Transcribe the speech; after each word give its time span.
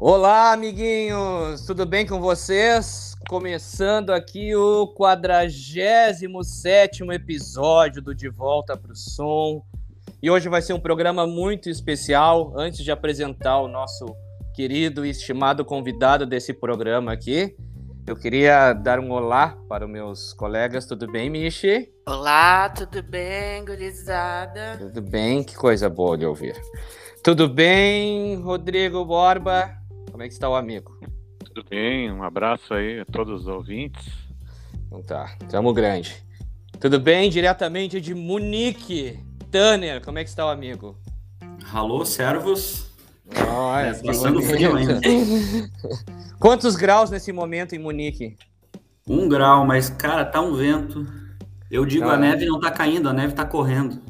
Olá, 0.00 0.52
amiguinhos! 0.52 1.66
Tudo 1.66 1.84
bem 1.84 2.06
com 2.06 2.20
vocês? 2.20 3.16
Começando 3.28 4.10
aqui 4.10 4.54
o 4.54 4.86
47 4.94 6.24
episódio 7.10 8.00
do 8.00 8.14
De 8.14 8.28
Volta 8.28 8.76
para 8.76 8.92
o 8.92 8.94
Som. 8.94 9.60
E 10.22 10.30
hoje 10.30 10.48
vai 10.48 10.62
ser 10.62 10.72
um 10.72 10.78
programa 10.78 11.26
muito 11.26 11.68
especial. 11.68 12.52
Antes 12.56 12.84
de 12.84 12.92
apresentar 12.92 13.58
o 13.58 13.66
nosso 13.66 14.06
querido 14.54 15.04
e 15.04 15.10
estimado 15.10 15.64
convidado 15.64 16.24
desse 16.24 16.54
programa 16.54 17.10
aqui, 17.12 17.56
eu 18.06 18.14
queria 18.14 18.74
dar 18.74 19.00
um 19.00 19.10
olá 19.10 19.58
para 19.68 19.84
os 19.84 19.90
meus 19.90 20.32
colegas. 20.32 20.86
Tudo 20.86 21.10
bem, 21.10 21.28
Michi? 21.28 21.92
Olá, 22.06 22.68
tudo 22.68 23.02
bem, 23.02 23.64
gurizada? 23.64 24.76
Tudo 24.78 25.02
bem, 25.02 25.42
que 25.42 25.56
coisa 25.56 25.90
boa 25.90 26.16
de 26.16 26.24
ouvir. 26.24 26.54
Tudo 27.24 27.48
bem, 27.48 28.36
Rodrigo 28.36 29.04
Borba? 29.04 29.76
Como 30.18 30.24
é 30.24 30.26
que 30.26 30.34
está 30.34 30.48
o 30.48 30.56
amigo? 30.56 30.98
Tudo 31.44 31.64
bem, 31.70 32.10
um 32.10 32.24
abraço 32.24 32.74
aí 32.74 32.98
a 32.98 33.04
todos 33.04 33.42
os 33.42 33.46
ouvintes. 33.46 34.04
Então 34.84 35.00
tá, 35.00 35.36
tamo 35.48 35.72
grande. 35.72 36.24
Tudo 36.80 36.98
bem, 36.98 37.30
diretamente 37.30 38.00
de 38.00 38.16
Munique. 38.16 39.16
Tanner, 39.48 40.04
como 40.04 40.18
é 40.18 40.24
que 40.24 40.28
está 40.28 40.44
o 40.44 40.48
amigo? 40.48 40.98
Alô, 41.72 42.04
servos. 42.04 42.90
Olha, 43.48 43.90
É, 43.90 44.02
passando 44.02 44.42
frio 44.42 44.74
ainda. 44.74 45.00
Quantos 46.40 46.74
graus 46.74 47.10
nesse 47.10 47.30
momento 47.30 47.76
em 47.76 47.78
Munique? 47.78 48.36
Um 49.06 49.28
grau, 49.28 49.64
mas, 49.64 49.88
cara, 49.88 50.24
tá 50.24 50.40
um 50.40 50.52
vento. 50.56 51.06
Eu 51.70 51.86
digo, 51.86 52.08
Ah. 52.08 52.14
a 52.14 52.16
neve 52.16 52.44
não 52.44 52.58
tá 52.58 52.72
caindo, 52.72 53.08
a 53.08 53.12
neve 53.12 53.34
tá 53.34 53.44
correndo. 53.44 54.02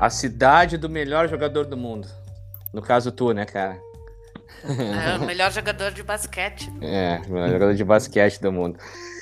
A 0.00 0.10
cidade 0.10 0.76
do 0.76 0.88
melhor 0.90 1.28
jogador 1.28 1.64
do 1.64 1.76
mundo. 1.76 2.08
No 2.74 2.82
caso, 2.82 3.12
tu, 3.12 3.32
né, 3.32 3.44
cara? 3.44 3.80
É 4.64 5.16
o 5.16 5.26
melhor 5.26 5.50
jogador 5.52 5.92
de 5.92 6.02
basquete. 6.02 6.70
É, 6.80 7.20
o 7.28 7.32
melhor 7.32 7.48
jogador 7.50 7.74
de 7.74 7.84
basquete 7.84 8.40
do 8.40 8.52
mundo. 8.52 8.78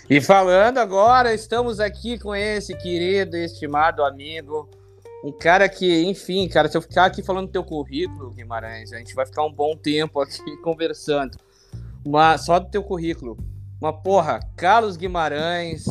E 0.09 0.21
falando 0.21 0.79
agora, 0.79 1.35
estamos 1.35 1.81
aqui 1.81 2.19
com 2.19 2.35
esse 2.35 2.77
querido 2.77 3.37
estimado 3.37 4.05
amigo. 4.05 4.69
Um 5.25 5.33
cara 5.33 5.69
que, 5.69 6.05
enfim, 6.05 6.49
cara, 6.49 6.69
se 6.69 6.77
eu 6.77 6.83
ficar 6.83 7.07
aqui 7.07 7.23
falando 7.23 7.47
do 7.47 7.53
teu 7.53 7.65
currículo, 7.65 8.31
Guimarães, 8.31 8.93
a 8.93 8.99
gente 8.99 9.15
vai 9.15 9.27
ficar 9.27 9.45
um 9.45 9.53
bom 9.53 9.77
tempo 9.77 10.21
aqui 10.21 10.57
conversando. 10.63 11.37
Mas 12.07 12.45
só 12.45 12.61
do 12.61 12.71
teu 12.71 12.85
currículo. 12.85 13.37
Uma 13.81 13.93
porra, 13.93 14.39
Carlos 14.57 14.97
Guimarães, 14.97 15.85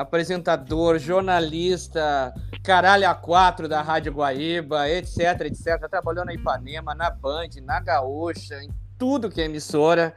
apresentador, 0.00 0.98
jornalista, 0.98 2.32
caralho 2.62 3.08
a 3.08 3.14
quatro 3.14 3.68
da 3.68 3.82
Rádio 3.82 4.12
Guaíba, 4.12 4.88
etc, 4.88 5.42
etc. 5.42 5.64
Já 5.80 5.88
trabalhou 5.88 6.24
na 6.24 6.32
Ipanema, 6.32 6.94
na 6.94 7.10
Band, 7.10 7.48
na 7.62 7.80
Gaúcha, 7.80 8.62
em 8.62 8.70
tudo 8.98 9.30
que 9.30 9.40
é 9.40 9.44
emissora. 9.44 10.14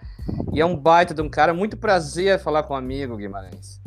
E 0.53 0.61
é 0.61 0.65
um 0.65 0.75
baita 0.75 1.13
de 1.13 1.21
um 1.21 1.29
cara. 1.29 1.53
Muito 1.53 1.75
prazer 1.75 2.39
falar 2.39 2.63
com 2.63 2.73
um 2.73 2.77
amigo, 2.77 3.17
Guimarães. 3.17 3.81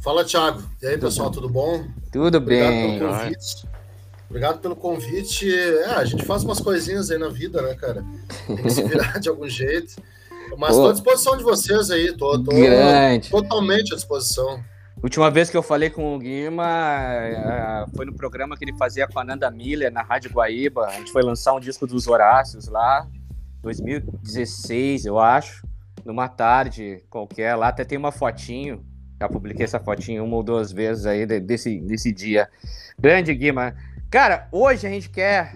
Fala, 0.00 0.24
Thiago. 0.24 0.62
E 0.82 0.86
aí, 0.86 0.98
pessoal, 0.98 1.30
tudo 1.30 1.48
bom? 1.48 1.84
Tudo 2.12 2.38
Obrigado 2.38 2.70
bem. 2.70 2.98
pelo 2.98 3.10
convite. 3.10 3.68
Obrigado 4.28 4.58
pelo 4.58 4.76
convite. 4.76 5.58
É, 5.58 5.86
a 5.94 6.04
gente 6.04 6.24
faz 6.24 6.44
umas 6.44 6.60
coisinhas 6.60 7.10
aí 7.10 7.18
na 7.18 7.28
vida, 7.30 7.62
né, 7.62 7.74
cara? 7.74 8.04
Tem 8.46 8.56
que 8.56 8.70
se 8.70 8.82
virar 8.82 9.18
de 9.20 9.28
algum 9.28 9.48
jeito. 9.48 10.00
Mas 10.56 10.74
tô 10.76 10.88
à 10.88 10.92
disposição 10.92 11.36
de 11.36 11.42
vocês 11.42 11.90
aí. 11.90 12.16
Tô, 12.16 12.38
tô 12.42 12.50
Grande. 12.50 13.30
totalmente 13.30 13.92
à 13.92 13.96
disposição. 13.96 14.62
Última 15.02 15.30
vez 15.30 15.48
que 15.48 15.56
eu 15.56 15.62
falei 15.62 15.90
com 15.90 16.16
o 16.16 16.18
Guima 16.18 16.66
eh, 16.66 17.84
foi 17.94 18.04
no 18.04 18.12
programa 18.12 18.56
que 18.56 18.64
ele 18.64 18.76
fazia 18.76 19.06
com 19.06 19.18
a 19.20 19.24
Nanda 19.24 19.48
Miller 19.48 19.92
na 19.92 20.02
Rádio 20.02 20.30
Guaíba. 20.32 20.86
A 20.86 20.92
gente 20.92 21.12
foi 21.12 21.22
lançar 21.22 21.54
um 21.54 21.60
disco 21.60 21.86
dos 21.86 22.08
Horácios 22.08 22.66
lá, 22.66 23.06
2016, 23.62 25.06
eu 25.06 25.18
acho, 25.18 25.64
numa 26.04 26.28
tarde 26.28 27.02
qualquer. 27.08 27.54
Lá 27.54 27.68
até 27.68 27.84
tem 27.84 27.96
uma 27.98 28.10
fotinho. 28.10 28.84
Já 29.20 29.28
publiquei 29.28 29.64
essa 29.64 29.78
fotinho 29.80 30.24
uma 30.24 30.36
ou 30.36 30.42
duas 30.42 30.72
vezes 30.72 31.06
aí 31.06 31.26
de- 31.26 31.40
desse, 31.40 31.78
desse 31.80 32.12
dia. 32.12 32.48
Grande 32.98 33.34
Guima. 33.34 33.74
Cara, 34.10 34.48
hoje 34.50 34.86
a 34.86 34.90
gente 34.90 35.08
quer 35.10 35.52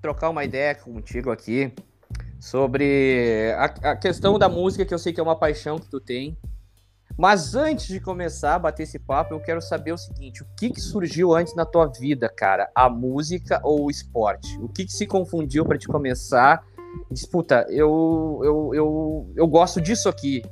trocar 0.00 0.30
uma 0.30 0.44
ideia 0.44 0.74
contigo 0.74 1.30
aqui 1.30 1.72
sobre 2.38 3.52
a, 3.56 3.90
a 3.90 3.96
questão 3.96 4.38
da 4.38 4.48
música, 4.48 4.84
que 4.84 4.94
eu 4.94 4.98
sei 4.98 5.12
que 5.12 5.20
é 5.20 5.22
uma 5.22 5.36
paixão 5.36 5.78
que 5.78 5.88
tu 5.88 6.00
tem. 6.00 6.36
Mas 7.16 7.56
antes 7.56 7.88
de 7.88 7.98
começar 7.98 8.54
a 8.54 8.58
bater 8.60 8.84
esse 8.84 8.98
papo, 8.98 9.34
eu 9.34 9.40
quero 9.40 9.60
saber 9.60 9.92
o 9.92 9.98
seguinte: 9.98 10.42
o 10.42 10.46
que, 10.56 10.70
que 10.70 10.80
surgiu 10.80 11.34
antes 11.34 11.54
na 11.54 11.64
tua 11.64 11.86
vida, 11.86 12.28
cara? 12.28 12.70
A 12.74 12.88
música 12.88 13.60
ou 13.64 13.86
o 13.86 13.90
esporte? 13.90 14.56
O 14.60 14.68
que, 14.68 14.84
que 14.84 14.92
se 14.92 15.06
confundiu 15.06 15.64
para 15.64 15.76
te 15.76 15.88
começar? 15.88 16.64
E 17.10 17.14
diz, 17.14 17.26
puta, 17.26 17.66
eu, 17.70 18.40
eu, 18.44 18.74
eu, 18.74 19.32
eu 19.36 19.46
gosto 19.46 19.80
disso 19.80 20.08
aqui 20.08 20.42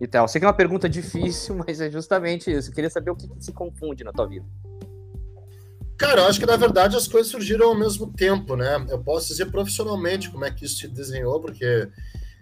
e 0.00 0.06
tal. 0.06 0.28
Sei 0.28 0.40
que 0.40 0.44
é 0.44 0.48
uma 0.48 0.54
pergunta 0.54 0.88
difícil, 0.88 1.56
mas 1.66 1.80
é 1.80 1.90
justamente 1.90 2.50
isso. 2.52 2.70
Eu 2.70 2.74
queria 2.74 2.90
saber 2.90 3.10
o 3.10 3.16
que, 3.16 3.28
que 3.28 3.44
se 3.44 3.52
confunde 3.52 4.04
na 4.04 4.12
tua 4.12 4.26
vida. 4.26 4.46
Cara, 6.02 6.22
eu 6.22 6.26
acho 6.26 6.40
que 6.40 6.46
na 6.46 6.56
verdade 6.56 6.96
as 6.96 7.06
coisas 7.06 7.30
surgiram 7.30 7.68
ao 7.68 7.76
mesmo 7.76 8.12
tempo, 8.12 8.56
né? 8.56 8.84
Eu 8.90 8.98
posso 8.98 9.28
dizer 9.28 9.46
profissionalmente 9.46 10.28
como 10.30 10.44
é 10.44 10.50
que 10.50 10.64
isso 10.64 10.78
se 10.78 10.88
desenhou, 10.88 11.40
porque 11.40 11.88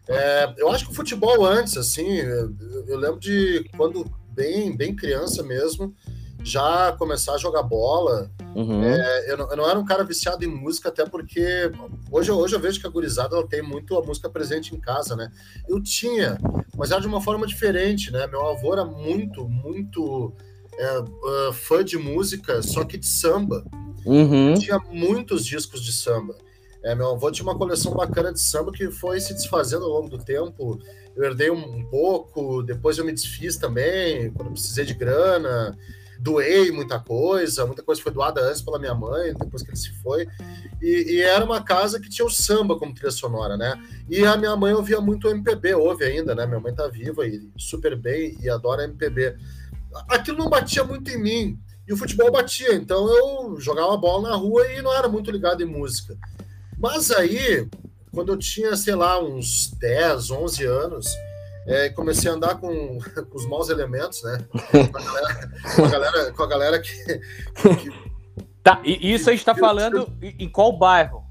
é, 0.08 0.54
eu 0.56 0.70
acho 0.70 0.86
que 0.86 0.92
o 0.92 0.94
futebol 0.94 1.44
antes, 1.44 1.76
assim, 1.76 2.08
eu, 2.08 2.54
eu 2.88 2.96
lembro 2.96 3.20
de 3.20 3.62
quando 3.76 4.10
bem, 4.30 4.74
bem 4.74 4.96
criança 4.96 5.42
mesmo, 5.42 5.94
já 6.42 6.92
começar 6.98 7.34
a 7.34 7.38
jogar 7.38 7.62
bola. 7.62 8.30
Uhum. 8.54 8.82
É, 8.82 9.30
eu, 9.30 9.36
não, 9.36 9.50
eu 9.50 9.56
não 9.58 9.68
era 9.68 9.78
um 9.78 9.84
cara 9.84 10.04
viciado 10.04 10.42
em 10.42 10.48
música, 10.48 10.88
até 10.88 11.04
porque 11.04 11.70
hoje, 12.10 12.30
eu- 12.30 12.38
hoje 12.38 12.56
eu 12.56 12.60
vejo 12.60 12.80
que 12.80 12.86
a 12.86 12.90
gurizada 12.90 13.36
ela 13.36 13.46
tem 13.46 13.60
muito 13.60 13.94
a 13.98 14.02
música 14.02 14.30
presente 14.30 14.74
em 14.74 14.80
casa, 14.80 15.14
né? 15.14 15.30
Eu 15.68 15.82
tinha, 15.82 16.38
mas 16.78 16.90
era 16.92 17.00
de 17.02 17.06
uma 17.06 17.20
forma 17.20 17.46
diferente, 17.46 18.10
né? 18.10 18.26
Meu 18.26 18.48
avô 18.48 18.72
era 18.72 18.86
muito, 18.86 19.46
muito 19.46 20.32
é, 20.80 21.04
ah, 21.04 21.52
fã 21.52 21.84
de 21.84 21.98
música, 21.98 22.62
só 22.62 22.84
que 22.84 22.96
de 22.96 23.06
samba. 23.06 23.64
Uhum. 24.06 24.54
Tinha 24.54 24.78
muitos 24.90 25.44
discos 25.44 25.82
de 25.82 25.92
samba. 25.92 26.34
É, 26.82 26.94
meu 26.94 27.10
avô 27.10 27.30
tinha 27.30 27.46
uma 27.46 27.58
coleção 27.58 27.92
bacana 27.92 28.32
de 28.32 28.40
samba 28.40 28.72
que 28.72 28.90
foi 28.90 29.20
se 29.20 29.34
desfazendo 29.34 29.84
ao 29.84 29.90
longo 29.90 30.08
do 30.08 30.18
tempo. 30.18 30.78
Eu 31.14 31.24
herdei 31.24 31.50
um, 31.50 31.76
um 31.76 31.84
pouco, 31.84 32.62
depois 32.62 32.96
eu 32.96 33.04
me 33.04 33.12
desfiz 33.12 33.56
também, 33.56 34.32
quando 34.32 34.52
precisei 34.52 34.86
de 34.86 34.94
grana. 34.94 35.76
Doei 36.18 36.70
muita 36.70 36.98
coisa, 36.98 37.66
muita 37.66 37.82
coisa 37.82 38.00
foi 38.00 38.12
doada 38.12 38.42
antes 38.42 38.60
pela 38.60 38.78
minha 38.78 38.94
mãe, 38.94 39.34
depois 39.34 39.62
que 39.62 39.70
ele 39.70 39.76
se 39.76 39.90
foi. 40.02 40.26
E, 40.80 41.14
e 41.14 41.20
era 41.20 41.44
uma 41.44 41.62
casa 41.62 42.00
que 42.00 42.08
tinha 42.08 42.26
o 42.26 42.30
samba 42.30 42.78
como 42.78 42.94
trilha 42.94 43.10
sonora, 43.10 43.56
né? 43.56 43.74
E 44.08 44.24
a 44.24 44.36
minha 44.36 44.56
mãe 44.56 44.72
ouvia 44.72 45.00
muito 45.00 45.28
MPB, 45.28 45.74
ouve 45.74 46.04
ainda, 46.04 46.34
né? 46.34 46.46
Minha 46.46 46.60
mãe 46.60 46.74
tá 46.74 46.86
viva 46.88 47.26
e 47.26 47.46
super 47.58 47.96
bem 47.96 48.38
e 48.40 48.48
adora 48.48 48.84
MPB. 48.84 49.36
Aquilo 50.08 50.38
não 50.38 50.48
batia 50.48 50.84
muito 50.84 51.10
em 51.10 51.20
mim, 51.20 51.58
e 51.86 51.92
o 51.92 51.96
futebol 51.96 52.30
batia, 52.30 52.74
então 52.74 53.08
eu 53.08 53.60
jogava 53.60 53.96
bola 53.96 54.30
na 54.30 54.36
rua 54.36 54.70
e 54.72 54.80
não 54.80 54.94
era 54.94 55.08
muito 55.08 55.30
ligado 55.30 55.62
em 55.62 55.66
música. 55.66 56.16
Mas 56.78 57.10
aí, 57.10 57.68
quando 58.12 58.32
eu 58.32 58.38
tinha, 58.38 58.76
sei 58.76 58.94
lá, 58.94 59.22
uns 59.22 59.70
10, 59.72 60.30
11 60.30 60.64
anos, 60.64 61.06
é, 61.66 61.88
comecei 61.90 62.30
a 62.30 62.34
andar 62.34 62.56
com, 62.56 62.98
com 63.28 63.36
os 63.36 63.46
maus 63.46 63.68
elementos, 63.68 64.22
né? 64.22 64.38
Com 64.70 64.98
a 64.98 65.02
galera, 65.02 65.50
com 65.74 65.84
a 65.84 65.88
galera, 65.88 66.32
com 66.32 66.42
a 66.42 66.46
galera 66.46 66.78
que, 66.80 66.92
que 67.76 68.10
Tá, 68.62 68.80
e 68.84 69.12
isso 69.12 69.30
a 69.30 69.32
gente 69.32 69.44
tá 69.44 69.54
falando 69.54 70.12
em 70.22 70.48
qual 70.48 70.76
bairro? 70.76 71.24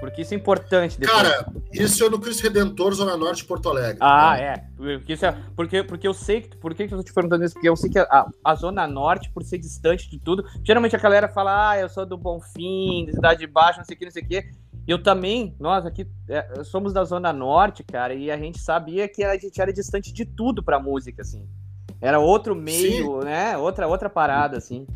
Porque 0.00 0.22
isso 0.22 0.34
é 0.34 0.36
importante. 0.36 0.98
depois. 0.98 1.16
Cara, 1.22 1.46
isso 1.72 2.04
é 2.04 2.10
no 2.10 2.18
Cristo 2.20 2.42
Redentor, 2.42 2.92
Zona 2.92 3.16
Norte 3.16 3.38
de 3.38 3.44
Porto 3.44 3.68
Alegre. 3.70 3.96
Ah, 4.00 4.34
tá? 4.36 4.38
é. 4.38 4.64
Porque, 4.76 5.12
isso 5.14 5.24
é- 5.26 5.36
porque, 5.54 5.82
porque 5.82 6.06
eu 6.08 6.14
sei 6.14 6.42
que. 6.42 6.56
Por 6.56 6.74
que 6.74 6.82
eu 6.84 6.88
tô 6.88 7.02
te 7.02 7.12
perguntando 7.12 7.44
isso? 7.44 7.54
Porque 7.54 7.68
eu 7.68 7.76
sei 7.76 7.90
que 7.90 7.98
a, 7.98 8.26
a 8.44 8.54
Zona 8.54 8.86
Norte, 8.86 9.30
por 9.30 9.42
ser 9.42 9.58
distante 9.58 10.08
de 10.10 10.18
tudo, 10.18 10.44
geralmente 10.62 10.94
a 10.94 10.98
galera 10.98 11.28
fala, 11.28 11.70
ah, 11.70 11.78
eu 11.78 11.88
sou 11.88 12.04
do 12.04 12.16
Bonfim, 12.16 13.06
da 13.06 13.12
Cidade 13.12 13.46
Baixa, 13.46 13.78
não 13.78 13.84
sei 13.84 13.96
o 13.96 13.98
que, 13.98 14.04
não 14.04 14.12
sei 14.12 14.22
o 14.22 14.26
que. 14.26 14.44
Eu 14.86 15.02
também, 15.02 15.56
nós 15.58 15.84
aqui 15.84 16.06
é, 16.28 16.62
somos 16.62 16.92
da 16.92 17.02
Zona 17.02 17.32
Norte, 17.32 17.82
cara, 17.82 18.14
e 18.14 18.30
a 18.30 18.36
gente 18.36 18.60
sabia 18.60 19.08
que 19.08 19.24
a 19.24 19.36
gente 19.36 19.60
era 19.60 19.72
distante 19.72 20.12
de 20.12 20.24
tudo 20.24 20.62
pra 20.62 20.78
música, 20.78 21.22
assim. 21.22 21.44
Era 22.00 22.20
outro 22.20 22.54
meio, 22.54 23.20
né? 23.24 23.56
Outra, 23.56 23.88
outra 23.88 24.08
parada, 24.10 24.58
assim. 24.58 24.86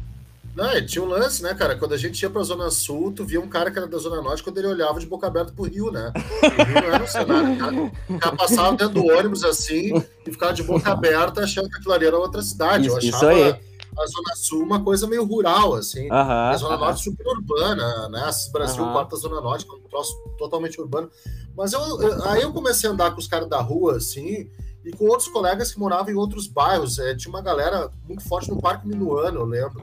Não, 0.54 0.72
e 0.76 0.84
tinha 0.84 1.02
um 1.02 1.08
lance, 1.08 1.42
né, 1.42 1.54
cara? 1.54 1.76
Quando 1.76 1.94
a 1.94 1.96
gente 1.96 2.20
ia 2.20 2.28
pra 2.28 2.42
Zona 2.42 2.70
Sul, 2.70 3.12
tu 3.12 3.24
via 3.24 3.40
um 3.40 3.48
cara 3.48 3.70
que 3.70 3.78
era 3.78 3.86
da 3.86 3.98
Zona 3.98 4.20
Norte 4.20 4.42
quando 4.42 4.58
ele 4.58 4.66
olhava 4.66 4.98
de 4.98 5.06
boca 5.06 5.26
aberta 5.26 5.52
pro 5.52 5.64
Rio, 5.64 5.90
né? 5.92 6.12
O 6.16 6.62
Rio 6.64 6.74
não 6.74 6.94
era 6.94 7.04
um 7.04 7.06
cenário. 7.06 7.52
O 7.52 7.58
cara, 7.58 7.92
o 8.08 8.18
cara 8.18 8.36
passava 8.36 8.76
dentro 8.76 8.94
do 8.94 9.06
ônibus 9.06 9.44
assim 9.44 9.92
e 10.26 10.30
ficava 10.32 10.52
de 10.52 10.62
boca 10.64 10.90
aberta 10.90 11.42
achando 11.44 11.68
que 11.70 11.76
aquilo 11.76 11.92
ali 11.94 12.06
era 12.06 12.18
outra 12.18 12.42
cidade. 12.42 12.86
Isso- 12.88 12.96
Eu 12.96 13.00
isso 13.00 13.16
achava 13.16 13.32
aí. 13.32 13.50
a 13.98 14.06
Zona 14.06 14.34
Sul 14.34 14.62
uma 14.64 14.82
coisa 14.82 15.06
meio 15.06 15.24
rural, 15.24 15.74
assim. 15.74 16.08
A 16.50 16.56
Zona. 16.56 16.76
Norte 16.78 17.04
super 17.04 17.26
urbana, 17.28 18.08
né? 18.08 18.30
Brasil, 18.52 18.84
quarta 18.92 19.16
Zona 19.16 19.40
Norte, 19.40 19.64
que 19.64 19.70
é 19.72 19.74
um 19.76 19.80
troço 19.88 20.12
totalmente 20.36 20.80
urbano. 20.80 21.08
Mas 21.56 21.72
eu, 21.72 21.80
eu- 21.80 22.24
aí 22.28 22.42
eu 22.42 22.52
comecei 22.52 22.88
a 22.90 22.92
andar 22.92 23.12
com 23.12 23.18
os 23.20 23.26
caras 23.28 23.48
da 23.48 23.60
rua, 23.60 23.96
assim, 23.96 24.50
e 24.84 24.90
com 24.92 25.04
outros 25.06 25.28
colegas 25.28 25.72
que 25.72 25.78
moravam 25.78 26.10
em 26.12 26.16
outros 26.16 26.46
bairros. 26.48 26.98
É, 26.98 27.14
tinha 27.14 27.32
uma 27.32 27.40
galera 27.42 27.88
muito 28.06 28.22
forte 28.28 28.50
no 28.50 28.60
Parque 28.60 28.86
Minuano, 28.86 29.40
eu 29.40 29.44
lembro. 29.46 29.82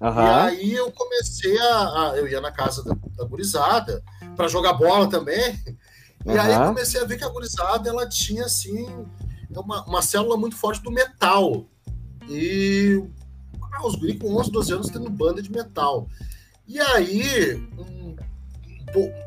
E 0.00 0.04
Aham. 0.04 0.42
aí 0.44 0.72
eu 0.74 0.90
comecei 0.92 1.58
a, 1.58 2.10
a- 2.10 2.12
Eu 2.16 2.28
ia 2.28 2.40
na 2.40 2.52
casa 2.52 2.84
da, 2.84 2.94
da 3.16 3.24
gurizada 3.24 4.02
para 4.36 4.46
jogar 4.48 4.74
bola 4.74 5.08
também. 5.08 5.58
E 6.26 6.30
aí 6.38 6.52
Aham. 6.54 6.68
comecei 6.68 7.00
a 7.00 7.04
ver 7.04 7.16
que 7.18 7.24
a 7.24 7.28
gurizada, 7.28 7.88
ela 7.88 8.08
tinha, 8.08 8.44
assim, 8.44 8.86
uma, 9.50 9.84
uma 9.86 10.02
célula 10.02 10.36
muito 10.36 10.56
forte 10.56 10.82
do 10.82 10.90
metal. 10.90 11.66
E 12.28 13.02
ah, 13.72 13.86
os 13.86 13.96
guris 13.96 14.18
com 14.18 14.34
11, 14.36 14.50
12 14.50 14.72
anos 14.72 14.88
tendo 14.88 15.10
banda 15.10 15.42
de 15.42 15.50
metal. 15.50 16.08
E 16.66 16.78
aí, 16.80 17.54
um- 17.78 18.14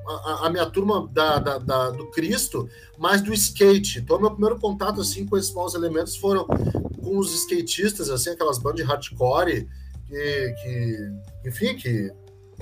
a, 0.07 0.47
a 0.47 0.49
minha 0.49 0.65
turma 0.65 1.07
da, 1.11 1.37
da- 1.37 1.57
da- 1.59 1.89
do 1.91 2.07
Cristo, 2.11 2.67
mais 2.97 3.21
do 3.21 3.33
skate. 3.33 3.99
Então, 3.99 4.19
meu 4.19 4.31
primeiro 4.31 4.59
contato, 4.59 5.01
assim, 5.01 5.25
com 5.25 5.37
esses 5.37 5.53
maus 5.53 5.73
elementos 5.75 6.15
foram 6.15 6.45
com 6.45 7.17
os 7.17 7.33
skatistas, 7.33 8.09
assim, 8.09 8.31
aquelas 8.31 8.57
bandas 8.57 8.77
de 8.77 8.83
hardcore 8.83 9.67
que, 10.11 10.53
que 10.61 11.49
enfim, 11.49 11.75
que 11.75 12.11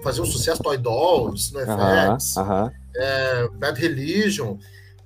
faziam 0.03 0.25
sucesso 0.25 0.61
Toy 0.61 0.77
Dolls, 0.77 1.51
no 1.53 1.59
FX, 1.59 2.37
aham. 2.37 2.71
é, 2.95 3.47
Bad 3.49 3.81
Religion, 3.81 4.57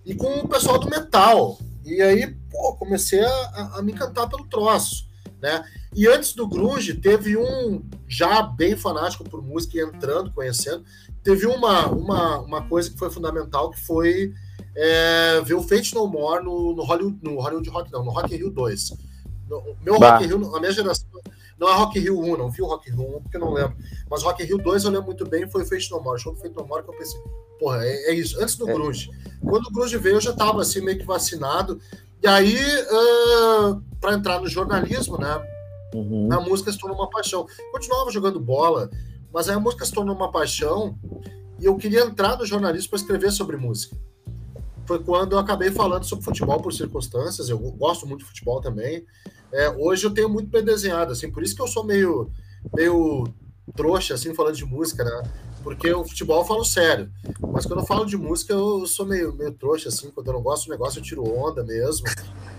e 0.06 0.14
com 0.14 0.40
o 0.40 0.48
pessoal 0.48 0.78
do 0.78 0.90
metal. 0.90 1.58
E 1.86 2.02
aí, 2.02 2.36
pô, 2.52 2.76
comecei 2.76 3.24
a, 3.24 3.72
a- 3.76 3.82
me 3.82 3.92
encantar 3.94 4.30
pelo 4.30 4.46
troço, 4.48 5.06
né? 5.42 5.64
E 5.96 6.08
antes 6.08 6.34
do 6.34 6.48
grunge, 6.48 6.94
teve 6.96 7.36
um 7.38 7.84
já 8.08 8.42
bem 8.42 8.76
fanático 8.76 9.24
por 9.24 9.42
música 9.42 9.78
e 9.78 9.82
entrando, 9.82 10.32
conhecendo, 10.32 10.84
teve 11.24 11.46
uma, 11.46 11.88
uma, 11.88 12.40
uma 12.40 12.62
coisa 12.68 12.90
que 12.90 12.98
foi 12.98 13.10
fundamental, 13.12 13.70
que 13.72 13.80
foi 13.80 14.34
é, 14.76 15.42
ver 15.42 15.54
o 15.56 15.62
Fate 15.62 15.94
No 15.94 16.08
More 16.08 16.44
no, 16.44 16.76
no, 16.76 16.84
Hollywood, 16.84 17.20
no 17.22 17.40
Hollywood 17.40 17.70
Rock, 17.70 17.92
não, 17.92 18.04
no 18.04 18.12
Rock 18.12 18.34
in 18.34 18.38
Rio 18.38 18.50
2. 18.50 18.94
No, 19.50 19.76
meu 19.84 20.00
Bah. 20.00 20.14
Rock 20.18 20.24
in 20.24 20.28
Rio, 20.28 20.56
a 20.56 20.60
minha 20.60 20.72
geração, 20.72 21.08
não 21.60 21.70
é 21.70 21.74
Rock 21.76 22.00
Rio 22.00 22.20
1, 22.20 22.38
não 22.38 22.50
vi 22.50 22.62
o 22.62 22.66
Rock 22.66 22.90
Rio 22.90 23.18
1, 23.18 23.22
porque 23.22 23.38
eu 23.38 23.42
não 23.42 23.54
lembro. 23.54 23.76
Mas 24.10 24.24
Rock 24.24 24.44
Rio 24.44 24.58
2 24.58 24.84
eu 24.84 24.92
lembro 24.92 25.06
muito 25.08 25.26
bem, 25.28 25.48
foi 25.50 25.64
o 25.64 25.66
Fate 25.66 25.90
No 25.92 26.02
More. 26.02 26.16
O 26.16 26.20
show 26.20 26.34
do 26.34 26.40
Fate 26.40 26.56
No 26.56 26.66
More 26.66 26.84
que 26.84 26.90
eu 26.90 26.98
pensei, 26.98 27.20
porra, 27.60 27.86
é, 27.86 28.12
é 28.12 28.14
isso, 28.14 28.42
antes 28.42 28.56
do 28.56 28.70
É. 28.70 28.74
grunge. 28.74 29.10
Quando 29.42 29.68
o 29.68 29.72
grunge 29.72 29.98
veio, 29.98 30.16
eu 30.18 30.22
já 30.22 30.34
tava 30.34 30.62
assim, 30.62 30.82
meio 30.82 30.98
que 30.98 31.06
vacinado. 31.06 31.80
E 32.22 32.28
aí, 32.28 32.58
ah, 32.90 33.80
para 34.00 34.14
entrar 34.14 34.40
no 34.40 34.48
jornalismo, 34.48 35.18
né, 35.18 35.42
Uhum. 35.94 36.28
a 36.32 36.40
música 36.42 36.72
se 36.72 36.78
tornou 36.80 36.98
uma 36.98 37.10
paixão. 37.10 37.46
Continuava 37.72 38.10
jogando 38.12 38.40
bola, 38.40 38.90
mas 39.32 39.48
aí 39.50 39.56
a 39.56 39.60
música 39.60 39.86
se 39.86 39.92
tornou 39.92 40.16
uma 40.16 40.32
paixão 40.32 40.98
e 41.60 41.66
eu 41.66 41.76
queria 41.78 42.02
entrar 42.02 42.38
no 42.38 42.46
jornalismo 42.46 42.90
para 42.90 43.00
escrever 43.00 43.32
sobre 43.32 43.58
música. 43.58 43.96
Foi 44.86 45.00
quando 45.00 45.34
eu 45.34 45.40
acabei 45.40 45.72
falando 45.72 46.04
sobre 46.04 46.26
futebol 46.26 46.60
por 46.62 46.74
circunstâncias. 46.74 47.48
Eu 47.48 47.58
gosto 47.60 48.06
muito 48.06 48.20
de 48.20 48.26
futebol 48.26 48.60
também. 48.60 49.06
É, 49.54 49.70
hoje 49.70 50.06
eu 50.06 50.14
tenho 50.14 50.28
muito 50.28 50.50
bem 50.50 50.64
desenhado, 50.64 51.14
assim, 51.14 51.32
por 51.32 51.44
isso 51.44 51.56
que 51.56 51.62
eu 51.62 51.68
sou 51.68 51.84
meio, 51.84 52.30
meio 52.76 53.32
trouxa, 53.76 54.16
assim, 54.16 54.34
falando 54.34 54.56
de 54.56 54.66
música, 54.66 55.04
né? 55.04 55.24
Porque 55.64 55.92
o 55.94 56.04
futebol 56.04 56.42
eu 56.42 56.46
falo 56.46 56.66
sério. 56.66 57.10
Mas 57.40 57.66
quando 57.66 57.80
eu 57.80 57.86
falo 57.86 58.06
de 58.06 58.18
música, 58.18 58.52
eu 58.52 58.86
sou 58.86 59.06
meio, 59.06 59.34
meio 59.34 59.54
trouxa, 59.54 59.88
assim. 59.88 60.12
Quando 60.12 60.28
eu 60.28 60.34
não 60.34 60.42
gosto 60.42 60.66
do 60.66 60.72
negócio, 60.72 61.00
eu 61.00 61.04
tiro 61.04 61.24
onda 61.24 61.64
mesmo. 61.64 62.06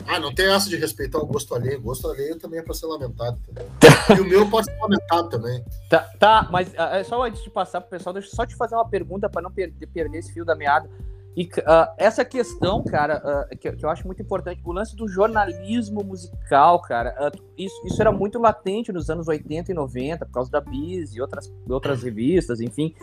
Ah, 0.07 0.19
não 0.19 0.35
tem 0.35 0.47
essa 0.47 0.71
de 0.71 0.77
respeitar 0.77 1.19
o 1.19 1.27
gosto 1.27 1.55
alheio. 1.55 1.79
O 1.79 1.83
gosto 1.83 2.09
alheio 2.09 2.39
também 2.39 2.61
é 2.61 2.63
para 2.63 2.73
ser 2.73 2.87
lamentado, 2.87 3.39
entendeu? 3.43 3.71
E 4.17 4.21
o 4.21 4.25
meu 4.25 4.49
pode 4.49 4.67
ser 4.67 4.79
lamentado 4.81 5.29
também. 5.29 5.63
Tá, 5.91 6.01
tá, 6.19 6.49
mas 6.51 6.73
ah, 6.79 6.97
é 6.97 7.05
só 7.05 7.23
antes 7.23 7.43
de 7.43 7.51
passar 7.51 7.83
pro 7.83 7.91
pessoal, 7.91 8.15
deixa 8.15 8.29
eu 8.29 8.35
só 8.35 8.47
te 8.47 8.57
fazer 8.57 8.75
uma 8.75 8.89
pergunta 8.89 9.29
para 9.29 9.43
não 9.43 9.51
perder, 9.51 9.87
perder 9.87 10.19
esse 10.19 10.33
fio 10.33 10.45
da 10.45 10.55
meada. 10.55 10.89
E 11.37 11.49
ah, 11.67 11.93
essa 11.99 12.25
questão, 12.25 12.83
cara, 12.85 13.21
ah, 13.25 13.57
que, 13.57 13.73
que 13.73 13.85
eu 13.85 13.91
acho 13.91 14.07
muito 14.07 14.23
importante, 14.23 14.61
o 14.65 14.71
lance 14.73 14.95
do 14.95 15.09
jornalismo 15.09 16.05
musical, 16.05 16.81
cara, 16.81 17.13
ah, 17.19 17.33
isso, 17.59 17.75
isso 17.87 18.01
era 18.01 18.13
muito 18.13 18.39
latente 18.39 18.93
nos 18.93 19.11
anos 19.11 19.27
80 19.27 19.73
e 19.73 19.75
90, 19.75 20.27
por 20.27 20.33
causa 20.33 20.51
da 20.51 20.61
Bis 20.61 21.13
e 21.15 21.21
outras, 21.21 21.53
outras 21.69 22.03
revistas, 22.03 22.61
enfim. 22.61 22.95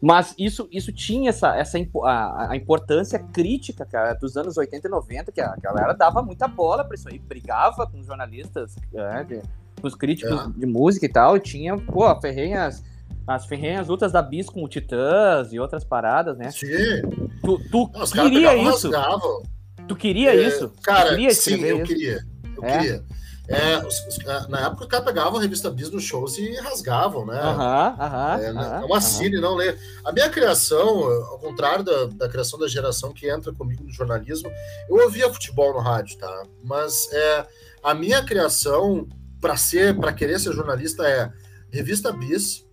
Mas 0.00 0.34
isso, 0.38 0.68
isso 0.72 0.92
tinha 0.92 1.30
essa, 1.30 1.56
essa 1.56 1.78
a, 2.04 2.50
a 2.52 2.56
importância 2.56 3.18
crítica, 3.18 3.84
cara, 3.86 4.14
dos 4.14 4.36
anos 4.36 4.56
80 4.56 4.86
e 4.86 4.90
90, 4.90 5.30
que 5.32 5.40
a 5.40 5.54
galera 5.60 5.92
dava 5.92 6.20
muita 6.22 6.48
bola 6.48 6.84
para 6.84 6.94
isso 6.96 7.08
aí, 7.08 7.18
brigava 7.18 7.86
com 7.86 7.98
os 8.00 8.06
jornalistas, 8.06 8.74
né, 8.92 9.24
de- 9.28 9.42
com 9.80 9.86
os 9.86 9.94
críticos 9.94 10.40
É. 10.46 10.58
de 10.58 10.66
música 10.66 11.06
e 11.06 11.08
tal, 11.08 11.36
e 11.36 11.40
tinha, 11.40 11.76
pô, 11.76 12.12
ferrenhas, 12.20 12.82
as 13.28 13.44
ferrenhas 13.46 13.88
lutas 13.88 14.10
da 14.10 14.22
Bis 14.22 14.48
com 14.48 14.64
o 14.64 14.68
Titãs 14.68 15.52
e 15.52 15.60
outras 15.60 15.84
paradas, 15.84 16.36
né? 16.38 16.50
Sim. 16.50 17.02
Tu, 17.44 17.58
tu 17.70 17.90
Os 17.94 18.10
caras 18.12 18.30
queria 18.30 18.48
pegavam, 18.50 18.70
isso? 18.74 18.90
rasgavam. 18.90 19.42
Tu 19.86 19.96
queria 19.96 20.34
É, 20.34 20.48
isso? 20.48 20.72
Cara, 20.82 21.10
queria 21.10 21.30
sim, 21.34 21.62
eu 21.62 21.76
isso? 21.76 21.86
queria. 21.86 22.24
Eu 22.56 22.64
É? 22.64 22.78
queria. 22.78 23.04
É, 23.50 23.78
os- 23.78 24.06
os- 24.06 24.26
ah, 24.28 24.46
na 24.50 24.66
época, 24.66 24.84
o 24.84 24.88
cara 24.88 25.02
pegava 25.04 25.38
a 25.38 25.40
revista 25.40 25.70
Bis 25.70 25.90
nos 25.90 26.04
shows 26.04 26.36
e 26.36 26.54
rasgavam, 26.56 27.24
né? 27.24 27.38
Aham, 27.40 27.96
aham. 27.98 28.38
É, 28.40 28.48
aham, 28.50 28.80
é 28.82 28.84
uma 28.84 29.00
cine, 29.00 29.40
não 29.40 29.54
lê. 29.54 29.74
A 30.04 30.12
minha 30.12 30.28
criação, 30.28 30.86
ao 31.30 31.38
contrário 31.38 31.82
da, 31.82 32.04
da 32.06 32.28
criação 32.28 32.58
da 32.58 32.68
geração 32.68 33.12
que 33.14 33.30
entra 33.30 33.50
comigo 33.54 33.82
no 33.84 33.90
jornalismo, 33.90 34.50
eu 34.88 34.96
ouvia 35.04 35.32
futebol 35.32 35.72
no 35.72 35.80
rádio, 35.80 36.18
tá? 36.18 36.42
Mas 36.62 37.10
é, 37.10 37.46
a 37.82 37.94
minha 37.94 38.22
criação 38.22 39.08
para 39.40 39.56
ser, 39.56 39.96
para 39.98 40.12
querer 40.12 40.38
ser 40.40 40.52
jornalista 40.52 41.06
é 41.08 41.30
revista 41.72 42.12
Bis, 42.12 42.66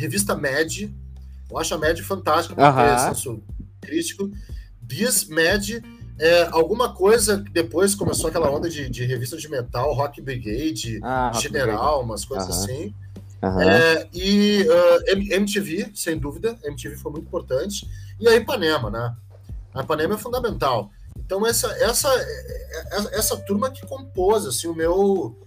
revista 0.00 0.34
Med. 0.34 0.90
Eu 1.50 1.58
acho 1.58 1.74
a 1.74 1.78
Med 1.78 2.00
fantástica 2.02 2.54
porque 2.54 2.66
Aham. 2.80 2.94
é 2.94 2.98
senso 3.08 3.42
crítico. 3.80 4.30
Bis, 4.80 5.24
Med, 5.28 5.82
é, 6.18 6.48
alguma 6.50 6.92
coisa 6.94 7.42
que 7.42 7.50
depois 7.50 7.94
começou 7.94 8.28
aquela 8.28 8.50
onda 8.50 8.68
de, 8.68 8.88
de 8.88 9.04
revista 9.04 9.36
de 9.36 9.48
metal, 9.48 9.92
Rock 9.94 10.20
Brigade, 10.20 10.98
Ah, 11.02 11.30
Rock 11.32 11.42
General, 11.42 12.02
umas 12.02 12.24
coisas 12.24 12.48
Aham. 12.48 12.64
assim. 12.64 12.94
Aham. 13.42 13.62
É, 13.62 14.08
e 14.12 14.66
ah, 14.68 15.12
M- 15.12 15.32
MTV, 15.34 15.90
sem 15.94 16.18
dúvida, 16.18 16.56
MTV 16.64 16.96
foi 16.96 17.12
muito 17.12 17.26
importante. 17.26 17.88
E 18.18 18.28
a 18.28 18.36
Ipanema, 18.36 18.90
né? 18.90 19.14
A 19.74 19.82
Ipanema 19.82 20.14
é 20.14 20.18
fundamental. 20.18 20.90
Então, 21.18 21.46
essa, 21.46 21.68
essa, 21.82 22.08
essa, 22.90 23.08
essa 23.14 23.36
turma 23.38 23.70
que 23.70 23.86
compôs 23.86 24.44
assim, 24.46 24.66
o 24.66 24.74
meu, 24.74 25.38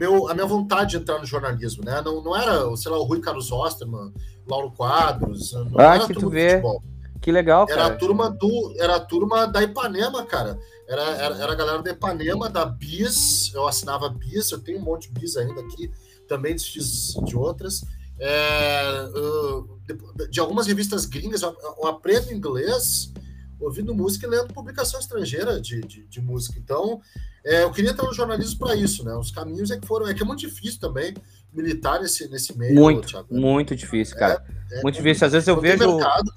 meu, 0.00 0.28
a 0.28 0.34
minha 0.34 0.46
vontade 0.46 0.92
de 0.92 0.96
entrar 0.96 1.18
no 1.18 1.26
jornalismo, 1.26 1.84
né? 1.84 2.00
Não, 2.02 2.22
não 2.24 2.34
era, 2.34 2.74
sei 2.76 2.90
lá, 2.90 2.98
o 2.98 3.04
Rui 3.04 3.20
Carlos 3.20 3.52
Osterman, 3.52 4.12
Lauro 4.48 4.72
Quadros, 4.72 5.52
não 5.52 5.78
Ah, 5.78 5.96
era 5.96 6.06
que 6.06 6.14
tu 6.14 6.30
vê. 6.30 6.52
futebol. 6.52 6.82
Que 7.20 7.30
legal, 7.30 7.66
Era 7.68 7.82
cara. 7.82 7.94
a 7.94 7.96
turma 7.98 8.30
do. 8.30 8.74
Era 8.78 8.96
a 8.96 9.00
turma 9.00 9.46
da 9.46 9.62
Ipanema, 9.62 10.24
cara. 10.24 10.58
Era, 10.88 11.02
era, 11.02 11.34
era 11.36 11.52
a 11.52 11.54
galera 11.54 11.82
da 11.82 11.90
Ipanema, 11.90 12.48
da 12.48 12.64
Bis. 12.64 13.52
Eu 13.52 13.68
assinava 13.68 14.08
Bis, 14.08 14.50
eu 14.50 14.58
tenho 14.60 14.78
um 14.78 14.82
monte 14.82 15.12
de 15.12 15.20
Bis 15.20 15.36
ainda 15.36 15.60
aqui, 15.60 15.90
também 16.26 16.54
desfiz 16.54 17.12
de 17.22 17.36
outras. 17.36 17.84
É, 18.18 19.04
de, 19.86 20.28
de 20.30 20.40
algumas 20.40 20.66
revistas 20.66 21.04
gringas, 21.04 21.42
eu 21.42 21.86
aprendo 21.86 22.32
inglês 22.32 23.12
ouvindo 23.60 23.94
música 23.94 24.26
e 24.26 24.30
lendo 24.30 24.52
publicação 24.52 24.98
estrangeira 24.98 25.60
de, 25.60 25.80
de, 25.82 26.04
de 26.06 26.20
música. 26.20 26.58
Então, 26.58 27.00
é, 27.44 27.62
eu 27.62 27.70
queria 27.70 27.90
entrar 27.90 28.06
no 28.06 28.14
jornalismo 28.14 28.58
para 28.58 28.74
isso, 28.74 29.04
né? 29.04 29.14
Os 29.14 29.30
caminhos 29.30 29.70
é 29.70 29.78
que 29.78 29.86
foram. 29.86 30.08
É 30.08 30.14
que 30.14 30.22
é 30.22 30.26
muito 30.26 30.40
difícil 30.40 30.80
também 30.80 31.14
militar 31.52 32.00
nesse, 32.00 32.28
nesse 32.28 32.56
meio, 32.56 32.74
Muito, 32.74 33.08
Thiago. 33.08 33.26
muito 33.34 33.74
difícil, 33.74 34.16
cara. 34.16 34.44
É, 34.70 34.82
muito 34.82 34.94
difícil. 34.96 35.26
Às 35.26 35.32
vezes 35.32 35.48
eu 35.48 35.60
vejo. 35.60 35.96
mercado. 35.96 36.32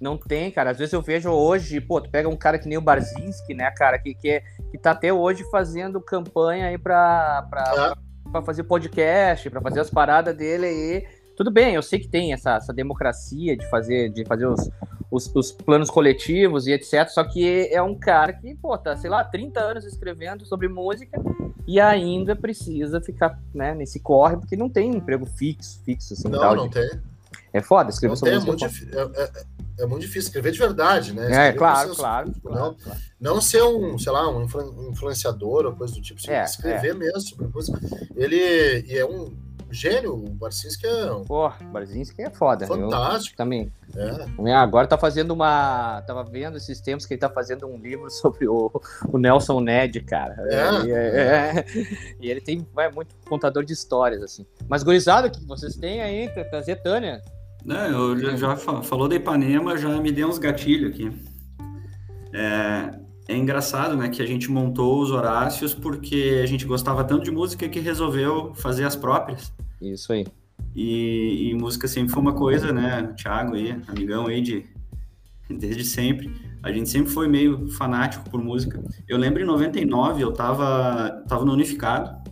Não 0.00 0.16
tem, 0.16 0.50
cara. 0.50 0.70
Às 0.70 0.78
vezes 0.78 0.92
eu 0.94 1.02
vejo 1.02 1.28
hoje, 1.30 1.80
pô, 1.80 2.00
tu 2.00 2.10
pega 2.10 2.28
um 2.28 2.36
cara 2.36 2.58
que 2.58 2.66
nem 2.68 2.78
o 2.78 2.80
Barzinski, 2.82 3.52
né, 3.54 3.70
cara, 3.70 3.98
que, 3.98 4.14
que, 4.14 4.28
é, 4.30 4.40
que 4.70 4.78
tá 4.78 4.92
até 4.92 5.12
hoje 5.12 5.44
fazendo 5.50 6.00
campanha 6.00 6.66
aí 6.68 6.78
pra, 6.78 7.46
pra, 7.50 7.94
É. 8.26 8.30
pra 8.30 8.40
fazer 8.42 8.62
podcast, 8.64 9.50
pra 9.50 9.60
fazer 9.60 9.80
as 9.80 9.90
paradas 9.90 10.34
dele 10.34 10.66
aí. 10.66 11.06
Tudo 11.36 11.50
bem, 11.50 11.74
eu 11.74 11.82
sei 11.82 11.98
que 11.98 12.08
tem 12.08 12.32
essa, 12.32 12.56
essa 12.56 12.72
democracia 12.72 13.56
de 13.56 13.68
fazer, 13.68 14.10
de 14.10 14.24
fazer 14.24 14.46
os, 14.46 14.70
os, 15.10 15.30
os 15.34 15.50
planos 15.52 15.90
coletivos 15.90 16.66
e 16.66 16.72
etc. 16.72 17.08
Só 17.08 17.24
que 17.24 17.68
é 17.72 17.82
um 17.82 17.94
cara 17.94 18.32
que, 18.32 18.54
pô, 18.54 18.76
tá, 18.78 18.96
sei 18.96 19.10
lá, 19.10 19.24
30 19.24 19.60
anos 19.60 19.84
escrevendo 19.84 20.44
sobre 20.46 20.68
música 20.68 21.20
e 21.66 21.80
ainda 21.80 22.36
precisa 22.36 23.00
ficar, 23.00 23.38
né, 23.54 23.74
nesse 23.74 24.00
corre, 24.00 24.36
porque 24.36 24.56
não 24.56 24.68
tem 24.68 24.90
emprego 24.90 25.26
fixo, 25.26 25.80
fixo, 25.84 26.14
assim, 26.14 26.28
Não, 26.28 26.54
não 26.54 26.68
tem. 26.68 26.88
É 27.52 27.60
foda 27.60 27.90
escrever 27.90 28.10
Não 28.12 28.16
sobre 28.16 28.38
tem, 28.38 28.42
é 28.42 28.44
música. 28.52 28.68
muito, 28.68 28.80
difí- 28.80 28.96
é, 28.96 29.22
é- 29.24 29.82
é 29.82 29.86
muito 29.86 30.02
difícil 30.02 30.28
escrever 30.28 30.52
de 30.52 30.58
verdade, 30.58 31.12
né? 31.14 31.22
É, 31.22 31.30
Escrever 31.30 31.58
claro, 31.58 31.88
com 31.90 31.94
claro, 31.96 32.24
crítico, 32.26 32.48
claro, 32.48 32.64
Não, 32.64 32.74
claro. 32.74 33.00
não 33.20 33.40
ser 33.40 33.62
um, 33.62 33.98
sei 33.98 34.12
lá, 34.12 34.28
um 34.30 34.44
influ- 34.44 34.90
influenciador 34.90 35.64
ou 35.66 35.72
coisa 35.72 35.94
do 35.94 36.02
tipo, 36.02 36.20
assim, 36.20 36.30
É, 36.30 36.44
escrever 36.44 36.94
mesmo 36.94 37.20
sobre 37.20 37.46
música. 37.48 37.80
Ele 38.14 38.84
e 38.86 38.96
é 38.98 39.04
um 39.06 39.34
gênio, 39.72 40.14
o 40.14 40.30
Barcinski 40.30 40.86
é 40.86 41.12
um 41.12 41.24
Pô, 41.24 41.50
Barzinski 41.72 42.22
é 42.22 42.30
foda. 42.30 42.64
Eu 42.64 42.68
fantástico. 42.68 43.36
também. 43.36 43.72
É. 43.96 44.50
É, 44.50 44.54
Agora 44.54 44.86
tá 44.86 44.96
fazendo 44.98 45.32
uma. 45.32 46.02
Tava 46.06 46.22
vendo 46.24 46.56
esses 46.56 46.80
tempos 46.80 47.06
que 47.06 47.14
ele 47.14 47.20
tá 47.20 47.28
fazendo 47.28 47.66
um 47.66 47.76
livro 47.76 48.08
sobre 48.10 48.46
o, 48.48 48.70
o 49.12 49.18
Nelson 49.18 49.60
Ned, 49.60 50.00
cara. 50.02 50.36
É. 50.48 50.86
E, 50.86 50.92
é- 50.92 51.64
e 52.20 52.30
ele 52.30 52.40
tem 52.40 52.66
vai, 52.74 52.90
muito 52.90 53.14
contador 53.28 53.64
de 53.64 53.72
histórias, 53.72 54.22
assim. 54.22 54.46
Mas, 54.68 54.82
gurizada, 54.82 55.28
o 55.28 55.30
que 55.30 55.44
vocês 55.46 55.74
têm 55.76 56.00
aí? 56.02 56.28
Tra- 56.30 56.44
Trazer 56.44 56.76
Tânia? 56.82 57.20
Não, 57.64 57.76
eu 57.86 58.18
já, 58.18 58.36
já 58.36 58.56
fa- 58.56 58.82
falou 58.82 59.06
da 59.08 59.14
Ipanema, 59.16 59.76
já 59.76 59.88
me 60.00 60.10
deu 60.10 60.28
uns 60.28 60.38
gatilhos 60.38 60.92
aqui. 60.92 61.10
É, 62.32 62.90
é 63.30 63.36
engraçado, 63.36 63.96
né, 63.96 64.08
que 64.08 64.20
a 64.20 64.26
gente 64.26 64.50
montou 64.50 65.00
os 65.00 65.10
Horácios 65.10 65.72
porque 65.72 66.40
a 66.42 66.46
gente 66.46 66.64
gostava 66.64 67.04
tanto 67.04 67.24
de 67.24 67.30
música 67.30 67.68
que 67.68 67.78
resolveu 67.78 68.52
fazer 68.54 68.84
as 68.84 68.96
próprias. 68.96 69.52
Isso 69.80 70.12
aí. 70.12 70.26
E, 70.74 71.50
e 71.50 71.54
música 71.54 71.86
sempre 71.86 72.12
foi 72.12 72.20
uma 72.20 72.34
coisa, 72.34 72.72
né, 72.72 73.08
o 73.12 73.14
Thiago 73.14 73.54
aí, 73.54 73.80
amigão 73.86 74.26
aí 74.26 74.40
de, 74.40 74.66
desde 75.48 75.84
sempre. 75.84 76.30
A 76.62 76.72
gente 76.72 76.88
sempre 76.88 77.10
foi 77.10 77.28
meio 77.28 77.68
fanático 77.70 78.28
por 78.28 78.42
música. 78.42 78.82
Eu 79.08 79.16
lembro 79.16 79.42
em 79.42 79.46
99, 79.46 80.22
eu 80.22 80.32
tava, 80.32 81.24
tava 81.28 81.44
no 81.44 81.52
Unificado, 81.52 82.30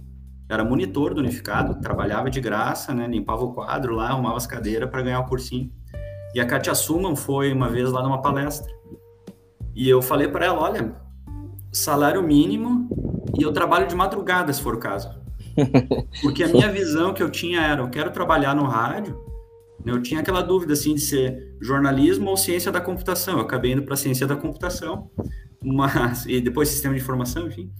era 0.48 0.64
monitor 0.64 1.14
do 1.14 1.20
Unificado, 1.20 1.80
trabalhava 1.80 2.28
de 2.28 2.40
graça, 2.40 2.92
né? 2.92 3.06
Limpava 3.06 3.44
o 3.44 3.52
quadro 3.52 3.94
lá, 3.94 4.08
arrumava 4.08 4.36
as 4.36 4.46
cadeiras 4.46 4.90
para 4.90 5.02
ganhar 5.02 5.20
o 5.20 5.26
cursinho. 5.26 5.70
E 6.34 6.40
a 6.40 6.46
Katia 6.46 6.74
Suman 6.74 7.16
foi 7.16 7.52
uma 7.52 7.68
vez 7.68 7.90
lá 7.90 8.02
numa 8.02 8.20
palestra. 8.20 8.77
E 9.78 9.88
eu 9.88 10.02
falei 10.02 10.26
para 10.26 10.44
ela: 10.44 10.60
olha, 10.60 10.92
salário 11.72 12.20
mínimo 12.20 12.90
e 13.38 13.44
eu 13.44 13.52
trabalho 13.52 13.86
de 13.86 13.94
madrugada, 13.94 14.52
se 14.52 14.60
for 14.60 14.74
o 14.74 14.78
caso. 14.78 15.08
Porque 16.20 16.42
a 16.42 16.48
minha 16.48 16.68
visão 16.68 17.14
que 17.14 17.22
eu 17.22 17.30
tinha 17.30 17.60
era: 17.60 17.80
eu 17.80 17.88
quero 17.88 18.10
trabalhar 18.10 18.56
no 18.56 18.64
rádio. 18.64 19.16
Eu 19.86 20.02
tinha 20.02 20.18
aquela 20.18 20.42
dúvida 20.42 20.72
assim 20.72 20.96
de 20.96 21.00
ser 21.00 21.56
jornalismo 21.60 22.28
ou 22.28 22.36
ciência 22.36 22.72
da 22.72 22.80
computação. 22.80 23.34
Eu 23.34 23.42
acabei 23.42 23.72
indo 23.72 23.82
para 23.82 23.94
ciência 23.94 24.26
da 24.26 24.34
computação, 24.34 25.08
mas 25.62 26.26
e 26.26 26.40
depois 26.40 26.68
sistema 26.68 26.96
de 26.96 27.00
informação, 27.00 27.46
enfim. 27.46 27.70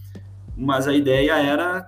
Mas 0.55 0.87
a 0.87 0.93
ideia 0.93 1.33
era 1.33 1.85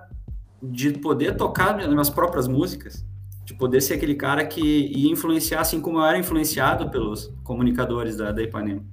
de 0.62 0.90
poder 0.92 1.38
tocar 1.38 1.74
minhas 1.74 2.10
próprias 2.10 2.46
músicas, 2.46 3.02
de 3.46 3.54
poder 3.54 3.80
ser 3.80 3.94
aquele 3.94 4.14
cara 4.14 4.44
que 4.44 4.60
ia 4.60 5.10
influenciar, 5.10 5.60
assim 5.60 5.80
como 5.80 5.98
eu 5.98 6.04
era 6.04 6.18
influenciado 6.18 6.90
pelos 6.90 7.34
comunicadores 7.42 8.14
da, 8.18 8.30
da 8.30 8.42
Ipanema. 8.42 8.84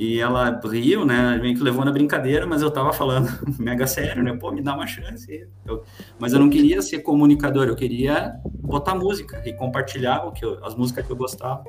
E 0.00 0.18
ela 0.18 0.58
riu, 0.64 1.04
né? 1.04 1.36
Meio 1.36 1.54
que 1.54 1.62
levou 1.62 1.84
na 1.84 1.92
brincadeira, 1.92 2.46
mas 2.46 2.62
eu 2.62 2.70
tava 2.70 2.90
falando 2.90 3.28
mega 3.60 3.86
sério, 3.86 4.22
né? 4.22 4.34
Pô, 4.34 4.50
me 4.50 4.62
dá 4.62 4.74
uma 4.74 4.86
chance. 4.86 5.46
Eu, 5.66 5.84
mas 6.18 6.32
eu 6.32 6.38
não 6.38 6.48
queria 6.48 6.80
ser 6.80 7.00
comunicador, 7.00 7.66
eu 7.66 7.76
queria 7.76 8.40
botar 8.62 8.94
música 8.94 9.42
e 9.44 9.52
compartilhar 9.52 10.24
o 10.24 10.32
que 10.32 10.42
eu, 10.42 10.64
as 10.64 10.74
músicas 10.74 11.04
que 11.04 11.12
eu 11.12 11.16
gostava. 11.16 11.62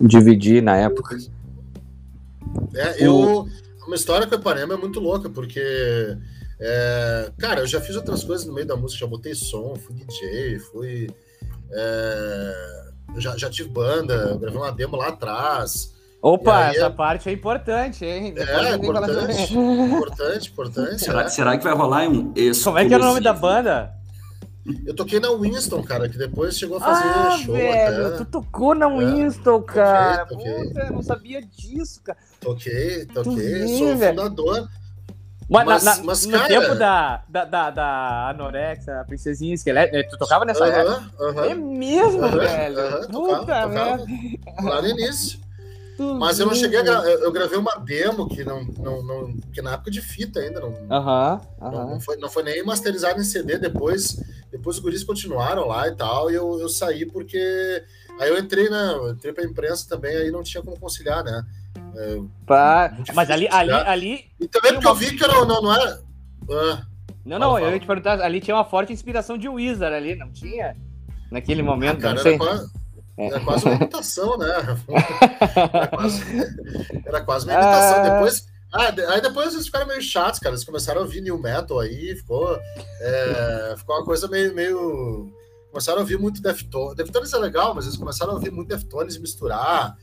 Dividir 0.00 0.62
na 0.62 0.74
época. 0.74 1.18
É, 2.74 3.06
eu. 3.06 3.46
Uma 3.86 3.94
história 3.94 4.26
com 4.26 4.34
a 4.34 4.38
Ipanema 4.38 4.72
é 4.72 4.78
muito 4.78 4.98
louca, 4.98 5.28
porque. 5.28 5.60
É, 6.58 7.30
cara, 7.36 7.60
eu 7.60 7.66
já 7.66 7.78
fiz 7.78 7.94
outras 7.94 8.24
coisas 8.24 8.46
no 8.46 8.54
meio 8.54 8.66
da 8.66 8.74
música, 8.74 9.00
já 9.00 9.06
botei 9.06 9.34
som, 9.34 9.76
fui 9.76 9.94
DJ, 9.96 10.58
fui. 10.60 11.10
É, 11.70 12.86
já, 13.18 13.36
já 13.36 13.50
tive 13.50 13.68
banda, 13.68 14.34
gravei 14.38 14.58
uma 14.58 14.72
demo 14.72 14.96
lá 14.96 15.08
atrás. 15.08 15.94
Opa, 16.26 16.70
essa 16.70 16.86
é... 16.86 16.90
parte 16.90 17.28
é 17.28 17.32
importante, 17.32 18.04
hein? 18.04 18.34
é, 18.36 18.74
importante, 18.74 19.54
importante, 19.54 20.50
importante. 20.50 20.98
Será, 21.04 21.22
é. 21.22 21.28
será 21.28 21.56
que 21.56 21.62
vai 21.62 21.72
rolar 21.72 22.08
um 22.08 22.34
Como 22.64 22.78
é 22.78 22.84
que 22.84 22.92
é 22.92 22.96
o 22.96 23.00
nome 23.00 23.20
da 23.20 23.32
banda? 23.32 23.92
Eu 24.84 24.92
toquei 24.92 25.20
na 25.20 25.30
Winston, 25.30 25.84
cara, 25.84 26.08
que 26.08 26.18
depois 26.18 26.58
chegou 26.58 26.78
a 26.78 26.80
fazer 26.80 27.06
ah, 27.06 27.38
show. 27.38 27.54
Velho, 27.54 28.06
até. 28.08 28.16
tu 28.16 28.24
tocou 28.24 28.74
na 28.74 28.88
Winston, 28.88 29.58
é, 29.58 29.72
cara. 29.72 30.26
Toquei, 30.26 30.52
toquei. 30.52 30.68
Puta, 30.68 30.80
eu 30.80 30.92
não 30.94 31.02
sabia 31.02 31.40
disso, 31.40 32.00
cara. 32.02 32.18
Toquei, 32.40 33.06
toquei, 33.06 33.36
vê, 33.36 33.78
sou 33.78 33.96
velho. 33.96 34.16
fundador. 34.20 34.68
Mas, 35.48 35.64
Mas- 35.64 35.84
na- 35.84 36.02
mas, 36.02 36.26
no 36.26 36.32
cara- 36.32 36.48
tempo 36.48 36.74
da, 36.74 37.22
da, 37.28 37.44
da, 37.44 37.70
da 37.70 38.30
Anorexia, 38.30 39.00
a 39.00 39.04
princesinha 39.04 39.54
esquelética, 39.54 40.08
tu 40.10 40.18
tocava 40.18 40.44
nessa 40.44 40.66
época? 40.66 41.08
Aham, 41.20 41.44
É 41.44 41.52
aham. 41.52 41.54
mesmo, 41.54 42.24
Aham, 42.24 42.36
velho. 42.38 42.80
aham, 42.80 43.00
Puta 43.12 43.36
tocava, 43.38 43.72
tocava. 43.72 44.06
Lá 44.64 44.82
no 44.82 44.88
início. 44.88 45.45
Mas 45.98 46.38
eu 46.38 46.46
não 46.46 46.54
cheguei 46.54 46.78
a 46.80 46.82
velho. 46.82 47.00
gra... 47.00 47.10
eu 47.10 47.20
eu 47.24 47.32
gravei 47.32 47.58
uma 47.58 47.74
demo 47.76 48.28
que 48.28 48.44
não, 48.44 48.62
não, 48.64 49.02
não 49.02 49.36
que 49.52 49.62
na 49.62 49.72
época 49.74 49.90
de 49.90 50.00
fita 50.00 50.40
ainda 50.40 50.60
não, 50.60 50.70
não, 51.58 51.90
não 51.90 52.00
foi, 52.00 52.16
não 52.16 52.28
foi 52.28 52.42
nem 52.42 52.62
masterizado 52.64 53.20
em 53.20 53.24
CD 53.24 53.58
depois 53.58 54.16
depois 54.50 54.76
os 54.76 54.82
guris 54.82 55.02
continuaram 55.04 55.66
lá 55.66 55.88
e 55.88 55.94
tal 55.96 56.30
e 56.30 56.34
eu, 56.34 56.60
eu 56.60 56.68
saí 56.68 57.06
porque 57.06 57.38
aí 58.20 58.28
eu 58.28 58.38
entrei 58.38 58.68
na 58.68 58.92
eu 58.92 59.10
entrei 59.10 59.32
pra 59.32 59.44
imprensa 59.44 59.88
também 59.88 60.14
aí 60.16 60.30
não 60.30 60.42
tinha 60.42 60.62
como 60.62 60.78
conciliar 60.78 61.24
né 61.24 61.42
É, 61.96 62.20
Pá, 62.46 62.90
muito 62.94 63.14
Mas 63.14 63.30
ali, 63.30 63.48
ali, 63.50 63.72
ali. 63.72 64.24
e 64.40 64.46
também 64.48 64.72
porque 64.74 64.86
eu 64.88 64.94
vi 64.94 65.16
que 65.16 65.26
não, 65.26 65.44
não, 65.46 65.62
não 65.62 65.72
era 65.74 66.00
Ah, 66.50 66.82
Não, 67.24 67.38
Fala, 67.38 67.38
não, 67.38 67.58
eu 67.58 67.64
fala. 67.64 67.72
ia 67.74 67.80
te 67.80 67.86
perguntar, 67.86 68.20
ali 68.20 68.40
tinha 68.40 68.54
uma 68.54 68.64
forte 68.64 68.92
inspiração 68.92 69.36
de 69.38 69.48
Wizard 69.48 69.94
ali, 69.94 70.14
não 70.14 70.30
tinha? 70.30 70.76
Naquele 71.30 71.62
momento, 71.62 72.00
cara, 72.00 72.14
não 72.14 72.22
sei. 72.22 72.34
era, 72.34 72.38
quase, 72.44 72.70
era 73.18 73.40
quase 73.40 73.64
uma 73.64 73.74
imitação, 73.76 74.36
né? 74.36 74.48
Era 75.72 75.88
quase, 75.88 76.22
era 77.04 77.20
quase 77.22 77.46
uma 77.46 77.54
imitação. 77.54 77.98
Ah. 77.98 78.08
Depois, 78.10 78.46
ah, 78.72 79.12
aí 79.12 79.20
depois 79.20 79.54
eles 79.54 79.66
ficaram 79.66 79.86
meio 79.86 80.02
chatos, 80.02 80.38
cara. 80.38 80.54
Eles 80.54 80.64
começaram 80.64 81.00
a 81.00 81.04
ouvir 81.04 81.20
new 81.22 81.38
metal 81.38 81.80
aí, 81.80 82.14
ficou, 82.16 82.58
é, 83.00 83.74
ficou 83.76 83.96
uma 83.96 84.04
coisa 84.04 84.28
meio, 84.28 84.54
meio. 84.54 85.32
Começaram 85.70 85.98
a 85.98 86.00
ouvir 86.02 86.18
muito 86.18 86.42
Deftones. 86.42 86.96
Deftones 86.96 87.32
é 87.32 87.38
legal, 87.38 87.74
mas 87.74 87.84
eles 87.86 87.96
começaram 87.96 88.32
a 88.32 88.34
ouvir 88.34 88.50
muito 88.50 88.68
Deftones 88.68 89.16
e 89.16 89.20
misturar. 89.20 89.96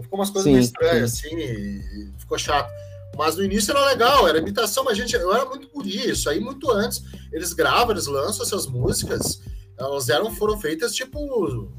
Ficou 0.00 0.18
umas 0.18 0.30
coisas 0.30 0.44
Sim, 0.44 0.52
meio 0.52 0.64
estranhas, 0.64 1.12
assim, 1.12 1.36
e 1.36 1.78
e 1.78 2.12
ficou 2.18 2.38
chato. 2.38 2.70
Mas 3.16 3.36
no 3.36 3.44
início 3.44 3.70
era 3.70 3.84
legal, 3.86 4.26
era 4.26 4.38
imitação, 4.38 4.82
mas 4.82 4.96
gente, 4.96 5.14
eu 5.14 5.32
era 5.32 5.44
muito 5.44 5.68
guri, 5.68 6.10
isso 6.10 6.28
aí 6.28 6.40
muito 6.40 6.70
antes. 6.70 7.02
Eles 7.32 7.52
gravam, 7.52 7.92
eles 7.92 8.06
lançam 8.06 8.44
essas 8.44 8.66
músicas, 8.66 9.40
elas 9.78 10.08
eram, 10.08 10.34
foram 10.34 10.58
feitas 10.58 10.92
tipo. 10.94 11.72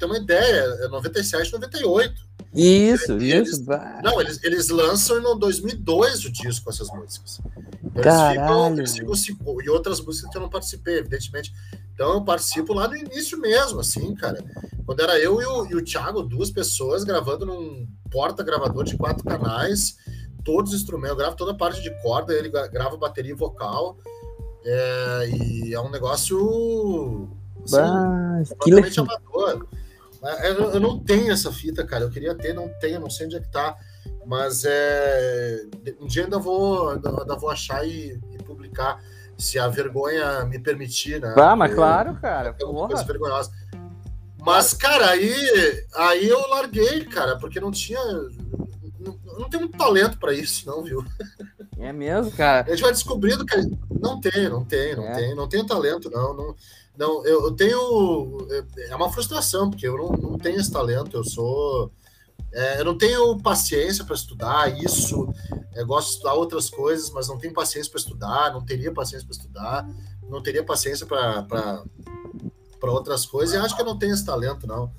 Ter 0.00 0.06
uma 0.06 0.16
ideia, 0.16 0.62
é 0.80 0.88
97, 0.88 1.52
98. 1.52 2.14
Isso, 2.54 3.12
Eles- 3.12 3.48
isso. 3.50 3.64
Não, 4.02 4.20
eles, 4.20 4.42
eles 4.42 4.68
lançam 4.70 5.18
em 5.18 5.38
2002 5.38 6.24
o 6.24 6.32
disco 6.32 6.64
com 6.64 6.70
essas 6.70 6.88
músicas. 6.88 7.38
Então, 7.84 8.02
Caralho. 8.02 8.78
Eles 8.80 8.92
ficam, 8.94 9.08
eles 9.12 9.24
ficam- 9.26 9.60
e 9.62 9.68
outras 9.68 10.00
músicas 10.00 10.30
que 10.30 10.36
eu 10.38 10.40
não 10.42 10.48
participei, 10.48 10.98
evidentemente. 10.98 11.52
Então 11.94 12.14
eu 12.14 12.22
participo 12.24 12.72
lá 12.72 12.88
no 12.88 12.96
início 12.96 13.38
mesmo, 13.38 13.80
assim, 13.80 14.14
cara. 14.14 14.42
Quando 14.86 15.00
era 15.00 15.18
eu 15.20 15.40
e 15.40 15.44
o, 15.44 15.66
e 15.66 15.74
o 15.76 15.84
Thiago, 15.84 16.22
duas 16.22 16.50
pessoas, 16.50 17.04
gravando 17.04 17.44
num 17.44 17.86
porta-gravador 18.10 18.84
de 18.84 18.96
quatro 18.96 19.22
canais, 19.22 19.96
todos 20.42 20.72
os 20.72 20.80
instrumentos, 20.80 21.10
eu 21.10 21.16
gravo 21.18 21.36
toda 21.36 21.52
a 21.52 21.56
parte 21.56 21.82
de 21.82 21.90
corda, 22.02 22.32
ele 22.32 22.48
gra- 22.48 22.68
grava 22.68 22.96
bateria 22.96 23.32
e 23.32 23.34
vocal. 23.34 23.98
É, 24.64 25.28
e 25.30 25.74
é 25.74 25.80
um 25.80 25.90
negócio. 25.90 27.28
assim, 27.64 27.76
Bah, 27.76 28.42
que 28.64 28.70
amador. 29.00 29.66
É, 30.22 30.50
Eu, 30.50 30.70
eu 30.72 30.80
não 30.80 30.98
tenho 30.98 31.32
essa 31.32 31.50
fita, 31.52 31.84
cara. 31.84 32.04
Eu 32.04 32.10
queria 32.10 32.34
ter, 32.34 32.52
não 32.52 32.68
tenho, 32.80 33.00
não 33.00 33.10
sei 33.10 33.26
onde 33.26 33.36
é 33.36 33.40
que 33.40 33.48
tá. 33.50 33.76
Mas 34.26 34.64
é, 34.64 35.62
um 36.00 36.06
dia 36.06 36.24
ainda 36.24 36.38
vou, 36.38 36.90
ainda, 36.90 37.10
vou 37.36 37.50
achar 37.50 37.86
e, 37.86 38.20
e 38.32 38.42
publicar, 38.44 39.02
se 39.36 39.58
a 39.58 39.66
vergonha 39.68 40.44
me 40.44 40.58
permitir, 40.58 41.20
né? 41.20 41.34
Ah, 41.36 41.56
mas 41.56 41.70
Porque 41.70 41.82
claro, 41.82 42.14
cara. 42.20 42.54
É 42.60 42.64
uma 42.64 42.86
coisa 42.86 43.02
vergonhosa. 43.04 43.50
Mas, 44.42 44.72
cara, 44.72 45.10
aí, 45.10 45.84
aí 45.94 46.28
eu 46.28 46.40
larguei, 46.48 47.04
cara, 47.04 47.36
porque 47.38 47.60
não 47.60 47.70
tinha. 47.70 48.00
Não, 48.98 49.18
não 49.38 49.48
tem 49.48 49.60
muito 49.60 49.76
talento 49.76 50.18
pra 50.18 50.32
isso, 50.32 50.66
não, 50.66 50.82
viu? 50.82 51.04
É 51.78 51.92
mesmo, 51.92 52.30
cara. 52.32 52.66
A 52.66 52.70
gente 52.70 52.82
vai 52.82 52.92
descobrindo 52.92 53.44
que 53.44 53.56
não 54.00 54.20
tem, 54.20 54.48
não 54.48 54.64
tem, 54.64 54.94
não 54.96 55.06
É. 55.06 55.12
tem, 55.14 55.34
não 55.34 55.48
tenho 55.48 55.66
talento, 55.66 56.10
não. 56.10 56.34
Não, 56.34 56.54
não 56.96 57.24
eu, 57.24 57.44
eu 57.44 57.52
tenho. 57.52 58.46
É 58.88 58.94
uma 58.96 59.10
frustração, 59.10 59.70
porque 59.70 59.86
eu 59.86 59.96
não, 59.96 60.08
não 60.30 60.38
tenho 60.38 60.60
esse 60.60 60.70
talento, 60.70 61.16
eu 61.16 61.24
sou. 61.24 61.90
é, 62.52 62.80
eu 62.80 62.84
não 62.84 62.96
tenho 62.98 63.38
paciência 63.40 64.04
para 64.04 64.14
estudar 64.14 64.82
isso. 64.82 65.28
Eu 65.74 65.86
gosto 65.86 66.08
de 66.08 66.14
estudar 66.14 66.34
outras 66.34 66.68
coisas, 66.68 67.10
mas 67.10 67.28
não 67.28 67.38
tenho 67.38 67.54
paciência 67.54 67.90
para 67.90 68.00
estudar, 68.00 68.52
não 68.52 68.60
teria 68.64 68.92
paciência 68.92 69.26
para 69.26 69.36
estudar, 69.36 69.88
não 70.28 70.42
teria 70.42 70.64
paciência 70.64 71.06
para 71.06 71.84
outras 72.82 73.24
coisas, 73.26 73.54
e 73.54 73.58
acho 73.58 73.74
que 73.76 73.82
eu 73.82 73.86
não 73.86 73.96
tenho 73.98 74.12
esse 74.14 74.24
talento, 74.26 74.66
não. 74.66 74.90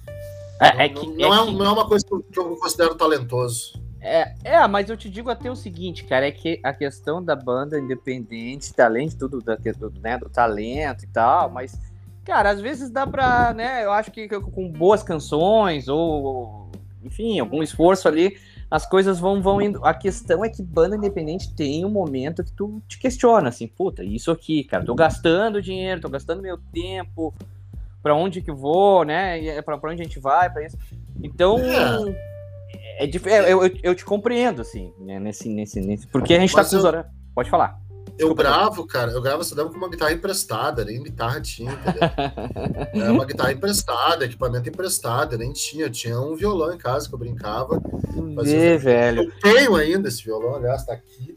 É, 0.59 0.85
é 0.85 0.89
não, 0.93 1.01
que, 1.01 1.07
não, 1.07 1.33
é 1.33 1.37
é, 1.37 1.45
que- 1.45 1.53
não 1.53 1.65
é 1.65 1.71
uma 1.71 1.87
coisa 1.87 2.05
que 2.05 2.39
eu 2.39 2.55
considero 2.55 2.95
talentoso. 2.95 3.73
É, 4.01 4.33
é, 4.43 4.67
mas 4.67 4.89
eu 4.89 4.97
te 4.97 5.07
digo 5.07 5.29
até 5.29 5.49
o 5.49 5.55
seguinte, 5.55 6.05
cara, 6.05 6.27
é 6.27 6.31
que 6.31 6.59
a 6.63 6.73
questão 6.73 7.23
da 7.23 7.35
banda 7.35 7.79
independente, 7.79 8.73
além 8.81 9.07
de 9.07 9.15
tudo 9.15 9.39
da, 9.39 9.55
do, 9.55 9.93
né, 10.01 10.17
do 10.17 10.27
talento 10.27 11.03
e 11.03 11.07
tal, 11.07 11.51
mas, 11.51 11.79
cara, 12.25 12.49
às 12.49 12.59
vezes 12.59 12.89
dá 12.89 13.05
pra, 13.05 13.53
né, 13.53 13.85
eu 13.85 13.91
acho 13.91 14.09
que 14.09 14.27
com 14.27 14.67
boas 14.67 15.03
canções 15.03 15.87
ou, 15.87 16.71
enfim, 17.03 17.39
algum 17.39 17.61
esforço 17.61 18.07
ali, 18.07 18.35
as 18.71 18.87
coisas 18.87 19.19
vão, 19.19 19.39
vão 19.39 19.61
indo. 19.61 19.85
A 19.85 19.93
questão 19.93 20.43
é 20.43 20.49
que 20.49 20.63
banda 20.63 20.95
independente 20.95 21.53
tem 21.53 21.85
um 21.85 21.89
momento 21.91 22.43
que 22.43 22.53
tu 22.53 22.81
te 22.87 22.97
questiona, 22.97 23.49
assim, 23.49 23.67
puta, 23.67 24.03
isso 24.03 24.31
aqui, 24.31 24.63
cara, 24.63 24.83
tô 24.83 24.95
gastando 24.95 25.61
dinheiro, 25.61 26.01
tô 26.01 26.09
gastando 26.09 26.41
meu 26.41 26.57
tempo, 26.73 27.31
pra 28.01 28.15
onde 28.15 28.41
que 28.41 28.51
vou, 28.51 29.05
né, 29.05 29.45
é 29.45 29.61
pra, 29.61 29.77
pra 29.77 29.91
onde 29.91 30.01
a 30.01 30.05
gente 30.05 30.19
vai, 30.19 30.49
pra 30.49 30.65
isso. 30.65 30.75
Então... 31.21 31.59
É. 31.59 32.30
É, 33.01 33.29
é, 33.29 33.53
eu, 33.53 33.61
eu, 33.83 33.95
te 33.95 34.05
compreendo, 34.05 34.61
assim, 34.61 34.93
né, 34.99 35.19
nesse, 35.19 35.49
nesse, 35.49 35.79
nesse. 35.81 36.07
Porque 36.07 36.33
a 36.33 36.39
gente 36.39 36.51
tá 36.51 36.59
Mas 36.61 36.69
com 36.69 36.77
os 36.77 36.83
eu- 36.83 36.87
horários. 36.89 37.11
Pode 37.33 37.49
falar. 37.49 37.79
Eu 38.17 38.35
gravo, 38.35 38.85
cara, 38.85 39.11
eu 39.11 39.21
gravo 39.21 39.41
essa 39.41 39.55
demo 39.55 39.69
com 39.71 39.77
uma 39.77 39.89
guitarra 39.89 40.11
emprestada, 40.11 40.85
nem 40.85 41.01
guitarra 41.01 41.41
tinha, 41.41 41.71
entendeu? 41.71 43.05
É 43.07 43.09
uma 43.09 43.25
guitarra 43.25 43.51
emprestada, 43.53 44.25
equipamento 44.25 44.69
emprestado, 44.69 45.37
nem 45.37 45.51
tinha. 45.53 45.85
Eu 45.85 45.89
tinha 45.89 46.19
um 46.19 46.35
violão 46.35 46.71
em 46.73 46.77
casa 46.77 47.07
que 47.07 47.15
eu 47.15 47.19
brincava. 47.19 47.81
Vê, 48.43 48.77
velho. 48.77 49.23
Eu 49.23 49.31
tenho 49.41 49.75
ainda 49.75 50.07
esse 50.07 50.23
violão, 50.23 50.55
aliás, 50.55 50.85
tá 50.85 50.93
aqui. 50.93 51.35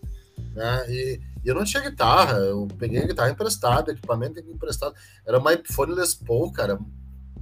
Né? 0.54 0.84
E, 0.90 1.20
e 1.44 1.48
eu 1.48 1.54
não 1.54 1.64
tinha 1.64 1.82
guitarra, 1.82 2.36
eu 2.38 2.68
peguei 2.78 3.02
a 3.02 3.06
guitarra 3.06 3.30
emprestada, 3.30 3.92
equipamento 3.92 4.40
emprestado. 4.40 4.94
Era 5.26 5.38
uma 5.38 5.52
Epiphone 5.54 5.94
Les 5.94 6.12
Paul, 6.14 6.52
cara. 6.52 6.78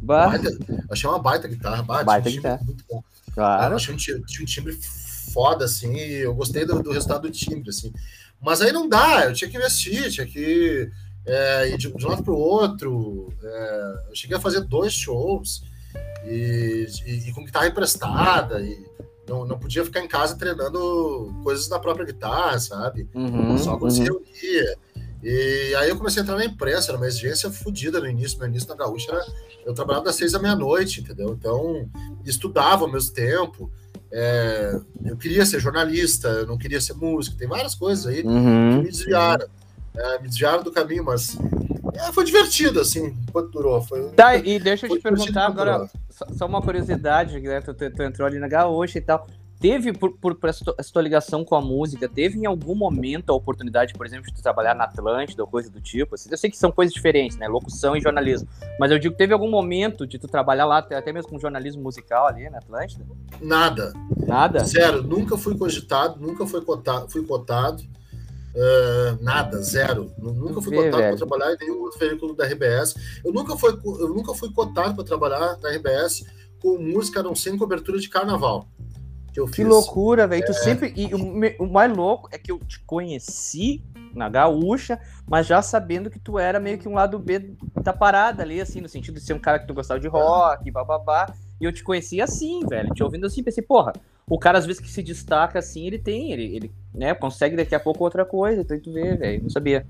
Baita- 0.00 0.50
achei 0.90 1.08
uma 1.08 1.18
baita 1.18 1.48
guitarra, 1.48 1.82
baita, 1.82 2.04
Baita 2.04 2.30
guitarra. 2.30 2.60
muito 2.64 2.84
bom. 2.88 3.02
Claro. 3.34 3.72
Eu 3.72 3.76
achei 3.76 3.94
um, 3.94 3.96
ti- 3.96 4.22
tinha 4.26 4.42
um 4.42 4.46
timbre 4.46 4.72
foda, 5.32 5.64
assim, 5.64 5.94
e 5.94 6.14
eu 6.20 6.34
gostei 6.34 6.64
do, 6.66 6.82
do 6.82 6.92
resultado 6.92 7.22
do 7.22 7.30
timbre, 7.30 7.70
assim. 7.70 7.92
Mas 8.40 8.60
aí 8.60 8.72
não 8.72 8.88
dá, 8.88 9.26
eu 9.26 9.32
tinha 9.34 9.48
que 9.48 9.56
investir, 9.56 10.10
tinha 10.10 10.26
que 10.26 10.90
é, 11.24 11.68
ir 11.70 11.78
de, 11.78 11.92
de 11.92 12.06
um 12.06 12.08
lado 12.10 12.22
pro 12.24 12.36
outro. 12.36 13.32
é, 13.42 13.94
eu 14.10 14.14
cheguei 14.16 14.36
a 14.36 14.40
fazer 14.40 14.60
dois 14.62 14.92
shows 14.92 15.62
e, 16.26 16.86
e- 17.06 17.28
e 17.28 17.32
com 17.32 17.44
guitarra 17.44 17.68
emprestada, 17.68 18.60
e 18.60 18.84
não, 19.28 19.46
não 19.46 19.58
podia 19.58 19.84
ficar 19.84 20.00
em 20.00 20.08
casa 20.08 20.36
treinando 20.36 21.32
coisas 21.44 21.68
da 21.68 21.78
própria 21.78 22.04
guitarra, 22.06 22.58
sabe? 22.58 23.08
Uhum, 23.14 23.56
Só 23.58 23.76
quando 23.78 23.92
se 23.92 24.00
uhum. 24.00 24.20
reunia. 24.24 24.76
E 25.22 25.74
aí 25.76 25.88
eu 25.88 25.96
comecei 25.96 26.20
a 26.20 26.24
entrar 26.24 26.36
na 26.36 26.44
imprensa, 26.44 26.90
era 26.90 26.96
uma 26.98 27.06
exigência 27.06 27.50
fodida 27.50 28.00
no 28.00 28.08
início. 28.08 28.38
No 28.38 28.46
início 28.46 28.68
da 28.68 28.74
Gaúcha, 28.74 29.12
era, 29.12 29.24
eu 29.64 29.72
trabalhava 29.72 30.06
das 30.06 30.16
seis 30.16 30.32
da 30.32 30.38
meia-noite, 30.38 31.00
entendeu? 31.00 31.36
Então, 31.38 31.88
estudava 32.24 32.84
ao 32.84 32.90
mesmo 32.90 33.14
tempo. 33.14 33.70
É, 34.10 34.78
eu 35.04 35.16
queria 35.16 35.46
ser 35.46 35.60
jornalista, 35.60 36.28
eu 36.28 36.46
não 36.46 36.58
queria 36.58 36.80
ser 36.80 36.94
músico, 36.94 37.36
tem 37.36 37.48
várias 37.48 37.74
coisas 37.74 38.06
aí 38.06 38.22
que 38.22 38.28
Uhum. 38.28 38.78
me 38.82 38.88
desviaram. 38.90 39.46
é, 39.94 40.18
me 40.20 40.26
desviaram 40.28 40.62
do 40.62 40.72
caminho, 40.72 41.04
mas 41.04 41.36
é, 41.94 42.10
foi 42.12 42.24
divertido, 42.24 42.80
assim, 42.80 43.14
enquanto 43.28 43.50
durou. 43.50 43.80
Foi, 43.82 44.08
Tá, 44.12 44.34
e 44.36 44.58
deixa 44.58 44.86
eu 44.86 44.90
te 44.96 45.02
perguntar 45.02 45.46
agora, 45.46 45.86
só, 46.08 46.26
só 46.34 46.46
uma 46.46 46.62
curiosidade, 46.62 47.38
né? 47.40 47.60
Tu, 47.60 47.74
tu- 47.74 47.90
tu 47.90 48.02
entrou 48.02 48.26
ali 48.26 48.38
na 48.38 48.48
gaúcha 48.48 48.96
e 48.96 49.02
tal. 49.02 49.26
Teve, 49.62 49.92
por, 49.92 50.10
por, 50.18 50.34
por 50.34 50.50
essa 50.50 50.64
tua- 50.64 50.74
essa 50.76 50.92
tua 50.92 51.00
ligação 51.00 51.44
com 51.44 51.54
a 51.54 51.60
música, 51.60 52.08
teve 52.08 52.36
em 52.36 52.46
algum 52.46 52.74
momento 52.74 53.30
a 53.30 53.34
oportunidade, 53.34 53.94
por 53.94 54.04
exemplo, 54.04 54.26
de 54.26 54.34
tu 54.34 54.42
trabalhar 54.42 54.74
na 54.74 54.84
Atlântida 54.84 55.40
ou 55.40 55.48
coisa 55.48 55.70
do 55.70 55.80
tipo? 55.80 56.16
Assim, 56.16 56.28
eu 56.32 56.36
sei 56.36 56.50
que 56.50 56.56
são 56.56 56.72
coisas 56.72 56.92
diferentes, 56.92 57.36
né? 57.38 57.46
Locução 57.46 57.96
e 57.96 58.00
jornalismo. 58.00 58.48
Mas 58.80 58.90
eu 58.90 58.98
digo, 58.98 59.14
teve 59.14 59.32
algum 59.32 59.48
momento 59.48 60.04
de 60.04 60.18
tu 60.18 60.26
trabalhar 60.26 60.64
lá, 60.66 60.78
até 60.78 61.12
mesmo 61.12 61.30
com 61.30 61.38
jornalismo 61.38 61.80
musical 61.80 62.26
ali 62.26 62.50
na 62.50 62.58
Atlântida? 62.58 63.06
Nada, 63.40 63.92
Nada? 64.26 64.64
zero. 64.64 65.00
Nunca 65.04 65.38
fui 65.38 65.56
cogitado, 65.56 66.20
nunca 66.20 66.44
fui 66.44 66.60
cotado. 66.62 67.08
Fui 67.08 67.24
cotado 67.24 67.84
é, 68.56 69.16
nada, 69.20 69.62
zero. 69.62 70.10
Nu- 70.18 70.32
Nunca 70.32 70.60
fui 70.60 70.70
vê, 70.76 70.90
cotado 70.90 71.02
para 71.04 71.16
trabalhar 71.16 71.54
em 71.54 71.58
nenhum 71.60 71.82
outro 71.82 72.00
veículo 72.00 72.34
da 72.34 72.44
RBS. 72.46 72.96
Eu 73.24 73.32
nunca 73.32 73.56
fui, 73.56 73.70
eu 73.70 74.08
nunca 74.08 74.34
fui 74.34 74.52
cotado 74.52 74.96
para 74.96 75.04
trabalhar 75.04 75.56
na 75.62 75.70
RBS 75.70 76.26
com 76.60 76.76
música 76.78 77.22
não 77.22 77.34
ser 77.36 77.50
em 77.50 77.56
cobertura 77.58 77.98
de 78.00 78.08
carnaval. 78.08 78.66
Que 79.32 79.40
eu 79.40 79.46
Que 79.46 79.56
fiz. 79.56 79.66
loucura, 79.66 80.26
velho. 80.26 80.42
É. 80.42 80.46
Tu 80.46 80.52
sempre. 80.54 80.92
E 80.96 81.14
o, 81.14 81.64
o 81.64 81.70
mais 81.72 81.90
louco 81.96 82.28
é 82.32 82.38
que 82.38 82.52
eu 82.52 82.58
te 82.58 82.80
conheci 82.80 83.82
na 84.14 84.28
gaúcha, 84.28 85.00
mas 85.26 85.46
já 85.46 85.62
sabendo 85.62 86.10
que 86.10 86.18
tu 86.18 86.38
era 86.38 86.60
meio 86.60 86.76
que 86.78 86.86
um 86.88 86.94
lado 86.94 87.18
B 87.18 87.54
da 87.82 87.92
parada 87.94 88.42
ali, 88.42 88.60
assim, 88.60 88.80
no 88.82 88.88
sentido 88.88 89.14
de 89.14 89.20
ser 89.22 89.32
um 89.32 89.38
cara 89.38 89.58
que 89.58 89.66
tu 89.66 89.72
gostava 89.72 89.98
de 89.98 90.06
rock, 90.08 90.70
bababá. 90.70 91.32
E 91.58 91.64
eu 91.64 91.72
te 91.72 91.82
conheci 91.82 92.20
assim, 92.20 92.60
velho. 92.66 92.92
Te 92.92 93.02
ouvindo 93.02 93.26
assim, 93.26 93.42
pensei, 93.42 93.62
porra, 93.62 93.92
o 94.28 94.38
cara 94.38 94.58
às 94.58 94.66
vezes 94.66 94.82
que 94.82 94.90
se 94.90 95.02
destaca 95.02 95.58
assim, 95.58 95.86
ele 95.86 95.98
tem, 95.98 96.30
ele, 96.32 96.56
ele 96.56 96.72
né, 96.94 97.14
consegue 97.14 97.56
daqui 97.56 97.74
a 97.74 97.80
pouco 97.80 98.04
outra 98.04 98.24
coisa. 98.26 98.60
Então 98.60 98.78
tu 98.78 98.92
vê, 98.92 99.16
velho. 99.16 99.44
Não 99.44 99.50
sabia. 99.50 99.86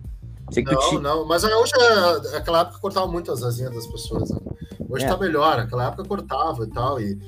Sei 0.52 0.62
que 0.62 0.72
Não, 0.72 0.88
tinha. 0.88 1.00
não, 1.00 1.26
mas 1.26 1.44
a 1.44 1.48
gaúcha, 1.48 1.74
aquela 2.36 2.60
época 2.60 2.78
cortava 2.78 3.06
muito 3.08 3.32
as 3.32 3.42
asinhas 3.42 3.74
das 3.74 3.86
pessoas. 3.88 4.30
né? 4.30 4.38
Hoje 4.88 5.04
É. 5.04 5.08
tá 5.08 5.16
melhor, 5.16 5.58
aquela 5.58 5.88
época 5.88 6.04
cortava 6.04 6.62
e 6.64 6.66
tal. 6.68 7.00
E, 7.00 7.18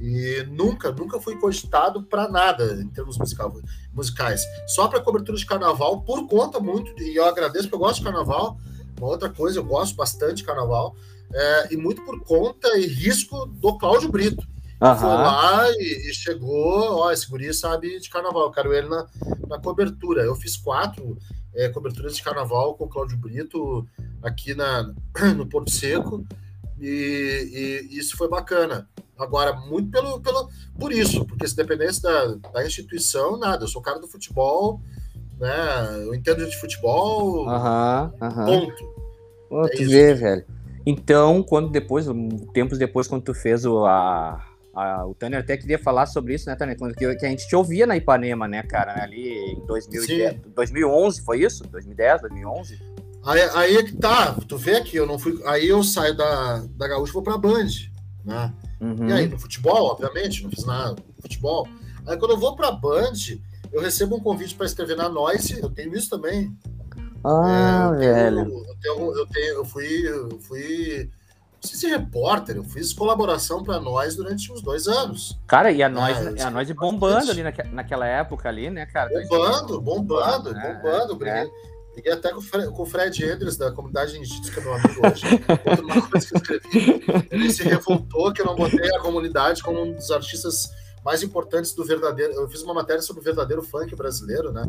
e 0.00 0.44
nunca, 0.50 0.92
nunca 0.92 1.20
fui 1.20 1.36
cogitado 1.36 2.02
para 2.02 2.28
nada 2.28 2.80
em 2.80 2.88
termos 2.88 3.18
musical, 3.18 3.54
musicais. 3.92 4.42
Só 4.66 4.88
para 4.88 5.00
cobertura 5.00 5.36
de 5.36 5.46
carnaval, 5.46 6.02
por 6.02 6.26
conta 6.26 6.60
muito, 6.60 7.00
e 7.02 7.16
eu 7.16 7.24
agradeço 7.24 7.64
porque 7.64 7.76
eu 7.76 7.80
gosto 7.80 7.98
de 7.98 8.04
carnaval. 8.04 8.58
Uma 8.98 9.08
outra 9.08 9.28
coisa, 9.28 9.58
eu 9.58 9.64
gosto 9.64 9.94
bastante 9.96 10.36
de 10.36 10.44
carnaval. 10.44 10.94
é, 11.32 11.74
e 11.74 11.76
muito 11.76 12.02
por 12.04 12.20
conta 12.20 12.76
e 12.78 12.86
risco 12.86 13.46
do 13.46 13.76
Cláudio 13.76 14.10
Brito. 14.10 14.46
Foi 14.78 14.88
Aham. 14.88 15.14
lá 15.14 15.70
e, 15.72 16.08
e 16.08 16.14
chegou, 16.14 16.98
ó, 16.98 17.10
esse 17.10 17.28
guri 17.28 17.52
sabe 17.52 17.98
de 17.98 18.08
carnaval, 18.08 18.44
eu 18.44 18.50
quero 18.50 18.72
ele 18.72 18.88
na, 18.88 19.06
na 19.48 19.58
cobertura. 19.58 20.22
Eu 20.22 20.36
fiz 20.36 20.56
quatro 20.56 21.18
é, 21.54 21.68
coberturas 21.68 22.16
de 22.16 22.22
carnaval 22.22 22.74
com 22.74 22.84
o 22.84 22.88
Cláudio 22.88 23.18
Brito 23.18 23.86
aqui 24.22 24.54
na, 24.54 24.94
no 25.36 25.46
Porto 25.46 25.70
Seco, 25.70 26.24
e, 26.80 27.88
e 27.90 27.98
isso 27.98 28.16
foi 28.16 28.28
bacana. 28.28 28.88
Agora, 29.18 29.52
muito 29.54 29.90
pelo, 29.90 30.20
pelo, 30.20 30.48
por 30.78 30.92
isso, 30.92 31.24
porque 31.24 31.46
se 31.48 31.56
dependesse 31.56 32.00
da, 32.02 32.26
da 32.52 32.64
instituição, 32.66 33.36
nada. 33.38 33.64
Eu 33.64 33.68
sou 33.68 33.82
cara 33.82 33.98
do 33.98 34.06
futebol, 34.06 34.80
né? 35.38 36.04
Eu 36.06 36.14
entendo 36.14 36.46
de 36.48 36.56
futebol, 36.58 37.48
Aham. 37.48 38.12
Aham. 38.20 38.46
ponto. 38.46 38.98
Pô, 39.48 39.64
É 39.66 39.68
tu 39.70 39.82
isso. 39.82 39.90
vê, 39.90 40.14
velho. 40.14 40.44
Então, 40.86 41.42
quando 41.42 41.70
depois, 41.70 42.06
tempos 42.54 42.78
depois, 42.78 43.06
quando 43.08 43.22
tu 43.22 43.34
fez 43.34 43.64
o. 43.66 43.84
A, 43.84 44.44
a- 44.74 45.06
o 45.06 45.14
Tanner 45.14 45.40
até 45.40 45.56
queria 45.56 45.78
falar 45.78 46.06
sobre 46.06 46.34
isso, 46.34 46.48
né, 46.48 46.54
Tanner? 46.54 46.78
Quando, 46.78 46.94
que, 46.94 47.14
que 47.16 47.26
a 47.26 47.28
gente 47.28 47.46
te 47.48 47.56
ouvia 47.56 47.86
na 47.86 47.96
Ipanema, 47.96 48.46
né, 48.46 48.62
cara? 48.62 49.02
Ali 49.02 49.52
em 49.52 49.66
2010, 49.66 50.36
2011, 50.54 51.22
foi 51.22 51.42
isso? 51.42 51.64
2010, 51.64 52.20
2011? 52.22 52.78
Aí, 53.24 53.40
aí 53.54 53.76
é 53.76 53.82
que 53.82 53.96
tá, 53.96 54.34
tu 54.46 54.56
vê 54.56 54.80
que 54.80 54.96
eu 54.96 55.04
não 55.06 55.18
fui. 55.18 55.38
Aí 55.44 55.68
eu 55.68 55.82
saio 55.82 56.16
da, 56.16 56.64
da 56.76 56.86
Gaúcha 56.88 57.10
e 57.10 57.14
vou 57.14 57.22
pra 57.22 57.36
Band, 57.36 57.66
né? 58.24 58.52
Uhum. 58.80 59.08
E 59.08 59.12
aí, 59.12 59.26
no 59.28 59.38
futebol, 59.38 59.86
obviamente, 59.90 60.42
não 60.42 60.50
fiz 60.50 60.64
nada 60.64 60.90
no 61.16 61.22
futebol. 61.22 61.66
Aí 62.06 62.16
quando 62.16 62.30
eu 62.32 62.38
vou 62.38 62.54
pra 62.56 62.70
Band, 62.70 63.12
eu 63.72 63.80
recebo 63.82 64.16
um 64.16 64.20
convite 64.20 64.54
para 64.54 64.66
escrever 64.66 64.96
na 64.96 65.08
Noise, 65.08 65.60
eu 65.60 65.68
tenho 65.70 65.94
isso 65.96 66.08
também. 66.08 66.56
Ah, 67.24 67.90
É, 67.92 67.94
eu 67.94 67.98
tenho- 67.98 68.14
velho. 68.14 68.38
Eu, 68.68 68.76
tenho, 68.80 69.18
eu, 69.18 69.26
tenho, 69.26 69.54
eu 69.56 69.64
fui. 69.64 70.08
Eu 70.08 70.40
fui. 70.40 71.10
Não 71.60 71.68
sei 71.68 71.76
se 71.80 71.86
repórter, 71.88 72.54
eu 72.56 72.62
fiz 72.62 72.92
colaboração 72.92 73.64
para 73.64 73.80
nós 73.80 74.14
durante 74.14 74.52
uns 74.52 74.62
dois 74.62 74.86
anos. 74.86 75.36
Cara, 75.44 75.72
e 75.72 75.82
a 75.82 75.88
nós, 75.88 76.16
Ah, 76.40 76.46
a 76.46 76.50
nós 76.52 76.70
é 76.70 76.74
bombando 76.74 77.32
ali 77.32 77.42
naque- 77.42 77.66
naquela 77.72 78.06
época 78.06 78.48
ali, 78.48 78.70
né, 78.70 78.86
cara? 78.86 79.10
Bombando, 79.28 79.80
bombando, 79.80 80.56
É, 80.56 80.74
bombando. 80.74 81.26
é. 81.26 81.50
Briguei 81.98 82.12
até 82.12 82.30
com 82.30 82.38
o, 82.38 82.42
Fre- 82.42 82.70
com 82.70 82.82
o 82.82 82.86
Fred 82.86 83.24
Endres, 83.24 83.56
da 83.56 83.72
comunidade 83.72 84.16
é 84.16 84.60
meu 84.60 84.74
amigo 84.74 85.06
hoje. 85.06 85.24
Outra 85.82 86.02
coisa 86.02 86.26
que 86.28 86.34
eu 86.34 86.38
escrevi. 86.38 87.04
Ele 87.30 87.52
se 87.52 87.62
revoltou 87.64 88.32
que 88.32 88.40
eu 88.40 88.46
não 88.46 88.54
botei 88.54 88.88
a 88.94 89.00
comunidade 89.00 89.62
como 89.62 89.82
um 89.82 89.92
dos 89.92 90.10
artistas 90.12 90.70
mais 91.04 91.22
importantes 91.24 91.72
do 91.72 91.84
verdadeiro. 91.84 92.32
Eu 92.34 92.48
fiz 92.48 92.62
uma 92.62 92.74
matéria 92.74 93.02
sobre 93.02 93.20
o 93.20 93.24
verdadeiro 93.24 93.62
funk 93.62 93.94
brasileiro, 93.96 94.52
né? 94.52 94.68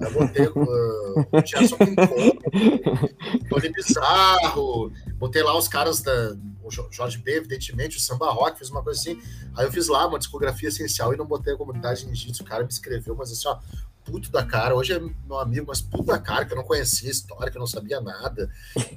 Eu 0.00 0.12
botei 0.12 0.46
uh, 0.46 1.26
o 1.32 1.46
Gerson 1.46 1.76
Pincon, 1.76 2.38
Tony 3.48 3.72
Bizarro, 3.72 4.90
botei 5.16 5.42
lá 5.42 5.56
os 5.56 5.68
caras 5.68 6.02
da. 6.02 6.36
O 6.62 6.70
Jo- 6.70 6.88
Jorge 6.90 7.18
B, 7.18 7.36
evidentemente, 7.36 7.98
o 7.98 8.00
Samba 8.00 8.30
Rock, 8.30 8.58
fiz 8.58 8.70
uma 8.70 8.82
coisa 8.82 8.98
assim. 8.98 9.20
Aí 9.54 9.66
eu 9.66 9.70
fiz 9.70 9.86
lá 9.86 10.06
uma 10.06 10.18
discografia 10.18 10.70
essencial 10.70 11.12
e 11.12 11.16
não 11.16 11.26
botei 11.26 11.52
a 11.52 11.56
comunidade 11.58 12.06
ninjitsu. 12.06 12.42
O 12.42 12.46
cara 12.46 12.62
me 12.64 12.70
escreveu, 12.70 13.14
mas 13.14 13.30
assim, 13.30 13.46
ó, 13.48 13.58
puto 14.04 14.30
da 14.30 14.44
cara. 14.44 14.74
Hoje 14.74 14.92
é 14.92 15.00
meu 15.00 15.38
amigo, 15.38 15.66
mas 15.68 15.80
puto 15.80 16.04
da 16.04 16.18
cara, 16.18 16.44
que 16.44 16.52
eu 16.52 16.56
não 16.56 16.64
conhecia 16.64 17.08
a 17.08 17.12
história, 17.12 17.50
que 17.50 17.56
eu 17.56 17.60
não 17.60 17.66
sabia 17.66 18.00
nada. 18.00 18.50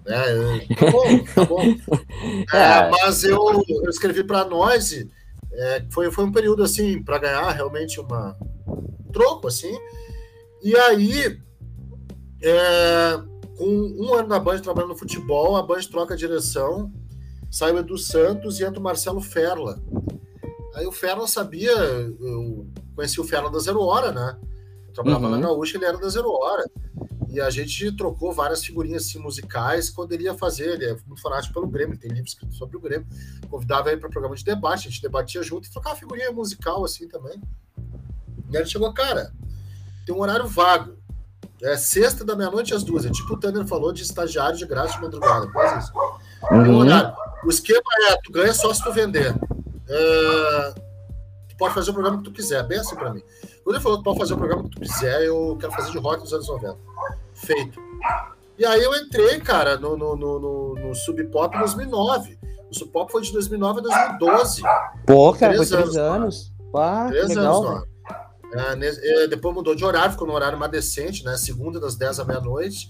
Né? 0.06 0.68
Tá 0.76 0.92
bom, 0.92 1.24
tá 1.34 1.46
bom. 1.46 1.62
É, 2.54 2.58
É. 2.58 2.90
mas 2.90 3.24
eu, 3.24 3.64
eu 3.68 3.90
escrevi 3.90 4.24
para 4.24 4.46
nós, 4.46 4.92
é, 5.52 5.86
foi, 5.90 6.12
foi 6.12 6.26
um 6.26 6.32
período 6.32 6.64
assim, 6.64 7.02
para 7.02 7.18
ganhar 7.20 7.50
realmente 7.52 8.00
uma 8.00 8.36
um 8.68 9.12
troco, 9.12 9.48
assim. 9.48 9.76
E 10.62 10.76
aí, 10.76 11.40
é, 12.42 13.22
com 13.58 13.66
um 13.66 14.14
ano 14.14 14.28
na 14.28 14.40
Band 14.40 14.60
trabalhando 14.60 14.92
no 14.92 14.98
futebol, 14.98 15.56
a 15.56 15.64
Band 15.64 15.82
troca 15.90 16.14
a 16.14 16.18
direção, 16.18 16.92
sai 17.50 17.72
o 17.72 17.80
Edu 17.80 17.98
Santos 17.98 18.60
e 18.60 18.64
entra 18.66 18.80
o 18.80 18.84
Marcelo 18.84 19.22
Ferla. 19.22 19.82
Aí 20.76 20.86
o 20.86 20.92
Ferla 20.92 21.28
sabia, 21.28 21.72
eu 21.72 22.68
conheci 22.96 23.20
o 23.20 23.24
Ferla 23.24 23.50
da 23.50 23.58
Zero 23.60 23.82
Hora, 23.82 24.12
né? 24.12 24.38
Trabalhava 25.04 25.26
Uhum. 25.26 25.32
na 25.32 25.48
Gaúcha, 25.48 25.78
ele 25.78 25.86
era 25.86 25.98
da 25.98 26.10
Zero 26.10 26.30
Hora. 26.32 26.66
E 27.30 27.40
a 27.42 27.50
gente 27.52 27.92
trocou 27.96 28.34
várias 28.34 28.64
figurinhas 28.66 29.04
assim, 29.06 29.20
musicais 29.20 29.90
quando 29.92 30.12
ele 30.14 30.24
ia 30.24 30.34
fazer. 30.34 30.70
Ele 30.74 30.86
é 30.86 30.98
muito 31.06 31.22
fanático 31.22 31.54
pelo 31.54 31.68
Grêmio, 31.68 31.98
tem 31.98 32.10
livro 32.10 32.26
escrito 32.28 32.56
sobre 32.56 32.78
o 32.78 32.80
Grêmio. 32.80 33.06
Convidava 33.50 33.92
ele 33.92 34.00
para 34.02 34.10
programa 34.10 34.36
de 34.36 34.44
debate, 34.44 34.88
a 34.88 34.90
gente 34.92 35.02
debatia 35.02 35.44
junto 35.44 35.68
e 35.68 35.72
trocava 35.72 35.96
figurinha 35.96 36.32
musical 36.32 36.84
assim 36.84 37.08
também. 37.08 37.40
E 38.50 38.56
aí 38.58 38.64
ele 38.64 38.66
chegou, 38.70 38.92
cara, 38.94 39.32
tem 40.06 40.16
um 40.16 40.22
horário 40.22 40.48
vago. 40.48 40.96
É 41.62 41.76
sexta 41.76 42.24
da 42.24 42.36
meia-noite 42.36 42.74
às 42.74 42.84
duas. 42.84 43.06
É 43.06 43.10
tipo 43.12 43.34
o 43.34 43.38
Tanner 43.40 43.66
falou 43.68 43.92
de 43.92 44.04
estagiário 44.04 44.58
de 44.58 44.66
graça 44.66 44.94
de 44.96 45.02
madrugada. 45.02 45.48
Quase 45.52 45.80
isso. 45.86 45.92
Um 46.52 46.56
Uhum. 46.58 46.76
horário. 46.78 47.14
O 47.44 47.50
esquema 47.50 47.82
é: 48.10 48.16
tu 48.24 48.32
ganha 48.32 48.54
só 48.54 48.74
se 48.74 48.84
tu 48.84 48.92
vender. 48.94 49.36
É, 49.90 50.74
tu 51.50 51.58
pode 51.58 51.74
fazer 51.74 51.90
o 51.92 51.94
programa 51.94 52.18
que 52.20 52.24
tu 52.24 52.32
quiser, 52.32 52.64
bem 52.64 52.80
assim 52.80 52.96
pra 52.96 53.14
mim. 53.14 53.22
Quando 53.68 53.76
ele 53.76 53.84
falou 53.84 53.98
que 53.98 54.04
pode 54.06 54.20
fazer 54.20 54.34
o 54.34 54.38
programa 54.38 54.64
que 54.64 54.70
tu 54.70 54.80
quiser, 54.80 55.24
eu 55.24 55.58
quero 55.60 55.74
fazer 55.74 55.92
de 55.92 55.98
rock 55.98 56.24
dos 56.24 56.32
anos 56.32 56.48
90. 56.48 56.78
Feito. 57.34 57.82
E 58.58 58.66
aí 58.66 58.82
eu 58.82 58.96
entrei, 58.96 59.42
cara, 59.42 59.76
no, 59.78 59.98
no, 59.98 60.16
no, 60.16 60.74
no, 60.74 60.96
Sub 60.96 61.22
Pop 61.26 61.54
em 61.54 61.60
2009. 61.60 62.40
O 62.72 62.74
Sub 62.74 62.90
Pop 62.94 63.12
foi 63.12 63.24
de 63.24 63.34
2009 63.34 63.80
a 63.80 63.84
2012. 64.14 64.62
Pô, 65.06 65.34
cara, 65.34 65.56
Três 65.56 65.70
foi 65.70 65.82
três 65.82 65.98
anos, 65.98 65.98
anos. 65.98 66.54
Pá, 66.72 67.08
Três 67.10 67.28
legal. 67.28 67.68
anos. 67.68 67.88
É, 68.54 69.24
é, 69.24 69.28
depois 69.28 69.54
mudou 69.54 69.76
de 69.76 69.84
horário, 69.84 70.14
ficou 70.14 70.30
no 70.30 70.34
horário 70.34 70.58
mais 70.58 70.72
decente, 70.72 71.26
né? 71.26 71.36
Segunda 71.36 71.78
das 71.78 71.98
10 71.98 72.22
à 72.22 72.24
meia-noite. 72.24 72.90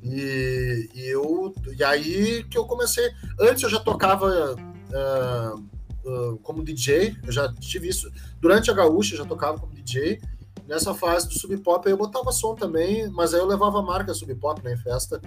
E, 0.00 0.90
e 0.94 1.06
eu 1.12 1.52
e 1.76 1.82
aí 1.82 2.44
que 2.44 2.56
eu 2.56 2.66
comecei. 2.66 3.10
Antes 3.40 3.64
eu 3.64 3.68
já 3.68 3.80
tocava 3.80 4.54
uh, 4.54 5.73
uh, 6.04 6.38
como 6.42 6.64
DJ, 6.64 7.16
eu 7.24 7.32
já 7.32 7.52
tive 7.54 7.88
isso. 7.88 8.10
Durante 8.40 8.70
a 8.70 8.74
Gaúcha 8.74 9.14
eu 9.14 9.18
já 9.18 9.24
tocava 9.24 9.58
como 9.58 9.72
DJ. 9.74 10.20
Nessa 10.66 10.94
fase 10.94 11.28
do 11.28 11.34
Sub 11.34 11.54
Pop 11.58 11.88
eu 11.88 11.96
botava 11.96 12.32
som 12.32 12.54
também, 12.54 13.08
mas 13.10 13.34
aí 13.34 13.40
eu 13.40 13.46
levava 13.46 13.80
a 13.80 13.82
marca 13.82 14.14
Sub 14.14 14.34
Pop 14.36 14.62
né, 14.64 14.72
em 14.72 14.78
festa 14.78 15.20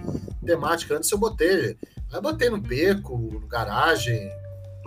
temática. 0.44 0.96
Antes 0.96 1.10
eu 1.12 1.18
botei. 1.18 1.76
Aí 2.10 2.14
eu 2.14 2.22
botei 2.22 2.50
no 2.50 2.60
beco, 2.60 3.16
no 3.16 3.46
garagem, 3.46 4.30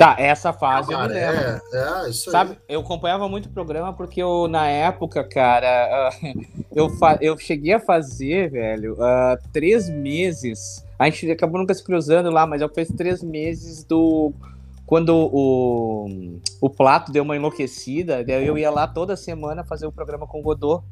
Tá, 0.01 0.15
essa 0.17 0.51
fase 0.51 0.89
Cara, 0.89 1.03
eu 1.03 1.09
me 1.09 1.13
lembro. 1.13 1.61
é, 1.73 2.05
é, 2.05 2.09
isso 2.09 2.31
Sabe, 2.31 2.51
aí. 2.51 2.57
eu 2.69 2.79
acompanhava 2.79 3.29
muito 3.29 3.45
o 3.45 3.51
programa 3.51 3.93
porque 3.93 4.19
eu, 4.19 4.47
na 4.47 4.67
época, 4.67 5.23
cara, 5.23 5.67
ah, 5.67 6.09
eu, 6.73 6.89
eu 7.21 7.37
cheguei 7.37 7.73
a 7.73 7.79
fazer, 7.79 8.49
velho, 8.49 8.97
ah, 8.99 9.37
três 9.53 9.87
meses. 9.89 10.83
A 10.97 11.07
gente 11.07 11.29
acabou 11.29 11.59
nunca 11.59 11.73
se 11.75 11.83
cruzando 11.83 12.31
lá, 12.31 12.47
mas 12.47 12.61
eu 12.61 12.69
fiz 12.69 12.87
três 12.87 13.21
meses 13.21 13.83
do. 13.83 14.33
Quando 14.91 15.15
o, 15.15 16.41
o 16.59 16.69
Plato 16.69 17.13
deu 17.13 17.23
uma 17.23 17.33
enlouquecida, 17.37 18.21
daí 18.25 18.45
eu 18.45 18.57
ia 18.57 18.69
lá 18.69 18.85
toda 18.85 19.15
semana 19.15 19.63
fazer 19.63 19.87
o 19.87 19.91
programa 19.91 20.27
com 20.27 20.41
o 20.41 20.43
Godot. 20.43 20.83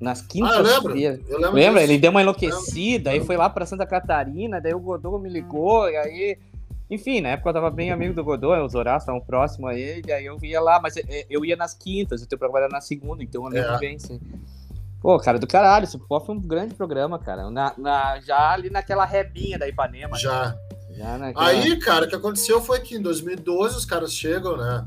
Nas 0.00 0.20
Ah, 0.20 0.24
eu 0.54 0.62
lembro. 0.62 0.96
Eu 0.96 1.10
lembro 1.40 1.52
Lembra? 1.52 1.80
disso. 1.80 1.92
Ele 1.92 1.98
deu 1.98 2.12
uma 2.12 2.22
enlouquecida, 2.22 3.10
aí 3.10 3.18
foi 3.20 3.36
lá 3.36 3.50
pra 3.50 3.66
Santa 3.66 3.84
Catarina, 3.84 4.60
daí 4.60 4.72
o 4.72 4.78
Godot 4.78 5.20
me 5.20 5.28
ligou, 5.28 5.90
e 5.90 5.96
aí. 5.96 6.38
Enfim, 6.88 7.20
na 7.20 7.30
época 7.30 7.48
eu 7.50 7.54
tava 7.54 7.70
bem 7.70 7.90
amigo 7.90 8.14
do 8.14 8.22
Godot, 8.22 8.60
os 8.64 8.76
Horácios 8.76 9.02
estavam 9.02 9.20
próximos 9.20 9.68
a 9.68 9.74
ele, 9.74 10.12
aí 10.12 10.24
eu 10.24 10.38
ia 10.40 10.60
lá, 10.60 10.80
mas 10.80 10.96
é, 10.96 11.26
eu 11.28 11.44
ia 11.44 11.56
nas 11.56 11.74
quintas, 11.74 12.22
o 12.22 12.28
teu 12.28 12.38
programa 12.38 12.66
era 12.66 12.72
na 12.72 12.80
segunda, 12.80 13.20
então 13.20 13.42
eu 13.46 13.50
lembro 13.50 13.72
É. 13.72 13.78
bem, 13.80 13.98
sim. 13.98 14.20
Pô, 15.02 15.18
cara, 15.18 15.40
do 15.40 15.46
caralho, 15.48 15.82
esse 15.82 15.98
foi 15.98 16.34
um 16.36 16.40
grande 16.40 16.74
programa, 16.74 17.18
cara. 17.18 17.50
Na, 17.50 17.74
na- 17.76 18.20
já 18.20 18.52
ali 18.52 18.70
naquela 18.70 19.04
rebinha 19.04 19.58
da 19.58 19.66
Ipanema. 19.66 20.12
né? 20.12 20.18
Já. 20.18 20.44
Já 20.44 20.67
naquela... 21.18 21.46
Aí, 21.46 21.78
cara, 21.78 22.06
o 22.06 22.08
que 22.08 22.14
aconteceu 22.14 22.60
foi 22.60 22.80
que 22.80 22.94
em 22.96 23.02
2012 23.02 23.76
os 23.76 23.84
caras 23.84 24.12
chegam, 24.12 24.56
né? 24.56 24.86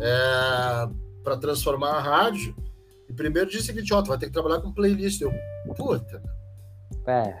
É, 0.00 0.88
para 1.22 1.36
transformar 1.36 1.90
a 1.92 2.00
rádio. 2.00 2.54
E 3.08 3.12
primeiro 3.12 3.50
disse 3.50 3.66
seguinte: 3.66 3.92
ó, 3.92 4.00
tu 4.02 4.08
vai 4.08 4.18
ter 4.18 4.26
que 4.26 4.32
trabalhar 4.32 4.60
com 4.60 4.72
playlist. 4.72 5.20
Eu, 5.20 5.32
puta, 5.76 6.22
É, 7.06 7.34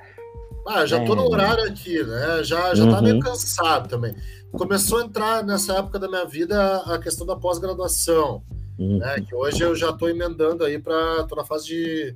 ah, 0.68 0.84
já 0.86 1.04
tô 1.04 1.14
no 1.14 1.22
É. 1.22 1.26
horário 1.26 1.64
aqui, 1.64 2.02
né? 2.02 2.42
Já, 2.44 2.74
já 2.74 2.84
tá 2.88 2.96
Uhum. 2.96 3.02
meio 3.02 3.20
cansado 3.20 3.88
também. 3.88 4.14
Começou 4.52 5.00
a 5.00 5.04
entrar 5.04 5.42
nessa 5.44 5.78
época 5.78 5.98
da 5.98 6.08
minha 6.08 6.24
vida 6.26 6.76
a 6.82 6.98
questão 6.98 7.26
da 7.26 7.34
pós-graduação, 7.36 8.42
Hum. 8.78 8.98
né? 8.98 9.20
Que 9.20 9.34
hoje 9.34 9.62
eu 9.62 9.74
já 9.74 9.92
tô 9.92 10.08
emendando 10.08 10.64
aí 10.64 10.78
para 10.78 11.24
tô 11.24 11.34
na 11.36 11.44
fase 11.44 11.66
de 11.66 12.14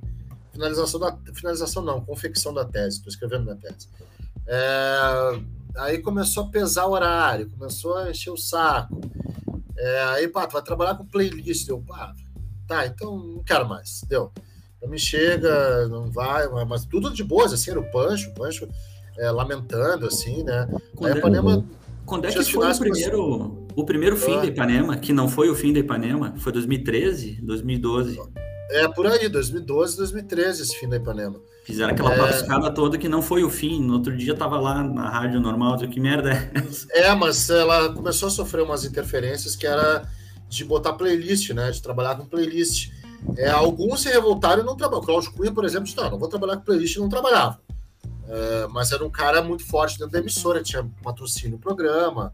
finalização 0.51 0.99
da 0.99 1.17
finalização 1.33 1.83
não, 1.83 1.99
confecção 2.05 2.53
da 2.53 2.63
tese, 2.65 3.01
tô 3.01 3.09
escrevendo 3.09 3.43
minha 3.43 3.55
tese. 3.55 3.89
É, 4.45 5.39
aí 5.77 5.99
começou 5.99 6.43
a 6.43 6.47
pesar 6.47 6.85
o 6.85 6.91
horário, 6.91 7.49
começou 7.49 7.95
a 7.97 8.09
encher 8.09 8.31
o 8.31 8.37
saco. 8.37 8.99
É, 9.77 10.03
aí, 10.05 10.27
pá, 10.27 10.47
tu 10.47 10.53
vai 10.53 10.61
trabalhar 10.61 10.95
com 10.95 11.05
playlist, 11.05 11.67
eu, 11.67 11.79
pá, 11.79 12.13
tá, 12.67 12.85
então 12.87 13.17
não 13.17 13.43
quero 13.43 13.67
mais, 13.67 14.01
deu. 14.07 14.31
Não 14.81 14.89
me 14.89 14.99
chega, 14.99 15.87
não 15.87 16.11
vai, 16.11 16.47
mas 16.65 16.85
tudo 16.85 17.13
de 17.13 17.23
boas, 17.23 17.53
assim, 17.53 17.71
era 17.71 17.79
o 17.79 17.91
Pancho, 17.91 18.29
o 18.29 18.33
Pancho 18.33 18.67
é, 19.17 19.31
lamentando, 19.31 20.05
assim, 20.05 20.43
né? 20.43 20.67
Aí 20.71 20.79
Quando 20.95 21.11
a 21.11 21.15
é, 21.15 21.19
Ipanema, 21.19 21.65
quando 22.05 22.25
é 22.25 22.31
que 22.31 22.43
foi 22.43 22.71
o 22.71 22.77
primeiro, 22.79 23.67
o 23.75 23.83
primeiro 23.85 24.17
fim 24.17 24.35
Ah. 24.35 24.41
da 24.41 24.45
Ipanema, 24.45 24.97
que 24.97 25.11
não 25.11 25.27
foi 25.27 25.49
o 25.49 25.55
fim 25.55 25.73
da 25.73 25.79
Ipanema? 25.79 26.33
Foi 26.37 26.51
2013, 26.51 27.39
2012. 27.41 28.19
é 28.71 28.87
por 28.87 29.07
aí, 29.07 29.27
2012, 29.29 29.97
2013, 29.97 30.61
esse 30.61 30.75
fim 30.77 30.87
da 30.87 30.97
Ipanema. 30.97 31.39
Fizeram 31.67 31.91
aquela 31.91 32.13
É. 32.13 32.71
toda 32.71 32.97
que 32.97 33.09
não 33.09 33.21
foi 33.21 33.43
o 33.43 33.49
fim. 33.49 33.83
No 33.83 33.95
outro 33.95 34.15
dia 34.15 34.33
tava 34.33 34.57
lá 34.57 34.81
na 34.81 35.09
rádio 35.09 35.41
normal, 35.41 35.75
digo, 35.75 35.91
que 35.91 35.99
merda 35.99 36.31
é 36.31 36.51
essa? 36.55 36.87
É, 36.91 37.13
mas 37.13 37.49
ela 37.49 37.93
começou 37.93 38.27
a 38.27 38.31
sofrer 38.31 38.63
umas 38.63 38.85
interferências 38.85 39.53
que 39.53 39.67
era 39.67 40.07
de 40.47 40.63
botar 40.63 40.93
playlist, 40.93 41.49
né? 41.49 41.69
De 41.69 41.81
trabalhar 41.81 42.15
com 42.15 42.25
playlist. 42.25 42.89
É, 43.35 43.49
alguns 43.49 44.01
se 44.03 44.07
revoltaram 44.09 44.63
e 44.63 44.65
não 44.65 44.77
trabalharam. 44.77 45.03
O 45.03 45.05
Cláudio 45.05 45.33
Cunha, 45.33 45.51
por 45.51 45.65
exemplo, 45.65 45.83
disse, 45.83 45.97
não, 45.97 46.09
não 46.09 46.17
vou 46.17 46.29
trabalhar 46.29 46.55
com 46.55 46.63
playlist 46.63 46.95
e 46.95 46.99
não 46.99 47.09
trabalhava. 47.09 47.59
É, 48.29 48.67
mas 48.71 48.93
era 48.93 49.05
um 49.05 49.09
cara 49.09 49.41
muito 49.41 49.65
forte 49.65 49.99
dentro 49.99 50.13
da 50.13 50.19
emissora, 50.19 50.63
tinha 50.63 50.89
patrocínio 51.03 51.51
no 51.51 51.59
programa. 51.59 52.31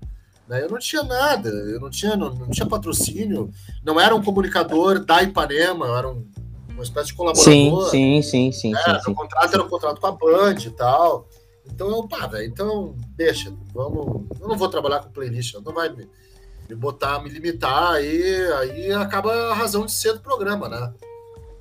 Né? 0.48 0.64
Eu 0.64 0.70
não 0.70 0.78
tinha 0.78 1.02
nada, 1.02 1.50
eu 1.50 1.80
não 1.80 1.90
tinha, 1.90 2.16
não, 2.16 2.36
não 2.36 2.50
tinha 2.52 2.68
patrocínio, 2.68 3.50
não 3.84 4.00
era 4.00 4.14
um 4.14 4.22
comunicador 4.22 5.04
da 5.04 5.24
Ipanema, 5.24 5.88
eu 5.88 5.98
era 5.98 6.08
um, 6.08 6.24
uma 6.74 6.84
espécie 6.84 7.08
de 7.08 7.12
Sim, 7.14 7.18
colaborador. 7.18 7.90
sim, 7.90 8.22
sim, 8.22 8.52
sim, 8.52 8.76
É, 8.76 8.78
sim, 8.96 9.00
sim. 9.06 9.14
contrato 9.14 9.54
era 9.54 9.64
um 9.64 9.70
contrato 9.70 10.00
com 10.02 10.08
a 10.08 10.12
Band 10.12 10.56
e 10.66 10.70
tal. 10.72 11.28
Então 11.66 11.90
eu, 11.90 12.08
pá, 12.08 12.28
velho, 12.28 12.46
então 12.46 12.96
deixa, 13.16 13.54
vamos. 13.74 14.26
Eu 14.40 14.48
não 14.48 14.58
vou 14.58 14.68
trabalhar 14.70 15.00
com 15.00 15.10
playlist, 15.10 15.54
não 15.64 15.74
vai 15.74 15.90
me, 15.90 16.08
me 16.70 16.76
botar, 16.76 17.22
me 17.24 17.30
limitar, 17.30 17.94
aí, 17.94 18.52
aí 18.60 18.92
acaba 18.92 19.34
a 19.52 19.54
razão 19.54 19.86
de 19.86 19.92
ser 19.94 20.14
do 20.14 20.20
programa, 20.20 20.68
né? 20.68 20.94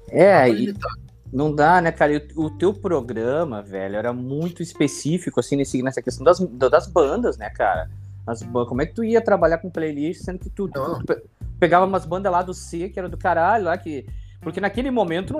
É, 0.08 0.48
e, 0.48 0.52
limitar. 0.52 0.90
Não 1.32 1.54
dá, 1.54 1.80
né, 1.80 1.90
cara? 1.92 2.22
O, 2.36 2.46
o 2.46 2.50
teu 2.58 2.74
programa, 2.74 3.62
velho, 3.62 3.96
era 3.96 4.12
muito 4.12 4.62
específico, 4.62 5.40
assim, 5.40 5.56
nesse, 5.56 5.82
nessa 5.82 6.02
questão 6.02 6.24
das, 6.24 6.38
das 6.70 6.86
bandas, 6.86 7.38
né, 7.38 7.48
cara? 7.50 7.88
As 8.26 8.42
Como 8.42 8.82
é 8.82 8.86
que 8.86 8.94
tu 8.94 9.02
ia 9.02 9.20
trabalhar 9.22 9.58
com 9.58 9.70
playlist, 9.70 10.22
sendo 10.24 10.38
que 10.40 10.50
tu, 10.50 10.68
tu- 10.68 10.98
tu 10.98 11.04
pe- 11.06 11.22
pegava 11.58 11.86
umas 11.86 12.04
bandas 12.04 12.30
lá 12.30 12.42
do 12.42 12.52
C, 12.52 12.88
que 12.88 12.98
era 12.98 13.08
do 13.08 13.16
caralho, 13.16 13.64
lá 13.64 13.78
que. 13.78 14.04
Porque 14.42 14.60
naquele 14.60 14.90
momento, 14.90 15.34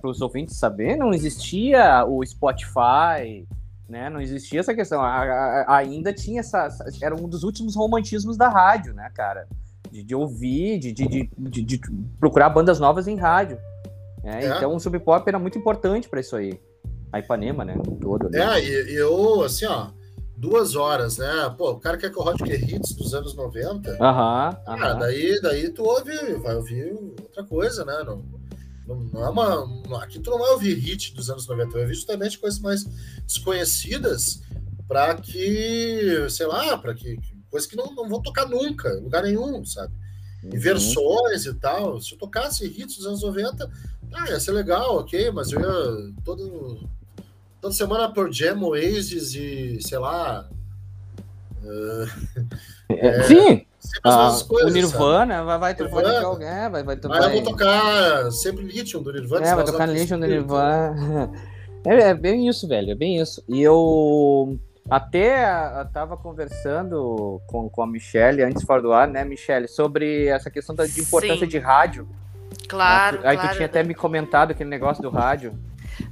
para 0.00 0.10
os 0.10 0.20
ouvintes 0.20 0.56
saberem, 0.56 0.98
não 0.98 1.12
existia 1.14 2.04
o 2.06 2.24
Spotify, 2.24 3.46
né? 3.88 4.10
Não 4.10 4.20
existia 4.20 4.60
essa 4.60 4.74
questão. 4.74 5.00
A- 5.00 5.22
a- 5.66 5.76
ainda 5.76 6.12
tinha 6.12 6.40
essa, 6.40 6.66
essa- 6.66 6.84
Era 7.02 7.14
um 7.14 7.26
dos 7.28 7.42
últimos 7.44 7.74
romantismos 7.74 8.36
da 8.36 8.48
rádio, 8.48 8.92
né, 8.92 9.10
cara? 9.14 9.46
De, 9.90 10.02
de 10.02 10.14
ouvir, 10.14 10.78
de, 10.78 10.92
de, 10.92 11.28
de, 11.38 11.80
procurar 12.20 12.50
bandas 12.50 12.78
novas 12.78 13.08
em 13.08 13.16
rádio. 13.16 13.58
né? 14.22 14.44
É. 14.44 14.56
Então 14.56 14.74
o 14.76 14.80
Sub 14.80 14.98
Pop 15.00 15.26
era 15.26 15.38
muito 15.38 15.58
importante 15.58 16.08
para 16.08 16.20
isso 16.20 16.36
aí. 16.36 16.60
A 17.12 17.18
Ipanema, 17.18 17.64
né? 17.64 17.76
Todo. 18.00 18.34
É, 18.34 18.60
e, 18.62 18.94
eu, 18.94 19.42
assim, 19.42 19.66
ó, 19.66 19.88
duas 20.36 20.74
horas, 20.76 21.18
né? 21.18 21.54
Pô, 21.58 21.72
o 21.72 21.80
cara 21.80 21.98
quer 21.98 22.10
que 22.10 22.18
eu 22.18 22.22
rode 22.22 22.42
que 22.42 22.52
hits 22.54 22.94
dos 22.94 23.12
anos 23.14 23.34
90. 23.34 23.90
Aham, 24.00 24.56
Ah, 24.66 24.74
aham. 24.74 24.98
daí, 24.98 25.38
daí 25.42 25.68
tu 25.70 25.84
ouve, 25.84 26.14
vai 26.36 26.54
ouvir 26.54 26.92
outra 27.20 27.44
coisa, 27.44 27.84
né? 27.84 28.02
Não, 28.06 28.22
não, 28.86 28.96
não 28.96 29.24
é 29.24 29.28
uma, 29.28 30.02
aqui 30.04 30.18
tu 30.18 30.30
não 30.30 30.38
vai 30.38 30.50
ouvir 30.50 30.74
hit 30.74 31.14
dos 31.14 31.30
anos 31.30 31.46
90, 31.46 31.70
vai 31.70 31.82
ouvir 31.82 31.94
justamente 31.94 32.38
coisas 32.38 32.60
mais 32.60 32.84
desconhecidas 33.26 34.42
para 34.88 35.14
que, 35.14 36.26
sei 36.28 36.46
lá, 36.46 36.76
para 36.78 36.94
que 36.94 37.18
coisas 37.50 37.68
que 37.68 37.76
não, 37.76 37.94
não 37.94 38.08
vão 38.08 38.20
tocar 38.22 38.48
nunca, 38.48 38.88
em 38.90 39.02
lugar 39.02 39.22
nenhum, 39.22 39.64
sabe? 39.64 39.92
E 40.42 40.46
Uhum. 40.56 40.60
versões 40.60 41.46
e 41.46 41.54
tal. 41.54 42.00
Se 42.00 42.14
eu 42.14 42.18
tocasse 42.18 42.64
hits 42.66 42.96
dos 42.96 43.06
anos 43.06 43.22
90, 43.22 43.70
ah, 44.12 44.28
ia 44.28 44.40
ser 44.40 44.52
legal, 44.52 44.96
ok, 44.98 45.30
mas 45.30 45.52
eu 45.52 45.60
ia 45.60 46.12
todo, 46.24 46.80
toda 47.60 47.72
semana 47.72 48.12
por 48.12 48.32
Jam, 48.32 48.60
Oasis 48.62 49.34
e, 49.34 49.78
sei 49.80 49.98
lá, 49.98 50.48
É, 52.90 53.22
Sim, 53.22 53.66
sempre 53.82 54.10
as 54.10 54.14
ah, 54.14 54.22
mesmas 54.24 54.42
coisas. 54.42 54.70
o 54.70 54.74
sabe? 54.74 54.80
Nirvana 54.80 55.44
vai, 55.44 55.58
vai, 55.58 55.74
vai 55.74 55.74
Nirvana. 55.74 56.14
tocar 56.14 56.26
alguém, 56.26 56.70
vai, 56.70 56.82
vai 56.84 56.96
tocar. 56.96 57.24
Aí 57.24 57.38
eu 57.38 57.44
vou 57.44 57.52
tocar 57.52 58.30
sempre 58.30 58.64
Lithium 58.64 59.02
do 59.02 59.12
Nirvana. 59.12 59.46
É, 59.46 59.54
vai 59.54 59.64
tocar 59.64 59.88
Legion 59.88 60.18
do. 60.18 60.26
Nirvana. 60.26 61.30
É, 61.84 62.10
é 62.10 62.14
bem 62.14 62.48
isso, 62.48 62.68
velho, 62.68 62.92
é 62.92 62.94
bem 62.94 63.20
isso. 63.20 63.42
E 63.48 63.60
eu 63.60 64.56
até 64.88 65.44
eu 65.80 65.84
tava 65.86 66.16
conversando 66.16 67.40
com, 67.48 67.68
com 67.68 67.82
a 67.82 67.86
Michelle 67.88 68.40
antes 68.40 68.62
fora 68.62 68.80
do 68.80 68.92
ar, 68.92 69.08
né, 69.08 69.24
Michelle, 69.24 69.66
sobre 69.66 70.26
essa 70.26 70.48
questão 70.48 70.76
da, 70.76 70.86
de 70.86 71.00
importância 71.00 71.44
Sim. 71.44 71.48
de 71.48 71.58
rádio. 71.58 72.08
Claro, 72.68 73.18
Aí 73.24 73.36
claro. 73.36 73.48
tu 73.48 73.56
tinha 73.56 73.66
até 73.66 73.82
me 73.82 73.94
comentado 73.94 74.52
aquele 74.52 74.70
negócio 74.70 75.02
do 75.02 75.10
rádio. 75.10 75.58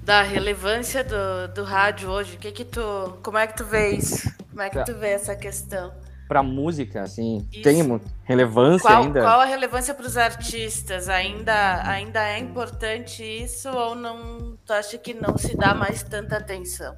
Da 0.03 0.23
relevância 0.23 1.05
do, 1.05 1.55
do 1.55 1.63
rádio 1.63 2.11
hoje. 2.11 2.35
O 2.35 2.39
que 2.39 2.51
que 2.51 2.65
tu... 2.65 3.19
Como 3.23 3.39
é 3.39 3.47
que 3.47 3.57
tu 3.57 3.65
vê 3.65 3.91
isso? 3.91 4.29
Como 4.51 4.61
é 4.63 4.69
que 4.71 4.77
Tá. 4.77 4.85
tu 4.85 4.95
vê 4.95 5.11
essa 5.11 5.37
questão? 5.37 5.93
Pra 6.31 6.45
música, 6.45 7.03
assim, 7.03 7.45
Isso. 7.51 7.61
tem 7.65 8.01
relevância 8.23 8.89
Qual, 8.89 9.03
ainda? 9.03 9.21
qual 9.21 9.41
a 9.41 9.45
relevância 9.45 9.93
para 9.93 10.07
os 10.07 10.17
artistas? 10.17 11.09
Ainda, 11.09 11.83
ainda 11.85 12.23
é 12.25 12.39
importante 12.39 13.25
isso 13.25 13.69
ou 13.69 13.97
não? 13.97 14.57
Tu 14.65 14.73
acha 14.73 14.97
que 14.97 15.13
não 15.13 15.37
se 15.37 15.57
dá 15.57 15.75
mais 15.75 16.05
tanta 16.05 16.37
atenção? 16.37 16.95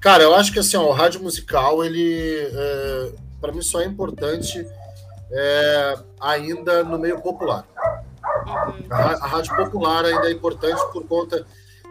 Cara, 0.00 0.22
eu 0.22 0.34
acho 0.34 0.54
que 0.54 0.58
assim, 0.58 0.78
ó, 0.78 0.84
o 0.84 0.92
rádio 0.92 1.22
musical, 1.22 1.84
ele, 1.84 2.48
é, 2.50 3.12
para 3.42 3.52
mim, 3.52 3.60
só 3.60 3.82
é 3.82 3.84
importante 3.84 4.66
é, 5.30 5.94
ainda 6.18 6.82
no 6.82 6.98
meio 6.98 7.20
popular. 7.20 7.66
Uhum. 8.46 8.86
A, 8.90 9.02
a 9.22 9.26
rádio 9.26 9.54
popular 9.54 10.06
ainda 10.06 10.28
é 10.28 10.32
importante 10.32 10.80
por 10.94 11.06
conta 11.06 11.44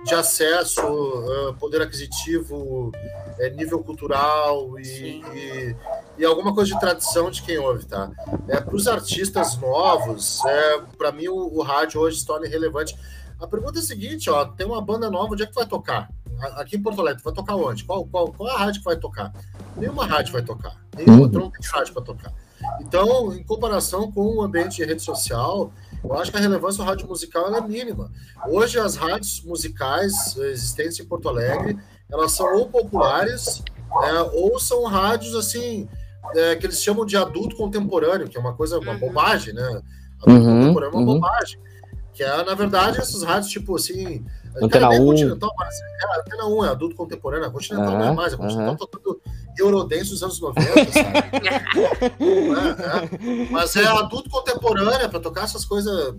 de 0.03 0.15
acesso, 0.15 0.81
eh, 0.81 1.53
poder 1.59 1.81
aquisitivo, 1.81 2.91
eh, 3.39 3.49
nível 3.49 3.83
cultural 3.83 4.79
e, 4.79 5.21
e, 5.33 5.75
e 6.17 6.25
alguma 6.25 6.53
coisa 6.53 6.73
de 6.73 6.79
tradição 6.79 7.29
de 7.29 7.41
quem 7.41 7.57
ouve, 7.57 7.85
tá? 7.85 8.11
É, 8.47 8.59
Para 8.59 8.75
os 8.75 8.87
artistas 8.87 9.57
novos, 9.57 10.43
é, 10.45 10.79
para 10.97 11.11
mim 11.11 11.27
o, 11.27 11.57
o 11.57 11.61
rádio 11.61 12.01
hoje 12.01 12.19
se 12.19 12.25
torna 12.25 12.45
irrelevante. 12.45 12.97
A 13.39 13.47
pergunta 13.47 13.79
é 13.79 13.81
a 13.81 13.85
seguinte, 13.85 14.29
ó, 14.29 14.45
tem 14.45 14.65
uma 14.65 14.81
banda 14.81 15.09
nova, 15.09 15.33
onde 15.33 15.43
é 15.43 15.45
que 15.45 15.51
tu 15.51 15.55
vai 15.55 15.67
tocar? 15.67 16.09
aqui 16.55 16.77
em 16.77 16.81
Porto 16.81 17.01
Alegre, 17.01 17.23
vai 17.23 17.33
tocar 17.33 17.55
onde? 17.55 17.83
Qual, 17.83 18.05
qual, 18.05 18.31
qual 18.31 18.49
é 18.49 18.53
a 18.53 18.57
rádio 18.57 18.81
que 18.81 18.85
vai 18.85 18.97
tocar? 18.97 19.33
Nenhuma 19.75 20.05
rádio 20.05 20.33
vai 20.33 20.41
tocar. 20.41 20.75
Nenhuma, 20.95 21.25
uhum. 21.25 21.31
não 21.31 21.51
tem 21.51 21.69
rádio 21.71 21.93
para 21.93 22.03
tocar. 22.03 22.33
Então, 22.79 23.33
em 23.33 23.43
comparação 23.43 24.11
com 24.11 24.37
o 24.37 24.41
ambiente 24.41 24.77
de 24.77 24.85
rede 24.85 25.01
social, 25.01 25.71
eu 26.03 26.13
acho 26.13 26.31
que 26.31 26.37
a 26.37 26.39
relevância 26.39 26.83
do 26.83 26.87
rádio 26.87 27.07
musical 27.07 27.53
é 27.53 27.61
mínima. 27.61 28.11
Hoje, 28.47 28.79
as 28.79 28.95
rádios 28.95 29.43
musicais 29.43 30.35
existentes 30.37 30.99
em 30.99 31.05
Porto 31.05 31.29
Alegre, 31.29 31.77
elas 32.09 32.31
são 32.31 32.55
ou 32.55 32.69
populares, 32.69 33.63
é, 34.03 34.21
ou 34.33 34.59
são 34.59 34.85
rádios, 34.85 35.35
assim, 35.35 35.87
é, 36.35 36.55
que 36.55 36.65
eles 36.65 36.81
chamam 36.81 37.05
de 37.05 37.17
adulto 37.17 37.55
contemporâneo, 37.55 38.27
que 38.27 38.37
é 38.37 38.39
uma 38.39 38.53
coisa, 38.53 38.79
uma 38.79 38.93
uhum. 38.93 38.99
bobagem, 38.99 39.53
né? 39.53 39.81
Adulto 40.21 40.45
uhum, 40.45 40.61
contemporâneo 40.61 40.93
é 40.93 40.97
uma 40.97 40.99
uhum. 40.99 41.19
bobagem. 41.19 41.59
Que 42.13 42.23
é, 42.23 42.43
na 42.43 42.55
verdade, 42.55 42.97
essas 42.97 43.23
rádios, 43.23 43.51
tipo 43.51 43.75
assim. 43.75 44.25
Antena 44.59 44.89
1. 44.89 45.05
Continental, 45.05 45.53
mas, 45.57 45.75
é, 45.79 46.19
Antena 46.19 46.45
1 46.47 46.65
é 46.65 46.69
adulto 46.69 46.95
contemporâneo, 46.95 47.47
a 47.47 47.51
Continental 47.51 47.91
não 47.91 48.07
é 48.07 48.11
mais, 48.11 48.33
a 48.33 48.37
Continental 48.37 48.71
uhum. 48.71 48.75
tocando 48.75 49.21
Eurodance 49.59 50.09
dos 50.09 50.23
anos 50.23 50.39
90, 50.39 50.91
sabe? 50.91 51.17
é, 51.43 51.55
é. 53.45 53.49
Mas 53.51 53.75
é 53.75 53.85
adulto 53.85 54.29
contemporâneo, 54.29 55.09
para 55.09 55.19
tocar 55.19 55.43
essas 55.43 55.65
coisas. 55.65 56.15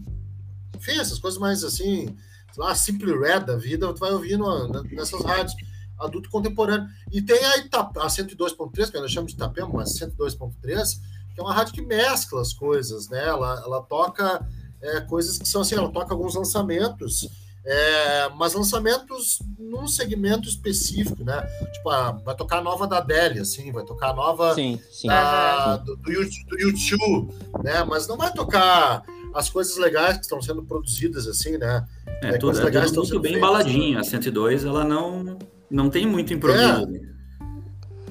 Enfim, 0.77 1.01
essas 1.01 1.19
coisas 1.19 1.39
mais 1.41 1.65
assim, 1.65 2.17
sei 2.53 2.65
lá, 2.65 2.75
Simple 2.75 3.19
Red 3.19 3.41
da 3.41 3.57
vida, 3.57 3.93
tu 3.93 3.99
vai 3.99 4.13
ouvir 4.13 4.37
no, 4.37 4.69
nessas 4.93 5.25
rádios 5.25 5.55
adulto 5.99 6.31
contemporâneo. 6.31 6.89
E 7.13 7.21
tem 7.21 7.43
a, 7.45 7.59
Itap 7.59 7.99
a 7.99 8.07
102.3, 8.07 8.91
que 8.91 8.97
eu 8.97 9.09
chamo 9.09 9.27
de 9.27 9.35
Itapema, 9.35 9.69
mas 9.73 9.99
102.3, 9.99 11.01
que 11.35 11.41
é 11.41 11.43
uma 11.43 11.55
rádio 11.55 11.75
que 11.75 11.83
mescla 11.83 12.41
as 12.41 12.53
coisas, 12.53 13.09
né? 13.09 13.27
Ela, 13.27 13.63
ela 13.65 13.83
toca 13.83 14.47
é, 14.81 15.01
coisas 15.01 15.39
que 15.39 15.49
são 15.49 15.61
assim, 15.61 15.75
ela 15.75 15.91
toca 15.91 16.13
alguns 16.15 16.35
lançamentos, 16.35 17.29
é, 17.65 18.29
mas 18.31 18.55
lançamentos 18.55 19.41
num 19.59 19.87
segmento 19.87 20.49
específico, 20.49 21.23
né? 21.25 21.41
Tipo, 21.73 21.91
ah, 21.91 22.13
vai 22.25 22.35
tocar 22.35 22.59
a 22.59 22.63
nova 22.63 22.87
da 22.87 22.99
Adele, 22.99 23.41
assim, 23.41 23.71
vai 23.73 23.85
tocar 23.85 24.11
a 24.11 24.15
nova 24.15 24.55
sim, 24.55 24.81
sim. 24.91 25.09
Da, 25.09 25.77
do, 25.77 25.97
do, 25.97 26.03
do 26.03 26.61
YouTube, 26.61 27.35
né? 27.63 27.85
Mas 27.85 28.07
não 28.07 28.17
vai 28.17 28.33
tocar 28.33 29.03
as 29.35 29.51
coisas 29.51 29.77
legais 29.77 30.17
que 30.17 30.23
estão 30.23 30.41
sendo 30.41 30.63
produzidas, 30.63 31.27
assim, 31.27 31.59
né? 31.59 31.87
É, 32.23 32.31
é 32.31 32.39
tudo, 32.39 32.59
legais 32.59 32.91
é 32.91 32.95
tudo 32.95 33.09
muito 33.09 33.21
bem 33.21 33.37
embaladinho. 33.37 33.99
A 33.99 34.05
102, 34.05 34.65
ela 34.65 34.85
não, 34.85 35.39
não 35.71 35.91
tem 35.91 36.07
muito 36.07 36.33
improviso. 36.33 36.87
É. 37.15 37.19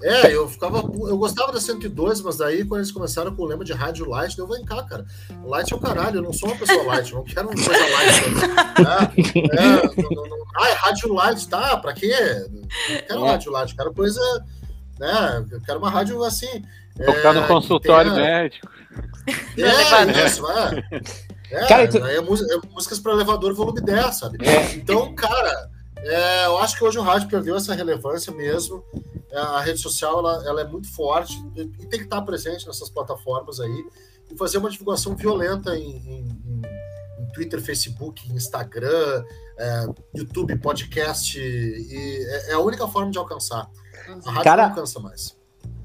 É, 0.01 0.35
eu 0.35 0.47
ficava. 0.47 0.77
Eu 0.77 1.17
gostava 1.17 1.51
da 1.51 1.59
102, 1.59 2.21
mas 2.21 2.37
daí 2.37 2.63
quando 2.63 2.81
eles 2.81 2.91
começadaram 2.91 3.35
com 3.35 3.41
o 3.41 3.45
lema 3.45 3.63
de 3.63 3.73
rádio 3.73 4.07
light, 4.07 4.37
eu 4.37 4.47
vem 4.47 4.63
cá, 4.63 4.83
cara. 4.83 5.05
Light 5.43 5.73
é 5.73 5.75
o 5.75 5.79
caralho, 5.79 6.17
eu 6.17 6.21
não 6.21 6.33
sou 6.33 6.49
uma 6.49 6.57
pessoa 6.57 6.83
light, 6.83 7.11
eu 7.11 7.17
não 7.17 7.25
quero 7.25 7.47
uma 7.47 7.55
coisa 7.55 7.71
light. 7.71 8.29
Né? 8.77 9.43
É, 9.57 10.01
não, 10.01 10.27
não, 10.27 10.37
ah, 10.55 10.69
é 10.69 10.73
rádio 10.73 11.13
light, 11.13 11.47
tá? 11.47 11.77
Pra 11.77 11.93
quê? 11.93 12.13
Não 12.51 13.01
quero 13.07 13.25
é. 13.25 13.29
rádio 13.29 13.51
light, 13.51 13.75
quero 13.75 13.93
coisa. 13.93 14.21
Né? 14.99 15.45
Eu 15.51 15.61
quero 15.61 15.79
uma 15.79 15.89
rádio 15.89 16.23
assim. 16.23 16.63
Tocar 17.03 17.35
é, 17.35 17.39
no 17.39 17.47
consultório 17.47 18.13
tenha... 18.13 18.25
médico. 18.25 18.69
É, 19.57 20.25
isso, 20.25 20.43
é. 20.49 21.01
É, 21.51 21.65
cara, 21.67 21.87
tu... 21.87 21.97
é, 21.97 22.19
músicas 22.21 22.99
para 22.99 23.13
elevador 23.13 23.53
volume 23.53 23.81
10, 23.81 24.15
sabe? 24.15 24.37
É. 24.41 24.73
Então, 24.75 25.13
cara, 25.15 25.69
é, 26.07 26.45
eu 26.45 26.57
acho 26.57 26.77
que 26.77 26.83
hoje 26.83 26.97
o 26.97 27.03
rádio 27.03 27.27
perdeu 27.27 27.55
essa 27.55 27.73
relevância 27.73 28.33
mesmo. 28.33 28.83
É, 29.31 29.37
a 29.37 29.59
rede 29.59 29.79
social 29.79 30.19
ela, 30.19 30.43
ela 30.45 30.61
é 30.61 30.63
muito 30.63 30.91
forte 30.93 31.37
e, 31.55 31.65
tem 31.65 31.99
que 31.99 32.05
estar 32.05 32.21
presente 32.21 32.65
nessas 32.65 32.89
plataformas 32.89 33.59
aí 33.59 33.85
e 34.31 34.37
fazer 34.37 34.57
uma 34.57 34.69
divulgação 34.69 35.15
violenta 35.15 35.75
em, 35.75 35.97
em, 35.97 36.61
em 37.19 37.31
Twitter, 37.33 37.61
Facebook, 37.61 38.31
Instagram, 38.31 39.23
é, 39.57 39.85
YouTube, 40.15 40.57
podcast. 40.57 41.39
E 41.39 42.25
é, 42.25 42.51
é, 42.51 42.53
a 42.53 42.59
única 42.59 42.87
forma 42.87 43.11
de 43.11 43.17
alcançar. 43.17 43.69
A 44.25 44.31
rádio 44.31 44.43
Cara, 44.43 44.63
não 44.63 44.69
alcança 44.69 44.99
mais. 44.99 45.37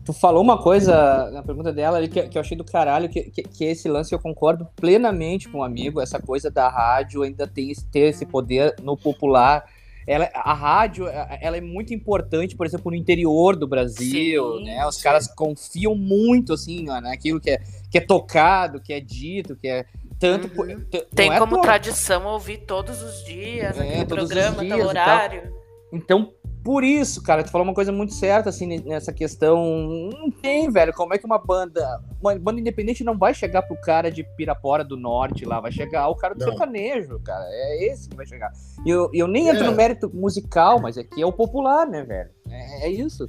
Tu 0.04 0.12
falou 0.12 0.42
uma 0.42 0.61
coisa 0.61 1.30
na 1.30 1.42
pergunta 1.42 1.72
dela 1.72 1.96
ali 1.98 2.08
que, 2.08 2.28
que 2.28 2.37
eu 2.37 2.40
achei 2.40 2.56
do 2.56 2.64
caralho, 2.64 3.08
que, 3.08 3.22
que, 3.30 3.42
que 3.42 3.64
esse 3.64 3.88
lance 3.88 4.12
eu 4.12 4.18
concordo 4.18 4.66
plenamente 4.74 5.48
com 5.48 5.58
o 5.58 5.61
um 5.61 5.64
amigo, 5.64 6.00
essa 6.00 6.20
coisa 6.20 6.50
da 6.50 6.68
rádio 6.68 7.22
ainda 7.22 7.46
tem 7.46 7.72
ter 7.92 8.08
esse 8.11 8.26
poder 8.26 8.74
no 8.82 8.96
popular 8.96 9.64
ela, 10.07 10.29
a 10.35 10.53
rádio 10.55 11.07
ela 11.09 11.57
é 11.57 11.61
muito 11.61 11.95
importante, 11.95 12.57
por 12.57 12.67
exemplo, 12.67 12.91
no 12.91 12.97
interior 12.97 13.57
do 13.57 13.67
Brasil, 13.67 14.59
sim, 14.59 14.65
né? 14.65 14.87
Os 14.87 14.97
sim. 14.97 15.03
caras 15.03 15.29
confiam 15.29 15.95
muito 15.95 16.53
assim 16.53 16.85
naquilo 16.85 17.41
que 17.41 17.51
é, 17.51 17.61
que 17.91 17.99
é 17.99 18.01
tocado, 18.01 18.81
que 18.81 18.93
é 18.93 19.01
dito, 19.01 19.57
que 19.57 19.69
é 19.69 19.85
tanto 20.19 20.49
uhum. 20.61 20.85
tem 21.12 21.33
é 21.33 21.38
como 21.38 21.61
tradição 21.61 22.25
ouvir 22.27 22.59
todos 22.59 23.03
os 23.03 23.25
dias, 23.25 23.77
é, 23.79 24.05
programa, 24.05 24.65
tal 24.65 24.81
horário. 24.81 25.53
Então, 25.93 26.33
por 26.64 26.85
isso, 26.85 27.20
cara, 27.22 27.42
tu 27.42 27.51
falou 27.51 27.66
uma 27.66 27.75
coisa 27.75 27.90
muito 27.90 28.14
certa, 28.14 28.48
assim, 28.48 28.79
nessa 28.81 29.12
questão. 29.12 30.09
Não 30.12 30.31
tem, 30.31 30.70
velho. 30.70 30.92
Como 30.92 31.12
é 31.12 31.18
que 31.18 31.27
uma 31.27 31.38
banda. 31.38 32.01
Uma 32.20 32.38
banda 32.38 32.61
independente 32.61 33.03
não 33.03 33.18
vai 33.18 33.35
chegar 33.35 33.62
pro 33.62 33.81
cara 33.81 34.12
de 34.12 34.22
Pirapora 34.22 34.85
do 34.85 34.96
Norte 34.96 35.44
lá, 35.44 35.59
vai 35.59 35.72
chegar 35.72 36.09
o 36.09 36.14
cara 36.14 36.35
do 36.35 36.40
não. 36.40 36.48
sertanejo, 36.51 37.18
cara. 37.20 37.44
É 37.48 37.87
esse 37.87 38.09
que 38.09 38.14
vai 38.14 38.25
chegar. 38.25 38.53
E 38.87 38.90
eu, 38.90 39.11
eu 39.12 39.27
nem 39.27 39.48
entro 39.48 39.64
é. 39.64 39.66
no 39.66 39.77
mérito 39.77 40.09
musical, 40.14 40.81
mas 40.81 40.96
aqui 40.96 41.20
é 41.20 41.27
o 41.27 41.33
popular, 41.33 41.85
né, 41.85 42.05
velho? 42.05 42.31
É, 42.48 42.87
é 42.87 42.90
isso. 42.90 43.27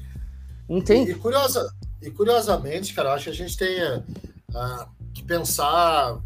Não 0.69 0.79
tem. 0.79 1.07
E, 1.07 1.11
e, 1.11 1.15
curiosa, 1.15 1.73
e 2.03 2.11
curiosamente, 2.11 2.93
cara, 2.93 3.09
eu 3.09 3.13
acho 3.13 3.23
que 3.25 3.29
a 3.31 3.33
gente 3.33 3.57
tem 3.57 3.83
uh, 3.83 4.87
que 5.11 5.23
pensar. 5.23 6.19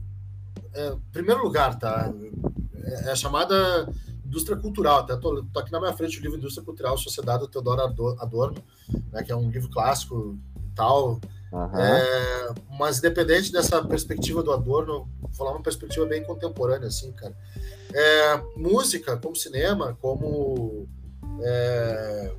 É, 0.74 0.89
em 0.89 1.12
primeiro 1.13 1.41
lugar, 1.41 1.80
tá? 1.80 2.13
É, 2.84 3.08
é 3.08 3.12
a 3.12 3.15
chamada 3.15 3.88
indústria 4.28 4.58
cultural. 4.58 5.00
Até 5.00 5.16
tô, 5.16 5.44
tô, 5.44 5.60
aqui 5.60 5.72
na 5.72 5.80
minha 5.80 5.94
frente 5.94 6.20
o 6.20 6.22
livro 6.22 6.38
Indústria 6.38 6.63
Cultural, 6.63 6.98
Sociedade 6.98 7.40
do 7.40 7.48
Teodoro 7.48 7.82
Adorno, 8.20 8.63
né, 9.12 9.24
que 9.24 9.32
é 9.32 9.36
um 9.36 9.50
livro 9.50 9.70
clássico 9.70 10.38
e 10.58 10.76
tal. 10.76 11.20
Uhum. 11.52 11.80
É, 11.80 12.54
mas 12.78 13.00
independente 13.00 13.52
dessa 13.52 13.82
perspectiva 13.84 14.44
do 14.44 14.52
Adorno, 14.52 15.10
vou 15.22 15.34
falar 15.34 15.52
uma 15.52 15.63
perspectiva 15.63 16.06
bem 16.06 16.24
contemporânea, 16.24 16.90
assim, 16.90 17.12
cara. 17.13 17.36
É, 17.94 18.42
música, 18.58 19.16
como 19.18 19.36
cinema, 19.36 19.98
como 20.02 20.88
é, 21.42 22.34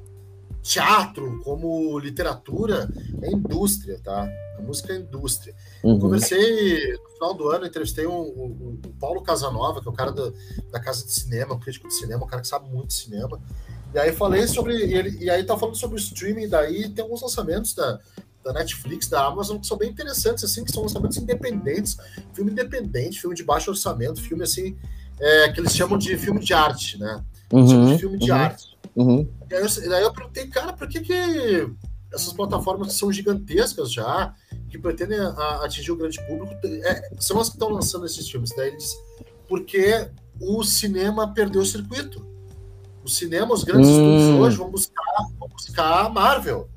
teatro, 0.63 1.41
como 1.43 1.99
literatura, 1.99 2.87
é 3.23 3.31
indústria, 3.31 3.99
tá? 4.05 4.29
A 4.59 4.63
música 4.63 4.93
é 4.93 4.97
indústria. 4.97 5.55
Uhum. 5.83 5.95
Eu 5.95 5.99
conversei 5.99 6.93
no 6.97 7.11
final 7.11 7.35
do 7.35 7.49
ano, 7.51 7.67
entrevistei 7.67 8.07
o 8.07 8.13
um, 8.13 8.15
um, 8.15 8.81
um 8.87 8.93
Paulo 8.99 9.23
Casanova, 9.23 9.81
que 9.81 9.89
é 9.89 9.91
o 9.91 9.95
cara 9.95 10.11
do, 10.11 10.35
da 10.71 10.81
Casa 10.81 11.05
de 11.05 11.13
Cinema, 11.13 11.55
o 11.55 11.59
crítico 11.59 11.89
de 11.89 11.95
cinema, 11.95 12.25
um 12.25 12.29
cara 12.29 12.43
que 12.43 12.49
sabe 12.49 12.69
muito 12.69 12.89
de 12.89 12.95
cinema. 12.95 13.41
E 13.95 13.99
aí 13.99 14.13
falei 14.13 14.47
sobre 14.47 14.75
ele, 14.75 15.17
e 15.19 15.31
aí 15.31 15.45
tá 15.45 15.57
falando 15.57 15.77
sobre 15.77 15.97
o 15.97 15.99
streaming, 15.99 16.49
daí 16.49 16.89
tem 16.91 17.03
alguns 17.03 17.23
lançamentos 17.23 17.75
da, 17.75 17.99
da 18.45 18.53
Netflix, 18.53 19.09
da 19.09 19.27
Amazon, 19.27 19.59
que 19.59 19.67
são 19.67 19.79
bem 19.79 19.91
interessantes, 19.91 20.45
assim, 20.45 20.65
que 20.65 20.73
são 20.73 20.83
lançamentos 20.83 21.17
independentes, 21.17 21.97
filme 22.35 22.51
independente, 22.51 23.21
filme 23.21 23.35
de 23.35 23.45
baixo 23.45 23.71
orçamento, 23.71 24.21
filme 24.21 24.43
assim, 24.43 24.77
é, 25.19 25.51
que 25.51 25.61
eles 25.61 25.75
chamam 25.75 25.99
de 25.99 26.17
filme 26.17 26.41
de 26.41 26.53
arte, 26.53 26.99
né? 26.99 27.23
Uhum, 27.53 27.93
de 27.93 27.99
filme 27.99 28.19
de 28.19 28.31
uhum, 28.31 28.37
arte. 28.37 28.79
Uhum. 28.95 29.29
E 29.51 29.55
aí 29.55 29.63
eu, 29.63 29.89
daí 29.89 30.03
eu 30.03 30.13
perguntei, 30.13 30.47
cara, 30.49 30.73
por 30.73 30.87
que 30.89 31.01
que 31.01 31.69
essas 32.13 32.33
plataformas 32.33 32.93
são 32.95 33.13
gigantescas 33.13 33.93
já, 33.93 34.35
que 34.69 34.79
pretendem 34.79 35.19
a, 35.19 35.65
atingir 35.65 35.93
o 35.93 35.97
grande 35.97 36.21
público, 36.27 36.55
é, 36.65 37.11
são 37.19 37.41
as 37.41 37.49
que 37.49 37.57
estão 37.57 37.71
lançando 37.71 38.07
esses 38.07 38.29
filmes. 38.29 38.51
Daí 38.57 38.69
eles, 38.69 38.95
porque 39.49 40.09
o 40.41 40.63
cinema 40.63 41.33
perdeu 41.33 41.63
o 41.63 41.67
circuito. 41.67 42.27
O 43.03 43.09
cinema, 43.09 43.55
os 43.55 43.65
grandes 43.65 43.89
hum. 43.89 44.19
estúdios 44.19 44.41
hoje 44.41 44.57
vão 44.57 44.71
buscar, 44.71 45.03
vão 45.39 45.49
buscar 45.49 46.07
a 46.07 46.09
Marvel. 46.09 46.69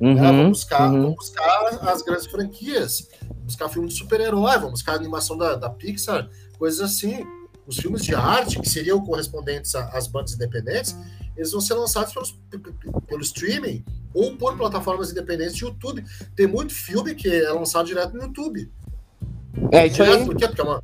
Uhum, 0.00 0.14
né? 0.14 0.32
vão, 0.32 0.48
buscar, 0.50 0.90
uhum. 0.90 1.02
vão 1.02 1.14
buscar 1.14 1.66
as 1.88 2.02
grandes 2.02 2.26
franquias, 2.26 3.08
vão 3.28 3.44
buscar 3.44 3.68
filmes 3.68 3.94
de 3.94 3.98
super-herói, 3.98 4.58
vão 4.58 4.70
buscar 4.70 4.92
a 4.92 4.96
animação 4.96 5.36
da, 5.36 5.56
da 5.56 5.70
Pixar, 5.70 6.28
coisas 6.58 6.80
assim. 6.80 7.26
Os 7.66 7.76
filmes 7.76 8.02
de 8.02 8.14
arte, 8.14 8.58
que 8.60 8.68
seriam 8.68 8.98
correspondentes 9.04 9.74
às 9.74 10.06
bandas 10.06 10.32
independentes, 10.32 10.96
eles 11.36 11.52
vão 11.52 11.60
ser 11.60 11.74
lançados 11.74 12.12
pelos, 12.12 12.34
pelo 13.06 13.20
streaming 13.20 13.84
ou 14.14 14.36
por 14.36 14.56
plataformas 14.56 15.10
independentes 15.10 15.54
de 15.54 15.64
YouTube. 15.64 16.04
Tem 16.34 16.46
muito 16.46 16.74
filme 16.74 17.14
que 17.14 17.28
é 17.28 17.50
lançado 17.50 17.86
direto 17.86 18.14
no 18.14 18.24
YouTube. 18.24 18.70
É, 19.72 19.86
isso 19.86 19.96
direto, 19.96 20.20
aí. 20.20 20.24
Por 20.26 20.36
quê? 20.36 20.46
Porque 20.46 20.60
é 20.60 20.64
uma, 20.64 20.82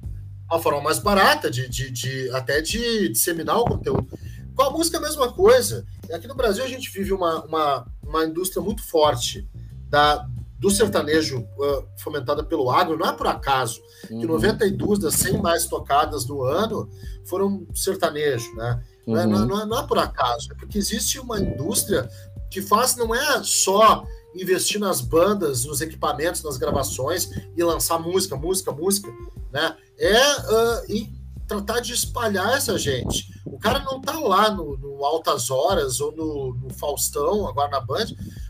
uma 0.50 0.60
forma 0.60 0.80
mais 0.80 0.98
barata 0.98 1.50
de, 1.50 1.68
de, 1.68 1.90
de 1.90 2.30
até 2.30 2.60
de 2.60 3.08
disseminar 3.08 3.58
o 3.58 3.64
conteúdo. 3.64 4.06
Com 4.54 4.62
a 4.62 4.70
música, 4.70 4.98
a 4.98 5.00
mesma 5.00 5.32
coisa. 5.32 5.84
Aqui 6.12 6.28
no 6.28 6.34
Brasil, 6.34 6.64
a 6.64 6.68
gente 6.68 6.90
vive 6.90 7.12
uma, 7.12 7.44
uma, 7.44 7.86
uma 8.02 8.24
indústria 8.24 8.62
muito 8.62 8.82
forte 8.82 9.48
da, 9.88 10.26
do 10.58 10.70
sertanejo 10.70 11.40
uh, 11.40 11.86
fomentada 11.98 12.44
pelo 12.44 12.70
agro. 12.70 12.96
Não 12.96 13.08
é 13.08 13.12
por 13.12 13.26
acaso 13.26 13.80
uhum. 14.10 14.20
que 14.20 14.26
92 14.26 14.98
das 14.98 15.14
100 15.14 15.42
mais 15.42 15.66
tocadas 15.66 16.24
do 16.24 16.42
ano 16.42 16.88
foram 17.24 17.66
sertanejo, 17.74 18.54
né? 18.54 18.82
Uhum. 19.06 19.14
Não, 19.14 19.20
é, 19.20 19.26
não, 19.26 19.60
é, 19.60 19.66
não, 19.66 19.78
é, 19.80 19.86
por 19.86 19.98
acaso, 19.98 20.52
é 20.52 20.54
porque 20.54 20.78
existe 20.78 21.18
uma 21.18 21.40
indústria 21.40 22.08
que 22.54 22.62
faz, 22.62 22.94
não 22.94 23.12
é 23.12 23.42
só 23.42 24.06
investir 24.32 24.80
nas 24.80 25.00
bandas, 25.00 25.64
nos 25.64 25.80
equipamentos, 25.80 26.44
nas 26.44 26.56
gravações 26.56 27.28
e 27.56 27.64
lançar 27.64 27.98
música, 27.98 28.36
música, 28.36 28.70
música, 28.70 29.12
né? 29.52 29.76
É 29.98 30.32
uh, 30.40 31.12
tratar 31.48 31.80
de 31.80 31.92
espalhar 31.92 32.56
essa 32.56 32.78
gente. 32.78 33.28
O 33.44 33.58
cara 33.58 33.80
não 33.80 34.00
tá 34.00 34.16
lá 34.20 34.50
no, 34.50 34.76
no 34.76 35.04
Altas 35.04 35.50
Horas 35.50 36.00
ou 36.00 36.14
no, 36.14 36.54
no, 36.54 36.70
Faustão, 36.70 37.48
agora 37.48 37.70
na 37.70 37.80
Band, 37.80 38.06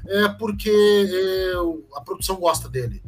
é 0.06 0.28
porque 0.28 0.70
é, 0.70 1.52
a 1.96 2.02
produção 2.02 2.36
gosta 2.36 2.68
dele. 2.68 3.02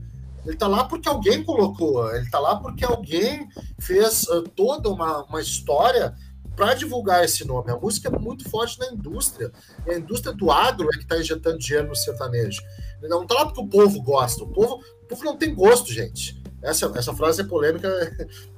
Ele 0.46 0.56
tá 0.56 0.66
lá 0.66 0.84
porque 0.84 1.08
alguém 1.08 1.44
colocou, 1.44 2.10
ele 2.14 2.30
tá 2.30 2.38
lá 2.38 2.56
porque 2.56 2.86
alguém 2.86 3.48
fez 3.78 4.22
uh, 4.28 4.42
toda 4.42 4.88
uma, 4.88 5.24
uma 5.24 5.42
história 5.42 6.14
para 6.56 6.74
divulgar 6.74 7.24
esse 7.24 7.46
nome. 7.46 7.70
A 7.70 7.76
música 7.76 8.08
é 8.08 8.18
muito 8.18 8.48
forte 8.48 8.78
na 8.80 8.86
indústria. 8.88 9.52
E 9.86 9.90
a 9.90 9.98
indústria 9.98 10.32
do 10.32 10.50
agro 10.50 10.88
é 10.88 10.96
que 10.96 11.04
está 11.04 11.18
injetando 11.18 11.58
dinheiro 11.58 11.88
no 11.88 11.94
sertanejo. 11.94 12.60
Não 13.02 13.22
está 13.22 13.34
lá 13.34 13.46
porque 13.46 13.60
o 13.60 13.68
povo 13.68 14.02
gosta. 14.02 14.42
O 14.42 14.48
povo, 14.48 14.80
o 15.02 15.06
povo 15.06 15.24
não 15.24 15.36
tem 15.36 15.54
gosto, 15.54 15.92
gente. 15.92 16.42
Essa, 16.62 16.90
essa 16.96 17.14
frase 17.14 17.42
é 17.42 17.44
polêmica, 17.44 17.88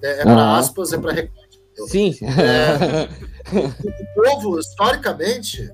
é, 0.01 0.21
é 0.21 0.23
para 0.23 0.57
aspas, 0.57 0.93
é 0.93 0.99
para 0.99 1.13
recorte. 1.13 1.61
Sim. 1.89 2.17
É, 2.23 3.09
o, 3.55 3.67
o 3.69 4.25
povo, 4.25 4.59
historicamente, 4.59 5.71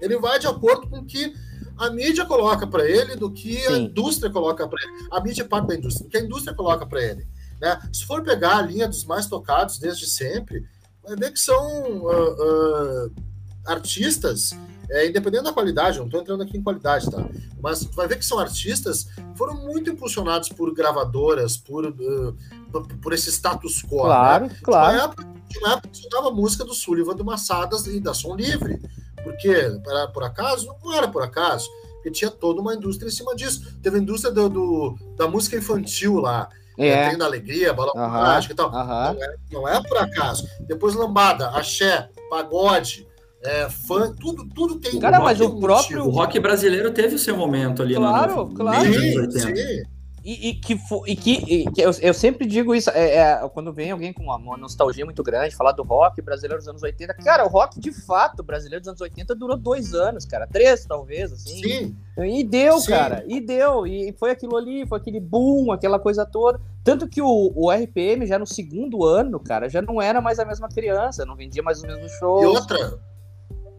ele 0.00 0.18
vai 0.18 0.38
de 0.38 0.46
acordo 0.46 0.88
com 0.88 0.98
o 0.98 1.04
que 1.04 1.32
a 1.78 1.90
mídia 1.90 2.26
coloca 2.26 2.66
para 2.66 2.88
ele, 2.88 3.14
do 3.14 3.30
que 3.30 3.60
Sim. 3.60 3.72
a 3.72 3.78
indústria 3.78 4.30
coloca 4.30 4.66
para 4.66 4.82
ele. 4.82 5.08
A 5.12 5.20
mídia 5.20 5.42
é 5.42 5.46
parte 5.46 5.68
da 5.68 5.74
indústria, 5.76 6.04
do 6.06 6.10
que 6.10 6.16
a 6.16 6.20
indústria 6.20 6.54
coloca 6.54 6.84
para 6.84 7.02
ele. 7.02 7.26
Né? 7.60 7.80
Se 7.92 8.04
for 8.04 8.22
pegar 8.22 8.58
a 8.58 8.62
linha 8.62 8.88
dos 8.88 9.04
mais 9.04 9.26
tocados 9.26 9.78
desde 9.78 10.06
sempre, 10.06 10.64
ver 11.16 11.32
que 11.32 11.40
são 11.40 12.02
uh, 12.02 13.06
uh, 13.06 13.12
artistas, 13.66 14.56
é, 14.90 15.06
independente 15.06 15.44
da 15.44 15.52
qualidade, 15.52 15.98
não 15.98 16.06
estou 16.06 16.20
entrando 16.20 16.42
aqui 16.42 16.56
em 16.56 16.62
qualidade, 16.62 17.10
tá? 17.10 17.28
Mas 17.60 17.84
vai 17.84 18.08
ver 18.08 18.18
que 18.18 18.24
são 18.24 18.38
artistas 18.38 19.04
que 19.04 19.36
foram 19.36 19.54
muito 19.54 19.90
impulsionados 19.90 20.48
por 20.48 20.72
gravadoras, 20.72 21.56
por, 21.56 21.84
uh, 21.84 22.36
por 23.02 23.12
esse 23.12 23.30
status 23.30 23.82
quo. 23.82 24.02
Claro, 24.02 24.46
né? 24.46 24.56
claro. 24.62 24.98
Época, 24.98 25.26
uma 25.60 25.72
época 25.74 25.88
estudava 25.92 26.30
música 26.30 26.64
do 26.64 26.74
Sullivan 26.74 27.14
do 27.14 27.24
Massadas 27.24 27.86
e 27.86 28.00
da 28.00 28.14
Som 28.14 28.34
Livre. 28.34 28.80
Porque 29.22 29.48
era 29.48 30.08
por 30.08 30.22
acaso? 30.24 30.74
Não 30.82 30.94
era 30.94 31.08
por 31.08 31.22
acaso. 31.22 31.68
Porque 31.94 32.10
tinha 32.10 32.30
toda 32.30 32.60
uma 32.60 32.74
indústria 32.74 33.08
em 33.08 33.12
cima 33.12 33.34
disso. 33.34 33.78
Teve 33.82 33.98
a 33.98 34.00
indústria 34.00 34.32
do, 34.32 34.48
do 34.48 34.98
da 35.16 35.26
música 35.28 35.56
infantil 35.56 36.14
lá. 36.16 36.48
É. 36.78 36.88
é. 36.88 37.22
Alegria, 37.22 37.72
Balão 37.72 37.92
uhum. 37.94 38.08
Mágico 38.08 38.52
e 38.52 38.56
tal. 38.56 38.70
Uhum. 38.70 38.86
Não, 38.86 39.22
é, 39.22 39.34
não 39.52 39.68
é 39.68 39.82
por 39.82 39.98
acaso. 39.98 40.48
Depois 40.60 40.94
Lambada, 40.94 41.48
Axé, 41.48 42.08
Pagode, 42.30 43.06
é, 43.44 43.68
fã, 43.68 44.12
tudo, 44.14 44.48
tudo 44.54 44.80
tem. 44.80 44.98
Cara, 44.98 45.20
mas 45.20 45.40
o 45.40 45.58
próprio. 45.58 46.04
O 46.04 46.10
rock 46.10 46.38
brasileiro 46.40 46.90
teve 46.90 47.14
o 47.14 47.18
seu 47.18 47.36
momento 47.36 47.82
ali 47.82 47.94
claro, 47.94 48.36
no 48.36 48.54
Claro, 48.54 48.84
claro. 48.84 48.92
Sim, 48.92 49.82
e, 50.28 50.50
e, 50.50 50.54
que, 50.54 50.78
e 51.06 51.16
que, 51.16 51.32
e 51.32 51.70
que 51.70 51.80
eu, 51.80 51.90
eu, 52.02 52.12
sempre 52.12 52.46
digo 52.46 52.74
isso, 52.74 52.90
é, 52.90 53.14
é, 53.14 53.48
quando 53.48 53.72
vem 53.72 53.90
alguém 53.90 54.12
com 54.12 54.24
uma, 54.24 54.36
uma, 54.36 54.58
nostalgia 54.58 55.02
muito 55.02 55.22
grande, 55.22 55.56
falar 55.56 55.72
do 55.72 55.82
rock 55.82 56.20
brasileiro 56.20 56.58
dos 56.58 56.68
anos 56.68 56.82
80, 56.82 57.14
cara, 57.14 57.46
o 57.46 57.48
rock 57.48 57.80
de 57.80 57.90
fato 57.90 58.42
brasileiro 58.42 58.82
dos 58.82 58.88
anos 58.88 59.00
80 59.00 59.34
durou 59.34 59.56
dois 59.56 59.94
anos, 59.94 60.26
cara, 60.26 60.46
três 60.46 60.84
talvez, 60.84 61.32
assim. 61.32 61.62
Sim. 61.62 61.96
E 62.18 62.44
deu, 62.44 62.78
Sim. 62.78 62.90
cara, 62.90 63.24
e 63.26 63.40
deu, 63.40 63.86
e 63.86 64.12
foi 64.18 64.30
aquilo 64.30 64.58
ali, 64.58 64.86
foi 64.86 64.98
aquele 64.98 65.18
boom, 65.18 65.72
aquela 65.72 65.98
coisa 65.98 66.26
toda. 66.26 66.60
Tanto 66.84 67.08
que 67.08 67.22
o, 67.22 67.52
o 67.54 67.70
RPM 67.70 68.26
já 68.26 68.38
no 68.38 68.46
segundo 68.46 69.06
ano, 69.06 69.40
cara, 69.40 69.66
já 69.66 69.80
não 69.80 70.00
era 70.00 70.20
mais 70.20 70.38
a 70.38 70.44
mesma 70.44 70.68
criança, 70.68 71.24
não 71.24 71.36
vendia 71.36 71.62
mais 71.62 71.78
os 71.78 71.84
mesmos 71.84 72.12
shows. 72.12 72.42
E 72.42 72.46
outra, 72.46 73.00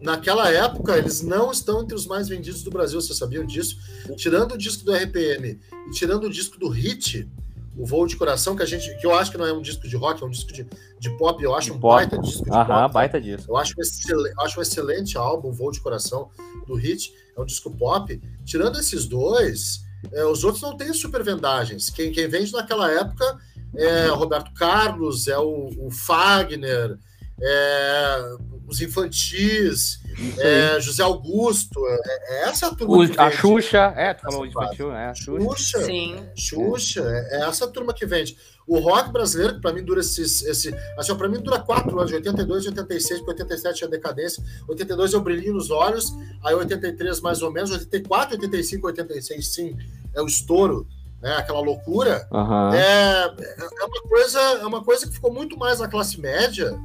naquela 0.01 0.49
época, 0.49 0.97
eles 0.97 1.21
não 1.21 1.51
estão 1.51 1.81
entre 1.81 1.95
os 1.95 2.05
mais 2.05 2.27
vendidos 2.27 2.63
do 2.63 2.71
Brasil, 2.71 2.99
vocês 3.01 3.17
sabiam 3.17 3.45
disso? 3.45 3.77
Tirando 4.15 4.53
o 4.53 4.57
disco 4.57 4.83
do 4.83 4.93
RPM 4.93 5.59
e 5.88 5.91
tirando 5.91 6.25
o 6.25 6.29
disco 6.29 6.59
do 6.59 6.69
Hit, 6.69 7.29
o 7.77 7.85
Voo 7.85 8.05
de 8.05 8.17
Coração, 8.17 8.55
que 8.55 8.63
a 8.63 8.65
gente, 8.65 8.93
que 8.97 9.05
eu 9.05 9.13
acho 9.13 9.31
que 9.31 9.38
não 9.38 9.45
é 9.45 9.53
um 9.53 9.62
disco 9.62 9.88
de 9.88 9.95
rock, 9.95 10.21
é 10.21 10.25
um 10.25 10.29
disco 10.29 10.51
de, 10.51 10.67
de 10.99 11.09
pop, 11.17 11.41
eu 11.41 11.55
acho 11.55 11.67
de 11.67 11.77
um 11.77 11.79
pop. 11.79 11.95
baita 11.95 12.17
disco 12.17 12.43
de 12.43 12.51
Aham, 12.51 12.83
pop. 12.83 12.93
baita 12.93 13.21
disco. 13.21 13.51
Eu 13.51 13.55
acho 13.55 13.73
um, 13.77 13.81
excelente, 13.81 14.33
acho 14.39 14.59
um 14.59 14.62
excelente 14.62 15.17
álbum, 15.17 15.51
Voo 15.51 15.71
de 15.71 15.79
Coração, 15.79 16.29
do 16.67 16.75
Hit, 16.75 17.13
é 17.38 17.41
um 17.41 17.45
disco 17.45 17.71
pop. 17.71 18.21
Tirando 18.43 18.77
esses 18.79 19.05
dois, 19.05 19.81
é, 20.12 20.25
os 20.25 20.43
outros 20.43 20.62
não 20.62 20.75
têm 20.75 20.93
super 20.93 21.23
vendagens. 21.23 21.89
Quem, 21.89 22.12
quem 22.12 22.27
vende 22.27 22.51
naquela 22.51 22.91
época 22.91 23.38
é 23.75 24.12
o 24.12 24.15
Roberto 24.15 24.53
Carlos, 24.53 25.27
é 25.27 25.38
o, 25.38 25.69
o 25.79 25.89
Fagner, 25.89 26.97
é, 27.41 28.38
os 28.67 28.82
infantis, 28.82 29.99
é, 30.38 30.80
José 30.80 31.02
Augusto, 31.02 31.80
é, 31.88 31.99
é 32.30 32.49
essa 32.49 32.67
a 32.67 32.75
turma. 32.75 32.97
O, 32.97 33.21
a 33.21 33.32
Xuxa, 33.32 33.93
é, 33.95 34.13
tu 34.13 34.21
falou 34.21 34.45
infantil, 34.45 34.91
né? 34.91 35.08
A 35.08 35.13
Xuxa. 35.15 35.49
Xuxa, 35.49 35.86
Sim. 35.86 36.25
Xuxa, 36.36 37.02
é, 37.02 37.38
é 37.38 37.47
essa 37.47 37.67
turma 37.67 37.93
que 37.93 38.06
vende. 38.06 38.38
O 38.67 38.78
rock 38.80 39.12
brasileiro, 39.12 39.56
que 39.56 39.62
para 39.62 39.73
mim 39.73 39.84
dura 39.84 40.02
esses, 40.02 40.43
esse. 40.43 40.75
Assim, 40.95 41.15
para 41.15 41.28
mim 41.28 41.39
dura 41.39 41.60
quatro 41.60 41.97
anos, 41.97 42.12
de 42.12 42.17
82, 42.17 42.67
86, 42.67 43.21
porque 43.21 43.41
87 43.41 43.84
é 43.84 43.88
a 43.88 43.89
decadência, 43.89 44.43
82 44.67 45.13
é 45.13 45.17
o 45.17 45.21
brilhinho 45.21 45.56
nos 45.56 45.71
olhos, 45.71 46.13
aí 46.43 46.54
83 46.54 47.19
mais 47.21 47.41
ou 47.41 47.52
menos, 47.52 47.71
84, 47.71 48.36
85, 48.36 48.88
86, 48.88 49.47
sim, 49.47 49.78
é 50.13 50.21
o 50.21 50.28
estouro. 50.28 50.88
Né, 51.21 51.36
aquela 51.36 51.60
loucura 51.60 52.25
uhum. 52.32 52.73
é, 52.73 53.25
é 53.25 53.84
uma 53.84 54.02
coisa 54.04 54.39
é 54.39 54.65
uma 54.65 54.82
coisa 54.82 55.06
que 55.06 55.12
ficou 55.12 55.34
muito 55.34 55.60
mais 55.60 55.82
na 55.82 55.89
classe 55.89 56.17
média 56.17 56.80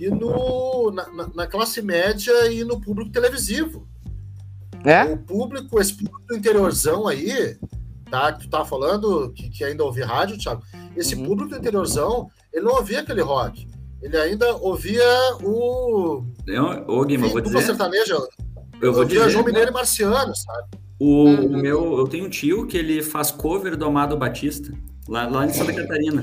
e 0.00 0.08
no, 0.08 0.90
na, 0.90 1.28
na, 1.34 1.46
classe 1.46 1.82
média 1.82 2.50
e 2.50 2.64
no 2.64 2.80
público 2.80 3.12
televisivo. 3.12 3.86
É? 4.82 5.04
O 5.04 5.18
público, 5.18 5.78
esse 5.78 5.92
público 5.92 6.22
do 6.26 6.36
interiorzão 6.36 7.06
aí, 7.06 7.58
tá? 8.10 8.32
Que 8.32 8.44
tu 8.44 8.48
tá 8.50 8.64
falando, 8.64 9.30
que, 9.34 9.50
que 9.50 9.62
ainda 9.62 9.84
ouve 9.84 10.00
rádio, 10.00 10.38
Thiago. 10.38 10.62
Esse 10.96 11.14
uhum. 11.14 11.26
público 11.26 11.50
do 11.50 11.58
interiorzão, 11.58 12.30
ele 12.50 12.64
não 12.64 12.76
ouvia 12.76 13.00
aquele 13.00 13.20
rock. 13.20 13.68
Ele 14.00 14.16
ainda 14.16 14.56
ouvia 14.56 15.04
o. 15.42 16.24
Eu, 16.46 16.64
ô, 16.88 17.04
Guima, 17.04 17.28
vou 17.28 17.42
dizer. 17.42 17.60
sertaneja. 17.60 18.16
Eu 18.80 18.94
vou 18.94 19.04
dizer. 19.04 19.28
João 19.28 19.44
Mineiro 19.44 19.70
e 19.70 19.74
Marciano, 19.74 20.34
sabe? 20.34 20.68
O, 20.98 21.24
o 21.24 21.56
meu, 21.58 21.98
eu 21.98 22.08
tenho 22.08 22.24
um 22.24 22.30
tio 22.30 22.66
que 22.66 22.78
ele 22.78 23.02
faz 23.02 23.30
cover 23.30 23.76
do 23.76 23.84
Amado 23.84 24.16
Batista. 24.16 24.72
Lá, 25.10 25.26
lá 25.26 25.44
em 25.44 25.52
Santa 25.52 25.72
Catarina. 25.72 26.22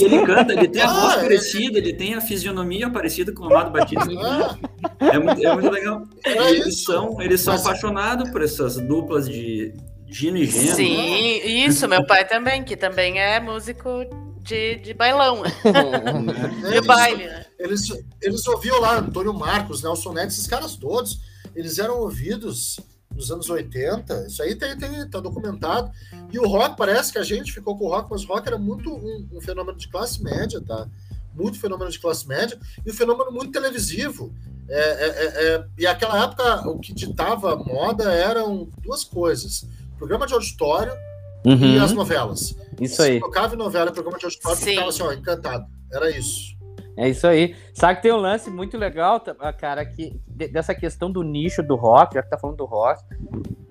E 0.00 0.04
ele 0.04 0.24
canta, 0.24 0.52
ele 0.52 0.68
tem 0.68 0.82
a 0.82 0.88
ah, 0.88 1.00
voz 1.00 1.16
é. 1.16 1.20
parecida, 1.22 1.78
ele 1.78 1.92
tem 1.92 2.14
a 2.14 2.20
fisionomia 2.20 2.88
parecida 2.88 3.32
com 3.32 3.42
o 3.42 3.46
Amado 3.46 3.72
Batista. 3.72 4.06
Ah. 4.22 4.56
É, 5.00 5.18
muito, 5.18 5.44
é 5.44 5.52
muito 5.52 5.70
legal. 5.70 6.06
É 6.24 6.50
eles 6.52 6.84
são, 6.84 7.20
eles 7.20 7.40
são 7.40 7.56
apaixonados 7.56 8.30
por 8.30 8.40
essas 8.40 8.76
duplas 8.76 9.28
de 9.28 9.74
Gino 10.06 10.36
e 10.36 10.46
Geno. 10.46 10.76
Sim, 10.76 11.40
isso, 11.44 11.88
meu 11.88 12.06
pai 12.06 12.24
também, 12.24 12.62
que 12.62 12.76
também 12.76 13.18
é 13.18 13.40
músico 13.40 14.06
de, 14.42 14.76
de 14.76 14.94
bailão. 14.94 15.42
de 16.70 16.80
baile, 16.86 17.26
né? 17.26 17.46
Eles, 17.58 17.88
eles 18.22 18.46
ouviam 18.46 18.80
lá 18.80 18.98
Antônio 18.98 19.34
Marcos, 19.34 19.82
Nelson 19.82 20.12
Neto, 20.12 20.28
esses 20.28 20.46
caras 20.46 20.76
todos, 20.76 21.18
eles 21.52 21.80
eram 21.80 21.98
ouvidos 21.98 22.78
dos 23.12 23.30
anos 23.30 23.48
80. 23.48 24.26
Isso 24.26 24.42
aí 24.42 24.54
tem, 24.54 24.76
tem, 24.76 25.08
tá 25.08 25.20
documentado. 25.20 25.90
E 26.32 26.38
o 26.38 26.46
rock, 26.46 26.76
parece 26.76 27.12
que 27.12 27.18
a 27.18 27.22
gente 27.22 27.52
ficou 27.52 27.76
com 27.76 27.84
o 27.84 27.88
rock, 27.88 28.08
mas 28.10 28.24
o 28.24 28.28
rock 28.28 28.46
era 28.46 28.58
muito 28.58 28.90
um, 28.90 29.28
um 29.32 29.40
fenômeno 29.40 29.78
de 29.78 29.88
classe 29.88 30.22
média, 30.22 30.60
tá? 30.60 30.88
Muito 31.34 31.58
fenômeno 31.58 31.90
de 31.90 31.98
classe 31.98 32.26
média 32.26 32.58
e 32.84 32.90
um 32.90 32.94
fenômeno 32.94 33.30
muito 33.30 33.52
televisivo. 33.52 34.34
É, 34.68 34.80
é, 34.80 35.08
é, 35.08 35.54
é 35.54 35.64
e 35.78 35.86
aquela 35.86 36.24
época, 36.24 36.68
o 36.68 36.78
que 36.78 36.92
ditava 36.92 37.56
moda 37.56 38.12
eram 38.12 38.68
duas 38.82 39.04
coisas: 39.04 39.66
programa 39.98 40.26
de 40.26 40.34
auditório 40.34 40.92
uhum. 41.44 41.76
e 41.76 41.78
as 41.78 41.92
novelas. 41.92 42.54
Isso 42.80 42.96
Se 42.96 43.02
aí. 43.02 43.20
tocava 43.20 43.54
em 43.54 43.58
novela 43.58 43.90
e 43.90 43.92
programa 43.92 44.18
de 44.18 44.24
auditório, 44.24 44.58
Sim. 44.58 44.70
ficava 44.70 44.88
assim, 44.88 45.02
ó, 45.02 45.12
encantado. 45.12 45.66
Era 45.90 46.10
isso. 46.10 46.51
É 46.96 47.08
isso 47.08 47.26
aí. 47.26 47.56
Sabe 47.72 47.96
que 47.96 48.02
tem 48.02 48.12
um 48.12 48.16
lance 48.16 48.50
muito 48.50 48.76
legal, 48.76 49.22
ah, 49.38 49.52
cara, 49.52 49.84
que, 49.84 50.20
dessa 50.26 50.74
questão 50.74 51.10
do 51.10 51.22
nicho 51.22 51.62
do 51.62 51.74
rock, 51.74 52.14
já 52.14 52.22
que 52.22 52.30
tá 52.30 52.38
falando 52.38 52.56
do 52.56 52.64
rock, 52.64 53.02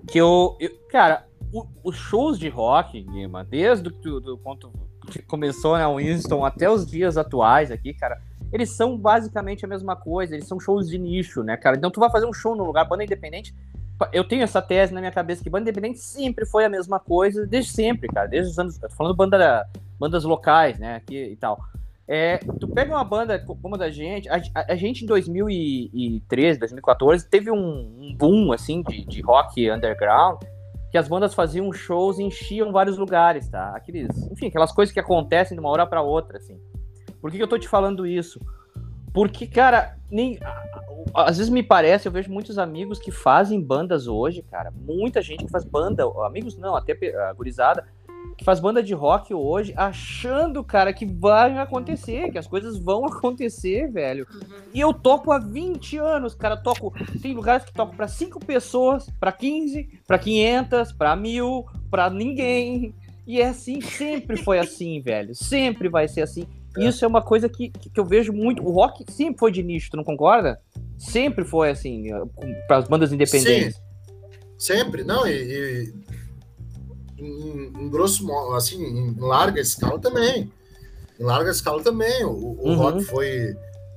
que 0.08 0.18
eu. 0.18 0.56
eu 0.60 0.70
cara, 0.90 1.26
o, 1.52 1.66
os 1.84 1.96
shows 1.96 2.38
de 2.38 2.48
rock, 2.48 3.00
Guima, 3.00 3.44
desde 3.44 3.88
o 3.88 4.20
do 4.20 4.38
ponto 4.38 4.72
que 5.10 5.20
começou, 5.20 5.76
né, 5.76 5.86
o 5.86 5.96
Winston, 5.96 6.44
até 6.44 6.70
os 6.70 6.86
dias 6.86 7.16
atuais 7.16 7.70
aqui, 7.70 7.92
cara, 7.92 8.20
eles 8.52 8.70
são 8.70 8.96
basicamente 8.96 9.64
a 9.64 9.68
mesma 9.68 9.96
coisa, 9.96 10.34
eles 10.34 10.46
são 10.46 10.60
shows 10.60 10.88
de 10.88 10.98
nicho, 10.98 11.42
né, 11.42 11.56
cara? 11.56 11.76
Então 11.76 11.90
tu 11.90 12.00
vai 12.00 12.10
fazer 12.10 12.26
um 12.26 12.32
show 12.32 12.54
no 12.54 12.64
lugar, 12.64 12.88
banda 12.88 13.04
independente. 13.04 13.54
Eu 14.12 14.24
tenho 14.24 14.42
essa 14.42 14.60
tese 14.60 14.92
na 14.92 15.00
minha 15.00 15.12
cabeça 15.12 15.42
que 15.42 15.50
banda 15.50 15.62
independente 15.62 16.00
sempre 16.00 16.44
foi 16.44 16.64
a 16.64 16.68
mesma 16.68 16.98
coisa, 16.98 17.46
desde 17.46 17.72
sempre, 17.72 18.08
cara, 18.08 18.26
desde 18.26 18.50
os 18.50 18.58
anos. 18.58 18.78
tô 18.78 18.88
falando 18.90 19.14
banda, 19.14 19.66
bandas 19.98 20.24
locais, 20.24 20.78
né, 20.78 20.96
aqui 20.96 21.16
e 21.16 21.36
tal. 21.36 21.58
É, 22.06 22.38
tu 22.58 22.66
pega 22.68 22.92
uma 22.92 23.04
banda 23.04 23.38
como 23.38 23.76
a 23.76 23.78
da 23.78 23.90
gente, 23.90 24.28
a, 24.28 24.40
a, 24.54 24.74
gente 24.74 25.04
em 25.04 25.06
2013, 25.06 26.58
2014 26.58 27.28
teve 27.28 27.50
um, 27.50 27.56
um 27.56 28.14
boom 28.16 28.52
assim 28.52 28.82
de, 28.82 29.04
de, 29.04 29.20
rock 29.20 29.70
underground, 29.70 30.42
que 30.90 30.98
as 30.98 31.08
bandas 31.08 31.32
faziam 31.32 31.72
shows 31.72 32.18
e 32.18 32.24
enchiam 32.24 32.72
vários 32.72 32.98
lugares, 32.98 33.48
tá? 33.48 33.72
Aqueles, 33.76 34.10
enfim, 34.30 34.48
aquelas 34.48 34.72
coisas 34.72 34.92
que 34.92 35.00
acontecem 35.00 35.56
de 35.56 35.60
uma 35.60 35.70
hora 35.70 35.86
para 35.86 36.02
outra, 36.02 36.38
assim. 36.38 36.60
Por 37.20 37.30
que, 37.30 37.36
que 37.36 37.42
eu 37.42 37.48
tô 37.48 37.58
te 37.58 37.68
falando 37.68 38.04
isso? 38.04 38.40
Porque, 39.14 39.46
cara, 39.46 39.96
nem 40.10 40.38
às 41.14 41.38
vezes 41.38 41.52
me 41.52 41.62
parece, 41.62 42.06
eu 42.06 42.12
vejo 42.12 42.30
muitos 42.30 42.58
amigos 42.58 42.98
que 42.98 43.10
fazem 43.10 43.60
bandas 43.60 44.06
hoje, 44.06 44.42
cara, 44.42 44.70
muita 44.70 45.20
gente 45.20 45.44
que 45.44 45.50
faz 45.50 45.64
banda, 45.64 46.04
amigos 46.24 46.56
não, 46.56 46.74
até 46.76 46.96
a 47.16 47.32
gurizada 47.32 47.84
que 48.36 48.44
faz 48.44 48.60
banda 48.60 48.82
de 48.82 48.94
rock 48.94 49.32
hoje 49.34 49.72
achando, 49.76 50.62
cara, 50.64 50.92
que 50.92 51.06
vai 51.06 51.58
acontecer, 51.58 52.30
que 52.30 52.38
as 52.38 52.46
coisas 52.46 52.78
vão 52.78 53.04
acontecer, 53.06 53.90
velho. 53.90 54.26
E 54.72 54.80
eu 54.80 54.92
toco 54.92 55.32
há 55.32 55.38
20 55.38 55.98
anos, 55.98 56.34
cara. 56.34 56.56
Toco. 56.56 56.92
Tem 57.20 57.34
lugares 57.34 57.64
que 57.64 57.72
toco 57.72 57.96
pra 57.96 58.08
5 58.08 58.44
pessoas, 58.44 59.08
pra 59.20 59.32
15, 59.32 60.00
pra 60.06 60.18
500, 60.18 60.92
pra 60.92 61.16
mil, 61.16 61.64
pra 61.90 62.10
ninguém. 62.10 62.94
E 63.26 63.40
é 63.40 63.48
assim, 63.48 63.80
sempre 63.80 64.36
foi 64.36 64.58
assim, 64.58 65.00
velho. 65.04 65.34
Sempre 65.34 65.88
vai 65.88 66.08
ser 66.08 66.22
assim. 66.22 66.46
Isso 66.78 67.04
é 67.04 67.08
uma 67.08 67.20
coisa 67.20 67.48
que, 67.48 67.68
que 67.68 68.00
eu 68.00 68.04
vejo 68.04 68.32
muito. 68.32 68.62
O 68.66 68.70
rock 68.70 69.04
sempre 69.12 69.38
foi 69.38 69.52
de 69.52 69.62
nicho, 69.62 69.90
tu 69.90 69.96
não 69.96 70.04
concorda? 70.04 70.58
Sempre 70.96 71.44
foi 71.44 71.70
assim, 71.70 72.06
para 72.66 72.78
as 72.78 72.88
bandas 72.88 73.12
independentes. 73.12 73.74
Sim. 73.74 73.82
Sempre, 74.58 75.02
não, 75.02 75.26
e, 75.26 75.32
e 75.32 75.92
em, 77.24 77.84
em, 77.84 77.88
grosso 77.90 78.24
modo, 78.26 78.54
assim, 78.54 78.82
em 78.82 79.14
larga 79.18 79.60
escala 79.60 79.98
também. 79.98 80.50
Em 81.18 81.24
larga 81.24 81.50
escala 81.50 81.82
também, 81.82 82.24
o, 82.24 82.30
o 82.30 82.68
uhum. 82.68 82.76
rock 82.76 83.04
foi, 83.04 83.56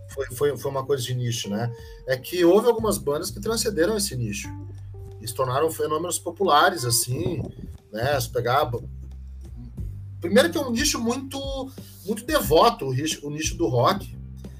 foi, 0.09 0.25
foi, 0.27 0.57
foi 0.57 0.71
uma 0.71 0.85
coisa 0.85 1.03
de 1.03 1.15
nicho, 1.15 1.49
né? 1.49 1.71
É 2.07 2.17
que 2.17 2.43
houve 2.45 2.67
algumas 2.67 2.97
bandas 2.97 3.31
que 3.31 3.39
transcenderam 3.39 3.97
esse 3.97 4.15
nicho. 4.15 4.47
E 5.21 5.27
se 5.27 5.33
tornaram 5.33 5.71
fenômenos 5.71 6.19
populares, 6.19 6.85
assim, 6.85 7.41
né? 7.91 8.19
Se 8.19 8.29
pegar. 8.29 8.69
Primeiro 10.21 10.49
que 10.51 10.57
é 10.57 10.61
um 10.61 10.71
nicho 10.71 10.99
muito, 10.99 11.39
muito 12.05 12.25
devoto, 12.25 12.85
o 12.85 12.93
nicho, 12.93 13.25
o 13.25 13.29
nicho 13.29 13.55
do 13.57 13.67
rock. 13.67 14.15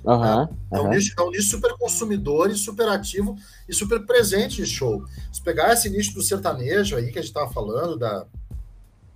Uhum, 0.05 0.43
é, 0.43 0.77
é, 0.77 0.81
um 0.81 0.89
nicho, 0.89 1.13
é 1.17 1.21
um 1.23 1.31
nicho 1.31 1.49
super 1.49 1.73
consumidor 1.73 2.51
e 2.51 2.55
super 2.55 2.87
ativo 2.87 3.35
e 3.67 3.73
super 3.73 4.05
presente 4.05 4.61
em 4.61 4.65
show. 4.65 5.03
Se 5.33 5.41
pegar 5.41 5.73
esse 5.73 5.89
nicho 5.89 6.13
do 6.13 6.21
sertanejo 6.21 6.95
aí 6.95 7.11
que 7.11 7.17
a 7.17 7.21
gente 7.21 7.31
estava 7.31 7.51
falando, 7.51 7.97
da, 7.97 8.25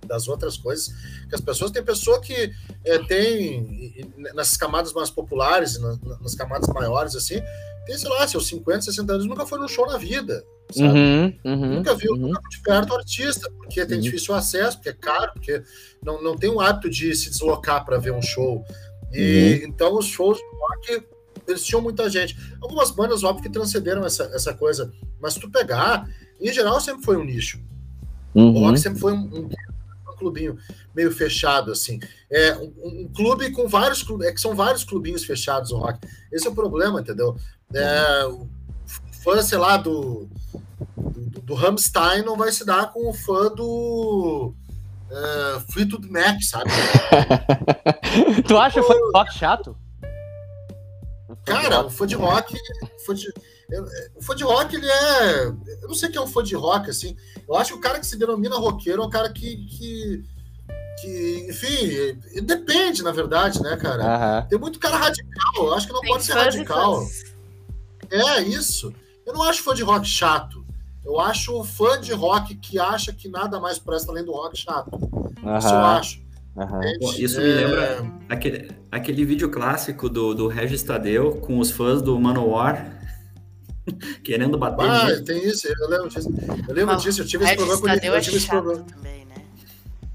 das 0.06 0.28
outras 0.28 0.56
coisas, 0.56 0.88
que 1.28 1.34
as 1.34 1.40
pessoas 1.40 1.70
tem 1.70 1.82
pessoa 1.82 2.20
que 2.20 2.52
é, 2.84 2.98
tem 2.98 4.08
nas 4.34 4.56
camadas 4.56 4.92
mais 4.92 5.10
populares, 5.10 5.78
nas, 5.78 6.00
nas, 6.20 6.34
camadas 6.34 6.68
maiores, 6.68 7.14
assim, 7.14 7.40
tem, 7.86 7.96
sei 7.96 8.08
lá, 8.08 8.26
seus 8.26 8.46
50, 8.48 8.82
60 8.82 9.12
anos, 9.12 9.26
nunca 9.26 9.46
foi 9.46 9.58
num 9.58 9.68
show 9.68 9.86
na 9.86 9.96
vida. 9.96 10.44
Uhum, 10.76 11.36
uhum, 11.44 11.74
nunca 11.74 11.94
viu, 11.94 12.12
uhum. 12.12 12.28
nunca 12.28 12.40
de 12.48 12.60
perto 12.62 12.92
o 12.92 12.96
artista, 12.96 13.50
porque 13.58 13.84
tem 13.84 13.96
uhum. 13.96 14.02
difícil 14.02 14.34
acesso, 14.34 14.76
porque 14.76 14.90
é 14.90 14.92
caro, 14.92 15.32
porque 15.32 15.62
não, 16.02 16.22
não 16.22 16.36
tem 16.36 16.48
o 16.48 16.60
hábito 16.60 16.88
de 16.88 17.14
se 17.14 17.30
deslocar 17.30 17.84
para 17.84 17.98
ver 17.98 18.12
um 18.12 18.22
show. 18.22 18.64
E 19.12 19.60
uhum. 19.62 19.68
então 19.68 19.98
os 19.98 20.06
shows 20.06 20.38
do 20.38 20.58
rock 20.58 21.04
eles 21.48 21.64
tinham 21.64 21.82
muita 21.82 22.08
gente. 22.08 22.36
Algumas 22.60 22.90
bandas, 22.90 23.24
óbvio, 23.24 23.42
que 23.42 23.50
transcenderam 23.50 24.04
essa, 24.04 24.24
essa 24.34 24.54
coisa. 24.54 24.92
Mas 25.20 25.34
se 25.34 25.40
tu 25.40 25.50
pegar, 25.50 26.08
em 26.40 26.52
geral, 26.52 26.80
sempre 26.80 27.04
foi 27.04 27.16
um 27.16 27.24
nicho. 27.24 27.60
Uhum. 28.34 28.54
O 28.54 28.60
rock 28.60 28.78
sempre 28.78 29.00
foi 29.00 29.12
um, 29.12 29.18
um, 29.18 29.48
clubinho 30.20 30.56
meio 30.94 31.10
fechado, 31.10 31.72
assim. 31.72 31.98
É 32.30 32.54
um, 32.56 32.72
um, 32.84 33.12
clube 33.12 33.50
com 33.50 33.66
vários 33.66 34.02
clubes, 34.02 34.28
é 34.28 34.32
que 34.32 34.40
são 34.40 34.54
vários 34.54 34.84
clubinhos 34.84 35.24
fechados 35.24 35.72
o 35.72 35.78
rock. 35.78 35.98
Esse 36.30 36.46
é 36.46 36.50
o 36.50 36.54
problema, 36.54 37.00
entendeu? 37.00 37.36
É, 37.74 38.26
o 38.26 38.46
fã, 39.24 39.42
sei 39.42 39.58
lá, 39.58 39.76
do, 39.76 40.28
do, 40.96 41.40
do 41.40 41.54
Rammstein 41.54 42.22
não 42.22 42.36
vai 42.36 42.52
se 42.52 42.64
dar 42.64 42.92
com 42.92 43.08
o 43.08 43.14
fã 43.14 43.52
do 43.52 44.54
uh, 45.10 45.72
Fleetwood 45.72 46.08
Mac, 46.10 46.40
sabe? 46.42 46.70
tu 48.46 48.56
acha 48.56 48.80
o 48.80 48.84
fã 48.84 48.94
de 48.94 49.10
rock 49.12 49.34
chato? 49.34 49.76
Cara, 51.44 51.86
o 51.86 51.90
fã 51.90 52.06
de 52.06 52.14
rock. 52.14 52.54
Fã 53.06 53.14
de, 53.14 53.32
o 54.16 54.22
fã 54.22 54.34
de 54.34 54.44
rock, 54.44 54.74
ele 54.74 54.88
é. 54.88 55.44
Eu 55.46 55.88
não 55.88 55.94
sei 55.94 56.08
o 56.08 56.12
que 56.12 56.18
é 56.18 56.20
um 56.20 56.26
fã 56.26 56.42
de 56.42 56.54
rock, 56.54 56.90
assim. 56.90 57.16
Eu 57.50 57.56
acho 57.56 57.72
que 57.72 57.78
o 57.78 57.80
cara 57.80 57.98
que 57.98 58.06
se 58.06 58.16
denomina 58.16 58.56
roqueiro 58.56 59.02
é 59.02 59.06
um 59.06 59.10
cara 59.10 59.28
que. 59.28 59.56
que, 59.56 60.24
que 61.00 61.46
enfim, 61.50 62.44
depende, 62.44 63.02
na 63.02 63.10
verdade, 63.10 63.60
né, 63.60 63.76
cara? 63.76 64.04
Uhum. 64.04 64.48
Tem 64.48 64.58
muito 64.58 64.78
cara 64.78 64.96
radical. 64.96 65.56
Eu 65.56 65.74
acho 65.74 65.88
que 65.88 65.92
não 65.92 66.00
Tem 66.00 66.10
pode 66.12 66.24
ser 66.24 66.34
radical. 66.34 67.04
É, 68.08 68.40
isso. 68.42 68.94
Eu 69.26 69.34
não 69.34 69.42
acho 69.42 69.64
fã 69.64 69.74
de 69.74 69.82
rock 69.82 70.06
chato. 70.06 70.64
Eu 71.04 71.18
acho 71.18 71.64
fã 71.64 72.00
de 72.00 72.12
rock 72.12 72.54
que 72.54 72.78
acha 72.78 73.12
que 73.12 73.28
nada 73.28 73.58
mais 73.58 73.80
presta 73.80 74.12
além 74.12 74.24
do 74.24 74.30
rock 74.30 74.56
chato. 74.56 74.94
Uhum. 74.94 75.58
Isso 75.58 75.68
eu 75.68 75.78
acho. 75.78 76.30
Uhum. 76.54 76.80
isso 77.18 77.40
é... 77.40 77.44
me 77.44 77.52
lembra 77.52 78.12
aquele, 78.28 78.70
aquele 78.92 79.24
vídeo 79.24 79.50
clássico 79.50 80.08
do, 80.08 80.34
do 80.34 80.46
Regis 80.46 80.82
Tadeu 80.82 81.36
com 81.36 81.58
os 81.58 81.70
fãs 81.70 82.00
do 82.00 82.18
Manowar 82.20 82.99
querendo 84.22 84.58
bater. 84.58 84.88
Ah, 84.88 85.22
tem 85.24 85.46
isso, 85.48 85.68
eu 85.68 85.88
lembro 85.88 86.08
disso. 86.08 86.28
Eu 86.68 86.74
lembro 86.74 86.96
disso, 86.96 87.22
eu 87.22 87.26
tive 87.26 87.44
esse 87.44 87.56
problema 87.56 87.80
com 87.80 87.86
o 87.86 87.90
eu 87.90 88.20
tive 88.20 88.36
esse 88.36 88.46
problema. 88.46 88.84
Também, 88.84 89.24
né? 89.26 89.34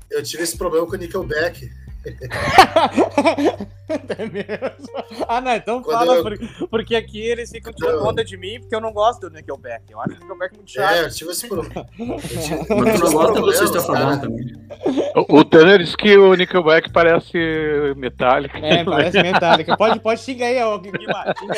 Eu 0.09 0.23
tive 0.23 0.43
esse 0.43 0.57
problema 0.57 0.85
com 0.85 0.93
o 0.93 0.97
Nickelback. 0.97 1.71
é 4.17 4.25
mesmo? 4.25 4.45
Ah, 5.27 5.41
não, 5.41 5.55
então 5.55 5.81
Quando 5.81 5.97
fala, 5.97 6.15
eu... 6.15 6.23
porque, 6.23 6.47
porque 6.69 6.95
aqui 6.95 7.19
eles 7.19 7.49
ficam 7.49 7.73
tirando 7.73 8.03
onda 8.03 8.23
de 8.23 8.37
mim, 8.37 8.59
porque 8.59 8.75
eu 8.75 8.81
não 8.81 8.91
gosto 8.91 9.29
do 9.29 9.35
Nickelback. 9.35 9.83
Eu 9.89 9.99
acho 10.01 10.15
o 10.15 10.19
Nickelback 10.19 10.55
muito 10.55 10.71
chato. 10.71 10.93
É, 10.93 11.03
eu 11.03 11.09
tive 11.09 11.31
esse 11.31 11.47
problema. 11.47 11.87
Mas 11.97 12.99
não 12.99 13.11
gosta 13.11 13.41
do 13.41 13.51
System 13.51 13.81
of 13.81 14.21
também. 14.21 14.53
O, 15.15 15.39
o 15.39 15.45
Tanner 15.45 15.79
disse 15.79 15.97
que 15.97 16.17
o 16.17 16.33
Nickelback 16.35 16.91
parece 16.91 17.37
metálico. 17.95 18.57
É, 18.57 18.83
parece 18.83 19.21
metálico. 19.21 19.77
Pode, 19.77 19.99
pode 19.99 20.21
xingar 20.21 20.47
aí, 20.47 20.59
Guimar. 20.79 21.33
Xinga 21.37 21.55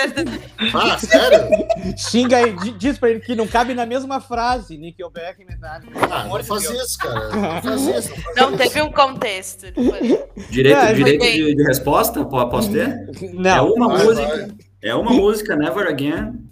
aí. 0.00 0.40
Ah, 0.74 0.98
sério? 0.98 1.96
Xinga 1.96 2.36
aí. 2.36 2.54
Diz 2.78 2.98
pra 2.98 3.10
ele 3.10 3.20
que 3.20 3.34
não 3.34 3.46
cabe 3.46 3.74
na 3.74 3.86
mesma 3.86 4.20
frase, 4.20 4.76
Nickelback 4.76 5.42
e 5.42 5.44
metálico. 5.44 5.92
Ah, 6.10 6.24
não 6.24 6.44
faz 6.44 6.70
isso, 6.70 6.98
cara. 6.98 7.28
Não 7.28 7.62
faz 7.62 7.82
isso. 7.86 8.14
Não, 8.36 8.50
não 8.50 8.58
teve 8.58 8.82
um 8.82 8.92
contexto. 8.92 9.66
Direito, 10.50 10.78
é, 10.78 10.92
direito 10.94 11.22
de, 11.24 11.54
de, 11.54 11.62
resposta? 11.64 12.24
Posso 12.24 12.72
ter? 12.72 13.08
Não. 13.34 13.50
É 13.50 13.60
uma 13.60 13.88
vai, 13.88 14.04
música. 14.04 14.28
Vai. 14.28 14.48
É 14.82 14.94
uma 14.94 15.12
música, 15.12 15.56
Never 15.56 15.86
Again. 15.86 16.50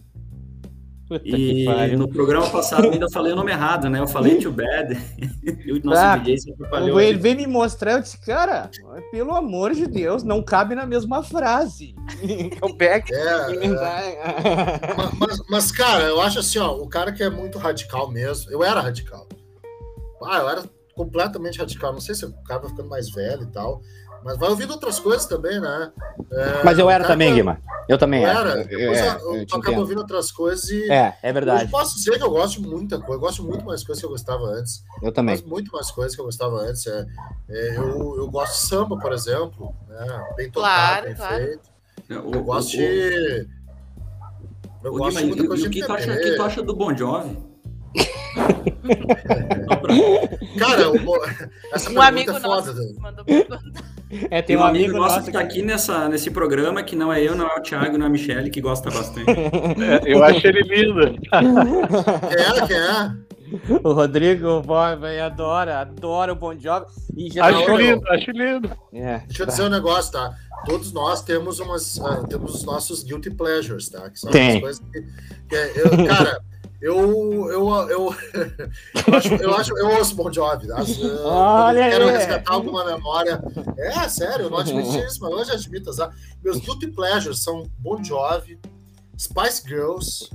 Puta 1.09 1.27
e 1.27 1.97
no 1.97 2.07
programa 2.07 2.51
passado 2.51 2.85
eu 2.85 2.93
ainda 2.93 3.09
falei 3.11 3.33
o 3.33 3.37
nome 3.37 3.51
errado, 3.51 3.89
né? 3.89 3.99
Eu 3.99 4.07
falei 4.07 4.37
Too 4.37 4.53
Bad. 4.53 4.95
e 5.65 5.73
o 5.73 5.83
nosso 5.83 6.03
ah, 6.03 6.17
DJ 6.19 6.39
sempre 6.39 6.69
falhou. 6.69 7.01
Ele 7.01 7.19
veio 7.19 7.37
me 7.37 7.47
mostrar, 7.47 7.93
eu 7.93 8.03
disse, 8.03 8.21
cara, 8.21 8.71
pelo 9.11 9.35
amor 9.35 9.73
de 9.73 9.87
Deus, 9.87 10.23
não 10.23 10.43
cabe 10.43 10.75
na 10.75 10.85
mesma 10.85 11.23
frase. 11.23 11.95
o 12.61 12.75
Beck. 12.75 13.11
É, 13.11 13.19
é. 13.19 14.19
mas, 15.19 15.39
mas, 15.49 15.73
cara, 15.73 16.05
eu 16.05 16.21
acho 16.21 16.41
assim, 16.41 16.59
ó, 16.59 16.77
o 16.77 16.87
cara 16.87 17.11
que 17.11 17.23
é 17.23 17.31
muito 17.31 17.57
radical 17.57 18.11
mesmo, 18.11 18.53
eu 18.53 18.63
era 18.63 18.83
radical. 18.83 19.27
Ah, 20.23 20.39
eu 20.41 20.49
era 20.51 20.63
completamente 20.99 21.59
radical. 21.59 21.93
Não 21.93 22.01
sei 22.01 22.15
se 22.15 22.27
o 22.27 22.33
cara 22.43 22.61
vai 22.61 22.71
ficando 22.71 22.89
mais 22.89 23.09
velho 23.11 23.43
e 23.43 23.47
tal. 23.47 23.81
Mas 24.25 24.37
vai 24.37 24.51
ouvindo 24.51 24.73
outras 24.73 24.99
coisas 24.99 25.27
também, 25.27 25.61
né? 25.61 25.93
É, 26.31 26.65
mas 26.65 26.77
eu 26.77 26.91
era 26.91 27.07
também, 27.07 27.33
Guima. 27.33 27.61
Eu 27.89 27.97
também 27.97 28.25
eu 28.25 28.29
era. 28.29 28.65
Depois 28.65 28.99
é, 28.99 29.11
eu, 29.11 29.37
eu, 29.37 29.47
eu 29.49 29.57
acabo 29.57 29.79
ouvindo 29.79 29.99
outras 29.99 30.33
coisas 30.33 30.69
e. 30.71 30.91
É, 30.91 31.17
é 31.23 31.33
verdade. 31.33 31.65
Eu 31.65 31.71
posso 31.71 31.95
dizer 31.97 32.19
que 32.19 32.25
eu 32.25 32.31
gosto 32.31 32.61
de 32.61 32.69
muita 32.69 32.99
coisa. 32.99 33.15
Eu 33.15 33.21
gosto 33.21 33.45
muito 33.45 33.65
mais 33.65 33.85
coisas 33.85 34.01
que 34.01 34.07
eu 34.07 34.11
gostava 34.11 34.45
antes. 34.47 34.83
Eu 35.01 35.13
também. 35.13 35.37
Eu 35.37 35.41
gosto 35.43 35.51
muito 35.51 35.73
mais 35.73 35.91
coisas 35.93 36.15
que 36.17 36.21
eu 36.21 36.25
gostava 36.25 36.57
antes. 36.57 36.85
É, 36.89 37.07
é 37.49 37.77
eu, 37.77 38.17
eu 38.19 38.29
gosto 38.29 38.55
de 38.55 38.69
samba, 38.69 38.99
por 38.99 39.13
exemplo. 39.13 39.73
Né? 39.87 40.35
Bem 40.37 40.51
tocado, 40.51 40.53
claro, 40.53 41.07
bem 41.07 41.15
claro. 41.15 41.37
feito. 41.37 41.71
Eu, 42.09 42.33
eu 42.33 42.43
gosto 42.43 42.69
o, 42.69 42.77
de. 42.77 43.49
Eu 44.83 44.93
o 44.93 44.99
gosto 44.99 45.19
Guima, 45.19 45.21
de 45.21 45.27
muita 45.27 45.47
coisa 45.47 45.67
o, 45.67 45.71
que, 45.71 45.85
tu 45.85 45.93
acha, 45.93 46.17
que 46.17 46.31
tu 46.33 46.43
acha 46.43 46.63
do 46.63 46.75
Bon 46.75 46.97
Jovi? 46.97 47.48
Cara, 50.59 50.91
o, 50.91 50.97
essa 51.73 51.91
um 51.91 52.01
amigo 52.01 52.31
é 52.31 52.41
foda. 52.41 52.73
Nosso 52.73 53.01
mandou 53.01 53.25
É, 54.31 54.41
tem 54.43 54.57
um, 54.57 54.61
um 54.61 54.65
amigo, 54.65 54.85
amigo 54.85 54.99
nosso 54.99 55.25
que 55.25 55.33
tá 55.33 55.41
aqui 55.41 55.63
nessa, 55.63 56.09
nesse 56.09 56.31
programa, 56.31 56.83
que 56.83 56.97
não 56.97 57.13
é 57.13 57.23
eu, 57.23 57.35
não 57.35 57.47
é 57.47 57.57
o 57.57 57.63
Thiago, 57.63 57.99
não 57.99 58.07
é 58.07 58.09
a 58.09 58.13
Michelle, 58.13 58.51
que 58.51 58.61
gosta 58.61 58.91
bastante. 58.91 59.27
É, 59.79 60.13
eu 60.13 60.23
acho 60.25 60.47
ele 60.47 60.63
lindo. 60.63 61.19
Quem 61.21 62.41
é? 62.41 62.67
Quem 62.67 62.77
é? 62.77 63.28
O 63.83 63.93
Rodrigo 63.93 64.63
vai, 64.63 65.21
adora, 65.21 65.81
adora 65.81 66.33
o 66.33 66.37
Bon 66.37 66.59
Jovi. 66.59 66.87
E 67.17 67.31
já 67.31 67.47
acho 67.47 67.77
lindo, 67.77 68.07
eu... 68.07 68.13
acho 68.13 68.31
lindo. 68.31 68.71
É, 68.93 69.19
Deixa 69.27 69.43
eu 69.43 69.47
dizer 69.47 69.63
um 69.65 69.69
negócio, 69.69 70.13
tá? 70.13 70.37
Todos 70.67 70.93
nós 70.93 71.23
temos 71.23 71.61
umas, 71.61 71.97
uh, 71.99 72.27
temos 72.29 72.57
os 72.57 72.65
nossos 72.65 73.03
guilty 73.03 73.31
pleasures, 73.31 73.89
tá? 73.89 74.11
Que 74.11 74.19
são 74.19 74.31
Tem. 74.31 74.61
coisas 74.61 74.83
que, 74.93 75.03
que 75.49 75.57
eu, 75.79 76.07
cara, 76.07 76.41
eu, 76.81 77.51
eu, 77.51 77.69
eu, 77.89 77.89
eu, 77.91 79.15
acho, 79.15 79.35
eu 79.35 79.55
acho, 79.55 79.77
eu 79.77 79.89
ouço 79.97 80.15
Bon 80.15 80.33
Jovi. 80.33 80.69
Olha 81.25 81.87
eu 81.87 81.91
quero 81.91 82.09
aí. 82.09 82.17
resgatar 82.17 82.53
alguma 82.53 82.85
memória. 82.85 83.43
É, 83.77 84.09
sério, 84.09 84.45
eu 84.45 84.51
não 84.51 84.59
admiti 84.59 84.99
isso, 84.99 85.21
mas 85.21 85.33
hoje 85.33 85.53
admito. 85.53 85.95
Tá? 85.95 86.11
Meus 86.43 86.59
guilty 86.59 86.89
pleasures 86.89 87.43
são 87.43 87.65
Bon 87.79 88.03
Jovi, 88.03 88.61
Spice 89.19 89.67
Girls, 89.67 90.31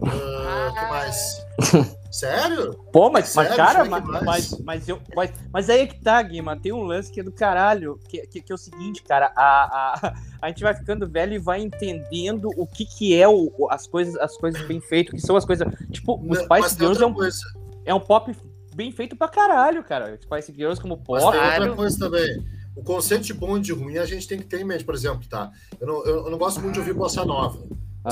uh, 0.00 0.74
que 0.74 0.86
mais? 0.86 1.46
Sério? 2.10 2.74
Pô, 2.92 3.10
mas, 3.10 3.28
Sério? 3.28 3.50
mas 3.50 3.56
cara, 3.56 3.84
mas, 3.84 4.04
mas, 4.24 4.60
mas, 4.60 4.88
eu, 4.88 5.00
mas, 5.14 5.32
mas 5.52 5.68
aí 5.68 5.80
é 5.80 5.86
que 5.86 6.00
tá, 6.00 6.22
Guima, 6.22 6.56
tem 6.56 6.72
um 6.72 6.82
lance 6.82 7.12
que 7.12 7.20
é 7.20 7.22
do 7.22 7.32
caralho, 7.32 8.00
que, 8.08 8.26
que, 8.26 8.40
que 8.40 8.50
é 8.50 8.54
o 8.54 8.58
seguinte, 8.58 9.02
cara, 9.02 9.32
a, 9.36 9.42
a, 9.42 10.14
a 10.40 10.48
gente 10.48 10.62
vai 10.62 10.74
ficando 10.74 11.06
velho 11.06 11.34
e 11.34 11.38
vai 11.38 11.60
entendendo 11.60 12.48
o 12.56 12.66
que 12.66 12.86
que 12.86 13.14
é 13.14 13.28
o, 13.28 13.68
as, 13.70 13.86
coisas, 13.86 14.16
as 14.16 14.36
coisas 14.36 14.62
bem 14.66 14.80
feitas, 14.80 15.20
que 15.20 15.26
são 15.26 15.36
as 15.36 15.44
coisas, 15.44 15.68
tipo, 15.90 16.18
os 16.26 16.38
Spice 16.38 16.76
Girls 16.78 17.02
é 17.02 17.06
um, 17.06 17.14
é 17.86 17.94
um 17.94 18.00
pop 18.00 18.34
bem 18.74 18.92
feito 18.92 19.16
pra 19.16 19.28
caralho, 19.28 19.82
cara. 19.82 20.18
Spice 20.22 20.52
Girls 20.52 20.80
como 20.80 20.96
Mas 20.96 21.24
pop. 21.24 21.36
tem 21.36 21.60
outra 21.60 21.74
coisa 21.74 21.98
também. 21.98 22.46
O 22.76 22.82
conceito 22.82 23.24
de 23.24 23.32
bom 23.32 23.56
e 23.56 23.60
de 23.60 23.72
ruim 23.72 23.96
a 23.96 24.04
gente 24.04 24.28
tem 24.28 24.38
que 24.38 24.44
ter 24.44 24.60
em 24.60 24.64
mente, 24.64 24.84
por 24.84 24.94
exemplo, 24.94 25.26
tá? 25.28 25.50
Eu 25.80 25.86
não, 25.86 26.04
eu, 26.04 26.24
eu 26.26 26.30
não 26.30 26.36
gosto 26.36 26.60
muito 26.60 26.74
de 26.74 26.80
ouvir 26.80 26.92
bossa 26.92 27.24
nova. 27.24 27.58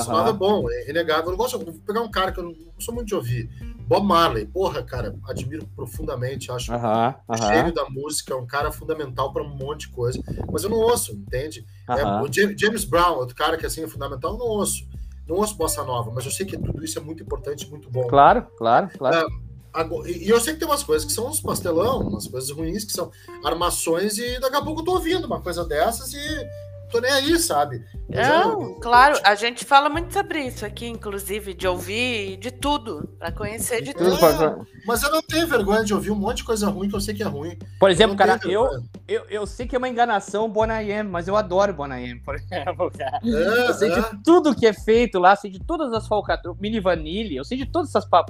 Aham. 0.01 0.17
nova 0.17 0.29
é 0.29 0.33
bom, 0.33 0.69
é 0.69 0.89
inegável. 0.89 1.25
Eu 1.25 1.31
não 1.31 1.37
gosto, 1.37 1.57
vou 1.59 1.73
pegar 1.85 2.01
um 2.01 2.11
cara 2.11 2.31
que 2.31 2.39
eu 2.39 2.43
não, 2.43 2.51
não 2.51 2.79
sou 2.79 2.93
muito 2.93 3.07
de 3.07 3.15
ouvir. 3.15 3.49
Bob 3.87 4.05
Marley, 4.05 4.45
porra, 4.47 4.81
cara, 4.83 5.15
admiro 5.27 5.65
profundamente, 5.75 6.51
acho 6.51 6.71
um 6.73 7.37
gênio 7.37 7.73
da 7.73 7.87
música, 7.89 8.33
é 8.33 8.35
um 8.35 8.45
cara 8.47 8.71
fundamental 8.71 9.31
para 9.31 9.43
um 9.43 9.49
monte 9.49 9.81
de 9.81 9.89
coisa. 9.89 10.19
Mas 10.51 10.63
eu 10.63 10.69
não 10.69 10.77
ouço, 10.77 11.13
entende? 11.13 11.65
É, 11.87 12.03
o 12.21 12.31
James, 12.31 12.59
James 12.59 12.83
Brown, 12.83 13.17
outro 13.17 13.35
cara 13.35 13.57
que 13.57 13.65
assim 13.65 13.83
é 13.83 13.87
fundamental, 13.87 14.33
eu 14.33 14.39
não 14.39 14.47
ouço. 14.47 14.87
Não 15.27 15.37
ouço 15.37 15.55
bossa 15.55 15.83
nova, 15.83 16.11
mas 16.13 16.25
eu 16.25 16.31
sei 16.31 16.45
que 16.45 16.57
tudo 16.57 16.83
isso 16.83 16.97
é 16.99 17.01
muito 17.01 17.21
importante, 17.23 17.67
muito 17.69 17.89
bom. 17.89 18.07
Claro, 18.07 18.45
claro, 18.57 18.89
claro. 18.97 19.27
É, 19.75 19.83
E 20.09 20.25
e 20.25 20.29
eu 20.29 20.39
sei 20.39 20.53
que 20.53 20.59
tem 20.59 20.67
umas 20.67 20.83
coisas 20.83 21.05
que 21.05 21.11
são 21.13 21.27
uns 21.27 21.39
pastelão, 21.41 22.01
umas 22.01 22.27
coisas 22.27 22.49
ruins 22.49 22.83
que 22.85 22.91
são 22.91 23.11
armações, 23.43 24.17
e 24.17 24.39
daqui 24.39 24.55
a 24.55 24.61
pouco 24.61 24.81
eu 24.81 24.85
tô 24.85 24.93
ouvindo 24.93 25.25
uma 25.25 25.41
coisa 25.41 25.65
dessas 25.65 26.13
e 26.13 26.47
tô 26.95 27.01
nem 27.01 27.11
aí, 27.11 27.39
sabe? 27.39 27.83
Mas 28.07 28.27
Não, 28.27 28.61
eu- 28.61 28.75
claro, 28.75 29.19
a 29.23 29.35
gente 29.35 29.65
fala 29.65 29.89
muito 29.89 30.13
sobre 30.13 30.39
isso 30.43 30.65
aqui, 30.65 30.85
inclusive, 30.87 31.53
de 31.53 31.67
ouvir 31.67 32.37
de 32.37 32.51
tudo, 32.51 33.09
pra 33.17 33.31
conhecer 33.31 33.81
de 33.81 33.93
Tudo 33.93 34.17
pra- 34.17 34.57
Mas 34.85 35.01
eu 35.03 35.11
não 35.11 35.21
tenho 35.21 35.47
vergonha 35.47 35.83
de 35.83 35.93
ouvir 35.93 36.11
um 36.11 36.15
monte 36.15 36.37
de 36.37 36.43
coisa 36.43 36.67
ruim 36.69 36.87
que 36.89 36.95
eu 36.95 37.01
sei 37.01 37.13
que 37.15 37.23
é 37.23 37.25
ruim. 37.25 37.57
Por 37.79 37.89
exemplo, 37.89 38.11
não 38.11 38.17
cara, 38.17 38.39
eu, 38.43 38.69
eu, 39.07 39.25
eu 39.29 39.47
sei 39.47 39.67
que 39.67 39.75
é 39.75 39.77
uma 39.79 39.89
enganação 39.89 40.45
o 40.45 40.49
Bonayem, 40.49 41.03
mas 41.03 41.27
eu 41.27 41.35
adoro 41.35 41.71
o 41.71 41.75
Bonayem, 41.75 42.19
por 42.19 42.35
exemplo, 42.39 42.91
cara. 42.97 43.19
É, 43.23 43.69
Eu 43.69 43.73
sei 43.73 43.91
é. 43.91 43.99
de 43.99 44.23
tudo 44.23 44.55
que 44.55 44.67
é 44.67 44.73
feito 44.73 45.17
lá, 45.19 45.35
sei 45.35 45.49
de 45.51 45.59
todas 45.59 45.91
as 45.93 46.07
falcatruas, 46.07 46.57
mini 46.59 46.79
vanille, 46.79 47.35
eu 47.35 47.43
sei 47.43 47.57
de 47.57 47.65
todas 47.65 47.89
essas 47.89 48.05
coisas 48.05 48.29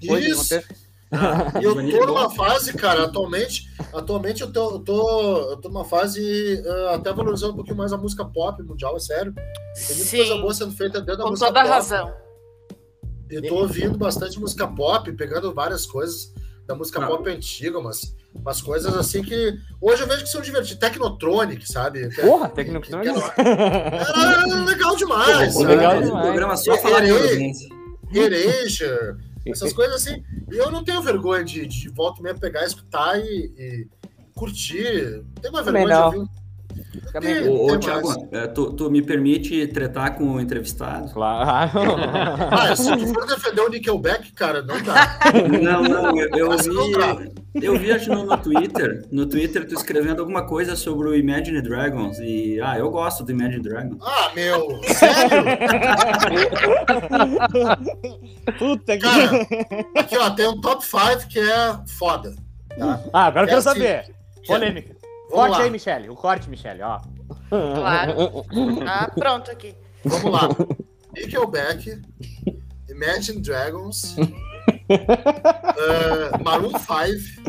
que 0.00 0.10
acontecem. 0.10 0.64
E 1.60 1.64
eu 1.64 1.74
tô 1.74 1.80
é 1.80 2.06
numa 2.06 2.30
fase, 2.30 2.72
cara, 2.72 3.04
atualmente, 3.04 3.68
atualmente 3.92 4.42
eu 4.42 4.52
tô, 4.52 4.72
eu 4.72 4.78
tô, 4.80 5.50
eu 5.52 5.56
tô 5.58 5.68
numa 5.68 5.84
fase 5.84 6.62
eh, 6.64 6.94
até 6.94 7.12
valorizando 7.12 7.52
um 7.52 7.56
pouquinho 7.56 7.76
mais 7.76 7.92
a 7.92 7.96
música 7.96 8.24
pop 8.24 8.62
mundial, 8.62 8.96
é 8.96 9.00
sério. 9.00 9.32
Tem 9.34 9.96
muita 9.96 10.10
coisa 10.16 10.34
Sim, 10.34 10.40
boa 10.40 10.54
sendo 10.54 10.72
feita 10.72 11.00
dentro 11.00 11.18
da 11.18 11.24
com 11.24 11.30
música 11.30 11.46
toda 11.48 11.60
pop. 11.60 11.70
razão. 11.70 12.14
Eu 13.30 13.42
tô 13.48 13.54
ouvindo 13.56 13.96
bastante 13.98 14.38
música 14.38 14.66
pop, 14.66 15.10
pegando 15.12 15.52
várias 15.54 15.86
coisas 15.86 16.32
da 16.66 16.74
música 16.74 17.02
Ah. 17.02 17.06
pop 17.06 17.28
antiga, 17.28 17.80
mas 17.80 18.14
umas 18.34 18.60
coisas 18.60 18.94
assim 18.96 19.22
que 19.22 19.54
hoje 19.80 20.02
eu 20.02 20.06
vejo 20.08 20.22
que 20.22 20.28
são 20.28 20.40
divertidas. 20.40 20.78
Technotronic, 20.78 21.70
sabe? 21.70 22.08
Que- 22.10 22.22
Porra, 22.22 22.48
Technotronic. 22.48 23.08
Era, 23.08 23.32
era 24.44 24.64
legal 24.64 24.96
demais. 24.96 25.54
Legal 25.56 26.02
demais. 26.02 26.08
O 26.08 26.20
programa 26.22 26.56
só 26.56 26.76
falar 26.78 27.00
de 27.00 27.10
Erasure. 28.12 29.16
Essas 29.46 29.72
coisas 29.72 29.96
assim. 29.96 30.22
E 30.50 30.56
eu 30.56 30.70
não 30.70 30.82
tenho 30.84 31.02
vergonha 31.02 31.44
de, 31.44 31.66
de 31.66 31.88
volta 31.90 32.22
meia 32.22 32.34
pegar, 32.34 32.64
escutar 32.64 33.18
e, 33.18 33.52
e 33.58 33.86
curtir. 34.34 35.22
Não 35.42 35.42
tenho 35.52 35.64
vergonha 35.64 35.86
não. 35.86 36.10
de 36.10 36.16
ouvir. 36.16 36.30
Também- 37.12 37.48
Ô, 37.48 37.72
ô 37.72 37.78
Thiago, 37.78 38.28
é, 38.32 38.46
tu, 38.48 38.72
tu 38.72 38.90
me 38.90 39.00
permite 39.00 39.66
tretar 39.68 40.16
com 40.16 40.32
o 40.32 40.40
entrevistado? 40.40 41.12
Claro. 41.12 41.70
Ah, 42.50 42.74
se 42.74 42.90
tu 42.96 43.06
for 43.08 43.26
defender 43.26 43.60
o 43.60 43.68
Nickelback, 43.68 44.32
cara, 44.32 44.62
não 44.62 44.82
dá. 44.82 45.18
Não, 45.62 45.82
não, 45.82 46.18
eu, 46.18 46.28
eu 46.36 46.50
vi. 46.58 47.32
Eu 47.54 47.78
vi 47.78 47.92
acho, 47.92 48.10
no, 48.10 48.24
no 48.24 48.36
Twitter, 48.36 49.06
no 49.12 49.26
Twitter, 49.26 49.66
tu 49.66 49.74
escrevendo 49.74 50.20
alguma 50.20 50.44
coisa 50.44 50.74
sobre 50.74 51.08
o 51.08 51.14
Imagine 51.14 51.62
Dragons. 51.62 52.18
E 52.18 52.60
ah, 52.60 52.76
eu 52.78 52.90
gosto 52.90 53.22
do 53.22 53.30
Imagine 53.30 53.62
Dragons. 53.62 53.98
Ah, 54.02 54.32
meu, 54.34 54.80
sério? 54.82 55.44
Puta 58.58 58.98
que. 58.98 59.02
Cara, 59.02 59.46
aqui 59.96 60.16
ó, 60.16 60.30
tem 60.30 60.48
um 60.48 60.60
top 60.60 60.84
5 60.84 61.28
que 61.28 61.38
é 61.38 61.78
foda. 61.86 62.34
Tá? 62.76 63.00
Ah, 63.12 63.26
agora 63.26 63.44
eu 63.44 63.44
É 63.44 63.48
quero 63.48 63.58
assim, 63.58 63.68
saber. 63.80 64.14
Polêmica. 64.46 64.96
Vamos 65.30 65.34
Corte 65.34 65.58
lá, 65.58 65.64
aí, 65.64 65.70
Michele. 65.70 66.08
O 66.10 66.14
corte, 66.14 66.50
Michele, 66.50 66.82
ó. 66.82 67.00
Claro. 67.48 68.44
Ah, 68.86 69.10
pronto 69.14 69.50
aqui. 69.50 69.74
vamos 70.04 70.30
lá. 70.32 70.48
Nickelback, 71.16 72.00
Imagine 72.88 73.40
Dragons, 73.40 74.16
eh, 74.88 76.42
Maroon 76.44 76.72
5, 76.78 77.42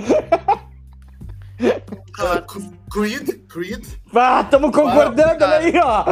Concordo. 2.15 2.75
Creed, 2.91 3.29
Creed. 3.49 3.85
Ah, 4.15 4.43
tamo 4.43 4.71
concordando, 4.71 5.43
olha 5.43 5.57
aí, 5.57 5.73
ó. 5.79 6.03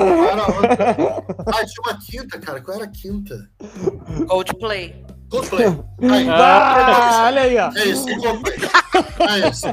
Ah, 1.48 1.66
tinha 1.66 1.82
uma 1.86 1.98
quinta, 2.06 2.40
cara. 2.40 2.62
Qual 2.62 2.76
era 2.78 2.86
a 2.86 2.90
quinta? 2.90 3.36
Coldplay. 4.28 5.04
Coldplay. 5.30 5.66
Aí, 6.12 6.30
Ah, 6.30 7.24
olha 7.28 7.42
aí, 7.44 7.58
ó. 7.58 7.72
é 7.76 7.86
isso, 7.86 8.06
Coldplay. 8.06 8.58
É 9.20 9.50
isso. 9.50 9.66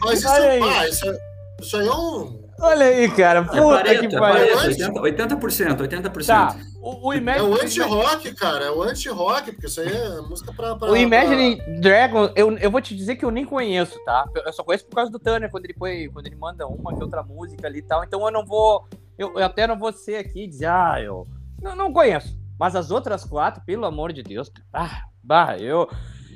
Mas 0.00 0.18
isso, 0.20 0.28
Olha 0.28 0.50
aí. 0.50 0.62
ah, 0.62 0.88
isso, 0.88 1.08
é- 1.08 1.18
isso 1.60 1.76
aí 1.76 1.86
é 1.88 1.92
um. 1.92 2.45
Olha 2.60 2.86
aí, 2.86 3.10
cara. 3.10 3.40
É 3.40 3.42
Puta 3.42 3.62
Pareto, 3.62 4.08
que 4.08 4.16
é 4.16 4.18
pariu. 4.18 4.56
Pareto, 4.56 4.92
80%, 5.00 5.78
80%, 5.78 6.12
80%. 6.12 6.26
Tá. 6.26 6.56
O, 6.80 7.08
o 7.08 7.12
É 7.12 7.16
Imagine, 7.16 7.48
o 7.48 7.54
anti-rock, 7.54 8.34
cara. 8.34 8.64
É 8.66 8.70
o 8.70 8.82
anti-rock, 8.82 9.52
porque 9.52 9.66
isso 9.66 9.80
aí 9.80 9.88
é 9.88 10.20
música 10.22 10.52
pra. 10.52 10.76
pra 10.76 10.90
o 10.90 10.96
Imagine 10.96 11.60
Dragon, 11.80 12.30
eu, 12.34 12.56
eu 12.58 12.70
vou 12.70 12.80
te 12.80 12.94
dizer 12.94 13.16
que 13.16 13.24
eu 13.24 13.30
nem 13.30 13.44
conheço, 13.44 13.98
tá? 14.04 14.24
Eu 14.34 14.52
só 14.52 14.62
conheço 14.62 14.86
por 14.86 14.96
causa 14.96 15.10
do 15.10 15.18
Tanner, 15.18 15.50
quando 15.50 15.64
ele 15.64 15.74
põe, 15.74 16.08
quando 16.08 16.26
ele 16.26 16.36
manda 16.36 16.66
uma 16.66 16.94
que 16.94 17.02
outra 17.02 17.22
música 17.22 17.66
ali 17.66 17.80
e 17.80 17.82
tal. 17.82 18.04
Então 18.04 18.24
eu 18.24 18.30
não 18.30 18.44
vou. 18.44 18.88
Eu, 19.18 19.32
eu 19.34 19.44
até 19.44 19.66
não 19.66 19.78
vou 19.78 19.92
ser 19.92 20.16
aqui 20.16 20.44
e 20.44 20.48
dizer, 20.48 20.66
ah, 20.66 21.00
eu. 21.02 21.26
Não, 21.60 21.74
não 21.74 21.92
conheço. 21.92 22.38
Mas 22.58 22.74
as 22.74 22.90
outras 22.90 23.24
quatro, 23.24 23.62
pelo 23.66 23.84
amor 23.84 24.12
de 24.12 24.22
Deus, 24.22 24.50
ah, 24.72 25.02
bah, 25.22 25.58
eu. 25.58 25.88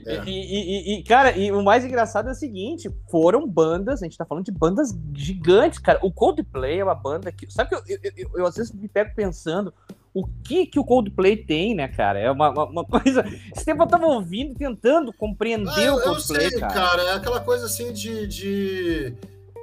É. 0.06 0.22
E, 0.24 0.30
e- 0.30 0.98
e- 0.98 1.02
cara, 1.04 1.36
e 1.36 1.50
o 1.52 1.62
mais 1.62 1.84
engraçado 1.84 2.28
é 2.28 2.32
o 2.32 2.34
seguinte: 2.34 2.90
foram 3.10 3.46
bandas, 3.48 4.02
a 4.02 4.04
gente 4.06 4.16
tá 4.18 4.24
falando 4.24 4.44
de 4.44 4.52
bandas 4.52 4.96
gigantes, 5.14 5.78
cara. 5.78 5.98
O 6.02 6.12
Coldplay 6.12 6.80
é 6.80 6.84
uma 6.84 6.94
banda 6.94 7.30
que. 7.32 7.50
Sabe 7.52 7.70
que 7.70 7.74
eu, 7.76 7.82
eu, 7.88 7.98
eu- 8.16 8.30
eu 8.36 8.46
às 8.46 8.56
vezes 8.56 8.72
me 8.72 8.88
pego 8.88 9.14
pensando 9.14 9.72
o 10.12 10.26
que 10.44 10.66
que 10.66 10.78
o 10.78 10.84
Coldplay 10.84 11.36
tem, 11.36 11.74
né, 11.74 11.86
cara? 11.88 12.18
É 12.18 12.30
uma, 12.30 12.50
uma, 12.50 12.64
uma 12.66 12.84
coisa. 12.86 13.24
Esse 13.54 13.64
tempo 13.64 13.82
eu 13.82 13.86
tava 13.86 14.06
ouvindo, 14.06 14.54
tentando 14.54 15.12
compreender 15.12 15.70
Ah, 15.76 15.82
eu, 15.82 15.94
o 15.94 15.98
eu 16.00 16.04
Coldplay, 16.04 16.50
sei, 16.50 16.58
cara. 16.60 16.72
cara. 16.74 17.02
É 17.02 17.12
aquela 17.14 17.40
coisa 17.40 17.66
assim 17.66 17.92
de. 17.92 18.26
de 18.26 19.14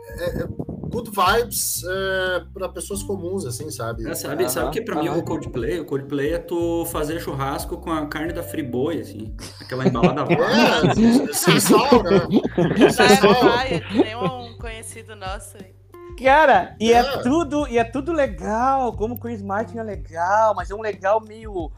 é- 0.07 0.43
é 0.43 0.47
good 0.89 1.11
vibes 1.11 1.83
é, 1.83 2.43
pra 2.53 2.69
pessoas 2.69 3.03
comuns, 3.03 3.45
assim, 3.45 3.69
sabe? 3.69 4.09
É, 4.09 4.15
sabe, 4.15 4.43
Aham, 4.43 4.49
sabe 4.49 4.71
que 4.71 4.81
pra 4.81 4.95
mim 4.95 5.07
aham. 5.09 5.19
o 5.19 5.23
Coldplay, 5.23 5.79
o 5.79 5.85
Coldplay 5.85 6.33
é 6.33 6.39
tu 6.39 6.85
fazer 6.85 7.19
churrasco 7.19 7.77
com 7.77 7.91
a 7.91 8.05
carne 8.07 8.33
da 8.33 8.41
Friboi, 8.41 9.01
assim. 9.01 9.35
Aquela 9.61 9.87
embalada 9.87 10.23
É, 11.29 11.33
sem 11.33 11.59
sal, 11.59 12.03
né? 12.03 12.27
Nem 13.91 14.15
um 14.15 14.57
conhecido 14.57 15.15
nosso 15.15 15.57
aí. 15.57 15.75
Cara, 16.21 16.75
e 16.79 16.91
é. 16.91 16.97
É. 16.97 17.17
tudo, 17.21 17.67
e 17.67 17.77
é 17.77 17.83
tudo 17.83 18.11
legal, 18.11 18.91
como 18.93 19.13
o 19.15 19.19
Chris 19.19 19.41
Martin 19.41 19.77
é 19.77 19.83
legal, 19.83 20.55
mas 20.55 20.71
é 20.71 20.75
um 20.75 20.81
legal 20.81 21.21
meio. 21.21 21.71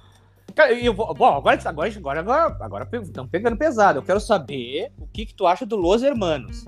Cara, 0.55 0.71
eu 0.73 0.93
vou, 0.93 1.13
bom, 1.13 1.35
agora 1.35 1.59
agora 1.65 1.89
agora 1.97 2.19
agora, 2.21 2.57
agora 2.61 2.89
estamos 3.01 3.29
pegando 3.29 3.57
pesado. 3.57 3.99
Eu 3.99 4.03
quero 4.03 4.19
saber 4.19 4.91
o 4.97 5.05
que 5.07 5.25
que 5.25 5.33
tu 5.33 5.45
acha 5.45 5.65
do 5.65 5.75
Los 5.75 6.03
Hermanos. 6.03 6.65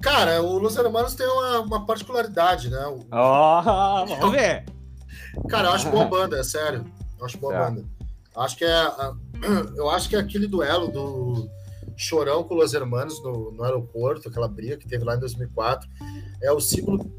Cara, 0.00 0.40
o 0.42 0.58
Los 0.58 0.76
Hermanos 0.76 1.14
tem 1.14 1.26
uma, 1.26 1.60
uma 1.60 1.86
particularidade, 1.86 2.70
né? 2.70 2.86
O- 2.86 3.04
Ó, 3.10 4.04
vamos 4.06 4.30
ver. 4.32 4.64
Cara, 5.48 5.68
eu 5.68 5.72
acho 5.72 5.90
boa 5.90 6.04
banda, 6.06 6.38
é 6.38 6.42
sério. 6.44 6.84
Eu 7.18 7.26
acho 7.26 7.38
boa 7.38 7.52
Tá. 7.52 7.64
banda. 7.70 7.84
Acho 8.36 8.56
que 8.56 8.64
é. 8.64 8.72
a- 8.72 9.14
Eu 9.76 9.88
acho 9.90 10.08
que 10.08 10.16
é 10.16 10.18
aquele 10.20 10.46
duelo 10.46 10.88
do 10.88 11.48
Chorão 11.96 12.42
com 12.44 12.54
Los 12.54 12.74
Hermanos 12.74 13.22
no, 13.22 13.50
no 13.52 13.62
aeroporto, 13.64 14.28
aquela 14.28 14.48
briga 14.48 14.76
que 14.76 14.86
teve 14.88 15.04
lá 15.04 15.16
em 15.16 15.20
2004, 15.20 15.88
é 16.42 16.50
o 16.52 16.60
símbolo. 16.60 17.10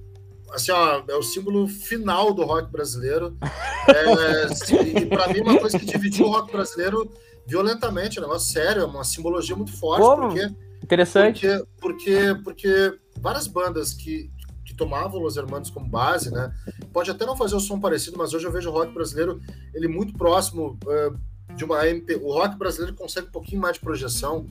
Assim, 0.51 0.71
ó, 0.71 1.01
é 1.07 1.15
o 1.15 1.21
símbolo 1.21 1.67
final 1.67 2.33
do 2.33 2.43
rock 2.43 2.71
brasileiro. 2.71 3.37
É, 3.89 4.47
se- 4.53 4.75
e 4.75 5.05
pra 5.07 5.27
mim, 5.29 5.39
uma 5.41 5.57
coisa 5.59 5.79
que 5.79 5.85
dividiu 5.85 6.27
o 6.27 6.31
rock 6.31 6.51
brasileiro 6.51 7.09
violentamente, 7.47 8.19
é 8.19 8.21
um 8.21 8.25
negócio 8.25 8.51
sério, 8.53 8.83
é 8.83 8.85
uma 8.85 9.03
simbologia 9.03 9.55
muito 9.55 9.75
forte, 9.75 10.03
Como? 10.03 10.27
porque 10.27 10.47
Interessante. 10.89 11.45
porque, 11.45 11.65
porque, 11.79 12.35
porque 12.43 12.99
várias 13.19 13.45
bandas 13.45 13.93
que, 13.93 14.31
que 14.65 14.73
tomavam 14.73 15.19
Los 15.19 15.37
Hermanos 15.37 15.69
como 15.69 15.87
base, 15.87 16.31
né? 16.31 16.51
Pode 16.91 17.11
até 17.11 17.27
não 17.27 17.37
fazer 17.37 17.55
o 17.55 17.59
som 17.59 17.79
parecido, 17.79 18.17
mas 18.17 18.33
hoje 18.33 18.47
eu 18.47 18.51
vejo 18.51 18.69
o 18.69 18.73
rock 18.73 18.91
brasileiro 18.91 19.39
ele 19.71 19.87
muito 19.87 20.13
próximo 20.13 20.79
eh, 20.87 21.11
de 21.55 21.63
uma 21.63 21.87
MP. 21.87 22.15
O 22.15 22.33
rock 22.33 22.57
brasileiro 22.57 22.95
consegue 22.95 23.27
um 23.27 23.31
pouquinho 23.31 23.61
mais 23.61 23.75
de 23.75 23.81
projeção. 23.81 24.47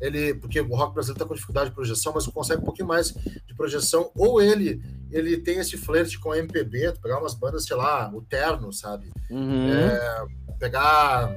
Ele, 0.00 0.32
porque 0.34 0.60
o 0.60 0.74
rock 0.76 0.94
brasileiro 0.94 1.16
está 1.16 1.26
com 1.26 1.34
dificuldade 1.34 1.70
de 1.70 1.74
projeção, 1.74 2.12
mas 2.14 2.26
consegue 2.28 2.62
um 2.62 2.64
pouquinho 2.64 2.86
mais 2.86 3.12
de 3.12 3.54
projeção. 3.56 4.12
Ou 4.14 4.40
ele 4.40 4.80
ele 5.10 5.38
tem 5.38 5.58
esse 5.58 5.76
flerte 5.76 6.20
com 6.20 6.30
a 6.30 6.38
MPB, 6.38 6.94
pegar 7.02 7.18
umas 7.18 7.34
bandas, 7.34 7.64
sei 7.64 7.76
lá, 7.76 8.08
o 8.14 8.22
Terno, 8.22 8.72
sabe? 8.72 9.10
Uhum. 9.28 9.66
pegar 10.58 11.34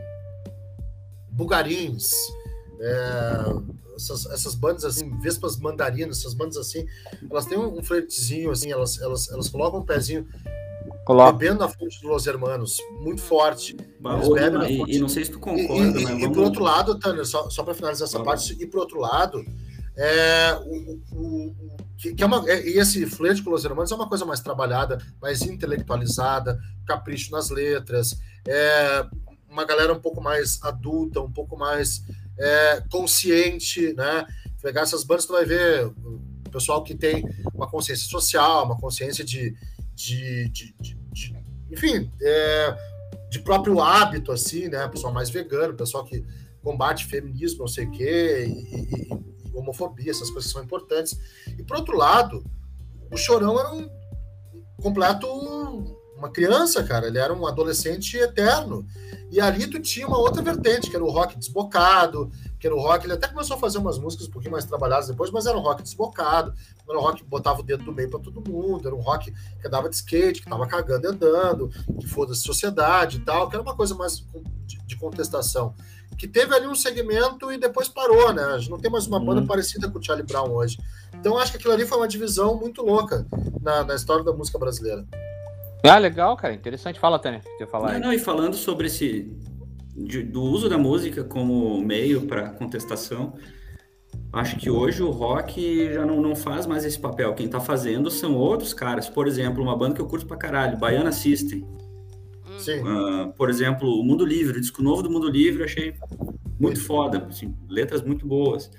Bugarins, 1.31 2.11
é, 2.79 3.92
essas, 3.95 4.25
essas 4.27 4.55
bandas 4.55 4.83
assim, 4.85 5.09
Vespas 5.19 5.57
Mandarinas, 5.57 6.19
essas 6.19 6.33
bandas 6.33 6.57
assim, 6.57 6.85
elas 7.29 7.45
têm 7.45 7.57
um, 7.57 7.77
um 7.79 7.83
flertezinho, 7.83 8.51
assim, 8.51 8.71
elas, 8.71 8.99
elas, 9.01 9.29
elas 9.31 9.49
colocam 9.49 9.79
um 9.81 9.85
pezinho 9.85 10.27
Coloca. 11.05 11.33
bebendo 11.33 11.63
a 11.63 11.69
fonte 11.69 11.99
dos 12.01 12.03
Los 12.03 12.27
Hermanos, 12.27 12.77
muito 13.01 13.21
forte. 13.21 13.75
Na 13.99 14.19
e, 14.19 14.77
fonte. 14.77 14.95
e 14.95 14.99
não 14.99 15.09
sei 15.09 15.25
se 15.25 15.31
tu 15.31 15.37
E, 15.37 15.41
concorda, 15.41 15.99
e, 15.99 16.03
mas 16.03 16.13
e 16.13 16.21
vamos... 16.21 16.37
por 16.37 16.43
outro 16.43 16.63
lado, 16.63 16.99
Tanner, 16.99 17.25
só, 17.25 17.49
só 17.49 17.63
para 17.63 17.73
finalizar 17.73 18.07
essa 18.07 18.17
Vamos. 18.19 18.27
parte, 18.47 18.61
e 18.61 18.65
por 18.67 18.79
outro 18.79 18.99
lado, 18.99 19.43
é, 19.95 20.53
o, 20.65 20.99
o- 21.11 21.47
o- 21.51 21.55
que, 21.97 22.13
que 22.15 22.23
é 22.23 22.25
uma, 22.25 22.43
é- 22.49 22.67
e 22.67 22.79
esse 22.79 23.05
flerte 23.05 23.43
com 23.43 23.49
Los 23.51 23.63
Hermanos 23.63 23.91
é 23.91 23.95
uma 23.95 24.09
coisa 24.09 24.25
mais 24.25 24.39
trabalhada, 24.39 24.97
mais 25.21 25.41
intelectualizada, 25.43 26.59
capricho 26.85 27.31
nas 27.31 27.49
letras, 27.49 28.17
é 28.47 29.05
uma 29.49 29.65
galera 29.65 29.93
um 29.93 29.99
pouco 29.99 30.19
mais 30.21 30.59
adulta, 30.63 31.21
um 31.21 31.31
pouco 31.31 31.55
mais 31.55 32.01
é, 32.39 32.83
consciente, 32.91 33.93
né? 33.93 34.25
Pegar 34.61 34.81
essas 34.81 35.03
bandas, 35.03 35.25
tu 35.25 35.33
vai 35.33 35.45
ver 35.45 35.85
o 35.87 36.49
pessoal 36.51 36.83
que 36.83 36.95
tem 36.95 37.23
uma 37.53 37.69
consciência 37.69 38.07
social, 38.07 38.65
uma 38.65 38.77
consciência 38.79 39.23
de, 39.23 39.55
de, 39.93 40.49
de, 40.49 40.75
de- 40.79 40.95
de- 41.11 41.43
enfim, 41.71 42.09
é, 42.21 42.77
de 43.29 43.39
próprio 43.39 43.81
hábito, 43.81 44.31
assim, 44.31 44.67
né? 44.69 44.87
Pessoal 44.87 45.13
mais 45.13 45.29
vegano, 45.29 45.73
pessoal 45.73 46.03
que 46.05 46.23
combate 46.61 47.05
feminismo, 47.05 47.59
não 47.59 47.67
sei 47.67 47.85
o 47.85 47.91
quê, 47.91 48.45
e, 48.47 49.11
e- 49.13 49.33
homofobia, 49.53 50.11
essas 50.11 50.29
coisas 50.31 50.49
são 50.51 50.63
importantes. 50.63 51.17
E 51.57 51.63
por 51.63 51.77
outro 51.77 51.95
lado, 51.97 52.43
o 53.11 53.17
Chorão 53.17 53.59
era 53.59 53.71
um 53.73 53.87
completo 54.81 55.27
uma 56.17 56.29
criança, 56.31 56.83
cara. 56.83 57.07
Ele 57.07 57.17
era 57.17 57.33
um 57.33 57.45
adolescente 57.45 58.15
eterno. 58.17 58.85
E 59.33 59.41
ali 59.41 59.65
tu 59.65 59.79
tinha 59.79 60.07
uma 60.07 60.19
outra 60.19 60.43
vertente, 60.43 60.91
que 60.91 60.95
era 60.95 61.03
o 61.03 61.09
rock 61.09 61.35
desbocado, 61.39 62.29
que 62.59 62.67
era 62.67 62.75
o 62.75 62.79
rock. 62.79 63.03
Ele 63.03 63.13
até 63.13 63.27
começou 63.27 63.57
a 63.57 63.59
fazer 63.59 63.79
umas 63.79 63.97
músicas 63.97 64.27
um 64.27 64.29
pouquinho 64.29 64.51
mais 64.51 64.63
trabalhadas 64.63 65.07
depois, 65.07 65.31
mas 65.31 65.47
era 65.47 65.57
um 65.57 65.61
rock 65.61 65.81
desbocado. 65.81 66.53
Era 66.87 66.99
um 66.99 67.01
rock 67.01 67.23
que 67.23 67.27
botava 67.27 67.61
o 67.61 67.63
dedo 67.63 67.83
do 67.83 67.91
meio 67.91 68.11
para 68.11 68.19
todo 68.19 68.47
mundo. 68.47 68.87
Era 68.87 68.95
um 68.95 69.01
rock 69.01 69.31
que 69.31 69.67
andava 69.67 69.89
de 69.89 69.95
skate, 69.95 70.43
que 70.43 70.47
tava 70.47 70.67
cagando 70.67 71.07
e 71.07 71.09
andando, 71.09 71.69
que 71.99 72.05
foda-se 72.05 72.43
sociedade 72.43 73.17
e 73.17 73.19
tal, 73.21 73.49
que 73.49 73.55
era 73.55 73.63
uma 73.63 73.75
coisa 73.75 73.95
mais 73.95 74.23
de, 74.67 74.77
de 74.85 74.95
contestação. 74.97 75.73
Que 76.15 76.27
teve 76.27 76.53
ali 76.53 76.67
um 76.67 76.75
segmento 76.75 77.51
e 77.51 77.57
depois 77.57 77.87
parou, 77.87 78.31
né? 78.31 78.43
A 78.43 78.59
gente 78.59 78.69
não 78.69 78.77
tem 78.77 78.91
mais 78.91 79.07
uma 79.07 79.19
banda 79.19 79.41
Uhum. 79.41 79.47
parecida 79.47 79.89
com 79.89 79.97
o 79.97 80.03
Charlie 80.03 80.27
Brown 80.27 80.51
hoje. 80.51 80.77
Então 81.15 81.39
acho 81.39 81.49
que 81.53 81.57
aquilo 81.57 81.73
ali 81.73 81.87
foi 81.87 81.97
uma 81.97 82.07
divisão 82.07 82.55
muito 82.55 82.83
louca 82.83 83.25
na, 83.63 83.83
na 83.83 83.95
história 83.95 84.23
da 84.23 84.31
música 84.31 84.59
brasileira. 84.59 85.03
Ah, 85.83 85.97
legal, 85.97 86.35
cara. 86.37 86.53
Interessante. 86.53 86.99
Fala, 86.99 87.19
Tânia. 87.19 87.41
Eu 87.59 87.67
falar 87.67 87.89
Não, 87.89 87.95
aí. 87.95 88.01
não, 88.01 88.13
e 88.13 88.19
falando 88.19 88.55
sobre 88.55 88.87
esse 88.87 89.29
de- 89.95 90.23
do 90.23 90.41
uso 90.41 90.69
da 90.69 90.77
música 90.77 91.23
como 91.23 91.79
meio 91.81 92.21
para 92.25 92.49
contestação, 92.51 93.33
acho 94.31 94.55
que 94.57 94.69
hoje 94.69 95.03
o 95.03 95.09
rock 95.11 95.93
já 95.93 96.05
não, 96.05 96.21
não 96.21 96.35
faz 96.35 96.65
mais 96.65 96.85
esse 96.85 96.97
papel. 96.99 97.33
Quem 97.33 97.47
tá 97.47 97.59
fazendo 97.59 98.09
são 98.09 98.35
outros 98.35 98.73
caras. 98.73 99.09
Por 99.09 99.27
exemplo, 99.27 99.61
uma 99.61 99.75
banda 99.77 99.95
que 99.95 100.01
eu 100.01 100.07
curto 100.07 100.25
pra 100.25 100.37
caralho, 100.37 100.77
Baiana 100.77 101.11
System. 101.11 101.59
Hum. 102.47 102.57
Sim. 102.59 102.81
Ah, 102.85 103.31
por 103.35 103.49
exemplo, 103.49 103.89
o 103.99 104.03
Mundo 104.03 104.25
Livre, 104.25 104.57
o 104.57 104.61
disco 104.61 104.81
novo 104.81 105.03
do 105.03 105.09
Mundo 105.09 105.29
Livre, 105.29 105.59
eu 105.61 105.65
achei 105.65 105.93
muito 106.59 106.79
foda, 106.81 107.27
assim, 107.29 107.53
letras 107.67 108.01
muito 108.01 108.25
boas. 108.25 108.71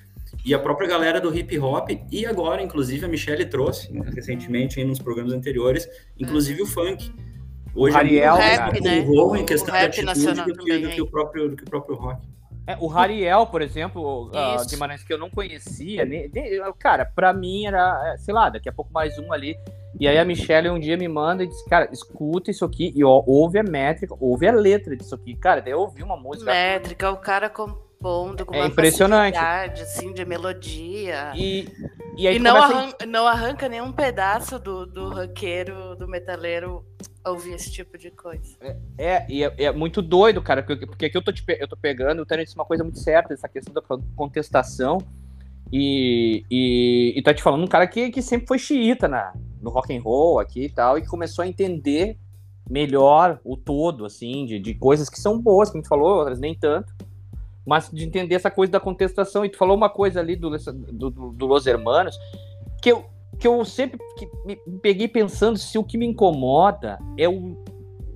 E 0.44 0.54
a 0.54 0.58
própria 0.58 0.88
galera 0.88 1.20
do 1.20 1.34
hip 1.34 1.58
hop, 1.58 1.90
e 2.10 2.26
agora, 2.26 2.62
inclusive, 2.62 3.04
a 3.04 3.08
Michelle 3.08 3.44
trouxe 3.46 3.92
né, 3.92 4.04
recentemente 4.14 4.80
aí 4.80 4.86
nos 4.86 4.98
programas 4.98 5.32
anteriores, 5.32 5.88
inclusive 6.18 6.62
o 6.62 6.66
funk. 6.66 7.12
Hoje 7.74 7.94
O 7.96 7.98
Ariel, 7.98 8.36
é 8.36 8.38
muito 8.38 8.56
cara. 8.56 8.70
mais 8.70 8.82
né? 8.84 8.98
em 8.98 9.10
O 9.10 9.44
questão 9.44 9.74
de 9.74 9.80
rap 9.80 9.88
atitude 9.88 10.06
nacional 10.06 10.46
do 10.46 10.52
que, 10.52 10.58
também, 10.58 10.82
do, 10.82 10.88
que 10.90 11.02
o 11.02 11.06
próprio, 11.06 11.48
do 11.48 11.56
que 11.56 11.62
o 11.64 11.66
próprio 11.66 11.96
rock. 11.96 12.26
É, 12.66 12.76
o 12.80 12.86
Rariel, 12.86 13.46
por 13.46 13.60
exemplo, 13.60 14.30
ah, 14.32 14.56
Isso. 14.56 14.70
Guimarães, 14.70 15.02
que 15.02 15.12
eu 15.12 15.18
não 15.18 15.28
conhecia, 15.28 16.04
nem- 16.06 16.30
nem- 16.32 16.60
cara, 16.78 17.04
pra 17.04 17.32
mim 17.32 17.66
era, 17.66 18.12
é, 18.14 18.16
sei 18.16 18.32
lá, 18.32 18.48
daqui 18.48 18.68
a 18.68 18.72
pouco 18.72 18.90
mais 18.92 19.18
um 19.18 19.32
ali. 19.32 19.54
E 20.00 20.08
aí 20.08 20.16
a 20.18 20.24
Michelle 20.24 20.70
um 20.70 20.78
dia 20.78 20.96
me 20.96 21.06
manda 21.06 21.44
e 21.44 21.46
diz, 21.46 21.62
cara, 21.66 21.88
escuta 21.92 22.50
isso 22.50 22.64
aqui 22.64 22.92
e 22.96 23.04
ó, 23.04 23.22
ouve 23.26 23.58
a 23.58 23.62
métrica, 23.62 24.16
ouve 24.18 24.48
a 24.48 24.52
letra 24.52 24.96
disso 24.96 25.14
aqui. 25.14 25.36
Cara, 25.36 25.60
daí 25.60 25.72
eu 25.72 25.80
ouvi 25.80 26.02
uma 26.02 26.16
música 26.16 26.50
Métrica, 26.50 27.10
o 27.10 27.18
cara 27.18 27.50
compondo 28.04 28.44
com 28.44 28.54
É 28.54 28.58
uma 28.58 28.66
impressionante. 28.66 29.34
facilidade, 29.34 29.82
assim, 29.82 30.12
de 30.12 30.24
melodia. 30.26 31.32
e, 31.34 31.66
e 32.18 32.28
aí 32.28 32.36
E 32.36 32.38
não, 32.38 32.54
começa 32.54 32.74
a- 32.74 32.78
arran- 32.78 32.92
não 33.08 33.26
arranca 33.26 33.68
nenhum 33.68 33.90
pedaço 33.92 34.58
do, 34.58 34.84
do 34.86 35.08
roqueiro, 35.08 35.96
do 35.96 36.06
metaleiro 36.06 36.84
ouvir 37.26 37.54
esse 37.54 37.72
tipo 37.72 37.96
de 37.96 38.10
coisa. 38.10 38.56
É, 38.98 39.24
e 39.30 39.42
é, 39.42 39.54
é 39.64 39.72
muito 39.72 40.02
doido, 40.02 40.42
cara, 40.42 40.62
porque, 40.62 40.86
porque 40.86 41.06
aqui 41.06 41.16
eu 41.16 41.22
tô, 41.22 41.32
te 41.32 41.42
eu 41.58 41.66
tô 41.66 41.76
pegando, 41.76 42.20
o 42.20 42.26
Tânia 42.26 42.44
disse 42.44 42.56
uma 42.56 42.66
coisa 42.66 42.84
muito 42.84 42.98
certa, 42.98 43.32
essa 43.32 43.48
questão 43.48 43.72
da 43.72 43.80
con- 43.80 44.02
contestação, 44.14 44.98
e, 45.72 46.44
e, 46.50 47.14
e 47.16 47.22
tá 47.22 47.32
te 47.32 47.42
falando 47.42 47.64
um 47.64 47.68
cara 47.68 47.86
que, 47.86 48.10
que 48.10 48.20
sempre 48.20 48.46
foi 48.46 48.58
xiita 48.58 49.08
na, 49.08 49.32
no 49.62 49.70
rock 49.70 49.96
and 49.96 50.02
roll 50.02 50.38
aqui 50.38 50.66
e 50.66 50.68
tal, 50.68 50.98
e 50.98 51.00
que 51.02 51.08
começou 51.08 51.42
a 51.42 51.48
entender 51.48 52.18
melhor 52.68 53.40
o 53.42 53.56
todo, 53.56 54.04
assim, 54.04 54.44
de, 54.44 54.58
de 54.58 54.74
coisas 54.74 55.08
que 55.08 55.18
são 55.18 55.40
boas, 55.40 55.70
como 55.70 55.82
tu 55.82 55.88
falou, 55.88 56.18
outras 56.18 56.38
nem 56.38 56.54
tanto, 56.54 56.92
mas 57.66 57.90
de 57.90 58.04
entender 58.04 58.34
essa 58.34 58.50
coisa 58.50 58.72
da 58.72 58.80
contestação, 58.80 59.44
e 59.44 59.48
tu 59.48 59.56
falou 59.56 59.76
uma 59.76 59.88
coisa 59.88 60.20
ali 60.20 60.36
do, 60.36 60.50
do, 60.50 61.10
do, 61.10 61.46
Los 61.46 61.66
Hermanos, 61.66 62.18
que 62.82 62.92
eu, 62.92 63.04
que 63.38 63.48
eu 63.48 63.64
sempre 63.64 63.98
que 64.18 64.28
me 64.44 64.56
peguei 64.80 65.08
pensando 65.08 65.58
se 65.58 65.78
o 65.78 65.84
que 65.84 65.96
me 65.96 66.06
incomoda 66.06 66.98
é 67.18 67.28
o, 67.28 67.56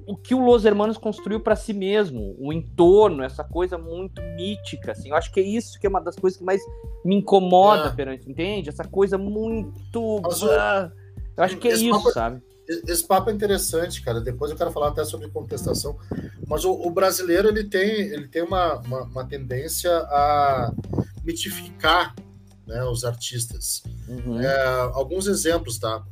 o 0.06 0.16
que 0.16 0.34
o 0.34 0.44
Los 0.44 0.64
Hermanos 0.64 0.98
construiu 0.98 1.40
para 1.40 1.56
si 1.56 1.72
mesmo, 1.72 2.34
o 2.38 2.52
entorno, 2.52 3.22
essa 3.22 3.44
coisa 3.44 3.76
muito 3.76 4.22
mítica, 4.36 4.92
assim. 4.92 5.10
Eu 5.10 5.16
acho 5.16 5.32
que 5.32 5.40
é 5.40 5.42
isso 5.42 5.78
que 5.78 5.86
é 5.86 5.90
uma 5.90 6.00
das 6.00 6.16
coisas 6.16 6.38
que 6.38 6.44
mais 6.44 6.62
me 7.04 7.16
incomoda 7.16 7.88
É. 7.88 7.92
perante, 7.92 8.30
entende? 8.30 8.68
Essa 8.68 8.84
coisa 8.84 9.16
muito. 9.18 10.20
Mas 10.22 10.42
Ah, 10.42 10.92
eu 11.36 11.44
acho 11.44 11.56
que 11.58 11.68
é 11.68 11.74
isso, 11.74 12.10
sabe? 12.12 12.42
Esse 12.86 13.02
papo 13.06 13.30
é 13.30 13.32
interessante, 13.32 14.02
cara. 14.02 14.20
Depois 14.20 14.50
eu 14.50 14.56
quero 14.56 14.70
falar 14.70 14.88
até 14.88 15.04
sobre 15.04 15.28
contestação. 15.30 15.98
Mas 16.46 16.64
o, 16.64 16.72
o 16.72 16.90
brasileiro 16.90 17.48
ele 17.48 17.64
tem, 17.64 17.88
ele 17.88 18.28
tem 18.28 18.42
uma, 18.42 18.74
uma, 18.80 19.02
uma 19.04 19.24
tendência 19.24 19.90
a 19.96 20.72
mitificar 21.24 22.14
né, 22.66 22.84
os 22.84 23.04
artistas. 23.04 23.82
Uhum. 24.08 24.40
É, 24.40 24.66
alguns 24.92 25.26
exemplos, 25.26 25.78
tá? 25.78 26.02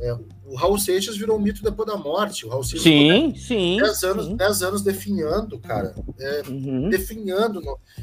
É, 0.00 0.12
o 0.44 0.56
Raul 0.56 0.78
Seixas 0.78 1.16
virou 1.16 1.36
um 1.38 1.40
mito 1.40 1.62
depois 1.62 1.88
da 1.88 1.96
morte. 1.96 2.44
O 2.44 2.48
Raul 2.48 2.62
Seixas 2.64 2.82
Sim, 2.82 3.32
sim. 3.36 3.76
10 3.78 4.02
anos, 4.04 4.26
sim. 4.26 4.36
10 4.36 4.62
anos 4.62 4.82
definhando, 4.82 5.58
cara. 5.60 5.94
É, 6.20 6.42
Uhum. 6.48 6.88
definhando. 6.90 7.60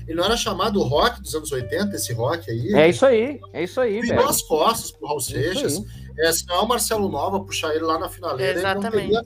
Ele 0.07 0.16
não 0.16 0.24
era 0.26 0.36
chamado 0.38 0.82
rock 0.82 1.22
dos 1.22 1.36
anos 1.36 1.51
80, 1.51 1.95
esse 1.95 2.14
rock 2.14 2.49
aí. 2.49 2.74
É 2.74 2.89
isso 2.89 3.05
aí, 3.05 3.39
é 3.53 3.64
isso 3.64 3.80
aí, 3.80 4.01
Virou 4.01 4.18
velho. 4.18 4.30
as 4.30 4.41
costas 4.41 4.91
pro 4.91 5.07
Raul 5.07 5.20
É 5.20 5.24
Seixas. 5.24 5.78
aí. 5.78 6.01
É, 6.20 6.32
se 6.32 6.45
não 6.47 6.55
é 6.55 6.59
o 6.59 6.68
Marcelo 6.68 7.09
Nova 7.09 7.39
puxar 7.43 7.74
ele 7.76 7.84
lá 7.84 7.97
na 7.99 8.09
finaleira, 8.09 8.59
ele 8.59 8.62
não 8.62 8.72
Exatamente. 8.72 9.09
teria 9.12 9.24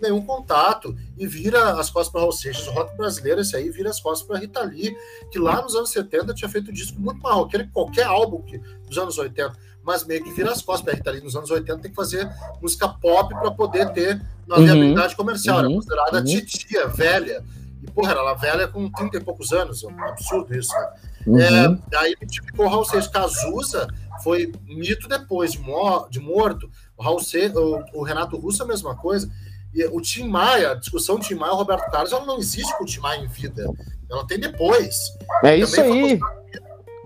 nenhum 0.00 0.24
contato. 0.24 0.94
E 1.16 1.26
vira 1.26 1.72
as 1.80 1.90
costas 1.90 2.12
para 2.12 2.20
Raul 2.20 2.32
Seixas. 2.32 2.66
O 2.68 2.70
rock 2.72 2.96
brasileiro, 2.96 3.40
esse 3.40 3.56
aí, 3.56 3.68
vira 3.70 3.90
as 3.90 4.00
costas 4.00 4.26
para 4.26 4.38
Rita 4.38 4.60
Lee, 4.62 4.96
que 5.30 5.38
lá 5.38 5.60
nos 5.60 5.74
anos 5.74 5.90
70 5.90 6.32
tinha 6.34 6.48
feito 6.48 6.70
um 6.70 6.74
disco 6.74 7.00
muito 7.00 7.20
mais 7.20 7.34
roqueiro 7.34 7.66
que 7.66 7.72
qualquer 7.72 8.04
álbum 8.06 8.40
que, 8.42 8.58
dos 8.86 8.96
anos 8.98 9.18
80. 9.18 9.52
Mas 9.82 10.04
meio 10.04 10.22
que 10.22 10.30
vira 10.32 10.52
as 10.52 10.62
costas 10.62 10.84
para 10.84 10.94
Rita 10.94 11.10
Lee. 11.10 11.20
Nos 11.22 11.34
anos 11.34 11.50
80 11.50 11.80
tem 11.80 11.90
que 11.90 11.96
fazer 11.96 12.30
música 12.62 12.88
pop 12.88 13.34
para 13.34 13.50
poder 13.50 13.90
ter 13.92 14.20
uma 14.46 14.58
Uhum. 14.58 14.64
viabilidade 14.64 15.16
comercial. 15.16 15.58
Era 15.58 15.68
Uhum. 15.68 15.74
considerada 15.76 16.18
Uhum. 16.18 16.24
titia, 16.24 16.86
velha. 16.88 17.42
E, 17.82 17.90
porra, 17.90 18.10
era 18.12 18.20
ela 18.20 18.34
velha 18.34 18.68
com 18.68 18.88
30 18.90 19.16
e 19.16 19.20
poucos 19.20 19.52
anos. 19.52 19.82
É 19.82 19.86
um 19.88 20.04
absurdo 20.04 20.54
isso, 20.54 20.72
né? 20.74 20.88
Uhum. 21.26 21.40
É, 21.40 21.78
daí 21.90 22.14
ficou 22.46 22.66
o 22.66 22.68
Raul 22.68 22.84
Seixas. 22.84 23.10
Cazuza 23.10 23.88
foi 24.22 24.52
mito 24.64 25.08
depois 25.08 25.52
de, 25.52 25.60
mo- 25.60 26.08
de 26.08 26.20
morto. 26.20 26.70
O, 26.96 27.02
Raul 27.02 27.20
Se- 27.20 27.52
o, 27.54 27.84
o 27.94 28.02
Renato 28.02 28.36
Russo 28.36 28.62
é 28.62 28.64
a 28.64 28.68
mesma 28.68 28.96
coisa. 28.96 29.30
E 29.74 29.84
o 29.86 30.00
Tim 30.00 30.28
Maia, 30.28 30.72
a 30.72 30.74
discussão 30.74 31.18
Tim 31.18 31.34
Maia 31.34 31.52
e 31.52 31.56
Roberto 31.56 31.90
Carlos, 31.90 32.12
ela 32.12 32.24
não 32.24 32.38
existe 32.38 32.76
com 32.76 32.84
o 32.84 32.86
Tim 32.86 33.00
Maia 33.00 33.20
em 33.20 33.26
vida. 33.28 33.64
Ela 34.10 34.26
tem 34.26 34.38
depois. 34.38 34.96
É 35.44 35.56
isso 35.56 35.80
aí. 35.80 36.18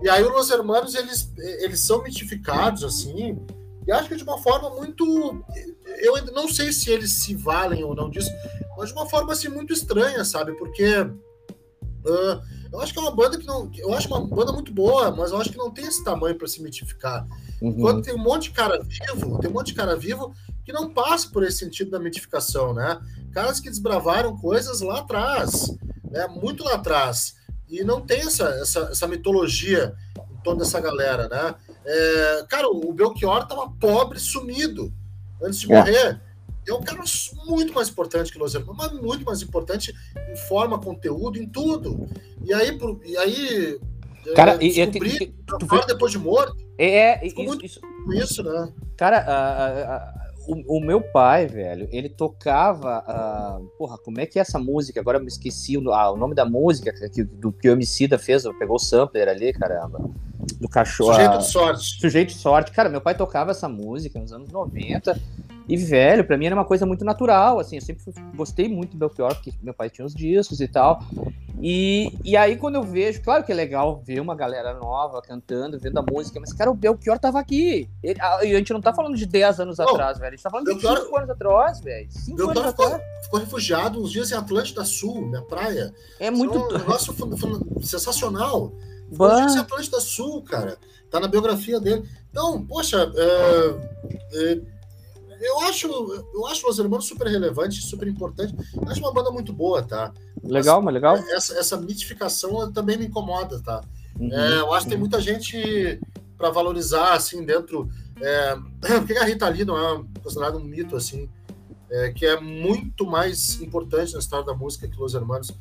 E 0.01 0.09
aí 0.09 0.23
os 0.23 0.49
Hermanos, 0.49 0.95
eles, 0.95 1.31
eles 1.37 1.79
são 1.79 2.03
mitificados, 2.03 2.83
assim, 2.83 3.37
e 3.87 3.91
acho 3.91 4.09
que 4.09 4.15
de 4.15 4.23
uma 4.23 4.37
forma 4.37 4.69
muito... 4.69 5.43
Eu 6.01 6.15
ainda 6.15 6.31
não 6.31 6.47
sei 6.47 6.73
se 6.73 6.89
eles 6.89 7.11
se 7.11 7.35
valem 7.35 7.83
ou 7.83 7.95
não 7.95 8.09
disso, 8.09 8.29
mas 8.77 8.89
de 8.89 8.95
uma 8.95 9.09
forma, 9.09 9.31
assim, 9.31 9.47
muito 9.49 9.71
estranha, 9.71 10.25
sabe? 10.25 10.53
Porque... 10.53 10.85
ah, 12.05 12.41
eu 12.73 12.81
acho 12.81 12.91
que 12.91 12.99
é 12.99 13.01
uma 13.01 13.15
banda 13.15 13.37
que 13.37 13.45
não... 13.45 13.69
Eu 13.77 13.93
acho 13.93 14.07
uma 14.07 14.19
banda 14.25 14.51
muito 14.51 14.73
boa, 14.73 15.11
mas 15.11 15.31
eu 15.31 15.37
acho 15.39 15.51
que 15.51 15.57
não 15.57 15.69
tem 15.71 15.85
esse 15.85 16.03
tamanho 16.03 16.35
para 16.35 16.47
se 16.47 16.61
mitificar. 16.61 17.25
Uhum. 17.61 17.69
Enquanto 17.69 18.03
tem 18.03 18.15
um 18.15 18.23
monte 18.23 18.43
de 18.43 18.51
cara 18.51 18.81
vivo, 18.81 19.39
tem 19.39 19.49
um 19.49 19.53
monte 19.53 19.67
de 19.67 19.73
cara 19.75 19.95
vivo 19.95 20.33
que 20.65 20.73
não 20.73 20.91
passa 20.91 21.29
por 21.29 21.43
esse 21.43 21.59
sentido 21.59 21.91
da 21.91 21.99
mitificação, 21.99 22.73
né? 22.73 22.99
Caras 23.31 23.59
que 23.59 23.69
desbravaram 23.69 24.35
coisas 24.37 24.81
lá 24.81 24.99
atrás, 24.99 25.75
né? 26.09 26.27
Muito 26.27 26.63
lá 26.63 26.75
atrás. 26.75 27.35
E 27.69 27.83
não 27.83 28.01
tem 28.01 28.21
essa, 28.21 28.45
essa, 28.61 28.79
essa 28.91 29.07
mitologia 29.07 29.93
em 30.31 30.41
torno 30.43 30.59
dessa 30.59 30.79
galera, 30.79 31.27
né? 31.27 31.55
É, 31.85 32.45
cara, 32.49 32.67
o 32.69 32.93
Belchior 32.93 33.45
tava 33.47 33.69
pobre, 33.69 34.19
sumido, 34.19 34.91
antes 35.41 35.59
de 35.59 35.71
É. 35.71 35.77
morrer. 35.77 36.21
É 36.67 36.73
um 36.73 36.81
cara 36.81 37.01
muito 37.45 37.73
mais 37.73 37.89
importante 37.89 38.31
que 38.31 38.37
Los 38.39 38.55
Hermanos, 38.55 38.77
mas 38.77 38.91
muito 39.01 39.25
mais 39.25 39.41
importante 39.41 39.93
em 40.31 40.35
forma, 40.47 40.79
conteúdo, 40.79 41.37
em 41.37 41.47
tudo. 41.47 42.07
E 42.43 42.53
aí, 42.53 42.77
por- 42.77 42.99
e 43.03 43.17
aí 43.17 43.79
Cara, 44.35 44.53
é, 44.53 44.65
e, 44.65 44.69
descobrir 44.85 45.33
tu- 45.45 45.57
agora 45.61 45.85
depois 45.85 46.11
de 46.11 46.17
morto, 46.17 46.55
é, 46.77 46.85
é, 47.25 47.27
isso- 47.27 47.35
muito- 47.35 47.65
isso- 47.65 47.81
com 47.81 48.13
isso, 48.13 48.41
né? 48.43 48.71
Cara, 48.95 49.17
a- 49.19 49.65
a- 49.65 49.95
a- 49.97 50.23
o, 50.47 50.77
o, 50.77 50.81
meu 50.85 51.01
pai, 51.01 51.47
velho, 51.47 51.87
ele 51.91 52.09
tocava. 52.09 53.61
Porra, 53.77 53.97
como 53.97 54.19
é 54.19 54.25
que 54.25 54.37
é 54.37 54.41
essa 54.41 54.59
música? 54.59 54.99
Agora 54.99 55.17
eu 55.17 55.21
me 55.21 55.27
esqueci 55.27 55.77
o, 55.77 55.93
ah, 55.93 56.11
o 56.11 56.17
nome 56.17 56.35
da 56.35 56.45
música 56.45 56.91
que, 57.09 57.23
do 57.23 57.51
que 57.51 57.69
o 57.69 57.71
Emicida 57.73 58.17
fez, 58.17 58.43
pegou 58.59 58.75
o 58.75 58.79
sampler 58.79 59.27
ali, 59.29 59.53
caramba. 59.53 59.99
Do 60.59 60.67
cachorro. 60.67 61.13
Sujeito 61.13 61.37
de 61.37 61.45
sorte. 61.49 61.99
Sujeito 62.01 62.27
de 62.33 62.39
sorte. 62.39 62.71
Cara, 62.71 62.89
meu 62.89 62.99
pai 62.99 63.15
tocava 63.15 63.51
essa 63.51 63.69
música 63.69 64.19
nos 64.19 64.33
anos 64.33 64.49
90. 64.51 65.17
E, 65.67 65.77
velho, 65.77 66.25
pra 66.25 66.37
mim 66.37 66.45
era 66.45 66.55
uma 66.55 66.65
coisa 66.65 66.85
muito 66.85 67.05
natural, 67.05 67.59
assim, 67.59 67.77
eu 67.77 67.81
sempre 67.81 68.03
gostei 68.35 68.67
muito 68.67 68.91
do 68.91 68.97
Belchior, 68.97 69.33
porque 69.35 69.53
meu 69.61 69.73
pai 69.73 69.89
tinha 69.89 70.05
os 70.05 70.13
discos 70.13 70.59
e 70.59 70.67
tal. 70.67 71.01
E, 71.61 72.11
e 72.23 72.35
aí, 72.35 72.57
quando 72.57 72.75
eu 72.75 72.83
vejo, 72.83 73.21
claro 73.21 73.43
que 73.43 73.51
é 73.51 73.55
legal 73.55 74.01
ver 74.05 74.19
uma 74.19 74.35
galera 74.35 74.73
nova 74.73 75.21
cantando, 75.21 75.79
vendo 75.79 75.97
a 75.97 76.01
música, 76.01 76.39
mas, 76.39 76.51
cara, 76.51 76.69
o 76.69 76.73
Belchior 76.73 77.17
tava 77.17 77.39
aqui. 77.39 77.89
Ele, 78.03 78.19
a, 78.19 78.35
a, 78.37 78.45
gente 78.45 78.73
não 78.73 78.81
tá 78.81 78.93
falando 78.93 79.15
de 79.15 79.25
10 79.25 79.61
anos 79.61 79.77
não, 79.77 79.87
atrás, 79.87 80.17
velho, 80.17 80.27
a 80.27 80.31
gente 80.31 80.43
tá 80.43 80.49
falando 80.49 80.65
Belchior, 80.65 80.95
de 80.95 81.03
5 81.03 81.17
anos 81.17 81.29
atrás, 81.29 81.79
velho. 81.79 82.07
5 82.11 82.41
anos 82.41 82.65
ficou, 82.67 82.85
atrás. 82.85 83.03
ficou 83.23 83.39
refugiado 83.39 84.01
uns 84.01 84.11
dias 84.11 84.31
em 84.31 84.35
Atlântida 84.35 84.83
Sul, 84.83 85.29
na 85.29 85.41
praia. 85.41 85.93
É 86.19 86.29
muito. 86.29 86.57
É 86.57 86.59
um 86.59 86.77
negócio 86.79 87.15
sensacional. 87.81 88.73
Ficou 89.09 89.27
uns 89.27 89.37
dias 89.37 89.55
em 89.55 89.59
Atlântida 89.59 90.01
Sul, 90.01 90.41
cara. 90.41 90.77
Tá 91.09 91.19
na 91.19 91.27
biografia 91.27 91.79
dele. 91.79 92.03
Então, 92.31 92.65
poxa, 92.65 93.11
é, 93.15 93.75
é, 94.33 94.61
eu 95.41 95.59
acho, 95.61 95.87
eu 96.33 96.47
acho 96.47 96.65
Los 96.65 96.79
Hermanos 96.79 97.05
super 97.05 97.27
relevante, 97.27 97.81
super 97.81 98.07
importante. 98.07 98.55
acho 98.87 98.99
uma 98.99 99.13
banda 99.13 99.31
muito 99.31 99.53
boa, 99.53 99.81
tá? 99.83 100.13
Legal, 100.43 100.81
mas 100.81 100.93
legal. 100.93 101.17
Essa, 101.29 101.57
essa 101.57 101.77
mitificação 101.77 102.71
também 102.71 102.97
me 102.97 103.05
incomoda, 103.05 103.61
tá? 103.61 103.81
Uhum, 104.19 104.31
é, 104.31 104.59
eu 104.59 104.73
acho 104.73 104.85
que 104.85 104.91
tem 104.91 104.99
muita 104.99 105.19
gente 105.21 105.99
para 106.37 106.49
valorizar, 106.49 107.13
assim, 107.13 107.43
dentro. 107.45 107.89
É, 108.21 108.57
porque 108.99 109.17
a 109.17 109.25
Rita 109.25 109.47
Lee 109.47 109.65
não 109.65 109.77
é 109.77 110.03
considerada 110.21 110.57
um 110.57 110.63
mito, 110.63 110.95
assim, 110.95 111.29
é, 111.89 112.11
que 112.11 112.25
é 112.25 112.39
muito 112.39 113.05
mais 113.05 113.61
importante 113.61 114.13
na 114.13 114.19
história 114.19 114.45
da 114.45 114.53
música 114.53 114.87
que 114.87 114.97
Los 114.97 115.13
Hermanos. 115.13 115.51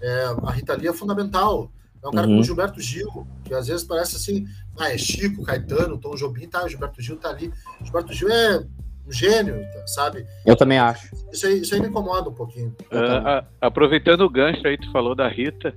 É, 0.00 0.24
a 0.42 0.50
Rita 0.50 0.74
Lee 0.74 0.88
é 0.88 0.92
fundamental. 0.92 1.70
É 2.02 2.08
um 2.08 2.12
cara 2.12 2.26
uhum. 2.26 2.32
como 2.32 2.40
o 2.40 2.44
Gilberto 2.44 2.80
Gil, 2.80 3.26
que 3.44 3.52
às 3.52 3.66
vezes 3.66 3.84
parece 3.84 4.16
assim, 4.16 4.46
ah, 4.78 4.90
é 4.90 4.96
Chico, 4.96 5.42
Caetano, 5.42 5.98
Tom 5.98 6.14
Jobim, 6.14 6.48
tá, 6.48 6.64
o 6.64 6.68
Gilberto 6.68 7.02
Gil 7.02 7.16
tá 7.16 7.28
ali. 7.28 7.52
O 7.78 7.84
Gilberto 7.84 8.12
Gil 8.14 8.30
é 8.30 8.64
um 9.10 9.12
gênio, 9.12 9.66
sabe? 9.86 10.24
Eu 10.46 10.56
também 10.56 10.78
acho. 10.78 11.10
Isso 11.32 11.46
aí, 11.46 11.60
isso 11.60 11.74
aí 11.74 11.80
me 11.80 11.88
incomoda 11.88 12.30
um 12.30 12.34
pouquinho. 12.34 12.74
Uh, 12.86 13.44
aproveitando 13.60 14.22
o 14.22 14.30
gancho 14.30 14.66
aí, 14.66 14.78
tu 14.78 14.90
falou 14.92 15.14
da 15.14 15.28
Rita, 15.28 15.74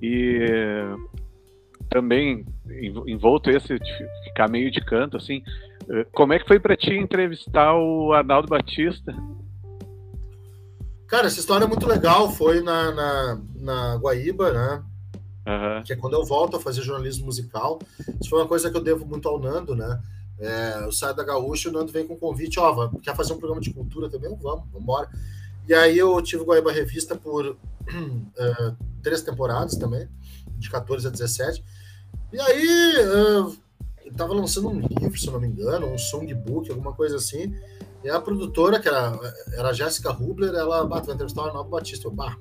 e 0.00 0.46
também 1.90 2.46
envolto 3.06 3.50
esse 3.50 3.76
ficar 4.24 4.48
meio 4.48 4.70
de 4.70 4.80
canto, 4.80 5.16
assim, 5.16 5.42
uh, 5.88 6.06
como 6.12 6.32
é 6.32 6.38
que 6.38 6.46
foi 6.46 6.60
para 6.60 6.76
ti 6.76 6.94
entrevistar 6.94 7.74
o 7.74 8.12
Arnaldo 8.12 8.48
Batista? 8.48 9.14
Cara, 11.08 11.26
essa 11.26 11.40
história 11.40 11.64
é 11.64 11.68
muito 11.68 11.86
legal, 11.86 12.30
foi 12.30 12.60
na, 12.60 12.92
na, 12.92 13.40
na 13.56 13.96
Guaíba, 13.96 14.52
né? 14.52 14.82
Uhum. 15.48 15.82
Que 15.82 15.94
é 15.94 15.96
quando 15.96 16.12
eu 16.12 16.24
volto 16.24 16.58
a 16.58 16.60
fazer 16.60 16.82
jornalismo 16.82 17.24
musical. 17.24 17.78
Isso 18.20 18.28
foi 18.28 18.40
uma 18.40 18.46
coisa 18.46 18.70
que 18.70 18.76
eu 18.76 18.82
devo 18.82 19.06
muito 19.06 19.26
ao 19.26 19.40
Nando, 19.40 19.74
né? 19.74 19.98
É, 20.40 20.84
eu 20.84 20.92
saio 20.92 21.14
da 21.14 21.24
Gaúcha, 21.24 21.68
o 21.68 21.72
Nando 21.72 21.90
vem 21.90 22.06
com 22.06 22.14
um 22.14 22.18
convite, 22.18 22.60
ó, 22.60 22.88
quer 23.02 23.16
fazer 23.16 23.32
um 23.32 23.38
programa 23.38 23.60
de 23.60 23.72
cultura 23.72 24.08
também? 24.08 24.30
Vamos, 24.30 24.64
vamos 24.70 24.80
embora. 24.80 25.08
E 25.68 25.74
aí 25.74 25.98
eu 25.98 26.20
tive 26.22 26.42
o 26.42 26.46
Guaíba 26.46 26.72
Revista 26.72 27.16
por 27.16 27.44
uh, 27.46 27.56
três 29.02 29.22
temporadas 29.22 29.76
também, 29.76 30.08
de 30.56 30.70
14 30.70 31.06
a 31.06 31.10
17. 31.10 31.64
E 32.32 32.40
aí 32.40 32.94
uh, 33.06 33.56
ele 34.04 34.14
tava 34.14 34.32
lançando 34.32 34.68
um 34.68 34.80
livro, 34.80 35.18
se 35.18 35.26
eu 35.26 35.32
não 35.32 35.40
me 35.40 35.48
engano, 35.48 35.86
um 35.86 35.98
songbook, 35.98 36.70
alguma 36.70 36.92
coisa 36.92 37.16
assim. 37.16 37.54
E 38.02 38.08
a 38.08 38.20
produtora, 38.20 38.78
que 38.78 38.88
era, 38.88 39.18
era 39.52 39.68
a 39.70 39.72
Jéssica 39.72 40.10
Rubler, 40.10 40.54
ela 40.54 40.84
bateu 40.86 41.06
vai 41.06 41.14
entrevistar 41.16 41.42
o 41.42 41.46
Arnaldo 41.46 41.68
Batista. 41.68 42.06
Eu, 42.06 42.12
bah, 42.12 42.38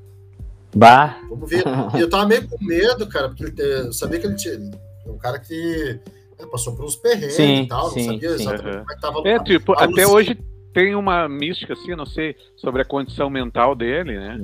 bah. 0.75 1.19
Vamos 1.27 1.49
ver. 1.49 1.63
E 1.95 1.99
eu 1.99 2.09
tava 2.09 2.27
meio 2.27 2.47
com 2.47 2.63
medo, 2.63 3.07
cara, 3.07 3.29
porque 3.29 3.59
eu 3.59 3.91
sabia 3.91 4.19
que 4.19 4.27
ele 4.27 4.35
tinha. 4.35 4.59
Um 5.05 5.17
cara 5.17 5.39
que 5.39 5.53
é, 5.93 5.99
passou 6.45 6.75
por 6.75 6.85
uns 6.85 6.95
perrengues 6.95 7.33
sim, 7.33 7.63
e 7.63 7.67
tal, 7.67 7.89
sim, 7.89 8.05
não 8.05 8.13
sabia 8.13 8.29
sim. 8.29 8.35
exatamente 8.35 8.77
uhum. 8.77 8.79
como 8.81 8.91
é 8.91 8.95
que 8.95 9.01
tava. 9.01 9.27
É, 9.27 9.43
tipo, 9.43 9.73
até 9.73 10.07
hoje 10.07 10.37
tem 10.73 10.93
uma 10.93 11.27
mística, 11.27 11.73
assim, 11.73 11.95
não 11.95 12.05
sei, 12.05 12.35
sobre 12.55 12.81
a 12.81 12.85
condição 12.85 13.29
mental 13.29 13.73
dele, 13.73 14.19
né? 14.19 14.39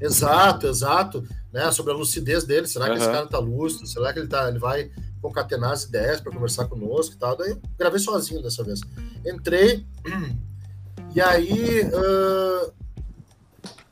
Exato, 0.00 0.66
exato. 0.66 1.22
Né, 1.52 1.70
sobre 1.72 1.92
a 1.92 1.96
lucidez 1.96 2.44
dele, 2.44 2.66
será 2.66 2.86
que 2.86 2.92
uhum. 2.92 2.96
esse 2.98 3.10
cara 3.10 3.26
tá 3.26 3.38
lúcido? 3.38 3.86
Será 3.86 4.12
que 4.12 4.18
ele, 4.18 4.28
tá, 4.28 4.48
ele 4.48 4.58
vai 4.58 4.90
concatenar 5.20 5.72
as 5.72 5.84
ideias 5.84 6.20
para 6.20 6.32
conversar 6.32 6.66
conosco 6.66 7.14
e 7.14 7.18
tal? 7.18 7.36
Daí 7.36 7.56
gravei 7.78 7.98
sozinho 7.98 8.42
dessa 8.42 8.62
vez. 8.62 8.80
Entrei, 9.26 9.86
e 11.14 11.20
aí 11.20 11.82
uh, 11.82 12.72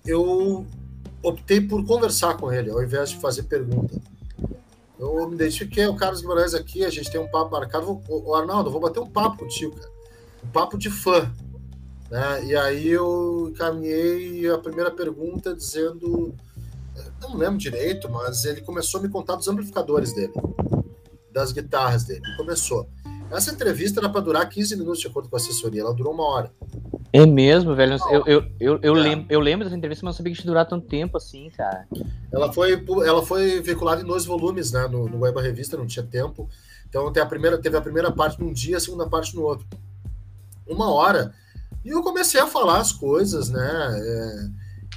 eu 0.07 0.66
optei 1.22 1.61
por 1.61 1.84
conversar 1.84 2.37
com 2.37 2.53
ele, 2.53 2.70
ao 2.70 2.82
invés 2.82 3.11
de 3.11 3.16
fazer 3.16 3.45
pergunta. 3.45 4.01
Eu 4.99 5.28
me 5.28 5.34
identifiquei, 5.34 5.86
o 5.86 5.97
Carlos 5.97 6.22
Guimarães 6.22 6.55
aqui, 6.55 6.84
a 6.84 6.90
gente 6.90 7.11
tem 7.11 7.20
um 7.20 7.28
papo 7.28 7.53
marcado. 7.53 8.01
O 8.09 8.34
Arnaldo, 8.34 8.70
vou 8.70 8.80
bater 8.80 9.01
um 9.01 9.11
papo 9.11 9.38
contigo, 9.38 9.76
cara. 9.76 9.90
Um 10.42 10.49
papo 10.49 10.78
de 10.78 10.90
fã. 10.90 11.30
Né? 12.11 12.44
E 12.47 12.57
aí 12.57 12.88
eu 12.88 13.49
encaminhei 13.51 14.49
a 14.49 14.59
primeira 14.59 14.90
pergunta 14.90 15.55
dizendo. 15.55 16.34
Não 17.20 17.36
lembro 17.36 17.59
direito, 17.59 18.09
mas 18.11 18.44
ele 18.44 18.62
começou 18.62 19.01
a 19.01 19.03
me 19.03 19.09
contar 19.09 19.36
dos 19.36 19.49
amplificadores 19.49 20.14
dele, 20.14 20.32
das 21.30 21.53
guitarras 21.53 22.05
dele. 22.05 22.22
Começou. 22.36 22.88
Essa 23.30 23.52
entrevista 23.52 24.00
era 24.00 24.08
para 24.08 24.20
durar 24.20 24.48
15 24.48 24.76
minutos, 24.76 25.00
de 25.00 25.06
acordo 25.06 25.28
com 25.28 25.36
a 25.36 25.38
assessoria. 25.38 25.82
Ela 25.82 25.94
durou 25.94 26.12
uma 26.12 26.24
hora. 26.24 26.52
É 27.12 27.24
mesmo, 27.24 27.74
velho. 27.74 27.96
Eu, 28.10 28.26
eu, 28.26 28.44
eu, 28.60 28.78
eu, 28.82 28.96
é. 28.96 29.00
lembro, 29.00 29.26
eu 29.28 29.40
lembro 29.40 29.64
dessa 29.64 29.76
entrevista, 29.76 30.04
mas 30.04 30.14
não 30.14 30.16
sabia 30.16 30.32
que 30.32 30.40
ia 30.40 30.46
durar 30.46 30.66
tanto 30.66 30.86
tempo 30.86 31.16
assim, 31.16 31.50
cara. 31.50 31.86
Ela 32.32 32.52
foi, 32.52 32.84
ela 33.04 33.24
foi 33.24 33.60
veiculada 33.60 34.02
em 34.02 34.04
dois 34.04 34.24
volumes, 34.24 34.72
né? 34.72 34.86
No, 34.86 35.08
no 35.08 35.20
Web 35.20 35.40
Revista, 35.40 35.76
não 35.76 35.86
tinha 35.86 36.04
tempo. 36.04 36.48
Então 36.88 37.12
tem 37.12 37.22
a 37.22 37.26
primeira, 37.26 37.58
teve 37.58 37.76
a 37.76 37.80
primeira 37.80 38.10
parte 38.12 38.40
num 38.40 38.52
dia, 38.52 38.76
a 38.76 38.80
segunda 38.80 39.06
parte 39.08 39.34
no 39.34 39.42
outro. 39.42 39.66
Uma 40.66 40.92
hora. 40.92 41.34
E 41.84 41.90
eu 41.90 42.02
comecei 42.02 42.40
a 42.40 42.46
falar 42.46 42.80
as 42.80 42.92
coisas, 42.92 43.48
né? 43.48 43.60
É, 43.60 44.48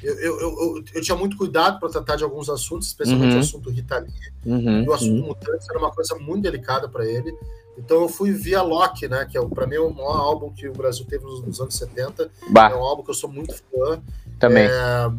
eu, 0.02 0.16
eu, 0.16 0.40
eu, 0.40 0.84
eu, 0.96 1.02
tinha 1.02 1.16
muito 1.16 1.36
cuidado 1.36 1.80
para 1.80 1.90
tratar 1.90 2.16
de 2.16 2.24
alguns 2.24 2.50
assuntos, 2.50 2.88
especialmente 2.88 3.32
uhum. 3.32 3.38
o 3.38 3.42
assunto 3.42 3.70
Rita 3.70 4.00
Lee. 4.00 4.12
Uhum, 4.46 4.84
e 4.84 4.88
o 4.88 4.94
assunto 4.94 5.22
uhum. 5.22 5.28
Mutantes 5.28 5.70
era 5.70 5.78
uma 5.78 5.92
coisa 5.92 6.16
muito 6.16 6.44
delicada 6.44 6.88
para 6.88 7.06
ele. 7.06 7.34
Então 7.80 8.02
eu 8.02 8.10
fui 8.10 8.32
via 8.32 8.62
Loki, 8.62 9.08
né? 9.08 9.26
Que 9.26 9.38
é 9.38 9.46
para 9.48 9.66
mim 9.66 9.76
é 9.76 9.80
o 9.80 9.94
maior 9.94 10.18
álbum 10.18 10.52
que 10.52 10.68
o 10.68 10.74
Brasil 10.74 11.06
teve 11.06 11.24
nos, 11.24 11.42
nos 11.42 11.62
anos 11.62 11.76
70. 11.76 12.30
Bah. 12.50 12.70
É 12.70 12.76
um 12.76 12.84
álbum 12.84 13.04
que 13.04 13.10
eu 13.10 13.16
sou 13.16 13.30
muito 13.30 13.56
fã. 13.56 14.02
Também. 14.38 14.68
É, 14.68 15.12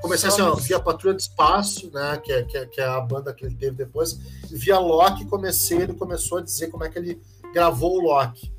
comecei 0.00 0.28
assim, 0.28 0.42
ó, 0.42 0.54
via 0.54 0.80
Patrulha 0.80 1.14
de 1.14 1.22
Espaço, 1.22 1.90
né? 1.92 2.20
Que 2.22 2.32
é, 2.32 2.42
que, 2.44 2.56
é, 2.56 2.66
que 2.66 2.80
é 2.80 2.86
a 2.86 3.00
banda 3.00 3.34
que 3.34 3.44
ele 3.44 3.54
teve 3.54 3.76
depois. 3.76 4.18
Via 4.50 4.78
Loki, 4.78 5.24
comecei, 5.26 5.82
ele 5.82 5.94
começou 5.94 6.38
a 6.38 6.42
dizer 6.42 6.68
como 6.68 6.84
é 6.84 6.88
que 6.88 6.98
ele 6.98 7.20
gravou 7.52 7.98
o 7.98 8.00
Loki. 8.00 8.54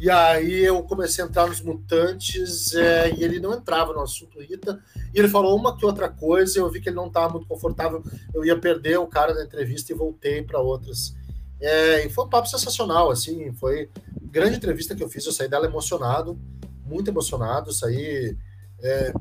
E 0.00 0.08
aí 0.08 0.64
eu 0.64 0.82
comecei 0.82 1.22
a 1.22 1.26
entrar 1.26 1.46
nos 1.46 1.60
Mutantes 1.60 2.74
é, 2.74 3.14
e 3.14 3.22
ele 3.22 3.38
não 3.38 3.52
entrava 3.52 3.92
no 3.92 4.00
assunto 4.00 4.40
Rita. 4.40 4.82
E 5.14 5.18
ele 5.18 5.28
falou 5.28 5.54
uma 5.54 5.76
que 5.76 5.84
outra 5.84 6.08
coisa, 6.08 6.58
eu 6.58 6.70
vi 6.70 6.80
que 6.80 6.88
ele 6.88 6.96
não 6.96 7.08
estava 7.08 7.34
muito 7.34 7.46
confortável. 7.46 8.02
Eu 8.32 8.42
ia 8.42 8.58
perder 8.58 8.98
o 8.98 9.06
cara 9.06 9.34
da 9.34 9.44
entrevista 9.44 9.92
e 9.92 9.94
voltei 9.94 10.42
para 10.42 10.58
outras. 10.58 11.14
É, 11.60 12.06
e 12.06 12.10
foi 12.10 12.24
um 12.24 12.28
papo 12.28 12.48
sensacional, 12.48 13.10
assim, 13.10 13.52
foi 13.52 13.90
grande 14.22 14.56
entrevista 14.56 14.94
que 14.94 15.02
eu 15.02 15.08
fiz, 15.08 15.26
eu 15.26 15.32
saí 15.32 15.48
dela 15.48 15.66
emocionado, 15.66 16.38
muito 16.84 17.08
emocionado, 17.08 17.72
saí 17.72 18.36
é, 18.82 19.12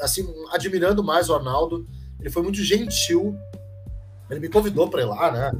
assim, 0.00 0.26
admirando 0.50 1.02
mais 1.02 1.28
o 1.28 1.34
Arnaldo. 1.34 1.86
Ele 2.18 2.30
foi 2.30 2.42
muito 2.42 2.62
gentil. 2.62 3.36
Ele 4.30 4.40
me 4.40 4.48
convidou 4.48 4.88
para 4.88 5.02
ir 5.02 5.06
lá, 5.06 5.30
né? 5.30 5.52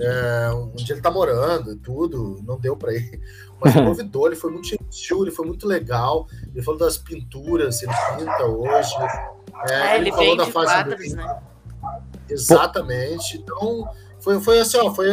É, 0.00 0.50
onde 0.52 0.92
ele 0.92 1.00
tá 1.00 1.10
morando 1.10 1.72
e 1.72 1.76
tudo, 1.76 2.40
não 2.44 2.58
deu 2.58 2.76
para 2.76 2.92
ir. 2.94 3.20
Mas 3.60 3.74
me 3.74 3.82
convidou, 3.86 4.26
ele 4.26 4.36
foi 4.36 4.50
muito 4.50 4.68
gentil, 4.68 5.22
ele 5.22 5.30
foi 5.30 5.46
muito 5.46 5.66
legal. 5.66 6.26
Ele 6.52 6.62
falou 6.62 6.80
das 6.80 6.98
pinturas, 6.98 7.82
ele 7.82 7.92
pinta 8.16 8.44
hoje. 8.44 8.94
É, 9.68 9.74
é 9.74 9.96
ele, 9.96 10.08
ele 10.08 10.16
falou 10.16 10.36
da 10.36 10.46
fase 10.46 10.72
quadros, 10.72 11.12
né? 11.12 11.42
Exatamente. 12.28 13.38
Então, 13.38 13.88
foi, 14.20 14.40
foi 14.40 14.60
assim, 14.60 14.78
ó, 14.78 14.92
foi 14.92 15.08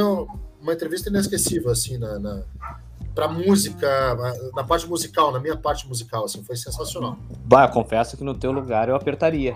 uma 0.65 0.73
entrevista 0.73 1.09
inesquecível, 1.09 1.71
assim, 1.71 1.97
na, 1.97 2.19
na 2.19 2.43
para 3.13 3.29
música, 3.29 3.87
na 4.53 4.63
parte 4.65 4.85
musical, 4.89 5.31
na 5.31 5.39
minha 5.39 5.55
parte 5.55 5.87
musical, 5.87 6.25
assim, 6.25 6.43
foi 6.43 6.57
sensacional. 6.57 7.17
Bah, 7.45 7.65
confesso 7.69 8.17
que 8.17 8.23
no 8.25 8.33
teu 8.33 8.51
lugar 8.51 8.89
eu 8.89 8.95
apertaria. 8.95 9.55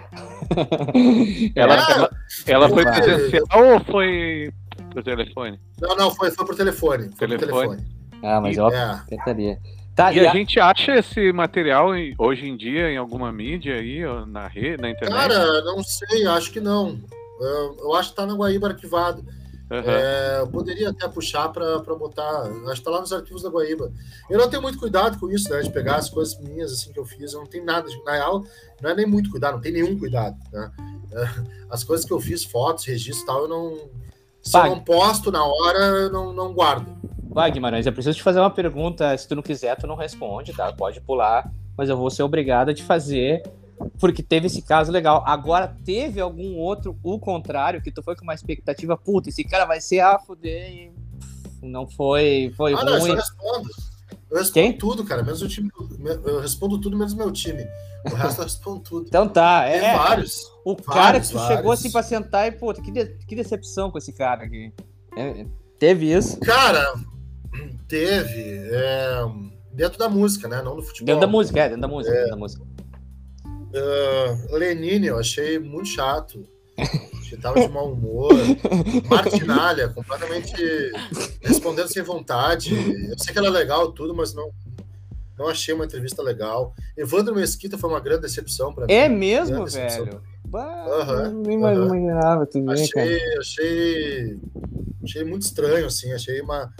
ela, 1.53 1.75
é, 1.75 1.91
ela, 1.91 2.09
ela 2.47 2.69
foi 2.69 2.85
presencial 2.85 3.43
ou 3.51 3.83
foi 3.83 4.53
por 4.93 5.03
telefone? 5.03 5.59
Não, 5.81 5.95
não, 5.97 6.11
foi, 6.11 6.31
foi 6.31 6.45
por 6.45 6.55
telefone. 6.55 7.09
Foi 7.17 7.27
telefone. 7.27 7.49
Por 7.51 7.75
telefone. 7.75 7.99
Ah, 8.23 8.39
mas 8.39 8.55
e, 8.55 8.59
eu 8.59 8.69
é. 8.69 8.91
apertaria. 8.91 9.59
Tá, 9.93 10.13
e, 10.13 10.19
e 10.19 10.25
a, 10.25 10.31
a, 10.31 10.33
gente 10.33 10.57
acha 10.57 10.93
esse 10.95 11.33
material 11.33 11.89
hoje 12.17 12.47
em 12.47 12.55
dia 12.55 12.89
em 12.89 12.97
alguma 12.97 13.29
mídia 13.29 13.75
aí, 13.75 13.99
na 14.25 14.47
rede, 14.47 14.81
na 14.81 14.89
internet? 14.89 15.13
Cara, 15.13 15.61
não 15.63 15.83
sei, 15.83 16.25
acho 16.27 16.49
que 16.49 16.61
não. 16.61 16.97
Eu, 17.41 17.77
eu 17.81 17.93
acho 17.95 18.11
que 18.11 18.15
tá 18.15 18.25
na 18.25 18.35
Guaíba 18.35 18.69
arquivado. 18.69 19.25
Aham. 19.71 19.83
É, 19.91 20.39
eu 20.39 20.47
poderia 20.47 20.89
até 20.89 21.07
puxar 21.07 21.49
para 21.49 21.77
botar. 21.95 22.43
Acho 22.67 22.75
que 22.75 22.83
tá 22.83 22.89
lá 22.91 23.01
nos 23.01 23.13
arquivos 23.13 23.43
da 23.43 23.49
Guaíba. 23.49 23.91
Eu 24.29 24.39
não 24.39 24.49
tenho 24.49 24.61
muito 24.63 24.79
cuidado 24.79 25.19
com 25.19 25.29
isso, 25.31 25.49
né? 25.51 25.61
De 25.61 25.69
pegar 25.71 25.97
as 25.97 26.09
coisas 26.09 26.39
minhas 26.39 26.71
assim 26.73 26.91
que 26.91 26.99
eu 26.99 27.05
fiz. 27.05 27.33
Eu 27.33 27.41
não 27.41 27.47
tenho 27.47 27.63
nada. 27.65 27.87
de- 27.87 28.03
Na 28.03 28.13
real, 28.13 28.43
não 28.81 28.89
é 28.89 28.95
nem 28.95 29.05
muito 29.05 29.29
cuidado, 29.29 29.53
não 29.53 29.61
tem 29.61 29.71
nenhum 29.71 29.97
cuidado. 29.97 30.35
Né? 30.51 30.71
É, 31.11 31.29
As 31.69 31.83
coisas 31.83 32.05
que 32.05 32.11
eu 32.11 32.19
fiz, 32.19 32.43
fotos, 32.43 32.85
registros 32.85 33.21
e 33.21 33.25
tal, 33.25 33.41
eu 33.43 33.47
não. 33.47 33.77
Se 34.41 34.53
Vai. 34.53 34.69
eu 34.69 34.75
não 34.75 34.83
posto 34.83 35.31
na 35.31 35.43
hora, 35.45 35.77
eu 35.77 36.11
não, 36.11 36.33
não 36.33 36.53
guardo. 36.53 36.87
Vai, 37.31 37.51
Guimarães, 37.51 37.85
eu 37.85 37.93
preciso 37.93 38.17
te 38.17 38.23
fazer 38.23 38.39
uma 38.39 38.49
pergunta. 38.49 39.15
Se 39.17 39.27
tu 39.27 39.35
não 39.35 39.43
quiser, 39.43 39.75
tu 39.77 39.85
não 39.85 39.95
responde, 39.95 40.51
tá? 40.51 40.73
Pode 40.73 40.99
pular, 41.01 41.51
mas 41.77 41.89
eu 41.89 41.95
vou 41.97 42.09
ser 42.09 42.23
obrigado 42.23 42.69
a 42.69 42.73
te 42.73 42.81
fazer, 42.81 43.43
porque 43.99 44.21
teve 44.23 44.47
esse 44.47 44.61
caso 44.61 44.91
legal. 44.91 45.23
Agora, 45.25 45.75
teve 45.85 46.19
algum 46.19 46.55
outro, 46.55 46.97
o 47.03 47.19
contrário, 47.19 47.81
que 47.81 47.91
tu 47.91 48.01
foi 48.03 48.15
com 48.15 48.23
uma 48.23 48.33
expectativa, 48.33 48.95
puta, 48.97 49.29
esse 49.29 49.43
cara 49.43 49.65
vai 49.65 49.79
ser 49.81 49.99
a 49.99 50.17
fuder 50.19 50.71
e 50.71 50.91
não 51.61 51.87
foi, 51.87 52.53
foi 52.55 52.73
Ah, 52.73 52.83
não, 52.83 52.93
eu 52.93 52.99
só 53.01 53.05
ruim. 53.07 53.15
respondo. 53.15 53.69
Eu 54.31 54.37
respondo 54.37 54.53
Quem? 54.53 54.77
tudo, 54.77 55.03
cara. 55.03 55.23
Menos 55.23 55.41
o 55.41 55.47
time. 55.47 55.69
Eu 56.25 56.39
respondo 56.39 56.79
tudo 56.79 56.97
menos 56.97 57.13
meu 57.13 57.31
time. 57.31 57.65
O 58.05 58.15
resto 58.15 58.39
eu 58.39 58.43
respondo 58.45 58.79
tudo. 58.79 59.07
Então 59.07 59.27
tá, 59.27 59.63
Tem 59.65 59.73
é. 59.75 59.97
vários. 59.97 60.39
O 60.63 60.75
cara 60.75 61.19
que 61.19 61.27
tu 61.27 61.33
vários, 61.33 61.47
chegou 61.47 61.63
vários. 61.65 61.79
assim 61.79 61.91
pra 61.91 62.03
sentar 62.03 62.47
e, 62.47 62.51
puta, 62.51 62.81
que, 62.81 62.91
de- 62.91 63.17
que 63.27 63.35
decepção 63.35 63.91
com 63.91 63.97
esse 63.97 64.13
cara 64.13 64.43
aqui. 64.45 64.71
É, 65.17 65.45
teve 65.77 66.13
isso. 66.13 66.39
Cara, 66.39 66.93
teve. 67.87 68.59
é, 68.71 69.21
dentro 69.73 69.97
da 69.97 70.07
música, 70.09 70.47
né? 70.47 70.61
Não 70.61 70.75
no 70.75 70.81
futebol. 70.81 71.05
Dentro 71.07 71.21
da 71.21 71.27
música, 71.27 71.59
é, 71.59 71.67
dentro 71.69 71.81
da 71.81 71.87
música, 71.87 72.13
dentro 72.15 72.29
da 72.31 72.37
música. 72.37 72.63
Ah, 73.73 74.37
Lenine, 74.51 75.07
eu 75.07 75.17
achei 75.19 75.59
muito 75.59 75.87
chato. 75.89 76.45
Que 77.29 77.37
tava 77.37 77.59
de 77.59 77.67
mau 77.71 77.91
humor. 77.91 78.31
Martinalha, 79.05 79.89
completamente 79.89 80.53
respondendo 81.41 81.87
sem 81.87 82.01
vontade. 82.01 82.73
Eu 83.09 83.17
sei 83.19 83.33
que 83.33 83.37
ela 83.37 83.47
é 83.47 83.51
legal, 83.51 83.91
tudo, 83.91 84.15
mas 84.15 84.33
não, 84.33 84.49
não 85.37 85.47
achei 85.47 85.73
uma 85.73 85.85
entrevista 85.85 86.23
legal. 86.23 86.73
Evandro 86.97 87.35
Mesquita 87.35 87.77
foi 87.77 87.89
uma 87.89 87.99
grande 87.99 88.21
decepção 88.21 88.73
pra 88.73 88.87
mim. 88.87 88.93
É 88.93 89.07
mesmo, 89.07 89.65
velho? 89.67 90.21
Bah, 90.45 90.85
Aham, 90.87 91.43
nem 91.45 91.59
mais 91.59 91.77
aham. 91.77 91.85
imaginava, 91.85 92.45
tu 92.47 92.59
vê, 92.59 92.65
cara. 92.65 93.05
Achei, 93.05 93.37
achei, 93.37 94.39
achei 95.03 95.23
muito 95.23 95.43
estranho, 95.43 95.85
assim, 95.85 96.11
achei 96.11 96.41
uma, 96.41 96.73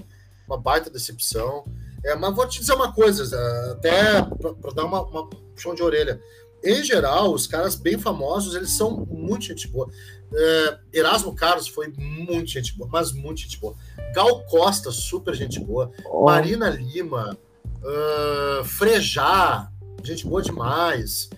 uma 0.48 0.58
baita 0.58 0.90
decepção. 0.90 1.66
É, 2.04 2.16
mas 2.16 2.36
vou 2.36 2.48
te 2.48 2.60
dizer 2.60 2.74
uma 2.74 2.92
coisa, 2.94 3.24
até 3.72 4.24
para 4.62 4.72
dar 4.74 4.86
uma, 4.86 5.04
uma 5.04 5.30
puxão 5.30 5.76
de 5.76 5.84
orelha. 5.84 6.20
Em 6.64 6.84
geral, 6.84 7.34
os 7.34 7.48
caras 7.48 7.76
bem 7.76 7.98
famosos, 7.98 8.56
eles 8.56 8.72
são 8.72 9.06
muito 9.10 9.46
gente 9.46 9.68
boa. 9.68 9.90
É, 10.34 10.78
Erasmo 10.94 11.36
Carlos 11.36 11.68
foi 11.68 11.88
muito 11.98 12.52
gente 12.52 12.78
boa, 12.78 12.90
mas 12.92 13.12
muito 13.12 13.42
gente 13.42 13.60
boa. 13.60 13.76
Gal 14.14 14.44
Costa, 14.46 14.92
super 14.92 15.34
gente 15.34 15.60
boa. 15.60 15.92
Ó, 16.06 16.26
Marina 16.26 16.70
Lima, 16.70 17.38
ah, 17.84 18.64
Frejá, 18.64 19.70
gente 20.04 20.26
boa 20.26 20.42
demais. 20.42 21.30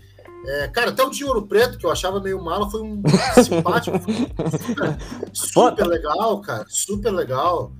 É, 0.45 0.67
cara, 0.69 0.89
até 0.89 1.03
o 1.03 1.09
de 1.09 1.23
Ouro 1.23 1.45
Preto, 1.45 1.77
que 1.77 1.85
eu 1.85 1.91
achava 1.91 2.19
meio 2.19 2.43
mala, 2.43 2.69
foi 2.69 2.81
um 2.81 3.01
simpático, 3.43 3.99
foi 3.99 4.13
super, 4.15 4.97
super 5.31 5.87
legal, 5.87 6.41
cara, 6.41 6.65
super 6.67 7.11
legal. 7.11 7.71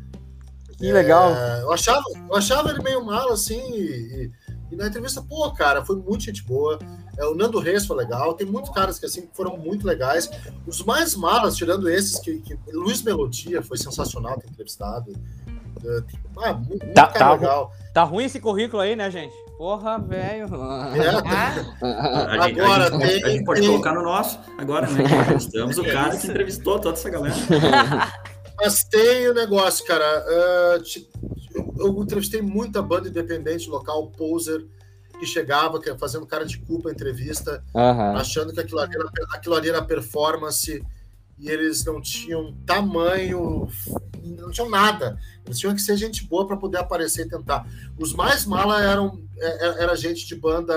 que 0.77 0.91
legal. 0.91 1.33
É, 1.33 1.61
eu, 1.63 1.71
achava, 1.71 2.03
eu 2.29 2.35
achava 2.35 2.69
ele 2.69 2.83
meio 2.83 3.03
mal, 3.03 3.31
assim, 3.31 3.59
e, 3.73 4.31
e 4.71 4.75
na 4.75 4.87
entrevista, 4.87 5.23
pô, 5.23 5.51
cara, 5.53 5.83
foi 5.83 5.95
muito 5.95 6.23
gente 6.23 6.43
boa. 6.43 6.77
É, 7.18 7.26
o 7.26 7.36
Nando 7.36 7.59
Reis 7.59 7.86
foi 7.86 7.97
legal, 7.97 8.34
tem 8.34 8.47
muitos 8.47 8.72
caras 8.72 8.97
que 8.99 9.05
assim 9.05 9.28
foram 9.34 9.57
muito 9.57 9.86
legais. 9.86 10.30
Os 10.66 10.84
mais 10.84 11.16
malas, 11.16 11.55
tirando 11.55 11.89
esses, 11.89 12.20
que, 12.20 12.39
que 12.39 12.57
Luiz 12.72 13.01
Melodia 13.03 13.62
foi 13.62 13.78
sensacional 13.78 14.39
ter 14.39 14.49
entrevistado. 14.49 15.12
É, 15.84 16.01
tem- 16.01 16.20
ah, 16.43 16.53
muito, 16.53 16.86
Tá- 16.93 17.07
tá- 17.07 17.34
legal. 17.34 17.72
Tá 17.93 18.03
ruim 18.03 18.26
esse 18.26 18.39
currículo 18.39 18.82
aí, 18.82 18.95
né, 18.95 19.09
gente? 19.12 19.34
Porra, 19.57 19.99
velho. 19.99 20.45
É, 20.45 20.47
Ah, 21.84 22.45
Agora 22.45 22.88
a 22.88 22.91
gente, 22.91 22.99
tem- 23.07 23.24
a 23.26 23.30
gente 23.30 23.43
pode 23.45 23.62
tem- 23.62 23.70
colocar 23.70 23.93
no 23.93 24.01
nosso 24.03 24.39
agora, 24.57 24.88
né? 24.89 25.03
Estamos 25.38 25.78
o 25.78 25.84
cara 25.84 26.16
que 26.18 26.28
entrevistou 26.28 26.80
toda 26.80 26.97
essa 26.97 27.09
galera. 27.09 27.36
Mas 28.57 28.84
tem 28.84 29.28
o 29.28 29.34
negócio, 29.34 29.86
cara. 29.86 30.80
ti- 30.84 31.09
eu, 31.53 31.74
eu 31.80 32.03
entrevistei 32.03 32.41
muita 32.41 32.82
banda 32.82 33.09
independente 33.09 33.70
local, 33.70 34.07
poser, 34.18 34.66
que 35.22 35.28
chegava 35.28 35.80
que- 35.80 35.95
fazendo 35.99 36.26
cara 36.26 36.43
de 36.43 36.57
culpa 36.57 36.89
a 36.89 36.91
entrevista, 36.91 37.63
Aham. 37.76 38.15
achando 38.15 38.51
que 38.51 38.59
aquilo 38.59 38.80
ali, 38.80 38.95
era, 38.95 39.07
aquilo 39.34 39.53
ali 39.53 39.69
era 39.69 39.80
performance 39.84 40.84
e 41.38 41.47
eles 41.47 41.86
não 41.86 42.01
tinham 42.01 42.55
tamanho, 42.65 43.67
não 44.24 44.49
tinham 44.49 44.67
nada. 44.67 45.19
Eles 45.45 45.59
tinham 45.59 45.76
que 45.76 45.82
ser 45.82 45.95
gente 45.95 46.26
boa 46.26 46.47
para 46.47 46.57
poder 46.57 46.80
aparecer 46.80 47.28
e 47.28 47.30
tentar. 47.30 47.67
Os 47.99 48.13
mais 48.13 48.47
mala 48.47 48.82
eram 48.84 49.22
é- 49.38 49.67
é- 49.67 49.84
era 49.84 49.95
gente 49.95 50.26
de 50.26 50.36
banda 50.36 50.74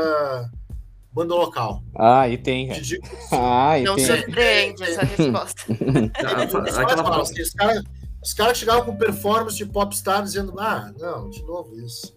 banda 1.11 1.33
local. 1.35 1.83
Ah, 1.97 2.21
aí 2.23 2.37
tem, 2.37 2.67
Te 2.67 2.71
cara. 2.73 2.81
digo, 2.83 3.07
Ah, 3.33 3.71
aí 3.71 3.85
não 3.85 3.95
tem. 3.97 4.05
surpreende 4.05 4.83
essa 4.83 5.05
resposta. 5.07 5.63
Os 5.73 6.53
mais 6.53 6.79
aquela 6.79 7.03
malas, 7.03 7.31
assim, 7.31 7.41
os 7.41 7.51
caras 7.51 7.83
os 8.23 8.33
caras 8.33 8.53
que 8.55 8.59
chegavam 8.61 8.85
com 8.87 8.97
performance 8.97 9.57
de 9.57 9.67
popstar 9.67 10.23
dizendo, 10.23 10.59
ah, 10.59 10.91
não, 10.99 11.29
de 11.31 11.43
novo 11.45 11.79
isso. 11.79 12.14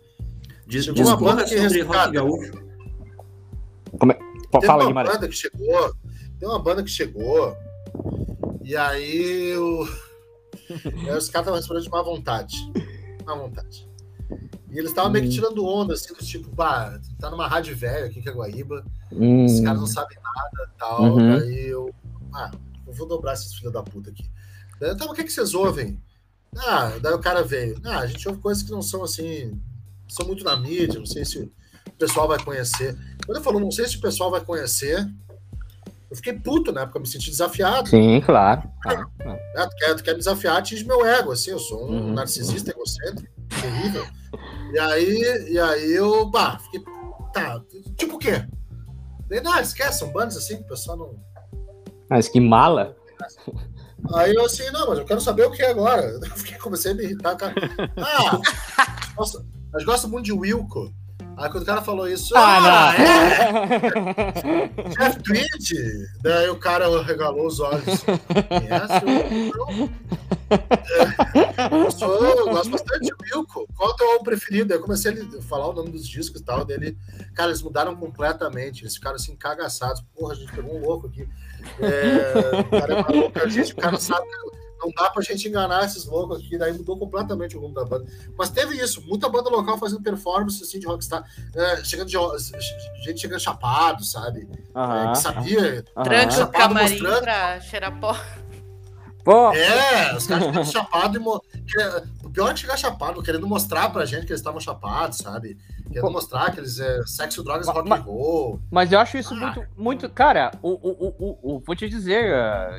Diz, 0.68 0.86
Chegou 0.86 1.06
uma 1.06 1.18
banda 1.18 1.44
que 1.44 1.50
sobre 1.58 1.64
resgata. 1.82 2.00
rock 2.00 2.12
gaúcho. 2.14 2.52
Pô, 4.52 4.60
Teve 4.60 4.66
Fala, 4.68 4.84
uma 4.84 4.88
Guimarães. 4.90 5.16
banda 5.16 5.28
que 5.28 5.36
chegou, 5.36 5.96
tem 6.40 6.48
uma 6.48 6.60
banda 6.60 6.84
que 6.84 6.90
chegou, 6.90 7.56
e 8.64 8.76
aí, 8.78 9.56
o... 9.58 9.84
aí 10.86 11.18
os 11.18 11.30
caras 11.30 11.48
estavam 11.48 11.56
respondendo 11.56 11.84
de 11.84 11.90
má 11.90 12.02
vontade. 12.02 12.56
Má 13.26 13.36
vontade. 13.36 13.88
E 14.70 14.78
eles 14.78 14.90
estavam 14.92 15.12
meio 15.12 15.24
que 15.26 15.30
Hum. 15.32 15.34
tirando 15.34 15.66
onda, 15.66 15.94
assim, 15.94 16.14
do 16.14 16.20
tipo, 16.20 16.50
pá, 16.56 17.00
tá 17.20 17.30
numa 17.30 17.48
rádio 17.48 17.76
velha 17.76 18.06
aqui 18.06 18.22
que 18.22 18.30
é 18.30 18.32
Guaíba, 18.34 18.86
Hum, 19.12 19.46
esses 19.46 19.62
caras 19.62 19.80
não 19.80 19.88
sabem 19.88 20.18
nada 20.22 20.72
e 20.74 20.78
tal. 20.78 21.02
Uhum. 21.04 21.34
Aí 21.38 21.68
eu, 21.68 21.94
ah, 22.34 22.52
eu 22.86 22.94
vou 22.94 23.08
dobrar 23.08 23.34
esses 23.34 23.54
filhos 23.56 23.72
da 23.74 23.82
puta 23.84 24.10
aqui. 24.10 24.30
Daí, 24.80 24.92
tá, 24.96 25.00
mas 25.06 25.10
o 25.12 25.14
que, 25.14 25.24
que 25.24 25.32
vocês 25.32 25.54
ouvem? 25.54 26.02
Ah, 26.58 26.92
daí 27.02 27.14
o 27.14 27.20
cara 27.20 27.44
veio. 27.44 27.80
Ah, 27.86 28.00
a 28.00 28.08
gente 28.08 28.28
ouve 28.28 28.40
coisas 28.42 28.64
que 28.64 28.72
não 28.72 28.82
são 28.82 29.04
assim, 29.04 29.60
são 30.08 30.26
muito 30.26 30.44
na 30.44 30.56
mídia, 30.56 31.00
não 31.00 31.06
sei 31.06 31.24
se 31.26 31.40
o 31.40 31.52
pessoal 31.98 32.28
vai 32.28 32.42
conhecer. 32.44 32.96
Quando 33.26 33.38
ele 33.38 33.44
falou, 33.44 33.60
não 33.62 33.72
sei 33.72 33.88
se 33.88 33.98
o 33.98 34.02
pessoal 34.02 34.30
vai 34.32 34.42
conhecer, 34.42 35.06
eu 36.10 36.16
fiquei 36.16 36.34
puto, 36.34 36.72
né? 36.72 36.86
Porque 36.86 36.98
eu 36.98 37.02
me 37.02 37.08
senti 37.08 37.30
desafiado. 37.30 37.90
Sim, 37.90 38.22
claro. 38.22 38.64
né? 38.86 39.06
Tu, 39.70 39.76
quer, 39.78 40.02
quer 40.04 40.12
me 40.14 40.20
desafiar, 40.20 40.58
atinge 40.58 40.86
meu 40.86 41.06
ego, 41.06 41.32
assim, 41.32 41.52
eu 41.52 41.60
sou 41.60 41.90
um 41.90 41.96
Uhum. 42.08 42.14
narcisista 42.14 42.72
egocêntrico, 42.72 43.34
terrível. 43.60 44.06
E 44.74 44.80
aí, 44.80 45.50
e 45.52 45.60
aí 45.60 45.94
eu, 45.94 46.30
bah, 46.30 46.60
fiquei, 46.60 46.82
tá, 47.34 47.60
tipo 47.98 48.16
o 48.16 48.20
quê? 48.20 48.46
Daí, 49.28 49.42
não, 49.42 49.60
esquece, 49.60 50.00
são 50.00 50.12
bandas 50.12 50.38
assim 50.38 50.58
que 50.58 50.64
o 50.64 50.68
pessoal 50.68 50.96
não. 50.98 51.16
Mas 52.10 52.30
que 52.30 52.40
mala. 52.40 52.96
Aí 54.14 54.34
eu 54.34 54.46
assim, 54.46 54.70
não, 54.72 54.88
mas 54.88 55.00
eu 55.00 55.06
quero 55.06 55.20
saber 55.20 55.46
o 55.48 55.52
que 55.52 55.62
é 55.62 55.72
agora. 55.72 56.02
Eu 56.24 56.38
fiquei, 56.38 56.58
comecei 56.60 56.92
a 56.92 56.96
me 56.96 57.04
irritar, 57.04 57.36
cara. 57.36 57.54
Ah, 57.98 58.40
nossa, 59.18 59.44
mas 59.78 59.86
gosto 59.86 60.10
muito 60.10 60.26
de 60.26 60.34
Wilco. 60.34 60.92
Aí 61.38 61.52
quando 61.52 61.62
o 61.62 61.66
cara 61.68 61.84
falou 61.84 62.08
isso, 62.08 62.36
Ah, 62.36 62.58
ah, 62.58 62.62
não. 62.62 63.06
é? 63.06 64.70
Jeff 64.90 65.22
Tweed? 65.22 66.08
Daí 66.24 66.50
o 66.50 66.56
cara 66.56 67.04
regalou 67.04 67.46
os 67.46 67.60
olhos. 67.60 68.04
Conhece? 68.04 69.06
Não. 69.56 69.88
É, 70.50 71.76
eu, 71.86 71.92
sou, 71.92 72.26
eu 72.26 72.50
gosto 72.50 72.72
bastante 72.72 73.02
de 73.06 73.14
Wilco. 73.36 73.68
Qual 73.76 73.92
é 73.92 73.94
o 73.94 73.96
teu 73.96 74.24
preferido? 74.24 74.74
Aí 74.74 74.80
eu 74.80 74.82
comecei 74.82 75.12
a 75.12 75.42
falar 75.44 75.68
o 75.68 75.74
nome 75.74 75.92
dos 75.92 76.08
discos 76.08 76.42
e 76.42 76.44
tal 76.44 76.66
dele. 76.66 76.98
Cara, 77.36 77.52
eles 77.52 77.62
mudaram 77.62 77.96
completamente. 77.96 78.82
Eles 78.82 78.96
ficaram 78.96 79.18
assim, 79.18 79.36
cagaçados. 79.36 80.04
Porra, 80.16 80.34
a 80.34 80.36
gente 80.36 80.52
pegou 80.52 80.76
um 80.76 80.82
louco 80.82 81.06
aqui. 81.06 81.30
É, 81.80 82.62
o 82.62 82.70
cara 82.82 82.94
é 82.94 83.02
maluco, 83.04 83.40
a 83.40 83.48
gente, 83.48 83.74
o 83.74 83.76
cara 83.76 84.00
sabe 84.00 84.26
não 84.80 84.92
dá 84.92 85.10
pra 85.10 85.22
gente 85.22 85.48
enganar 85.48 85.86
esses 85.86 86.06
loucos 86.06 86.40
aqui, 86.40 86.58
daí 86.58 86.74
mudou 86.74 86.98
completamente 86.98 87.58
o 87.58 87.62
rumo 87.62 87.74
da 87.74 87.84
banda. 87.86 88.06
Mas 88.38 88.50
teve 88.50 88.76
isso, 88.76 89.02
muita 89.08 89.28
banda 89.30 89.50
local 89.50 89.78
fazendo 89.78 90.02
performance 90.02 90.62
assim, 90.64 90.80
de 90.80 90.86
rockstar, 90.88 91.24
é, 91.56 91.84
chegando 91.84 92.08
de, 92.08 92.18
gente 93.04 93.20
chegando 93.22 93.40
chapado, 93.40 94.04
sabe? 94.04 94.48
É, 94.52 94.80
Aham, 94.80 95.12
que 95.14 95.18
sabia. 95.20 95.86
aham. 95.96 96.04
Tranca 96.04 96.28
o 96.28 96.32
Chapado 96.38 96.52
camarim 96.76 96.90
mostrando. 96.92 97.22
pra 97.22 97.60
cheirar 97.62 98.00
pó. 98.00 98.16
Pô, 99.24 99.52
É, 99.54 100.16
os 100.16 100.26
caras 100.26 100.46
chegando 100.46 100.66
chapado 100.72 101.18
e. 101.18 101.20
Mo... 101.20 101.42
O 102.24 102.30
pior 102.30 102.50
é 102.50 102.54
que 102.54 102.60
chegar 102.62 102.78
chapado, 102.78 103.22
querendo 103.22 103.46
mostrar 103.46 103.90
pra 103.90 104.06
gente 104.06 104.26
que 104.26 104.32
eles 104.32 104.40
estavam 104.40 104.60
chapados, 104.60 105.18
sabe? 105.18 105.58
Querendo 105.88 106.02
Pô. 106.08 106.12
mostrar 106.12 106.52
que 106.54 106.60
eles 106.62 106.80
é 106.80 107.06
sexo, 107.06 107.44
drogas, 107.44 107.68
rock 107.68 107.92
and 107.92 107.96
roll. 107.96 108.62
Mas 108.72 108.90
eu 108.92 109.00
acho 109.00 109.18
isso 109.18 109.34
Ah. 109.34 109.38
muito, 109.38 109.66
muito. 109.76 110.10
Cara, 110.10 110.52
o, 110.62 110.70
o, 110.70 111.08
o, 111.08 111.16
o, 111.20 111.56
o- 111.56 111.60
vou 111.60 111.76
te 111.76 111.90
dizer, 111.90 112.32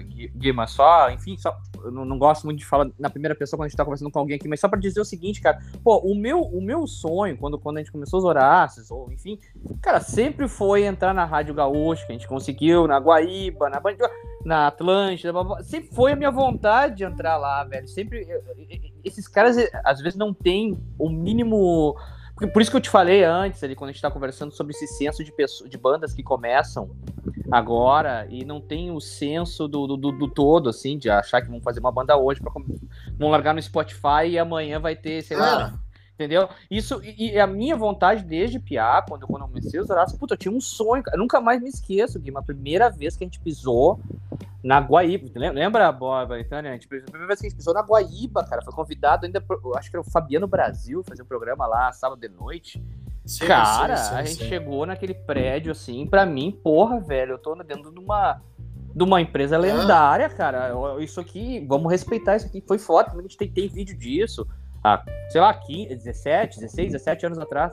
Gui- 0.05 0.33
Guima, 0.35 0.67
só, 0.67 1.11
enfim, 1.11 1.37
só 1.37 1.55
eu 1.85 1.91
não, 1.91 2.19
gosto 2.19 2.45
muito 2.45 2.59
de 2.59 2.67
falar 2.67 2.89
na 2.99 3.11
primeira 3.11 3.35
pessoa 3.35 3.59
quando 3.59 3.67
a 3.67 3.69
gente 3.69 3.77
tá 3.77 3.85
conversando 3.85 4.11
com 4.11 4.19
alguém 4.19 4.37
aqui, 4.37 4.49
mas 4.49 4.61
só 4.61 4.69
para 4.69 4.79
dizer 4.79 5.01
o 5.01 5.05
seguinte, 5.05 5.41
cara, 5.41 5.59
pô, 5.83 5.99
o 5.99 6.15
meu, 6.15 6.41
o 6.41 6.61
meu 6.61 6.87
sonho, 6.87 7.37
quando, 7.37 7.59
quando 7.59 7.77
a 7.77 7.81
gente 7.81 7.93
começou 7.93 8.19
os 8.19 8.25
Horácios, 8.25 8.91
ou 8.91 9.11
enfim, 9.13 9.39
cara, 9.81 10.01
sempre 10.01 10.49
foi 10.49 10.85
entrar 10.85 11.15
na 11.15 11.25
Rádio 11.25 11.55
Gaúcha, 11.55 12.07
que 12.07 12.13
a 12.13 12.15
gente 12.15 12.29
conseguiu, 12.29 12.87
na 12.87 12.99
Guaíba, 12.99 13.69
na, 13.71 13.81
na 14.45 14.67
Atlântida, 14.69 15.33
sempre 15.63 15.95
foi 15.95 16.13
a 16.13 16.17
minha 16.17 16.31
vontade 16.31 16.97
de 16.97 17.05
entrar 17.05 17.37
lá, 17.37 17.65
velho, 17.65 17.89
sempre, 17.89 18.27
esses 19.05 19.29
caras, 19.29 19.57
às 19.85 20.01
vezes, 20.01 20.19
não 20.19 20.33
tem 20.35 20.79
o 20.99 21.09
mínimo 21.09 21.97
por 22.53 22.63
isso 22.63 22.71
que 22.71 22.77
eu 22.77 22.81
te 22.81 22.89
falei 22.89 23.25
antes, 23.25 23.65
ali, 23.65 23.75
quando 23.75 23.91
a 23.91 23.93
gente 23.93 24.01
tá 24.01 24.11
conversando 24.11 24.53
sobre 24.53 24.73
esse 24.73 24.87
senso 24.87 25.25
de, 25.25 25.33
pessoas, 25.33 25.69
de 25.69 25.77
bandas 25.77 26.13
que 26.13 26.23
começam 26.23 26.89
agora 27.51 28.27
e 28.29 28.45
não 28.45 28.61
tem 28.61 28.91
o 28.91 29.01
senso 29.01 29.67
do, 29.67 29.87
do, 29.87 30.13
do, 30.13 30.29
todo, 30.29 30.69
assim, 30.69 30.99
de 30.99 31.11
achar 31.11 31.41
que 31.41 31.51
vão 31.51 31.61
fazer 31.61 31.81
uma 31.81 31.93
banda 31.93 32.17
hoje, 32.17 32.41
pra, 32.41 32.53
vão 33.19 33.31
largar 33.31 33.55
no 33.55 33.63
Spotify 33.63 34.27
e 34.29 34.39
amanhã 34.39 34.79
vai 34.79 34.95
ter, 34.95 35.23
sei 35.23 35.37
lá, 35.37 35.73
ah. 35.75 35.89
Entendeu? 36.19 36.49
Isso, 36.69 37.01
e, 37.05 37.35
e, 37.35 37.39
a 37.39 37.47
minha 37.47 37.77
vontade 37.77 38.25
desde 38.25 38.59
Piá, 38.59 39.01
quando, 39.09 39.25
quando 39.25 39.43
eu 39.43 39.49
comecei 39.49 39.79
os 39.79 39.89
horários, 39.89 40.17
puta, 40.17 40.35
eu 40.35 40.39
tinha 40.39 40.53
um 40.53 40.61
sonho, 40.61 41.01
eu 41.13 41.19
nunca 41.19 41.41
mais 41.41 41.63
me 41.63 41.69
esqueço, 41.69 42.19
Gui, 42.19 42.33
a 42.35 42.43
primeira 42.43 42.91
vez 42.91 43.17
que 43.17 43.23
a 43.23 43.27
gente 43.27 43.39
pisou 43.39 44.01
na 44.61 44.81
Guaíba, 44.81 45.31
lembra, 45.37 45.93
Bob, 45.93 46.31
Betânia? 46.31 46.73
A, 46.73 46.75
gente, 46.75 46.87
a 46.87 46.89
primeira 46.89 47.29
vez 47.29 47.39
que 47.39 47.47
a 47.47 47.49
gente 47.49 47.57
pisou 47.57 47.73
na 47.73 47.83
Guaíba, 47.83 48.45
cara, 48.45 48.63
foi 48.63 48.75
convidado 48.75 49.27
ainda, 49.27 49.41
por, 49.41 49.61
acho 49.77 49.89
que 49.89 49.97
era 49.97 50.01
o 50.05 50.11
Fabiano 50.11 50.49
Brasil, 50.49 51.05
fazer 51.05 51.23
um 51.23 51.27
programa 51.27 51.69
lá, 51.69 51.93
sábado 51.93 52.21
de 52.21 52.29
noite. 52.29 52.83
Sim, 53.29 53.47
cara, 53.47 53.97
sim, 53.99 54.09
sim, 54.09 54.15
a 54.15 54.25
gente 54.25 54.45
chegou 54.47 54.87
naquele 54.87 55.13
prédio, 55.13 55.71
assim, 55.71 56.07
pra 56.07 56.25
mim, 56.25 56.51
porra, 56.51 56.99
velho, 56.99 57.33
eu 57.33 57.39
tô 57.39 57.55
dentro 57.57 57.93
de 57.93 57.99
uma 57.99 58.41
de 58.95 59.05
uma 59.05 59.21
empresa 59.21 59.57
ah. 59.57 59.59
lendária, 59.59 60.27
ah. 60.27 60.31
cara. 60.31 60.75
Isso 60.99 61.21
aqui, 61.21 61.65
vamos 61.69 61.93
respeitar 61.93 62.37
isso 62.37 62.47
aqui. 62.47 62.65
Foi 62.67 62.79
foda, 62.79 63.13
a 63.15 63.23
gente 63.23 63.37
tem, 63.37 63.51
tem 63.51 63.69
vídeo 63.69 63.97
disso 63.97 64.47
há, 64.83 65.05
sei 65.29 65.41
lá, 65.41 65.53
15, 65.53 65.95
17, 65.95 66.61
16, 66.61 66.93
17 66.93 67.27
anos 67.27 67.39
atrás. 67.39 67.71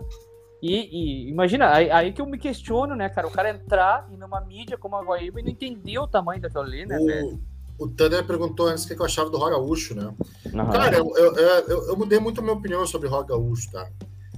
E, 0.61 0.73
e 0.73 1.29
imagina, 1.29 1.71
aí, 1.71 1.89
aí, 1.89 2.11
que 2.11 2.21
eu 2.21 2.25
me 2.25 2.37
questiono, 2.37 2.95
né, 2.95 3.07
cara? 3.07 3.27
O 3.27 3.31
cara 3.31 3.49
entrar 3.49 4.07
e 4.11 4.17
numa 4.17 4.41
mídia 4.41 4.77
como 4.77 4.95
a 4.97 5.03
Guaíba 5.03 5.39
e 5.39 5.43
não 5.43 5.51
entender 5.51 5.97
o 5.99 6.07
tamanho 6.07 6.41
daquilo 6.41 6.63
ali, 6.63 6.85
né, 6.85 6.97
o, 6.97 7.05
velho? 7.05 7.41
O 7.77 7.87
Tanner 7.87 8.25
perguntou 8.25 8.67
antes 8.67 8.83
o 8.83 8.87
que 8.87 8.99
eu 8.99 9.05
achava 9.05 9.29
do 9.29 9.37
Rock 9.37 9.51
Gaúcho, 9.51 9.95
né? 9.95 10.13
Uhum. 10.53 10.69
Cara, 10.71 10.97
eu, 10.97 11.13
eu, 11.15 11.35
eu, 11.35 11.87
eu, 11.89 11.97
mudei 11.97 12.19
muito 12.19 12.39
a 12.39 12.43
minha 12.43 12.55
opinião 12.55 12.85
sobre 12.85 13.07
Rock 13.07 13.29
Gaúcho, 13.29 13.71
tá? 13.71 13.87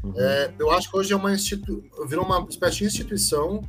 Uhum. 0.08 0.14
É, 0.18 0.54
eu 0.60 0.72
acho 0.72 0.90
que 0.90 0.98
hoje 0.98 1.14
é 1.14 1.16
uma 1.16 1.34
institu... 1.34 1.84
virou 2.08 2.26
uma 2.26 2.46
espécie 2.50 2.78
de 2.78 2.86
instituição 2.86 3.62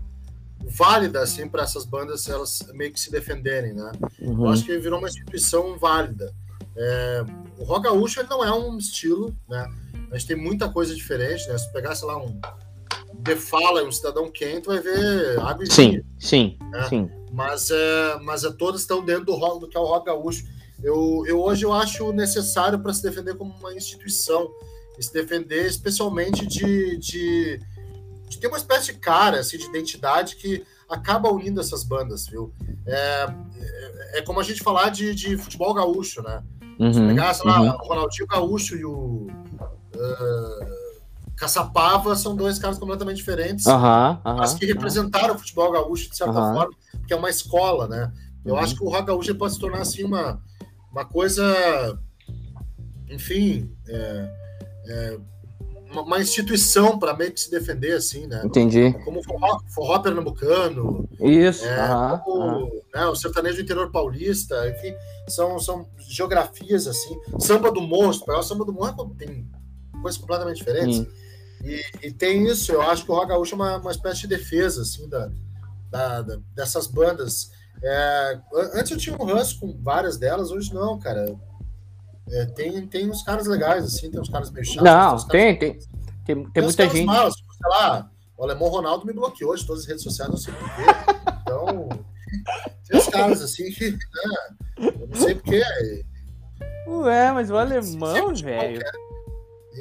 válida, 0.64 1.20
assim, 1.20 1.48
para 1.48 1.62
essas 1.62 1.84
bandas 1.84 2.28
elas 2.28 2.60
meio 2.74 2.92
que 2.92 3.00
se 3.00 3.10
defenderem, 3.10 3.72
né? 3.72 3.92
Uhum. 4.20 4.46
Eu 4.46 4.48
acho 4.48 4.64
que 4.64 4.76
virou 4.78 4.98
uma 4.98 5.08
instituição 5.08 5.78
válida. 5.78 6.32
É, 6.76 7.24
o 7.58 7.64
rock 7.64 7.84
gaúcho 7.84 8.20
ele 8.20 8.28
não 8.28 8.44
é 8.44 8.52
um 8.52 8.76
estilo, 8.78 9.34
né? 9.48 9.68
A 10.10 10.16
gente 10.16 10.28
tem 10.28 10.36
muita 10.36 10.68
coisa 10.68 10.94
diferente, 10.94 11.46
né? 11.48 11.58
Se 11.58 11.72
pegar, 11.72 11.94
sei 11.94 12.08
lá, 12.08 12.16
um 12.16 12.40
The 13.22 13.36
Fala, 13.36 13.84
um 13.84 13.92
Cidadão 13.92 14.30
Quente, 14.30 14.66
vai 14.66 14.80
ver 14.80 15.38
água 15.40 15.64
e 15.64 15.70
Sim, 15.70 16.02
sim, 16.18 16.56
né? 16.70 16.88
sim. 16.88 17.10
Mas, 17.32 17.70
é, 17.70 18.18
mas 18.22 18.44
é, 18.44 18.50
todas 18.52 18.80
estão 18.80 19.04
dentro 19.04 19.26
do, 19.26 19.34
rock, 19.34 19.60
do 19.60 19.68
que 19.68 19.76
é 19.76 19.80
o 19.80 19.84
rock 19.84 20.06
gaúcho. 20.06 20.44
Eu, 20.82 21.24
eu 21.26 21.40
hoje 21.40 21.64
eu 21.64 21.72
acho 21.72 22.12
necessário 22.12 22.78
para 22.78 22.92
se 22.92 23.02
defender 23.02 23.36
como 23.36 23.52
uma 23.58 23.74
instituição, 23.74 24.48
se 25.00 25.12
defender 25.12 25.66
especialmente 25.66 26.46
de, 26.46 26.98
de, 26.98 27.60
de, 28.28 28.38
ter 28.38 28.48
uma 28.48 28.56
espécie 28.56 28.92
de 28.92 28.98
cara, 28.98 29.40
assim, 29.40 29.58
de 29.58 29.66
identidade 29.66 30.36
que 30.36 30.64
acaba 30.88 31.30
unindo 31.30 31.60
essas 31.60 31.84
bandas, 31.84 32.26
viu? 32.26 32.52
É, 32.86 33.26
é, 33.56 34.18
é 34.18 34.22
como 34.22 34.40
a 34.40 34.42
gente 34.42 34.62
falar 34.62 34.90
de, 34.90 35.14
de 35.14 35.36
futebol 35.36 35.74
gaúcho, 35.74 36.22
né? 36.22 36.42
Uhum, 36.78 36.92
Se 36.92 37.00
pegar, 37.00 37.34
sei 37.34 37.50
lá, 37.50 37.60
uhum. 37.60 37.68
o 37.68 37.88
Ronaldinho 37.88 38.26
Gaúcho 38.26 38.76
e 38.76 38.84
o 38.84 39.26
uh, 39.96 40.78
Caçapava 41.36 42.14
são 42.16 42.34
dois 42.34 42.58
caras 42.58 42.78
completamente 42.78 43.16
diferentes, 43.16 43.66
uhum, 43.66 44.20
mas 44.24 44.54
que 44.54 44.66
representaram 44.66 45.34
o 45.34 45.38
futebol 45.38 45.70
gaúcho 45.70 46.10
de 46.10 46.16
certa 46.16 46.32
forma, 46.32 46.70
que 47.06 47.12
é 47.12 47.16
uma 47.16 47.30
escola, 47.30 47.86
né? 47.86 48.12
Eu 48.44 48.56
acho 48.56 48.74
que 48.76 48.82
o 48.82 48.88
rock 48.88 49.06
gaúcho 49.06 49.34
pode 49.34 49.54
se 49.54 49.60
tornar 49.60 49.82
assim 49.82 50.04
uma, 50.04 50.40
uma 50.90 51.04
coisa, 51.04 51.44
enfim, 53.08 53.70
é, 53.86 54.30
é, 54.88 55.18
uma, 55.90 56.20
instituição 56.20 56.98
para 56.98 57.16
meio 57.16 57.32
que 57.32 57.40
se 57.40 57.50
defender, 57.50 57.94
assim, 57.94 58.26
né? 58.26 58.42
Entendi. 58.44 58.92
Como 59.04 59.20
o 59.20 59.24
forró, 59.24 59.58
forró 59.74 59.98
pernambucano. 60.00 61.08
Isso. 61.20 61.64
É, 61.64 62.20
como, 62.24 62.70
Né, 62.94 63.06
o 63.06 63.14
sertanejo 63.14 63.60
interior 63.60 63.90
paulista, 63.90 64.68
enfim, 64.68 64.94
são, 65.28 65.58
são 65.58 65.88
geografias, 65.98 66.86
assim. 66.86 67.18
Samba 67.38 67.70
do 67.70 67.80
monstro, 67.80 68.36
o 68.36 68.42
samba 68.42 68.64
do 68.64 68.72
monstro 68.72 69.14
tem 69.18 69.48
coisas 70.02 70.20
completamente 70.20 70.58
diferentes. 70.58 71.06
E, 71.64 72.06
e, 72.06 72.12
tem 72.12 72.46
isso, 72.46 72.70
eu 72.70 72.82
acho 72.82 73.04
que 73.04 73.10
o 73.10 73.14
Rock 73.14 73.28
Gaúcho 73.28 73.54
é 73.54 73.56
uma, 73.56 73.76
uma 73.78 73.90
espécie 73.90 74.20
de 74.20 74.28
defesa, 74.28 74.82
assim, 74.82 75.08
da, 75.08 75.30
da, 75.90 76.22
da 76.22 76.38
dessas 76.54 76.86
bandas. 76.86 77.50
É, 77.82 78.40
antes 78.74 78.92
eu 78.92 78.98
tinha 78.98 79.16
um 79.16 79.24
ranço 79.24 79.58
com 79.58 79.76
várias 79.82 80.16
delas, 80.18 80.50
hoje 80.50 80.72
não, 80.72 80.98
cara. 80.98 81.34
É, 82.30 82.46
tem, 82.46 82.86
tem 82.86 83.10
uns 83.10 83.22
caras 83.22 83.46
legais, 83.46 83.84
assim, 83.84 84.10
tem 84.10 84.20
uns 84.20 84.28
caras 84.28 84.50
meio 84.50 84.64
chatos. 84.64 84.82
Não, 84.82 85.28
tem, 85.28 85.58
tem, 85.58 85.72
tem, 85.72 85.88
tem, 86.24 86.50
tem 86.50 86.62
muita 86.62 86.88
gente. 86.88 87.04
Maus, 87.04 87.34
tipo, 87.34 87.52
sei 87.52 87.70
lá, 87.70 88.10
o 88.36 88.44
Alemão 88.44 88.68
Ronaldo 88.68 89.06
me 89.06 89.12
bloqueou 89.12 89.54
de 89.56 89.66
todas 89.66 89.82
as 89.82 89.88
redes 89.88 90.02
sociais, 90.02 90.30
não 90.30 90.38
sei 90.38 90.54
porquê. 90.54 90.82
Então, 91.42 91.88
tem 92.86 92.98
uns 92.98 93.08
caras 93.08 93.42
assim 93.42 93.70
que, 93.70 93.90
né, 93.90 93.98
eu 94.78 95.08
não 95.08 95.16
sei 95.16 95.34
porquê. 95.34 95.62
Ué, 96.86 97.32
mas 97.32 97.50
o 97.50 97.56
alemão, 97.56 98.34
velho. 98.34 98.82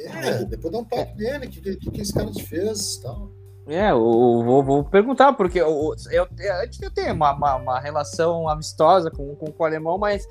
É, 0.06 0.46
depois 0.46 0.72
dá 0.72 0.80
um 0.80 0.84
toque 0.84 1.16
nele, 1.16 1.48
o 1.48 1.50
que, 1.50 1.62
que, 1.62 1.92
que 1.92 2.02
esse 2.02 2.14
cara 2.14 2.32
te 2.32 2.44
fez 2.44 2.96
e 2.96 3.02
tal. 3.02 3.32
É, 3.68 3.92
eu, 3.92 4.00
vou, 4.46 4.64
vou, 4.64 4.84
perguntar, 4.84 5.34
porque 5.34 5.60
eu, 5.60 5.94
eu, 6.10 6.28
eu, 6.40 6.56
eu 6.82 6.92
tenho 6.92 7.14
uma, 7.14 7.34
uma, 7.34 7.56
uma, 7.56 7.80
relação 7.80 8.48
amistosa 8.48 9.12
com, 9.12 9.36
com 9.36 9.54
o 9.58 9.66
alemão, 9.66 9.98
mas 9.98 10.26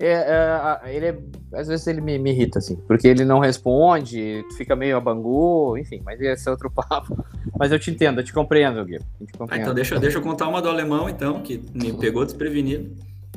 é, 0.00 0.80
é, 0.84 0.94
ele 0.94 1.06
é, 1.06 1.18
às 1.52 1.66
vezes 1.66 1.86
ele 1.86 2.00
me, 2.00 2.18
me, 2.18 2.30
irrita, 2.30 2.60
assim, 2.60 2.76
porque 2.86 3.08
ele 3.08 3.24
não 3.24 3.40
responde, 3.40 4.44
fica 4.56 4.76
meio 4.76 4.96
a 4.96 5.00
bangu, 5.00 5.76
enfim, 5.76 6.00
mas 6.04 6.20
esse 6.20 6.48
é 6.48 6.50
outro 6.50 6.70
papo. 6.74 7.24
Mas 7.58 7.72
eu 7.72 7.78
te 7.78 7.90
entendo, 7.90 8.20
eu 8.20 8.24
te 8.24 8.32
compreendo, 8.32 8.84
Gui. 8.84 9.00
Ah, 9.50 9.58
então 9.58 9.74
deixa, 9.74 9.98
deixa 9.98 10.18
eu 10.18 10.22
contar 10.22 10.48
uma 10.48 10.62
do 10.62 10.68
alemão, 10.68 11.08
então, 11.08 11.42
que 11.42 11.62
me 11.74 11.92
pegou 11.92 12.24
desprevenido. 12.24 12.94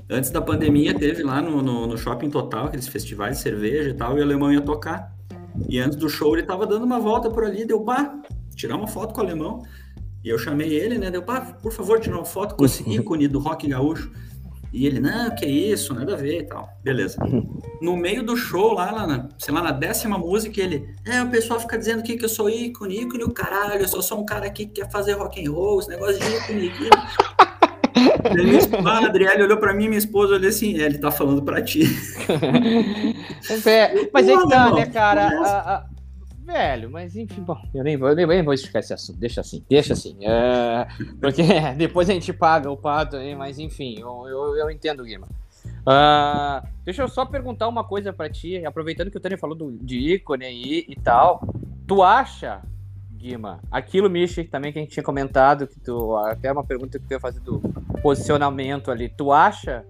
Antes 0.08 0.30
da 0.30 0.42
pandemia, 0.42 0.94
teve 0.94 1.24
lá 1.24 1.42
no, 1.42 1.62
no, 1.62 1.88
no 1.88 1.98
Shopping 1.98 2.30
Total, 2.30 2.66
aqueles 2.66 2.88
festivais 2.88 3.38
de 3.38 3.44
cerveja 3.44 3.90
e 3.90 3.94
tal, 3.94 4.18
e 4.18 4.20
o 4.20 4.24
alemão 4.24 4.52
ia 4.52 4.62
tocar. 4.62 5.16
E 5.68 5.80
antes 5.80 5.98
do 5.98 6.10
show, 6.10 6.36
ele 6.36 6.46
tava 6.46 6.68
dando 6.68 6.84
uma 6.84 7.00
volta 7.00 7.30
por 7.30 7.44
ali, 7.44 7.66
deu 7.66 7.82
pá, 7.82 8.20
tirar 8.56 8.76
uma 8.76 8.88
foto 8.88 9.14
com 9.14 9.22
o 9.22 9.24
alemão. 9.24 9.64
E 10.24 10.30
eu 10.30 10.38
chamei 10.38 10.72
ele, 10.74 10.98
né? 11.00 11.10
Deu 11.10 11.24
pá, 11.24 11.42
por 11.42 11.72
favor, 11.72 12.00
tirar 12.00 12.18
uma 12.18 12.26
foto 12.26 12.56
com 12.56 12.66
esse 12.66 12.84
ícone 12.92 13.28
do 13.28 13.40
rock 13.40 13.68
gaúcho. 13.68 14.12
E 14.74 14.88
ele, 14.88 15.00
não, 15.00 15.30
que 15.36 15.46
isso, 15.46 15.94
nada 15.94 16.14
a 16.14 16.18
ver 16.18 16.40
e 16.40 16.44
tal. 16.44 16.70
Beleza. 16.82 17.18
No 17.82 17.98
meio 17.98 18.24
do 18.24 18.38
show, 18.38 18.74
lá, 18.74 18.90
lá 18.90 19.06
na, 19.06 19.30
sei 19.38 19.54
lá, 19.54 19.62
na 19.62 19.72
décima 19.72 20.18
música, 20.18 20.62
ele, 20.62 20.96
é, 21.06 21.22
o 21.22 21.30
pessoal 21.30 21.60
fica 21.60 21.78
dizendo 21.78 22.00
aqui 22.00 22.18
que 22.18 22.24
eu 22.24 22.30
sou 22.30 22.50
ícone, 22.50 23.02
ícone 23.02 23.24
o 23.24 23.32
caralho, 23.32 23.82
eu 23.82 23.88
só 23.88 24.02
sou 24.02 24.22
um 24.22 24.26
cara 24.26 24.46
aqui 24.46 24.66
que 24.66 24.82
quer 24.82 24.90
fazer 24.90 25.14
rock 25.14 25.46
and 25.46 25.52
roll, 25.52 25.80
esse 25.80 25.90
negócio 25.90 26.20
de 26.20 26.26
ícone, 26.26 26.66
ícone. 26.68 26.90
minha 28.36 28.58
esposa, 28.60 28.90
a 28.90 29.06
Adriele 29.06 29.44
olhou 29.44 29.58
pra 29.58 29.74
mim, 29.74 29.88
minha 29.88 29.98
esposa 29.98 30.36
olhou 30.36 30.50
assim, 30.50 30.80
é, 30.80 30.86
ele 30.86 30.98
tá 31.00 31.12
falando 31.12 31.42
pra 31.44 31.62
ti. 31.62 31.82
é, 33.66 34.10
mas 34.14 34.28
é 34.28 34.38
que 34.38 34.50
tá, 34.50 34.72
né, 34.74 34.86
cara? 34.86 35.28
A, 35.28 35.76
a, 35.76 35.86
velho, 36.52 36.90
mas 36.90 37.16
enfim, 37.16 37.42
bom, 37.42 37.58
eu 37.74 37.84
nem, 37.84 37.96
eu 37.96 38.28
nem 38.28 38.44
vou 38.44 38.54
explicar 38.54 38.80
esse 38.80 38.94
assunto, 38.94 39.18
deixa 39.18 39.42
assim, 39.42 39.64
deixa 39.70 39.94
assim. 39.94 40.18
É, 40.22 40.88
porque 41.20 41.44
depois 41.78 42.10
a 42.10 42.14
gente 42.14 42.34
paga 42.34 42.70
o 42.70 42.78
pato 42.78 43.18
mas 43.38 43.58
enfim, 43.58 44.00
eu, 44.00 44.28
eu, 44.28 44.56
eu 44.58 44.70
entendo, 44.70 45.04
Guima. 45.04 45.28
Uh, 45.82 46.68
deixa 46.84 47.02
eu 47.02 47.08
só 47.08 47.26
perguntar 47.26 47.68
uma 47.68 47.84
coisa 47.84 48.12
para 48.12 48.30
ti, 48.30 48.64
aproveitando 48.66 49.10
que 49.10 49.18
o 49.18 49.20
Tânia 49.20 49.38
falou 49.38 49.56
do, 49.56 49.72
de 49.72 49.98
ícone 50.14 50.46
aí 50.46 50.86
e 50.88 50.96
tal. 50.96 51.42
Tu 51.88 52.04
acha, 52.04 52.62
Guima, 53.12 53.60
aquilo, 53.72 54.10
Michi, 54.10 54.44
também 54.44 54.72
que 54.72 54.80
a 54.80 54.82
gente 54.82 54.92
tinha 54.92 55.04
comentado, 55.04 55.68
que 55.68 55.80
tu, 55.80 56.16
até 56.18 56.52
uma 56.52 56.64
pergunta 56.64 57.00
que 57.00 57.06
tu 57.06 57.12
ia 57.12 57.20
fazer 57.20 57.40
do 57.40 57.60
posicionamento 58.02 58.92
ali, 58.92 59.10
tu 59.10 59.32
acha 59.32 59.86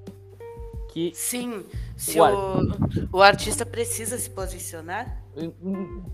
que. 0.91 1.11
Sim, 1.13 1.65
se 1.95 2.19
o, 2.19 2.23
o, 2.25 3.17
o 3.17 3.21
artista 3.21 3.65
precisa 3.65 4.17
se 4.17 4.29
posicionar? 4.29 5.20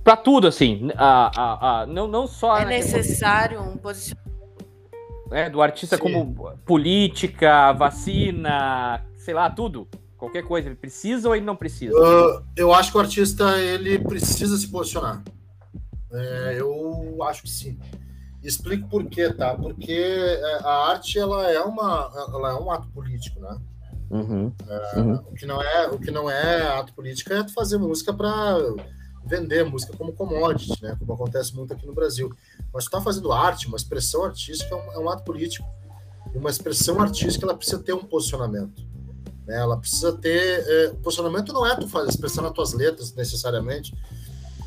Para 0.03 0.17
tudo, 0.17 0.47
assim. 0.47 0.89
A, 0.95 1.31
a, 1.35 1.81
a, 1.81 1.85
não, 1.85 2.07
não 2.07 2.27
só. 2.27 2.57
É 2.57 2.65
necessário 2.65 3.61
um 3.61 3.77
posicionamento. 3.77 4.27
É, 5.31 5.49
do 5.49 5.61
artista 5.61 5.97
Sim. 5.97 6.03
como 6.03 6.57
política, 6.65 7.73
vacina, 7.73 9.03
sei 9.17 9.33
lá, 9.33 9.49
tudo. 9.49 9.87
Qualquer 10.17 10.43
coisa. 10.43 10.69
Ele 10.69 10.75
precisa 10.75 11.27
ou 11.27 11.35
ele 11.35 11.45
não 11.45 11.55
precisa? 11.55 11.93
Uh, 11.93 12.43
eu 12.55 12.73
acho 12.73 12.91
que 12.91 12.97
o 12.97 13.01
artista 13.01 13.57
ele 13.59 13.99
precisa 13.99 14.57
se 14.57 14.67
posicionar. 14.69 15.21
É, 16.11 16.55
eu 16.57 17.21
acho 17.23 17.43
que 17.43 17.49
sim. 17.49 17.77
Explico 18.41 18.87
por 18.87 19.05
quê, 19.05 19.31
tá? 19.33 19.53
Porque 19.53 19.91
é, 19.91 20.59
a 20.63 20.89
arte 20.91 21.19
ela 21.19 21.51
é, 21.51 21.59
uma, 21.59 22.11
ela 22.33 22.51
é 22.51 22.53
um 22.53 22.71
ato 22.71 22.87
político, 22.89 23.39
né? 23.41 23.57
Uhum. 24.09 24.47
Uh, 24.47 24.99
uhum. 24.99 25.15
O, 25.15 25.33
que 25.33 25.45
não 25.45 25.61
é, 25.61 25.87
o 25.87 25.99
que 25.99 26.11
não 26.11 26.31
é 26.31 26.61
ato 26.79 26.93
político 26.93 27.33
é 27.33 27.43
tu 27.43 27.53
fazer 27.53 27.77
música 27.77 28.13
para 28.13 28.57
vender 29.27 29.63
música 29.65 29.95
como 29.95 30.13
commodity, 30.13 30.81
né? 30.81 30.95
Como 30.99 31.13
acontece 31.13 31.55
muito 31.55 31.73
aqui 31.73 31.85
no 31.85 31.93
Brasil. 31.93 32.33
Mas 32.73 32.85
tu 32.85 32.91
tá 32.91 33.01
fazendo 33.01 33.31
arte, 33.31 33.67
uma 33.67 33.77
expressão 33.77 34.23
artística 34.23 34.73
é 34.73 34.77
um, 34.77 34.93
é 34.93 34.99
um 34.99 35.09
ato 35.09 35.23
político. 35.23 35.67
E 36.33 36.37
uma 36.37 36.49
expressão 36.49 36.99
artística 37.01 37.45
ela 37.45 37.55
precisa 37.55 37.79
ter 37.79 37.93
um 37.93 38.03
posicionamento. 38.03 38.81
Né? 39.45 39.57
Ela 39.57 39.77
precisa 39.77 40.13
ter. 40.13 40.65
É, 40.67 40.89
posicionamento 41.01 41.53
não 41.53 41.65
é 41.65 41.75
tu 41.75 41.87
fazer, 41.87 42.09
expressar 42.09 42.41
nas 42.41 42.51
tuas 42.51 42.73
letras 42.73 43.13
necessariamente 43.13 43.93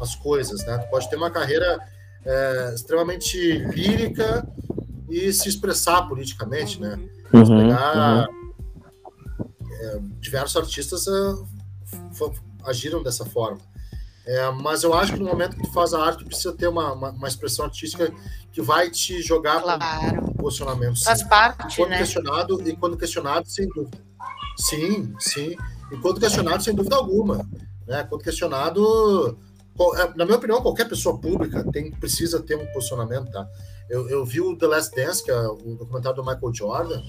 as 0.00 0.14
coisas, 0.14 0.64
né? 0.64 0.78
Tu 0.78 0.88
pode 0.88 1.08
ter 1.10 1.16
uma 1.16 1.30
carreira 1.30 1.78
é, 2.24 2.72
extremamente 2.74 3.36
lírica 3.36 4.46
e 5.08 5.32
se 5.32 5.48
expressar 5.48 6.02
politicamente, 6.08 6.80
né? 6.80 6.98
Uhum, 7.32 7.44
pegar, 7.44 8.28
uhum. 8.28 9.44
é, 9.70 10.00
diversos 10.18 10.56
artistas 10.56 11.06
é, 11.06 12.30
agiram 12.64 13.02
dessa 13.02 13.24
forma. 13.24 13.58
É, 14.30 14.48
mas 14.52 14.84
eu 14.84 14.94
acho 14.94 15.14
que 15.14 15.18
no 15.18 15.24
momento 15.24 15.56
que 15.56 15.62
tu 15.64 15.72
faz 15.72 15.92
a 15.92 16.00
arte, 16.00 16.24
precisa 16.24 16.52
ter 16.52 16.68
uma, 16.68 16.92
uma, 16.92 17.10
uma 17.10 17.26
expressão 17.26 17.64
artística 17.64 18.12
que 18.52 18.62
vai 18.62 18.88
te 18.88 19.20
jogar 19.20 19.60
claro. 19.60 20.22
um 20.22 20.34
posicionamento. 20.34 20.98
Sim. 20.98 21.04
Faz 21.06 21.24
parte, 21.24 21.76
quando 21.76 21.90
né? 21.90 21.98
questionado 21.98 22.68
e 22.68 22.76
quando 22.76 22.96
questionado, 22.96 23.50
sem 23.50 23.66
dúvida. 23.66 23.98
Sim, 24.56 25.12
sim. 25.18 25.56
E 25.90 25.96
quando 25.96 26.20
questionado, 26.20 26.62
sem 26.62 26.72
dúvida 26.72 26.94
alguma. 26.94 27.44
Né? 27.88 28.04
Quando 28.04 28.22
questionado, 28.22 29.36
é, 29.96 30.16
na 30.16 30.24
minha 30.24 30.36
opinião, 30.36 30.62
qualquer 30.62 30.88
pessoa 30.88 31.18
pública 31.18 31.64
tem, 31.72 31.90
precisa 31.90 32.40
ter 32.40 32.54
um 32.54 32.66
posicionamento, 32.72 33.32
tá? 33.32 33.44
Eu, 33.88 34.08
eu 34.08 34.24
vi 34.24 34.40
o 34.40 34.56
The 34.56 34.66
Last 34.68 34.94
Dance, 34.94 35.24
que 35.24 35.32
é 35.32 35.40
o 35.48 35.74
documentário 35.74 36.22
do 36.22 36.24
Michael 36.24 36.54
Jordan, 36.54 37.02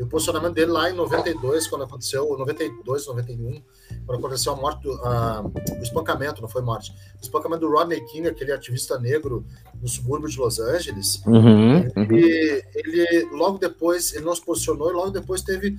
e 0.00 0.02
o 0.02 0.06
posicionamento 0.06 0.54
dele 0.54 0.72
lá 0.72 0.88
em 0.88 0.94
92, 0.94 1.66
quando 1.66 1.84
aconteceu, 1.84 2.34
92, 2.38 3.06
91, 3.06 3.62
quando 4.06 4.18
aconteceu 4.18 4.54
a 4.54 4.56
morte, 4.56 4.82
do, 4.82 4.92
a, 5.04 5.42
o 5.42 5.82
espancamento, 5.82 6.40
não 6.40 6.48
foi 6.48 6.62
morte, 6.62 6.90
o 7.20 7.22
espancamento 7.22 7.66
do 7.66 7.70
Rodney 7.70 8.02
King, 8.06 8.26
aquele 8.26 8.50
ativista 8.50 8.98
negro 8.98 9.44
no 9.78 9.86
subúrbio 9.86 10.26
de 10.26 10.38
Los 10.38 10.58
Angeles. 10.58 11.22
Uhum, 11.26 11.80
uhum. 11.80 11.90
Ele, 11.96 12.64
ele, 12.74 13.28
logo 13.30 13.58
depois, 13.58 14.14
ele 14.14 14.24
não 14.24 14.34
se 14.34 14.42
posicionou 14.42 14.88
e 14.90 14.94
logo 14.94 15.10
depois 15.10 15.42
teve 15.42 15.76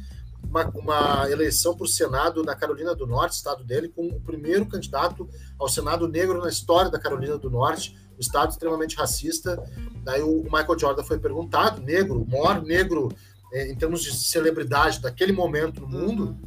uma, 0.47 0.69
uma 0.75 1.27
eleição 1.31 1.75
para 1.75 1.85
o 1.85 1.87
Senado 1.87 2.43
na 2.43 2.53
Carolina 2.53 2.93
do 2.93 3.07
Norte, 3.07 3.33
estado 3.33 3.63
dele, 3.63 3.89
com 3.89 4.05
o 4.05 4.21
primeiro 4.21 4.67
candidato 4.67 5.27
ao 5.57 5.67
Senado 5.67 6.07
negro 6.07 6.39
na 6.39 6.49
história 6.49 6.91
da 6.91 6.99
Carolina 6.99 7.39
do 7.39 7.49
Norte, 7.49 7.97
um 8.15 8.19
estado 8.21 8.51
extremamente 8.51 8.95
racista. 8.95 9.59
Daí 10.03 10.21
o 10.21 10.43
Michael 10.43 10.77
Jordan 10.77 11.03
foi 11.03 11.17
perguntado, 11.17 11.81
negro, 11.81 12.21
o 12.21 12.29
maior 12.29 12.61
negro 12.61 13.09
é, 13.51 13.69
em 13.69 13.75
termos 13.75 14.01
de 14.01 14.15
celebridade 14.15 15.01
daquele 15.01 15.31
momento 15.31 15.81
no 15.81 15.87
mundo, 15.87 16.23
uhum. 16.25 16.37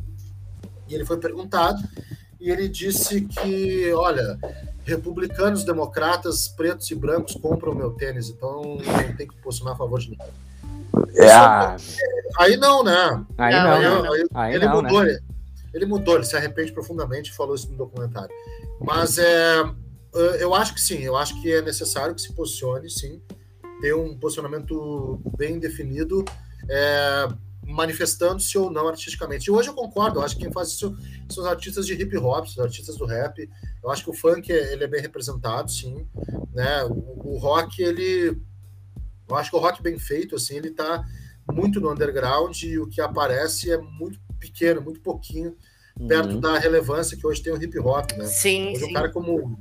e 0.89 0.95
ele 0.95 1.05
foi 1.05 1.19
perguntado, 1.19 1.83
e 2.41 2.51
ele 2.51 2.69
disse 2.69 3.23
que, 3.23 3.93
olha, 3.95 4.39
republicanos, 4.85 5.65
democratas, 5.65 6.49
pretos 6.49 6.91
e 6.91 6.95
brancos 6.95 7.35
compram 7.35 7.75
meu 7.75 7.93
tênis, 7.93 8.29
então 8.29 8.63
não 8.63 9.17
tem 9.17 9.27
que 9.27 9.37
posicionar 9.37 9.75
a 9.75 9.79
favor 9.79 9.99
de 9.99 10.11
ninguém. 10.11 10.29
É, 11.17 11.33
ah. 11.33 11.77
Aí 12.39 12.57
não, 12.57 12.85
né? 12.85 13.25
Aí 13.39 13.53
não. 13.53 13.73
Aí, 13.73 13.83
não. 13.83 14.13
Aí, 14.13 14.27
aí 14.35 14.55
ele 14.55 14.67
não, 14.67 14.83
mudou, 14.83 15.03
né? 15.03 15.11
ele, 15.11 15.21
ele, 15.73 15.87
mudou, 15.87 16.17
ele 16.17 16.25
se 16.25 16.37
arrepende 16.37 16.73
profundamente 16.73 17.31
e 17.31 17.35
falou 17.35 17.55
isso 17.55 17.71
no 17.71 17.77
documentário. 17.77 18.35
Mas 18.81 19.19
é, 19.19 19.63
eu 20.39 20.55
acho 20.55 20.75
que 20.75 20.81
sim, 20.81 20.99
eu 21.01 21.17
acho 21.17 21.41
que 21.41 21.53
é 21.53 21.63
necessário 21.63 22.15
que 22.15 22.21
se 22.21 22.33
posicione, 22.33 22.91
sim, 22.91 23.21
ter 23.81 23.95
um 23.95 24.17
posicionamento 24.17 25.21
bem 25.37 25.59
definido, 25.59 26.25
é, 26.69 27.29
manifestando-se 27.67 28.57
ou 28.59 28.71
não 28.71 28.89
artisticamente. 28.89 29.47
E 29.47 29.51
hoje 29.51 29.69
eu 29.69 29.75
concordo, 29.75 30.19
eu 30.19 30.25
acho 30.25 30.37
que 30.37 30.43
quem 30.43 30.53
faz 30.53 30.69
isso 30.69 30.97
são 31.31 31.45
os 31.45 31.51
artistas 31.51 31.87
de 31.87 31.95
hip 31.95 32.17
hop, 32.19 32.47
os 32.47 32.59
artistas 32.59 32.97
do 32.97 33.07
rap. 33.07 33.49
Eu 33.83 33.91
acho 33.91 34.05
que 34.05 34.11
o 34.11 34.15
funk 34.15 34.51
ele 34.51 34.85
é 34.85 34.89
bem 34.89 35.01
representado, 35.01 35.71
sim. 35.71 36.07
Né? 36.53 36.85
O, 36.85 37.35
o 37.35 37.39
rock, 37.39 37.83
ele 37.83 38.41
eu 39.29 39.37
acho 39.37 39.51
que 39.51 39.57
o 39.57 39.61
rock 39.61 39.83
bem 39.83 39.99
feito, 39.99 40.37
assim, 40.37 40.57
ele 40.57 40.71
tá 40.71 41.05
muito 41.53 41.81
no 41.81 41.91
underground 41.91 42.63
e 42.63 42.79
o 42.79 42.87
que 42.87 43.01
aparece 43.01 43.71
é 43.71 43.79
muito 43.79 44.19
pequeno, 44.39 44.81
muito 44.81 45.01
pouquinho, 45.01 45.57
perto 46.09 46.35
uhum. 46.35 46.41
da 46.41 46.59
relevância 46.59 47.17
que 47.17 47.27
hoje 47.27 47.43
tem 47.43 47.53
o 47.53 47.63
hip 47.63 47.79
hop, 47.79 48.13
né? 48.13 48.27
Sim, 48.27 48.71
hoje 48.71 48.81
sim. 48.81 48.91
um 48.91 48.93
cara 48.93 49.11
como 49.11 49.59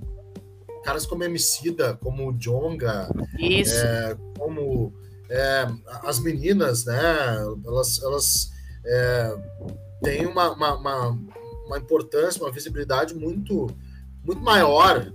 caras 0.84 1.06
como 1.06 1.24
Emicida, 1.24 1.96
como 1.96 2.34
Jonga, 2.34 3.10
é, 3.40 4.18
como 4.38 4.94
é, 5.34 5.68
as 6.04 6.20
meninas, 6.20 6.86
né? 6.86 7.38
Elas, 7.66 8.02
elas 8.04 8.52
é, 8.86 9.36
têm 10.04 10.28
uma, 10.28 10.52
uma, 10.52 10.76
uma, 10.76 11.20
uma, 11.66 11.78
importância, 11.80 12.42
uma 12.42 12.52
visibilidade 12.52 13.16
muito, 13.16 13.68
muito 14.24 14.42
maior, 14.42 15.12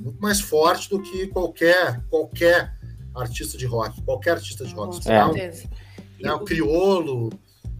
muito 0.00 0.20
mais 0.20 0.40
forte 0.40 0.90
do 0.90 1.00
que 1.00 1.28
qualquer 1.28 2.02
qualquer 2.10 2.76
artista 3.14 3.56
de 3.56 3.64
rock, 3.64 4.02
qualquer 4.02 4.32
artista 4.32 4.64
de 4.64 4.74
rock. 4.74 4.96
Com 4.96 5.02
certeza. 5.02 5.70
Né, 6.20 6.32
o 6.32 6.40
Criolo, 6.40 7.30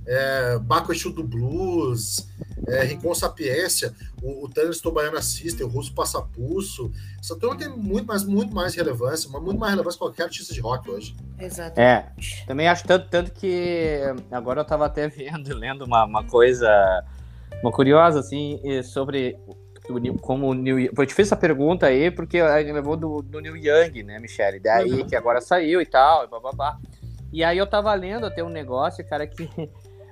é, 0.06 0.58
Baco 0.58 0.92
Exu 0.92 1.10
do 1.10 1.22
Blues, 1.22 2.28
é, 2.68 2.84
Rincon 2.84 3.14
Sapiência, 3.14 3.94
o, 4.22 4.44
o 4.44 4.48
Tanner 4.48 4.72
Baiana 4.92 5.22
System, 5.22 5.66
o 5.66 5.68
Russo 5.68 5.94
Passapulso. 5.94 6.90
Essa 7.20 7.36
turma 7.36 7.56
tem 7.56 7.68
muito 7.68 8.06
mais, 8.06 8.24
muito 8.24 8.54
mais 8.54 8.74
relevância, 8.74 9.28
mas 9.32 9.42
muito 9.42 9.58
mais 9.58 9.72
relevância 9.72 9.98
que 9.98 10.04
qualquer 10.04 10.24
artista 10.24 10.52
de 10.52 10.60
rock 10.60 10.90
hoje. 10.90 11.14
Exato. 11.38 11.80
É, 11.80 12.12
também 12.46 12.68
acho 12.68 12.84
tanto, 12.86 13.08
tanto 13.08 13.32
que 13.32 14.00
agora 14.30 14.60
eu 14.60 14.62
estava 14.62 14.86
até 14.86 15.08
vendo, 15.08 15.54
lendo 15.54 15.84
uma, 15.84 16.04
uma 16.04 16.24
coisa, 16.24 16.68
uma 17.62 17.72
curiosa, 17.72 18.20
assim, 18.20 18.60
sobre 18.82 19.36
como 20.20 20.48
o 20.48 20.54
New 20.54 20.78
Eu 20.78 21.06
te 21.06 21.12
fiz 21.12 21.26
essa 21.26 21.36
pergunta 21.36 21.86
aí 21.86 22.10
porque 22.10 22.38
a 22.38 22.60
gente 22.60 22.72
levou 22.72 22.96
do, 22.96 23.20
do 23.20 23.40
New 23.40 23.56
Young, 23.56 24.04
né, 24.04 24.18
Michele? 24.18 24.60
Daí 24.60 24.92
uhum. 24.92 25.06
que 25.06 25.16
agora 25.16 25.40
saiu 25.40 25.80
e 25.80 25.86
tal, 25.86 26.24
e 26.24 26.28
bababá. 26.28 26.78
E 27.32 27.42
aí 27.42 27.58
eu 27.58 27.66
tava 27.66 27.92
lendo 27.94 28.26
até 28.26 28.44
um 28.44 28.48
negócio, 28.48 29.04
cara, 29.06 29.26
que 29.26 29.48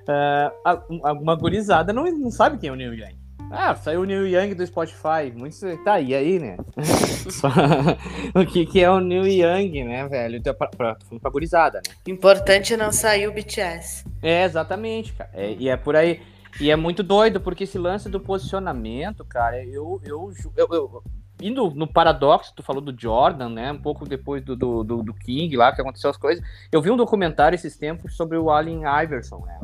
uh, 0.09 1.12
uma 1.20 1.34
gurizada 1.34 1.92
não, 1.92 2.05
não 2.05 2.30
sabe 2.30 2.59
quem 2.59 2.68
é 2.68 2.72
o 2.72 2.76
New 2.76 2.94
Young. 2.94 3.18
Ah, 3.53 3.74
saiu 3.74 4.03
o 4.03 4.05
New 4.05 4.28
Young 4.28 4.55
do 4.55 4.64
Spotify. 4.64 5.32
Muito. 5.34 5.57
Tá, 5.84 6.01
e 6.01 6.14
aí, 6.14 6.38
né? 6.38 6.57
o 8.32 8.46
que, 8.46 8.64
que 8.64 8.80
é 8.80 8.88
o 8.88 9.01
New 9.01 9.26
Young, 9.26 9.84
né, 9.84 10.07
velho? 10.07 10.36
Então, 10.36 10.55
pra, 10.55 10.68
pra, 10.68 10.96
pra 11.20 11.30
gurizada, 11.30 11.80
né? 11.86 11.94
Importante 12.07 12.76
não 12.76 12.92
sair 12.92 13.26
o 13.26 13.32
BTS. 13.32 14.05
É, 14.22 14.44
exatamente, 14.44 15.12
cara. 15.14 15.30
É, 15.34 15.53
e 15.53 15.68
é 15.68 15.76
por 15.76 15.96
aí. 15.96 16.20
E 16.61 16.70
é 16.70 16.76
muito 16.76 17.03
doido, 17.03 17.40
porque 17.40 17.64
esse 17.64 17.76
lance 17.76 18.09
do 18.09 18.20
posicionamento, 18.20 19.24
cara, 19.24 19.64
eu, 19.64 20.01
eu, 20.05 20.32
eu, 20.57 20.68
eu 20.70 21.03
indo 21.42 21.70
no 21.70 21.86
paradoxo, 21.86 22.53
tu 22.55 22.62
falou 22.62 22.80
do 22.80 22.94
Jordan, 22.96 23.48
né? 23.48 23.72
Um 23.72 23.80
pouco 23.80 24.07
depois 24.07 24.44
do, 24.44 24.55
do, 24.55 24.84
do, 24.84 25.03
do, 25.03 25.14
King 25.14 25.57
lá, 25.57 25.74
que 25.74 25.80
aconteceu 25.80 26.11
as 26.11 26.16
coisas. 26.16 26.44
Eu 26.70 26.80
vi 26.80 26.90
um 26.90 26.96
documentário 26.96 27.57
esses 27.57 27.76
tempos 27.76 28.16
sobre 28.16 28.36
o 28.36 28.51
Allen 28.51 28.82
Iverson, 29.03 29.44
né? 29.44 29.59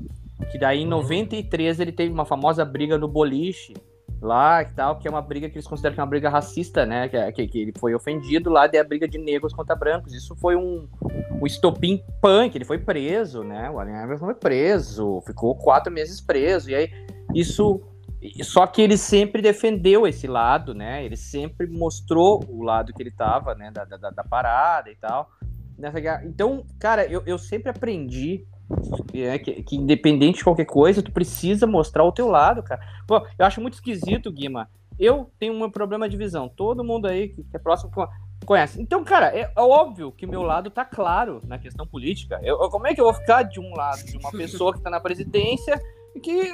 Que 0.50 0.58
daí 0.58 0.82
em 0.82 0.86
93 0.86 1.80
ele 1.80 1.92
teve 1.92 2.12
uma 2.12 2.24
famosa 2.24 2.64
briga 2.64 2.98
no 2.98 3.08
boliche 3.08 3.74
lá 4.20 4.62
e 4.62 4.66
tal, 4.66 4.98
que 4.98 5.06
é 5.06 5.10
uma 5.10 5.20
briga 5.20 5.48
que 5.48 5.56
eles 5.56 5.66
consideram 5.66 5.94
que 5.94 6.00
é 6.00 6.02
uma 6.02 6.08
briga 6.08 6.28
racista, 6.28 6.86
né? 6.86 7.08
Que, 7.08 7.32
que, 7.32 7.46
que 7.46 7.58
ele 7.62 7.72
foi 7.78 7.94
ofendido 7.94 8.50
lá, 8.50 8.66
daí 8.66 8.80
a 8.80 8.84
briga 8.84 9.06
de 9.06 9.18
negros 9.18 9.52
contra 9.52 9.76
brancos. 9.76 10.14
Isso 10.14 10.34
foi 10.36 10.56
um, 10.56 10.88
um 11.40 11.46
estopim 11.46 12.02
punk, 12.20 12.56
ele 12.56 12.64
foi 12.64 12.78
preso, 12.78 13.42
né? 13.42 13.70
O 13.70 13.78
Allen 13.78 14.02
Iverson 14.04 14.26
foi 14.26 14.34
preso, 14.34 15.20
ficou 15.26 15.54
quatro 15.56 15.92
meses 15.92 16.20
preso, 16.20 16.70
e 16.70 16.74
aí 16.74 16.90
isso. 17.34 17.82
Só 18.42 18.66
que 18.66 18.82
ele 18.82 18.96
sempre 18.96 19.40
defendeu 19.40 20.06
esse 20.06 20.26
lado, 20.26 20.74
né? 20.74 21.04
Ele 21.04 21.16
sempre 21.16 21.66
mostrou 21.66 22.42
o 22.48 22.62
lado 22.62 22.92
que 22.92 23.02
ele 23.02 23.10
tava, 23.10 23.54
né? 23.54 23.70
Da, 23.70 23.84
da, 23.84 24.10
da 24.10 24.24
parada 24.24 24.90
e 24.90 24.96
tal. 24.96 25.30
Nessa... 25.78 26.24
Então, 26.24 26.64
cara, 26.80 27.04
eu, 27.06 27.22
eu 27.26 27.38
sempre 27.38 27.70
aprendi 27.70 28.44
é, 29.14 29.38
que, 29.38 29.62
que, 29.62 29.76
independente 29.76 30.38
de 30.38 30.44
qualquer 30.44 30.64
coisa, 30.64 31.02
tu 31.02 31.12
precisa 31.12 31.66
mostrar 31.66 32.04
o 32.04 32.12
teu 32.12 32.28
lado, 32.28 32.62
cara. 32.62 32.80
Pô, 33.06 33.26
eu 33.38 33.46
acho 33.46 33.60
muito 33.60 33.74
esquisito, 33.74 34.32
Guima. 34.32 34.68
Eu 34.98 35.30
tenho 35.38 35.52
um 35.52 35.70
problema 35.70 36.08
de 36.08 36.16
visão. 36.16 36.48
Todo 36.48 36.84
mundo 36.84 37.06
aí 37.06 37.28
que, 37.28 37.44
é 37.52 37.58
próximo 37.58 37.90
conhece. 38.44 38.80
Então, 38.80 39.04
cara, 39.04 39.36
é, 39.36 39.50
é 39.54 39.60
óbvio 39.60 40.12
que 40.12 40.26
meu 40.26 40.42
lado 40.42 40.70
tá 40.70 40.84
claro 40.84 41.42
na 41.46 41.58
questão 41.58 41.86
política. 41.86 42.40
Eu, 42.42 42.56
como 42.70 42.86
é 42.86 42.94
que 42.94 43.00
eu 43.00 43.04
vou 43.04 43.14
ficar 43.14 43.42
de 43.42 43.60
um 43.60 43.74
lado 43.74 44.04
de 44.04 44.16
uma 44.16 44.30
pessoa 44.30 44.72
que 44.72 44.80
tá 44.80 44.90
na 44.90 45.00
presidência 45.00 45.80
que. 46.20 46.52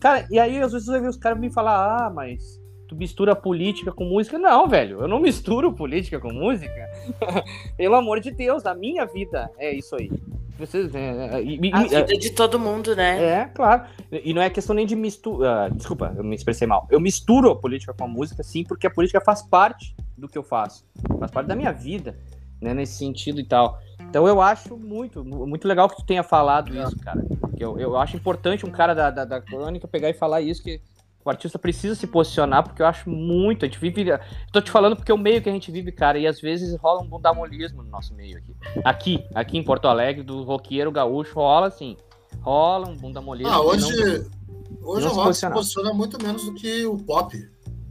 Cara, 0.00 0.26
e 0.30 0.38
aí 0.38 0.60
às 0.60 0.72
vezes 0.72 0.86
você 0.86 1.00
vê 1.00 1.08
os 1.08 1.16
caras 1.16 1.38
me 1.38 1.52
falar, 1.52 2.06
ah, 2.06 2.10
mas 2.10 2.60
tu 2.86 2.96
mistura 2.96 3.34
política 3.34 3.92
com 3.92 4.04
música. 4.04 4.38
Não, 4.38 4.68
velho, 4.68 5.00
eu 5.00 5.08
não 5.08 5.20
misturo 5.20 5.72
política 5.72 6.20
com 6.20 6.32
música. 6.32 6.88
Pelo 7.76 7.96
amor 7.96 8.20
de 8.20 8.30
Deus, 8.30 8.64
a 8.66 8.74
minha 8.74 9.04
vida 9.06 9.50
é 9.58 9.72
isso 9.72 9.96
aí. 9.96 10.10
Vocês, 10.58 10.94
é, 10.94 11.42
e, 11.42 11.70
a 11.72 11.82
vida 11.82 12.14
é, 12.14 12.18
de 12.18 12.30
todo 12.30 12.58
mundo, 12.58 12.96
né? 12.96 13.22
É, 13.22 13.44
claro. 13.46 13.84
E 14.10 14.32
não 14.32 14.40
é 14.40 14.48
questão 14.48 14.74
nem 14.74 14.86
de 14.86 14.96
misturar. 14.96 15.70
Uh, 15.70 15.74
desculpa, 15.74 16.14
eu 16.16 16.24
me 16.24 16.34
expressei 16.34 16.66
mal. 16.66 16.86
Eu 16.90 16.98
misturo 16.98 17.50
a 17.50 17.56
política 17.56 17.92
com 17.92 18.04
a 18.04 18.08
música, 18.08 18.42
sim, 18.42 18.64
porque 18.64 18.86
a 18.86 18.90
política 18.90 19.20
faz 19.20 19.42
parte 19.42 19.94
do 20.16 20.26
que 20.26 20.38
eu 20.38 20.42
faço. 20.42 20.86
Faz 21.18 21.30
parte 21.30 21.46
da 21.46 21.54
minha 21.54 21.72
vida, 21.72 22.18
né? 22.60 22.72
Nesse 22.72 22.96
sentido 22.96 23.38
e 23.38 23.44
tal. 23.44 23.78
Então 24.08 24.26
eu 24.26 24.40
acho 24.40 24.78
muito, 24.78 25.22
muito 25.22 25.68
legal 25.68 25.90
que 25.90 25.96
tu 25.96 26.06
tenha 26.06 26.22
falado 26.22 26.74
é. 26.74 26.82
isso, 26.82 26.98
cara. 27.00 27.22
Eu, 27.58 27.78
eu 27.78 27.96
acho 27.96 28.16
importante 28.16 28.64
um 28.64 28.70
cara 28.70 28.94
da, 28.94 29.10
da, 29.10 29.24
da 29.26 29.40
crônica 29.42 29.86
pegar 29.86 30.08
e 30.08 30.14
falar 30.14 30.40
isso, 30.40 30.62
que 30.62 30.80
o 31.26 31.30
artista 31.30 31.58
precisa 31.58 31.94
se 31.94 32.06
posicionar, 32.06 32.62
porque 32.62 32.80
eu 32.80 32.86
acho 32.86 33.10
muito. 33.10 33.64
A 33.64 33.68
gente 33.68 33.80
vive. 33.80 34.04
Tô 34.52 34.60
te 34.60 34.70
falando 34.70 34.94
porque 34.94 35.10
é 35.10 35.14
o 35.14 35.18
meio 35.18 35.42
que 35.42 35.48
a 35.48 35.52
gente 35.52 35.70
vive, 35.72 35.90
cara, 35.90 36.18
e 36.18 36.26
às 36.26 36.40
vezes 36.40 36.76
rola 36.76 37.02
um 37.02 37.08
bundamolismo 37.08 37.82
no 37.82 37.90
nosso 37.90 38.14
meio 38.14 38.38
aqui. 38.38 38.56
Aqui, 38.84 39.26
aqui 39.34 39.58
em 39.58 39.64
Porto 39.64 39.88
Alegre, 39.88 40.22
do 40.22 40.44
roqueiro 40.44 40.92
gaúcho, 40.92 41.34
rola 41.34 41.66
assim. 41.66 41.96
Rola 42.40 42.88
um 42.88 42.96
bundamolismo. 42.96 43.52
Ah, 43.52 43.60
hoje, 43.60 43.90
não, 43.90 44.88
hoje 44.88 45.06
não 45.06 45.12
o 45.12 45.14
rock 45.16 45.34
se 45.34 45.50
posiciona 45.50 45.92
muito 45.92 46.22
menos 46.22 46.44
do 46.44 46.54
que 46.54 46.86
o 46.86 46.96
pop. 46.96 47.36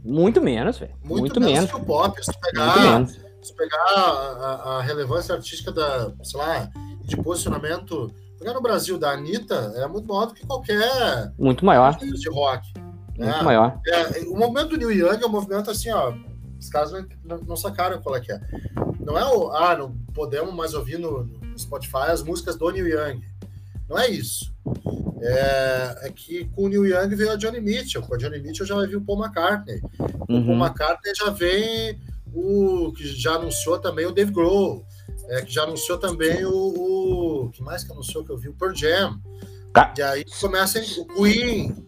Muito 0.02 0.40
menos, 0.40 0.78
velho. 0.78 0.94
Muito, 1.04 1.20
muito, 1.20 1.40
menos, 1.40 1.54
menos 1.54 1.70
que 1.70 1.76
o 1.76 1.84
pop. 1.84 2.24
Se 2.24 2.40
pegar, 2.40 3.06
se 3.42 3.54
pegar 3.54 3.76
a, 3.76 4.76
a, 4.76 4.82
relevância 4.82 5.34
artística 5.34 5.70
da, 5.70 6.10
sei 6.22 6.40
lá, 6.40 6.70
de 7.02 7.16
posicionamento. 7.16 8.10
Pegar 8.38 8.52
no 8.52 8.60
Brasil 8.60 8.98
da 8.98 9.12
Anitta 9.12 9.72
é 9.76 9.86
muito 9.88 10.06
maior 10.08 10.26
do 10.26 10.34
que 10.34 10.46
qualquer. 10.46 11.32
Muito 11.38 11.64
maior. 11.64 11.96
De 11.98 12.28
rock. 12.30 12.85
Né? 13.18 13.30
Muito 13.30 13.44
maior. 13.44 13.80
É, 13.86 14.20
o 14.20 14.36
movimento 14.36 14.70
do 14.70 14.76
New 14.76 14.92
Young 14.92 15.22
é 15.22 15.26
um 15.26 15.30
movimento 15.30 15.70
assim, 15.70 15.90
ó. 15.90 16.12
Os 16.58 16.68
caras 16.68 16.92
não, 17.24 17.38
não 17.38 17.56
sacaram 17.56 18.00
qual 18.00 18.16
é 18.16 18.20
que 18.20 18.32
é. 18.32 18.40
Não 19.00 19.18
é 19.18 19.24
o. 19.24 19.50
Ah, 19.52 19.76
não 19.76 19.96
podemos 20.14 20.54
mais 20.54 20.74
ouvir 20.74 20.98
no, 20.98 21.24
no 21.24 21.58
Spotify 21.58 22.08
as 22.08 22.22
músicas 22.22 22.56
do 22.56 22.70
New 22.70 22.86
Young. 22.86 23.22
Não 23.88 23.98
é 23.98 24.08
isso. 24.08 24.52
É, 25.20 25.98
é, 26.02 26.12
que 26.14 26.44
com 26.46 26.64
o 26.64 26.68
Neil 26.68 26.86
Young 26.86 27.14
veio 27.14 27.32
a 27.32 27.36
Johnny 27.36 27.60
Mitchell. 27.60 28.02
Com 28.02 28.14
a 28.14 28.18
Johnny 28.18 28.40
Mitchell 28.40 28.66
já 28.66 28.74
vai 28.74 28.86
vir 28.86 28.96
o 28.96 29.00
Paul 29.00 29.24
McCartney. 29.24 29.80
Uhum. 30.28 30.40
O 30.40 30.46
Paul 30.46 30.66
McCartney 30.66 31.14
já 31.14 31.30
vem 31.30 32.00
o 32.34 32.92
que 32.92 33.06
já 33.06 33.34
anunciou 33.34 33.78
também 33.78 34.04
o 34.04 34.12
Dave 34.12 34.30
Grohl, 34.30 34.84
é, 35.28 35.42
que 35.42 35.52
já 35.52 35.62
anunciou 35.62 35.96
também 35.96 36.44
o, 36.44 36.52
o 37.44 37.50
que 37.50 37.62
mais 37.62 37.82
que 37.82 37.92
anunciou 37.92 38.24
que 38.24 38.30
eu 38.30 38.36
vi 38.36 38.48
o 38.48 38.54
Pearl 38.54 38.74
Jam. 38.74 39.20
Tá. 39.72 39.94
E 39.96 40.02
aí 40.02 40.24
começa 40.40 40.80
o 40.98 41.06
Queen. 41.14 41.86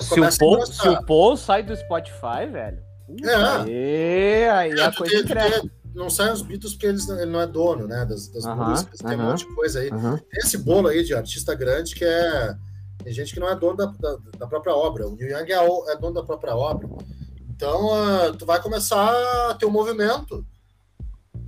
Se 0.00 0.20
o, 0.20 0.38
Paul, 0.38 0.66
se 0.66 0.88
o 0.88 1.04
Paul 1.04 1.36
sai 1.36 1.62
do 1.62 1.76
Spotify, 1.76 2.46
velho. 2.50 2.82
É. 3.22 3.34
Aí, 3.34 4.48
aí 4.48 4.80
é, 4.80 4.84
a 4.84 4.92
coisa 4.92 5.22
cresce 5.24 5.70
não 5.94 6.10
saem 6.10 6.32
os 6.32 6.42
Beatles 6.42 6.72
porque 6.72 6.86
eles, 6.86 7.08
ele 7.08 7.30
não 7.30 7.40
é 7.40 7.46
dono, 7.46 7.86
né? 7.86 8.04
Das, 8.04 8.28
das 8.28 8.44
músicas, 8.44 8.98
tem 8.98 9.16
um 9.16 9.22
monte 9.22 9.46
de 9.46 9.54
coisa 9.54 9.80
aí. 9.80 9.90
Tem 9.90 10.40
esse 10.42 10.58
bolo 10.58 10.88
aí 10.88 11.04
de 11.04 11.14
artista 11.14 11.54
grande 11.54 11.94
que 11.94 12.04
é. 12.04 12.56
Tem 13.02 13.12
gente 13.12 13.34
que 13.34 13.40
não 13.40 13.48
é 13.48 13.54
dono 13.54 13.76
da, 13.76 13.86
da, 13.86 14.16
da 14.38 14.46
própria 14.46 14.74
obra. 14.74 15.06
O 15.06 15.14
Neil 15.14 15.38
Young 15.38 15.52
é, 15.52 15.92
é, 15.92 15.96
dono 15.96 16.14
da 16.14 16.22
própria 16.22 16.56
obra. 16.56 16.88
Então, 17.50 17.86
uh, 17.86 18.34
tu 18.36 18.46
vai 18.46 18.60
começar 18.60 19.12
a 19.50 19.54
ter 19.54 19.66
um 19.66 19.70
movimento 19.70 20.44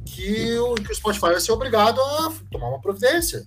que 0.04 0.56
o, 0.58 0.74
que 0.74 0.92
o 0.92 0.94
Spotify 0.94 1.28
vai 1.28 1.40
ser 1.40 1.52
obrigado 1.52 2.00
a 2.00 2.32
tomar 2.52 2.68
uma 2.68 2.80
providência, 2.80 3.46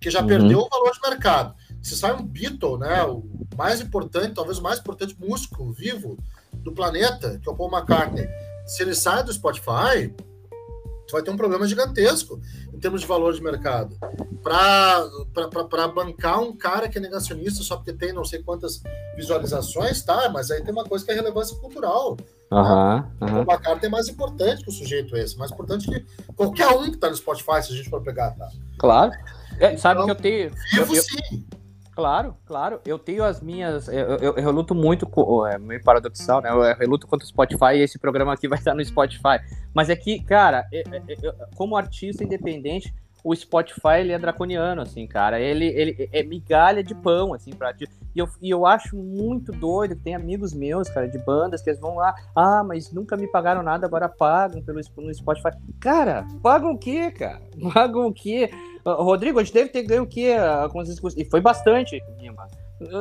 que 0.00 0.10
já 0.10 0.20
uhum. 0.20 0.26
perdeu 0.26 0.60
o 0.60 0.68
valor 0.68 0.92
de 0.92 1.00
mercado. 1.00 1.54
Se 1.86 1.96
sai 1.96 2.12
um 2.14 2.26
Beatle, 2.26 2.78
né? 2.78 3.04
O 3.04 3.22
mais 3.56 3.80
importante, 3.80 4.34
talvez 4.34 4.58
o 4.58 4.62
mais 4.62 4.80
importante 4.80 5.16
músico 5.20 5.70
vivo 5.70 6.18
do 6.52 6.72
planeta, 6.72 7.38
que 7.38 7.48
é 7.48 7.52
o 7.52 7.54
Paul 7.54 7.70
McCartney, 7.70 8.28
se 8.66 8.82
ele 8.82 8.92
sai 8.92 9.22
do 9.22 9.32
Spotify, 9.32 10.12
vai 11.12 11.22
ter 11.22 11.30
um 11.30 11.36
problema 11.36 11.64
gigantesco 11.64 12.40
em 12.74 12.80
termos 12.80 13.02
de 13.02 13.06
valor 13.06 13.32
de 13.32 13.40
mercado. 13.40 13.96
Para 14.42 15.88
bancar 15.94 16.40
um 16.40 16.56
cara 16.56 16.88
que 16.88 16.98
é 16.98 17.00
negacionista 17.00 17.62
só 17.62 17.76
porque 17.76 17.92
tem 17.92 18.12
não 18.12 18.24
sei 18.24 18.42
quantas 18.42 18.82
visualizações, 19.16 20.02
tá, 20.02 20.28
mas 20.28 20.50
aí 20.50 20.64
tem 20.64 20.72
uma 20.72 20.84
coisa 20.84 21.04
que 21.04 21.12
é 21.12 21.14
relevância 21.14 21.56
cultural. 21.58 22.16
Uhum, 22.50 22.96
uhum. 23.20 23.42
Uma 23.42 23.58
carta 23.58 23.86
é 23.86 23.88
mais 23.88 24.08
importante 24.08 24.64
que 24.64 24.70
o 24.70 24.72
sujeito 24.72 25.16
esse, 25.16 25.38
mais 25.38 25.52
importante 25.52 25.88
que 25.88 26.04
qualquer 26.34 26.66
um 26.68 26.90
que 26.90 26.96
tá 26.96 27.08
no 27.08 27.16
Spotify, 27.16 27.62
se 27.62 27.72
a 27.72 27.76
gente 27.76 27.88
for 27.88 28.02
pegar, 28.02 28.32
tá? 28.32 28.48
Claro. 28.76 29.12
É, 29.60 29.76
sabe 29.76 30.02
então, 30.02 30.06
que 30.06 30.10
eu 30.10 30.16
tenho. 30.16 30.52
Vivo 30.72 30.96
eu, 30.96 31.02
sim. 31.02 31.46
Claro, 31.96 32.36
claro. 32.44 32.78
Eu 32.84 32.98
tenho 32.98 33.24
as 33.24 33.40
minhas. 33.40 33.88
Eu, 33.88 34.18
eu, 34.18 34.34
eu 34.36 34.50
luto 34.50 34.74
muito. 34.74 35.06
Com, 35.06 35.46
é 35.46 35.58
meio 35.58 35.82
paradoxal, 35.82 36.42
né? 36.42 36.50
Eu, 36.50 36.62
eu 36.62 36.88
luto 36.90 37.06
contra 37.06 37.24
o 37.24 37.28
Spotify 37.28 37.76
e 37.76 37.80
esse 37.80 37.98
programa 37.98 38.34
aqui 38.34 38.46
vai 38.46 38.58
estar 38.58 38.74
no 38.74 38.84
Spotify. 38.84 39.40
Mas 39.72 39.88
é 39.88 39.96
que, 39.96 40.22
cara, 40.22 40.68
eu, 40.70 41.32
como 41.54 41.74
artista 41.74 42.22
independente, 42.22 42.94
o 43.26 43.34
Spotify 43.34 43.98
ele 43.98 44.12
é 44.12 44.18
draconiano, 44.20 44.80
assim, 44.80 45.04
cara. 45.04 45.40
Ele, 45.40 45.66
ele 45.66 46.08
é 46.12 46.22
migalha 46.22 46.80
de 46.80 46.94
pão, 46.94 47.34
assim, 47.34 47.50
pra 47.50 47.74
ti. 47.74 47.88
E 48.14 48.20
eu, 48.20 48.28
e 48.40 48.48
eu 48.48 48.64
acho 48.64 48.96
muito 48.96 49.50
doido 49.50 49.96
que 49.96 50.02
tem 50.02 50.14
amigos 50.14 50.54
meus, 50.54 50.88
cara, 50.88 51.08
de 51.08 51.18
bandas 51.18 51.60
que 51.60 51.68
eles 51.68 51.80
vão 51.80 51.96
lá, 51.96 52.14
ah, 52.36 52.62
mas 52.62 52.92
nunca 52.92 53.16
me 53.16 53.26
pagaram 53.26 53.64
nada, 53.64 53.84
agora 53.84 54.08
pagam 54.08 54.62
pelo 54.62 54.80
no 54.98 55.12
Spotify. 55.12 55.48
Cara, 55.80 56.24
pagam 56.40 56.70
o 56.70 56.78
quê, 56.78 57.10
cara? 57.10 57.42
Pagam 57.74 58.06
o 58.06 58.14
quê? 58.14 58.48
Rodrigo, 58.84 59.40
a 59.40 59.42
gente 59.42 59.54
deve 59.54 59.70
ter 59.70 59.82
ganho 59.82 60.04
o 60.04 60.06
quê? 60.06 60.36
E 61.16 61.24
foi 61.24 61.40
bastante, 61.40 62.00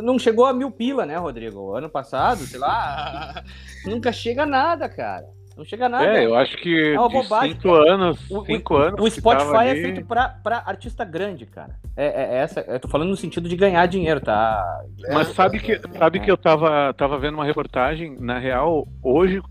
Não 0.01 0.17
chegou 0.17 0.45
a 0.45 0.53
mil 0.53 0.71
pila, 0.71 1.05
né, 1.05 1.17
Rodrigo? 1.17 1.75
Ano 1.75 1.87
passado, 1.87 2.39
sei 2.47 2.57
lá. 2.57 3.43
nunca 3.85 4.11
chega 4.11 4.43
nada, 4.43 4.89
cara. 4.89 5.27
Não 5.57 5.63
chega 5.63 5.87
nada. 5.87 6.05
É, 6.05 6.25
eu 6.25 6.35
acho 6.35 6.57
que 6.57 6.93
é 6.93 6.99
uma 6.99 7.07
bobagem, 7.07 7.53
cinco 7.53 7.71
cara. 7.71 7.93
anos, 7.93 8.19
cinco 8.45 8.73
o, 8.73 8.77
anos. 8.77 8.99
O 8.99 9.09
Spotify 9.09 9.67
é 9.67 9.75
feito 9.75 10.05
pra, 10.05 10.27
pra 10.27 10.63
artista 10.65 11.05
grande, 11.05 11.45
cara. 11.45 11.79
É, 11.95 12.05
é, 12.05 12.35
é, 12.35 12.37
essa, 12.39 12.59
eu 12.61 12.79
tô 12.79 12.89
falando 12.89 13.09
no 13.09 13.15
sentido 13.15 13.47
de 13.47 13.55
ganhar 13.55 13.85
dinheiro, 13.85 14.19
tá? 14.19 14.83
Mas 15.13 15.29
sabe 15.29 15.59
que, 15.59 15.79
sabe 15.97 16.19
que 16.19 16.29
eu 16.29 16.35
tava, 16.35 16.93
tava 16.93 17.17
vendo 17.17 17.35
uma 17.35 17.45
reportagem, 17.45 18.17
na 18.19 18.37
real, 18.37 18.85
hoje, 19.01 19.41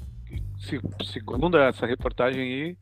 segundo 1.02 1.56
essa 1.56 1.86
reportagem 1.86 2.43
aí, 2.43 2.76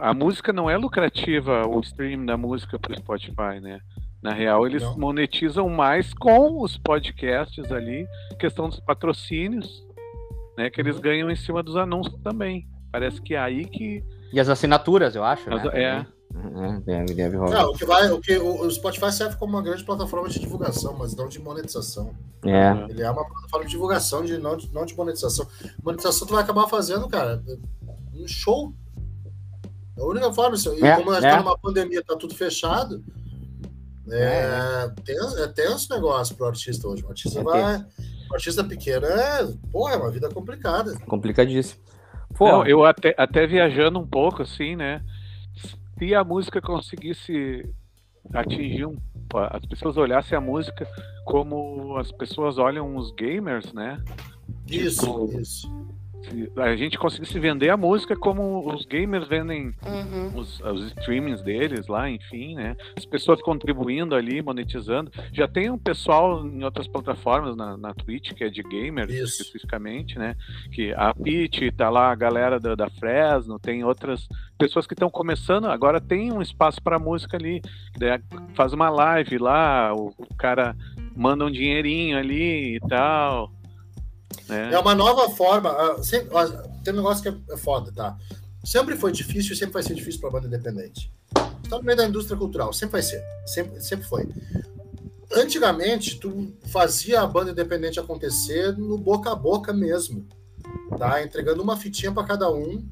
a 0.00 0.12
música 0.12 0.52
não 0.52 0.68
é 0.68 0.76
lucrativa, 0.76 1.66
o 1.66 1.80
stream 1.80 2.26
da 2.26 2.36
música 2.36 2.78
pro 2.78 2.96
Spotify, 2.96 3.60
né? 3.62 3.80
Na 4.22 4.32
real, 4.32 4.66
eles 4.66 4.82
não. 4.82 4.98
monetizam 4.98 5.68
mais 5.68 6.12
com 6.12 6.60
os 6.60 6.76
podcasts 6.76 7.70
ali, 7.70 8.06
questão 8.38 8.68
dos 8.68 8.80
patrocínios, 8.80 9.86
né? 10.58 10.68
Que 10.68 10.80
eles 10.80 10.96
uhum. 10.96 11.02
ganham 11.02 11.30
em 11.30 11.36
cima 11.36 11.62
dos 11.62 11.76
anúncios 11.76 12.20
também. 12.22 12.68
Parece 12.90 13.22
que 13.22 13.34
é 13.34 13.38
aí 13.38 13.64
que. 13.64 14.04
E 14.32 14.40
as 14.40 14.48
assinaturas, 14.48 15.14
eu 15.14 15.24
acho. 15.24 15.48
As, 15.52 15.64
né? 15.64 15.82
É. 15.82 16.06
Uhum, 16.34 16.80
deve, 16.80 17.14
deve 17.14 17.36
rolar. 17.38 17.62
Não, 17.62 17.70
o 17.70 17.72
que 17.72 17.86
vai, 17.86 18.10
o 18.10 18.20
que 18.20 18.36
o, 18.36 18.70
Spotify 18.70 19.10
serve 19.10 19.36
como 19.36 19.54
uma 19.54 19.62
grande 19.62 19.82
plataforma 19.82 20.28
de 20.28 20.38
divulgação, 20.38 20.94
mas 20.98 21.16
não 21.16 21.26
de 21.26 21.38
monetização. 21.38 22.14
É. 22.44 22.90
Ele 22.90 23.02
é 23.02 23.10
uma 23.10 23.24
plataforma 23.24 23.64
de 23.64 23.70
divulgação, 23.70 24.22
de, 24.22 24.36
não, 24.36 24.56
de, 24.56 24.70
não 24.72 24.84
de 24.84 24.94
monetização. 24.94 25.46
Monetização 25.82 26.26
tu 26.26 26.34
vai 26.34 26.42
acabar 26.42 26.68
fazendo, 26.68 27.08
cara, 27.08 27.42
um 28.14 28.28
show 28.28 28.74
a 29.98 30.04
única 30.04 30.32
forma, 30.32 30.56
e 30.56 30.84
é, 30.84 30.96
como 30.96 31.10
nós 31.10 31.24
é. 31.24 31.26
estamos 31.26 31.44
numa 31.44 31.58
pandemia, 31.58 32.04
tá 32.04 32.14
tudo 32.14 32.32
fechado, 32.32 33.02
é, 34.10 34.22
é. 34.22 34.92
tem, 35.04 35.16
é 35.16 35.46
tenso 35.48 35.92
negócio 35.92 36.36
pro 36.36 36.46
artista 36.46 36.86
hoje. 36.86 37.02
O 37.04 37.08
artista 37.08 37.40
é 37.40 37.42
vai. 37.42 37.86
O 38.30 38.34
artista 38.34 38.62
pequeno 38.64 39.06
é, 39.06 39.46
porra, 39.70 39.94
é 39.94 39.96
uma 39.96 40.10
vida 40.10 40.28
complicada. 40.28 40.98
Complicadíssimo. 41.06 41.82
Pô, 42.36 42.46
Não, 42.46 42.66
eu 42.66 42.84
até, 42.84 43.14
até 43.16 43.46
viajando 43.46 43.98
um 43.98 44.06
pouco, 44.06 44.42
assim, 44.42 44.76
né? 44.76 45.02
Se 45.98 46.14
a 46.14 46.22
música 46.22 46.60
conseguisse 46.60 47.64
atingir 48.32 48.86
um. 48.86 48.96
As 49.50 49.64
pessoas 49.66 49.96
olhassem 49.96 50.36
a 50.36 50.40
música 50.40 50.86
como 51.24 51.96
as 51.98 52.10
pessoas 52.12 52.58
olham 52.58 52.96
os 52.96 53.10
gamers, 53.12 53.72
né? 53.72 54.02
Isso, 54.66 55.26
tipo, 55.26 55.40
isso 55.40 55.97
a 56.56 56.76
gente 56.76 56.98
conseguisse 56.98 57.38
vender 57.38 57.70
a 57.70 57.76
música 57.76 58.16
como 58.16 58.72
os 58.72 58.84
gamers 58.84 59.26
vendem 59.28 59.74
uhum. 59.86 60.38
os, 60.38 60.60
os 60.60 60.86
streamings 60.88 61.42
deles 61.42 61.86
lá, 61.86 62.10
enfim, 62.10 62.54
né? 62.54 62.76
As 62.96 63.04
pessoas 63.04 63.40
contribuindo 63.40 64.14
ali, 64.14 64.42
monetizando. 64.42 65.10
Já 65.32 65.48
tem 65.48 65.70
um 65.70 65.78
pessoal 65.78 66.46
em 66.46 66.62
outras 66.64 66.86
plataformas, 66.86 67.56
na, 67.56 67.76
na 67.76 67.94
Twitch, 67.94 68.32
que 68.32 68.44
é 68.44 68.50
de 68.50 68.62
gamers 68.62 69.12
Isso. 69.12 69.42
especificamente, 69.42 70.18
né? 70.18 70.36
Que 70.72 70.92
a 70.92 71.14
Pitch, 71.14 71.72
tá 71.76 71.88
lá 71.88 72.10
a 72.10 72.14
galera 72.14 72.58
da, 72.60 72.74
da 72.74 72.90
Fresno, 72.90 73.58
tem 73.58 73.84
outras 73.84 74.28
pessoas 74.58 74.86
que 74.86 74.94
estão 74.94 75.08
começando, 75.08 75.66
agora 75.66 76.00
tem 76.00 76.32
um 76.32 76.42
espaço 76.42 76.82
para 76.82 76.98
música 76.98 77.36
ali, 77.36 77.62
faz 78.54 78.72
uma 78.72 78.90
live 78.90 79.38
lá, 79.38 79.94
o, 79.94 80.12
o 80.18 80.34
cara 80.36 80.76
manda 81.16 81.44
um 81.44 81.50
dinheirinho 81.50 82.18
ali 82.18 82.76
e 82.76 82.80
tal. 82.80 83.52
É. 84.48 84.74
é 84.74 84.78
uma 84.78 84.94
nova 84.94 85.28
forma. 85.30 85.70
Ah, 85.70 86.02
sempre, 86.02 86.28
tem 86.82 86.92
um 86.92 86.98
negócio 86.98 87.22
que 87.22 87.52
é 87.52 87.56
foda, 87.56 87.92
tá? 87.92 88.16
Sempre 88.64 88.96
foi 88.96 89.12
difícil 89.12 89.52
e 89.52 89.56
sempre 89.56 89.74
vai 89.74 89.82
ser 89.82 89.94
difícil 89.94 90.20
para 90.20 90.30
a 90.30 90.32
banda 90.32 90.46
independente. 90.46 91.12
Está 91.62 91.78
no 91.78 91.84
meio 91.84 91.96
da 91.96 92.06
indústria 92.06 92.36
cultural, 92.36 92.72
sempre 92.72 92.92
vai 92.92 93.02
ser. 93.02 93.22
Sempre, 93.46 93.80
sempre 93.80 94.06
foi. 94.06 94.28
Antigamente, 95.34 96.18
tu 96.18 96.52
fazia 96.66 97.20
a 97.20 97.26
banda 97.26 97.50
independente 97.50 98.00
acontecer 98.00 98.76
no 98.76 98.96
boca 98.96 99.30
a 99.30 99.34
boca 99.34 99.72
mesmo. 99.72 100.26
Tá? 100.98 101.22
Entregando 101.22 101.62
uma 101.62 101.76
fitinha 101.76 102.12
para 102.12 102.26
cada 102.26 102.50
um. 102.50 102.86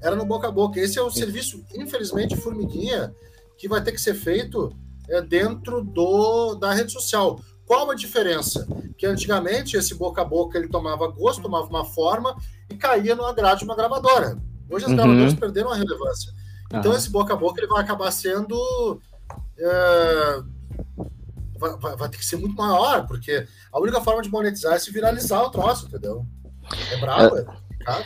Era 0.00 0.16
no 0.16 0.24
boca 0.24 0.48
a 0.48 0.50
boca. 0.50 0.80
Esse 0.80 0.98
é 0.98 1.02
o 1.02 1.10
serviço, 1.10 1.62
infelizmente, 1.74 2.36
formiguinha, 2.36 3.14
que 3.56 3.68
vai 3.68 3.82
ter 3.82 3.92
que 3.92 4.00
ser 4.00 4.14
feito 4.14 4.74
é, 5.08 5.20
dentro 5.20 5.82
do, 5.82 6.54
da 6.54 6.72
rede 6.72 6.92
social. 6.92 7.40
Qual 7.68 7.90
a 7.90 7.94
diferença? 7.94 8.66
Que 8.96 9.04
antigamente 9.04 9.76
esse 9.76 9.94
boca 9.94 10.22
a 10.22 10.24
boca 10.24 10.56
ele 10.56 10.68
tomava 10.68 11.06
gosto, 11.06 11.42
tomava 11.42 11.66
uma 11.66 11.84
forma 11.84 12.34
e 12.70 12.74
caía 12.74 13.14
numa 13.14 13.34
grade 13.34 13.60
de 13.60 13.66
uma 13.66 13.76
gravadora. 13.76 14.38
Hoje 14.70 14.86
as 14.86 14.90
uhum. 14.90 14.96
gravadoras 14.96 15.34
perderam 15.34 15.70
a 15.70 15.76
relevância. 15.76 16.32
Então 16.72 16.92
uhum. 16.92 16.96
esse 16.96 17.10
boca 17.10 17.34
a 17.34 17.36
boca 17.36 17.60
ele 17.60 17.66
vai 17.66 17.82
acabar 17.82 18.10
sendo 18.10 19.00
é, 19.58 20.42
vai, 21.58 21.76
vai, 21.76 21.96
vai, 21.96 22.08
ter 22.08 22.16
que 22.16 22.24
ser 22.24 22.36
muito 22.36 22.56
maior, 22.56 23.06
porque 23.06 23.46
a 23.70 23.78
única 23.78 24.00
forma 24.00 24.22
de 24.22 24.30
monetizar 24.30 24.72
é 24.72 24.78
se 24.78 24.90
viralizar 24.90 25.42
o 25.42 25.50
troço, 25.50 25.86
entendeu? 25.86 26.24
É 26.90 26.96
brabo, 26.96 27.36
é, 27.36 27.40
é 27.40 27.44
complicado. 27.44 28.04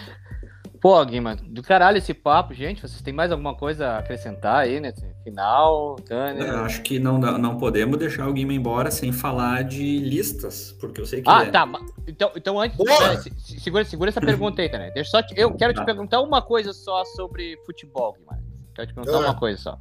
Pô, 0.82 1.04
Guima, 1.04 1.36
do 1.36 1.62
caralho 1.62 1.98
esse 1.98 2.12
papo, 2.12 2.52
gente. 2.52 2.82
Vocês 2.82 3.00
têm 3.00 3.14
mais 3.14 3.30
alguma 3.30 3.54
coisa 3.54 3.86
a 3.86 3.98
acrescentar 3.98 4.64
aí 4.64 4.80
nesse 4.80 5.06
final, 5.22 5.94
Tânia? 5.94 6.42
Eu 6.42 6.64
acho 6.64 6.82
que 6.82 6.98
não, 6.98 7.18
não 7.18 7.56
podemos 7.56 7.96
deixar 7.96 8.26
o 8.28 8.32
Guima 8.32 8.52
embora 8.52 8.90
sem 8.90 9.12
falar 9.12 9.62
de 9.62 9.98
listas, 10.00 10.76
porque 10.80 11.00
eu 11.00 11.06
sei 11.06 11.22
que. 11.22 11.30
Ah, 11.30 11.44
é... 11.44 11.50
tá. 11.52 11.70
Então, 12.04 12.32
então 12.34 12.60
antes. 12.60 12.76
Pera, 12.76 13.16
segura, 13.60 13.84
segura 13.84 14.10
essa 14.10 14.20
pergunta 14.20 14.60
aí, 14.60 14.68
Tânia. 14.68 14.90
Deixa 14.90 15.12
só 15.12 15.22
te, 15.22 15.38
eu 15.38 15.54
quero 15.54 15.72
te 15.72 15.76
tá. 15.76 15.84
perguntar 15.84 16.20
uma 16.20 16.42
coisa 16.42 16.72
só 16.72 17.04
sobre 17.04 17.56
futebol, 17.64 18.14
Guima. 18.18 18.42
Quero 18.74 18.88
te 18.88 18.94
perguntar 18.94 19.18
ah. 19.18 19.20
uma 19.20 19.34
coisa 19.36 19.62
só. 19.62 19.78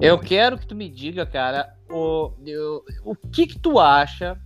Eu 0.00 0.18
quero 0.18 0.56
que 0.56 0.66
tu 0.66 0.74
me 0.74 0.88
diga, 0.88 1.26
cara, 1.26 1.70
o, 1.90 2.32
o, 3.04 3.12
o 3.12 3.14
que 3.14 3.46
que 3.46 3.58
tu 3.58 3.78
acha, 3.78 4.40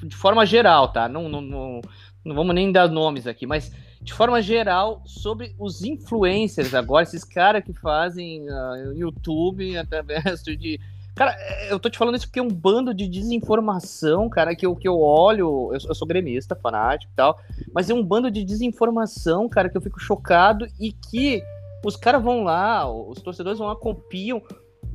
de 0.00 0.14
forma 0.14 0.46
geral, 0.46 0.92
tá? 0.92 1.08
Não, 1.08 1.28
não, 1.28 1.40
não, 1.40 1.80
não 2.24 2.36
vamos 2.36 2.54
nem 2.54 2.70
dar 2.70 2.86
nomes 2.86 3.26
aqui, 3.26 3.48
mas 3.48 3.72
de 4.04 4.12
forma 4.12 4.42
geral, 4.42 5.02
sobre 5.06 5.56
os 5.58 5.82
influencers 5.82 6.74
agora, 6.74 7.04
esses 7.04 7.24
caras 7.24 7.64
que 7.64 7.72
fazem 7.72 8.42
uh, 8.42 8.92
YouTube 8.94 9.76
através 9.78 10.42
de. 10.42 10.78
Cara, 11.14 11.34
eu 11.70 11.78
tô 11.78 11.88
te 11.88 11.96
falando 11.96 12.16
isso 12.16 12.26
porque 12.26 12.40
é 12.40 12.42
um 12.42 12.50
bando 12.50 12.92
de 12.92 13.08
desinformação, 13.08 14.28
cara, 14.28 14.54
que 14.54 14.66
eu, 14.66 14.76
que 14.76 14.86
eu 14.86 15.00
olho. 15.00 15.70
Eu, 15.72 15.78
eu 15.88 15.94
sou 15.94 16.06
gremista, 16.06 16.54
fanático 16.54 17.10
e 17.12 17.16
tal, 17.16 17.40
mas 17.72 17.88
é 17.88 17.94
um 17.94 18.04
bando 18.04 18.30
de 18.30 18.44
desinformação, 18.44 19.48
cara, 19.48 19.70
que 19.70 19.76
eu 19.76 19.80
fico 19.80 19.98
chocado 19.98 20.66
e 20.78 20.92
que 20.92 21.42
os 21.82 21.96
caras 21.96 22.22
vão 22.22 22.42
lá, 22.42 22.90
os 22.90 23.22
torcedores 23.22 23.58
vão 23.58 23.68
lá, 23.68 23.76
copiam. 23.76 24.42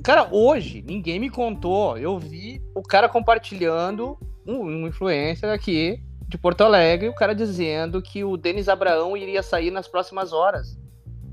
Cara, 0.04 0.28
hoje, 0.32 0.84
ninguém 0.86 1.20
me 1.20 1.32
contou. 1.32 1.98
Eu 1.98 2.20
vi 2.20 2.62
o 2.76 2.84
cara 2.84 3.10
compartilhando, 3.10 4.18
um, 4.46 4.62
um 4.62 4.88
influencer 4.88 5.50
aqui, 5.50 6.00
de 6.30 6.38
Porto 6.38 6.62
Alegre, 6.62 7.10
o 7.10 7.16
cara 7.16 7.34
dizendo 7.34 8.02
que 8.04 8.24
o 8.24 8.38
Denis 8.38 8.70
Abraão 8.70 9.18
iria 9.18 9.42
sair 9.42 9.72
nas 9.72 9.88
próximas 9.88 10.32
horas. 10.32 10.78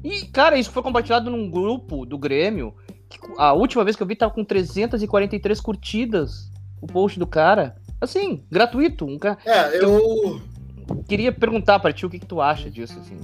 E, 0.02 0.24
cara, 0.26 0.56
isso 0.56 0.70
foi 0.70 0.82
compartilhado 0.82 1.30
num 1.30 1.50
grupo 1.50 2.06
do 2.06 2.16
Grêmio. 2.16 2.74
a 3.36 3.52
última 3.52 3.84
vez 3.84 3.94
que 3.94 4.02
eu 4.02 4.06
vi 4.06 4.16
tava 4.16 4.32
com 4.32 4.42
343 4.42 5.60
curtidas 5.60 6.50
o 6.80 6.86
post 6.86 7.18
do 7.18 7.26
cara. 7.26 7.76
Assim, 8.00 8.42
gratuito. 8.50 9.04
Um 9.04 9.18
cara... 9.18 9.36
É, 9.44 9.84
eu. 9.84 10.40
Queria 11.06 11.30
perguntar 11.30 11.78
para 11.78 11.92
ti 11.92 12.06
o 12.06 12.10
que, 12.10 12.18
que, 12.18 12.26
tu 12.26 12.40
acha 12.40 12.70
disso, 12.70 12.98
assim. 12.98 13.20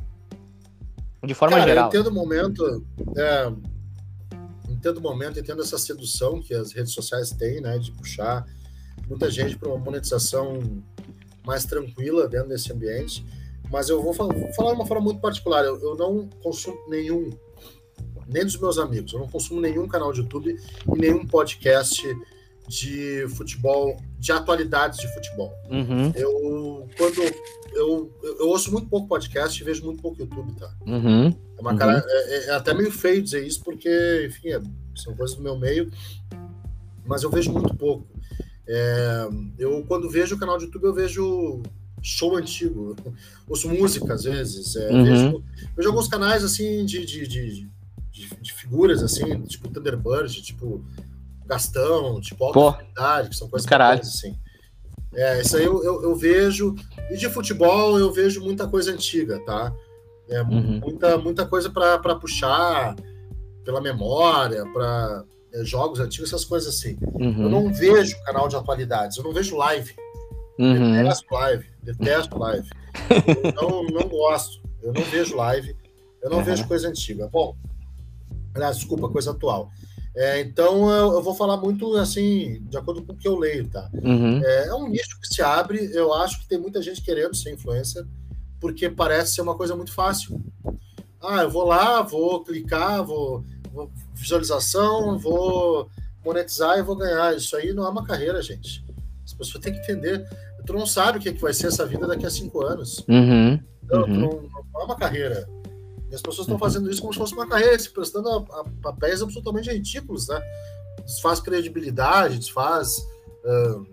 De 1.24 1.32
forma 1.32 1.56
cara, 1.56 1.68
geral. 1.68 1.84
Eu 1.84 1.88
entendo 1.88 2.08
o 2.08 2.14
momento. 2.14 2.86
É, 3.16 3.52
entendo 4.68 4.98
o 4.98 5.00
momento, 5.00 5.38
entendo 5.38 5.62
essa 5.62 5.78
sedução 5.78 6.42
que 6.42 6.52
as 6.52 6.72
redes 6.72 6.92
sociais 6.92 7.30
têm, 7.30 7.62
né? 7.62 7.78
De 7.78 7.92
puxar 7.92 8.44
muita 9.08 9.30
gente 9.30 9.56
para 9.56 9.70
uma 9.70 9.78
monetização 9.78 10.82
mais 11.46 11.64
tranquila 11.64 12.28
dentro 12.28 12.48
desse 12.48 12.72
ambiente. 12.72 13.24
Mas 13.70 13.88
eu 13.88 14.02
vou, 14.02 14.12
falar, 14.12 14.34
de 14.34 14.54
uma 14.60 14.86
forma 14.86 15.04
muito 15.04 15.20
particular. 15.20 15.64
Eu, 15.64 15.80
eu, 15.80 15.96
não 15.96 16.28
consumo 16.42 16.78
nenhum, 16.88 17.30
nem 18.28 18.44
dos 18.44 18.58
meus 18.58 18.78
amigos, 18.78 19.12
eu 19.12 19.18
não 19.18 19.28
consumo 19.28 19.60
nenhum 19.60 19.88
canal 19.88 20.12
de 20.12 20.20
YouTube 20.20 20.54
e 20.94 20.98
nenhum 20.98 21.26
podcast 21.26 22.02
de 22.68 23.26
futebol, 23.36 23.96
de 24.18 24.30
atualidades 24.30 24.98
de 24.98 25.12
futebol. 25.14 25.52
Uhum. 25.70 26.12
Eu, 26.14 26.88
quando 26.96 27.22
eu, 27.72 28.12
eu, 28.22 28.48
ouço 28.48 28.70
muito 28.70 28.88
pouco 28.88 29.08
podcast 29.08 29.60
e 29.60 29.64
vejo 29.64 29.84
muito 29.84 30.00
pouco 30.02 30.20
YouTube, 30.20 30.52
tá? 30.54 30.72
Uhum. 30.86 31.28
É, 31.28 31.60
uma 31.60 31.76
cara, 31.76 32.04
é, 32.06 32.34
é, 32.34 32.46
é, 32.46 32.50
até 32.50 32.74
meio 32.74 32.90
feio 32.90 33.22
dizer 33.22 33.46
isso, 33.46 33.62
porque, 33.62 34.26
enfim, 34.26 34.50
é, 34.50 34.60
são 34.94 35.14
coisas 35.14 35.36
do 35.36 35.42
meu 35.42 35.58
meio, 35.58 35.90
mas 37.04 37.22
eu 37.22 37.30
vejo 37.30 37.50
muito 37.52 37.74
pouco. 37.74 38.06
É, 38.74 39.28
eu, 39.58 39.84
quando 39.86 40.08
vejo 40.08 40.34
o 40.34 40.38
canal 40.38 40.56
de 40.56 40.64
YouTube, 40.64 40.84
eu 40.84 40.94
vejo 40.94 41.62
show 42.02 42.34
antigo, 42.36 42.96
ouço 43.46 43.68
música 43.68 44.14
às 44.14 44.24
vezes, 44.24 44.74
é, 44.76 44.90
uhum. 44.90 45.04
vejo, 45.04 45.44
vejo, 45.76 45.88
alguns 45.90 46.08
canais 46.08 46.42
assim 46.42 46.86
de, 46.86 47.04
de, 47.04 47.28
de, 47.28 47.70
de, 48.40 48.52
figuras 48.54 49.02
assim, 49.02 49.42
tipo 49.42 49.68
Thunderbird, 49.68 50.40
tipo 50.40 50.82
Gastão, 51.44 52.18
tipo 52.18 52.42
Alta 52.44 52.82
que 53.28 53.36
são 53.36 53.46
coisas 53.46 53.68
Caralho. 53.68 54.00
assim. 54.00 54.38
É, 55.14 55.42
isso 55.42 55.58
aí 55.58 55.64
eu, 55.64 55.84
eu, 55.84 56.02
eu, 56.04 56.16
vejo. 56.16 56.74
E 57.10 57.16
de 57.18 57.28
futebol 57.28 57.98
eu 57.98 58.10
vejo 58.10 58.42
muita 58.42 58.66
coisa 58.66 58.90
antiga, 58.90 59.38
tá? 59.44 59.70
É, 60.30 60.40
uhum. 60.40 60.80
muita, 60.80 61.18
muita 61.18 61.44
coisa 61.44 61.68
para 61.68 62.14
puxar 62.14 62.96
pela 63.62 63.82
memória, 63.82 64.64
para 64.72 65.24
jogos 65.62 66.00
antigos, 66.00 66.30
essas 66.30 66.44
coisas 66.44 66.74
assim. 66.74 66.96
Uhum. 67.14 67.42
Eu 67.42 67.48
não 67.50 67.72
vejo 67.72 68.16
canal 68.24 68.48
de 68.48 68.56
atualidades, 68.56 69.16
eu 69.16 69.24
não 69.24 69.32
vejo 69.32 69.56
live. 69.56 69.94
Uhum. 70.58 70.92
Detesto 70.92 71.34
live, 71.34 71.66
detesto 71.82 72.38
live. 72.38 72.70
eu 73.60 73.68
não, 73.68 73.84
não 73.84 74.08
gosto, 74.08 74.60
eu 74.82 74.92
não 74.92 75.02
vejo 75.02 75.36
live, 75.36 75.76
eu 76.22 76.30
não 76.30 76.38
uhum. 76.38 76.44
vejo 76.44 76.66
coisa 76.66 76.88
antiga. 76.88 77.28
Bom, 77.28 77.56
desculpa, 78.54 79.08
coisa 79.08 79.30
atual. 79.30 79.70
É, 80.14 80.40
então 80.40 80.90
eu, 80.90 81.12
eu, 81.14 81.22
vou 81.22 81.34
falar 81.34 81.56
muito 81.56 81.96
assim, 81.96 82.62
de 82.68 82.76
acordo 82.76 83.02
com 83.02 83.14
o 83.14 83.16
que 83.16 83.26
eu 83.26 83.38
leio, 83.38 83.68
tá? 83.68 83.88
Uhum. 83.94 84.44
É, 84.44 84.66
é, 84.68 84.74
um 84.74 84.88
nicho 84.88 85.18
que 85.18 85.26
se 85.26 85.40
abre, 85.40 85.90
eu 85.94 86.12
acho 86.12 86.40
que 86.40 86.48
tem 86.48 86.58
muita 86.58 86.82
gente 86.82 87.00
querendo 87.00 87.34
ser 87.34 87.54
influencer, 87.54 88.04
porque 88.60 88.90
parece 88.90 89.34
ser 89.34 89.40
uma 89.40 89.54
coisa 89.54 89.74
muito 89.74 89.92
fácil. 89.92 90.38
Ah, 91.20 91.42
eu 91.42 91.50
vou 91.50 91.64
lá, 91.64 92.02
vou 92.02 92.44
clicar, 92.44 93.02
vou 93.02 93.42
visualização, 94.14 95.18
vou 95.18 95.88
monetizar 96.24 96.78
e 96.78 96.82
vou 96.82 96.96
ganhar. 96.96 97.36
Isso 97.36 97.56
aí 97.56 97.72
não 97.72 97.84
é 97.84 97.88
uma 97.88 98.04
carreira, 98.04 98.40
gente. 98.42 98.84
As 99.24 99.32
pessoas 99.32 99.62
têm 99.62 99.72
que 99.72 99.80
entender. 99.80 100.26
Tu 100.64 100.72
não 100.72 100.86
sabe 100.86 101.18
o 101.18 101.20
que, 101.20 101.28
é 101.28 101.32
que 101.32 101.40
vai 101.40 101.52
ser 101.52 101.68
essa 101.68 101.84
vida 101.84 102.06
daqui 102.06 102.24
a 102.24 102.30
cinco 102.30 102.64
anos. 102.64 103.04
Uhum, 103.08 103.60
então, 103.82 104.02
uhum. 104.02 104.08
Não, 104.08 104.42
não, 104.72 104.80
é 104.80 104.84
uma 104.84 104.96
carreira. 104.96 105.48
E 106.10 106.14
as 106.14 106.22
pessoas 106.22 106.46
estão 106.46 106.58
fazendo 106.58 106.90
isso 106.90 107.00
como 107.00 107.12
se 107.12 107.18
fosse 107.18 107.32
uma 107.32 107.48
carreira, 107.48 107.78
se 107.78 107.90
prestando 107.90 108.28
a, 108.28 108.60
a 108.60 108.64
papéis 108.82 109.22
absolutamente 109.22 109.70
ridículos, 109.70 110.28
né? 110.28 110.40
Desfaz 111.04 111.40
credibilidade, 111.40 112.38
desfaz 112.38 112.98
uh, 113.44 113.86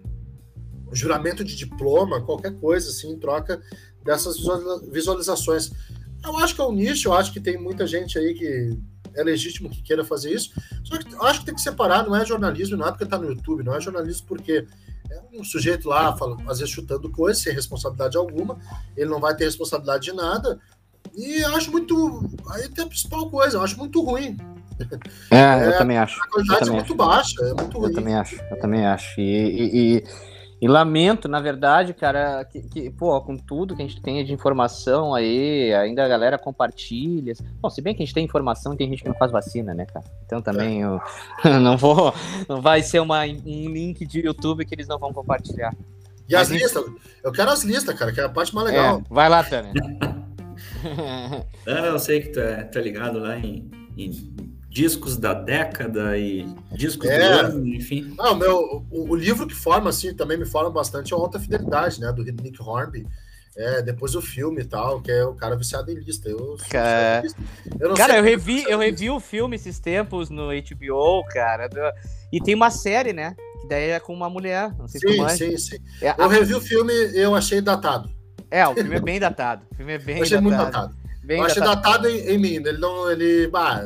juramento 0.91 1.43
de 1.43 1.55
diploma, 1.55 2.21
qualquer 2.21 2.53
coisa 2.59 2.89
assim, 2.89 3.11
em 3.11 3.19
troca 3.19 3.61
dessas 4.03 4.37
visualizações. 4.91 5.71
Eu 6.23 6.35
acho 6.37 6.55
que 6.55 6.61
é 6.61 6.63
um 6.65 6.73
nicho, 6.73 7.07
eu 7.07 7.13
acho 7.13 7.31
que 7.31 7.39
tem 7.39 7.57
muita 7.57 7.87
gente 7.87 8.17
aí 8.17 8.33
que 8.33 8.77
é 9.15 9.23
legítimo 9.23 9.69
que 9.69 9.81
queira 9.81 10.03
fazer 10.03 10.33
isso. 10.33 10.51
Só 10.83 10.97
que 10.97 11.13
eu 11.13 11.23
acho 11.23 11.39
que 11.39 11.45
tem 11.47 11.55
que 11.55 11.61
separar, 11.61 12.05
não 12.05 12.15
é 12.15 12.25
jornalismo, 12.25 12.77
não 12.77 12.87
é 12.87 12.91
porque 12.91 13.03
está 13.03 13.17
no 13.17 13.29
YouTube, 13.29 13.63
não 13.63 13.75
é 13.75 13.81
jornalismo 13.81 14.27
porque 14.27 14.67
é 15.09 15.21
um 15.33 15.43
sujeito 15.43 15.87
lá, 15.87 16.15
fala, 16.15 16.37
às 16.47 16.59
vezes 16.59 16.73
chutando 16.73 17.09
coisas, 17.09 17.41
sem 17.41 17.53
responsabilidade 17.53 18.17
alguma, 18.17 18.57
ele 18.95 19.09
não 19.09 19.19
vai 19.19 19.35
ter 19.35 19.45
responsabilidade 19.45 20.05
de 20.05 20.13
nada. 20.13 20.59
E 21.15 21.41
eu 21.41 21.55
acho 21.55 21.71
muito. 21.71 22.29
Aí 22.51 22.69
tem 22.69 22.85
a 22.85 22.87
principal 22.87 23.29
coisa, 23.29 23.57
eu 23.57 23.61
acho 23.61 23.77
muito 23.77 24.01
ruim. 24.01 24.37
É, 25.31 25.37
é 25.37 25.67
eu 25.67 25.77
também 25.77 25.97
acho. 25.97 26.21
A 26.21 26.27
qualidade 26.27 26.69
é 26.69 26.71
muito 26.71 26.85
acho. 26.85 26.95
baixa, 26.95 27.41
é 27.41 27.53
muito 27.53 27.77
ruim. 27.77 27.89
Eu 27.89 27.95
também 27.95 28.15
acho, 28.15 28.35
eu 28.35 28.59
também 28.59 28.85
acho. 28.85 29.19
e, 29.19 29.23
e, 29.23 29.97
e 29.97 30.03
e 30.61 30.67
lamento, 30.67 31.29
na 31.29 31.39
verdade, 31.39 31.93
cara, 31.93 32.43
que, 32.43 32.61
que, 32.61 32.89
pô, 32.89 33.19
com 33.21 33.37
tudo 33.37 33.75
que 33.75 33.81
a 33.81 33.87
gente 33.87 34.01
tem 34.01 34.23
de 34.25 34.33
informação 34.33 35.15
aí, 35.15 35.73
ainda 35.73 36.03
a 36.03 36.07
galera 36.07 36.37
compartilha. 36.37 37.33
Bom, 37.61 37.69
se 37.69 37.81
bem 37.81 37.95
que 37.95 38.03
a 38.03 38.05
gente 38.05 38.13
tem 38.13 38.25
informação, 38.25 38.75
tem 38.75 38.89
gente 38.89 39.01
que 39.01 39.07
não 39.07 39.15
faz 39.15 39.31
vacina, 39.31 39.73
né, 39.73 39.85
cara? 39.85 40.05
Então 40.25 40.41
também 40.41 40.83
é. 40.83 40.85
eu 40.85 40.99
não 41.61 41.77
vou. 41.77 42.13
Não 42.47 42.61
vai 42.61 42.83
ser 42.83 42.99
uma, 42.99 43.21
um 43.23 43.69
link 43.69 44.05
de 44.05 44.19
YouTube 44.19 44.65
que 44.65 44.75
eles 44.75 44.87
não 44.87 44.99
vão 44.99 45.13
compartilhar. 45.13 45.73
E 46.27 46.33
Mas 46.33 46.41
as 46.41 46.49
gente... 46.49 46.61
listas? 46.61 46.83
Eu 47.23 47.31
quero 47.31 47.51
as 47.51 47.63
listas, 47.63 47.97
cara, 47.97 48.11
que 48.11 48.19
é 48.19 48.25
a 48.25 48.29
parte 48.29 48.53
mais 48.53 48.67
legal. 48.67 48.97
É, 48.99 49.03
vai 49.09 49.29
lá, 49.29 49.41
Tânia. 49.41 49.71
é, 51.65 51.87
eu 51.87 51.97
sei 51.99 52.19
que 52.19 52.29
tu 52.29 52.39
é, 52.41 52.63
tá 52.65 52.81
ligado 52.81 53.17
lá 53.17 53.37
em, 53.37 53.71
em 53.97 54.11
discos 54.69 55.17
da 55.17 55.33
década 55.33 56.15
e 56.17 56.47
discos 56.71 57.09
é. 57.09 57.17
do 57.17 57.47
ano, 57.47 57.67
enfim. 57.67 58.13
Não, 58.15 58.35
meu, 58.35 58.85
o, 58.91 59.09
o, 59.09 59.15
livro 59.15 59.47
que 59.47 59.55
forma, 59.55 59.89
assim, 59.89 60.13
também 60.13 60.37
me 60.37 60.45
forma 60.45 60.69
bastante 60.69 61.11
é 61.11 61.15
o 61.15 61.19
Alta 61.19 61.39
Fidelidade, 61.39 61.99
né, 61.99 62.11
do 62.11 62.23
Nick 62.23 62.61
Hornby. 62.61 63.07
É, 63.57 63.81
depois 63.81 64.15
o 64.15 64.21
filme 64.21 64.61
e 64.61 64.65
tal, 64.65 65.01
que 65.01 65.11
é 65.11 65.25
o 65.25 65.33
cara 65.33 65.57
viciado 65.57 65.91
em 65.91 65.95
lista. 65.95 66.29
Eu, 66.29 66.55
cara, 66.69 67.23
eu, 67.79 67.93
cara, 67.95 68.17
eu 68.17 68.23
revi, 68.23 68.63
eu 68.69 68.77
revi 68.77 69.09
o 69.09 69.19
filme 69.19 69.55
esses 69.55 69.79
tempos 69.79 70.29
no 70.29 70.47
HBO, 70.47 71.25
cara. 71.33 71.67
Do... 71.67 71.79
E 72.31 72.39
tem 72.39 72.55
uma 72.55 72.69
série, 72.69 73.11
né? 73.11 73.35
Que 73.59 73.67
daí 73.67 73.89
é 73.89 73.99
com 73.99 74.13
uma 74.13 74.29
mulher. 74.29 74.73
Não 74.77 74.87
sei 74.87 75.01
sim, 75.01 75.29
sim, 75.29 75.57
sim. 75.57 75.77
É, 76.01 76.11
eu 76.17 76.25
a... 76.25 76.29
revi 76.29 76.53
o 76.53 76.61
filme 76.61 76.93
eu 77.13 77.35
achei 77.35 77.59
datado. 77.59 78.09
É, 78.49 78.65
o 78.65 78.73
filme 78.73 78.95
é 78.95 79.01
bem 79.01 79.19
datado. 79.19 79.65
O 79.71 79.75
filme 79.75 79.93
é 79.93 79.97
bem 79.97 80.17
eu 80.17 80.23
achei 80.23 80.37
datado. 80.37 80.55
muito 80.55 80.65
datado. 80.65 80.98
Bem 81.29 81.37
eu 81.37 81.45
achei 81.45 81.61
datado, 81.61 81.81
datado 81.83 82.09
em, 82.09 82.27
em, 82.27 82.37
mim. 82.39 82.55
Ele 82.55 82.79
não. 82.79 83.11
Ele. 83.11 83.47
Bah, 83.49 83.85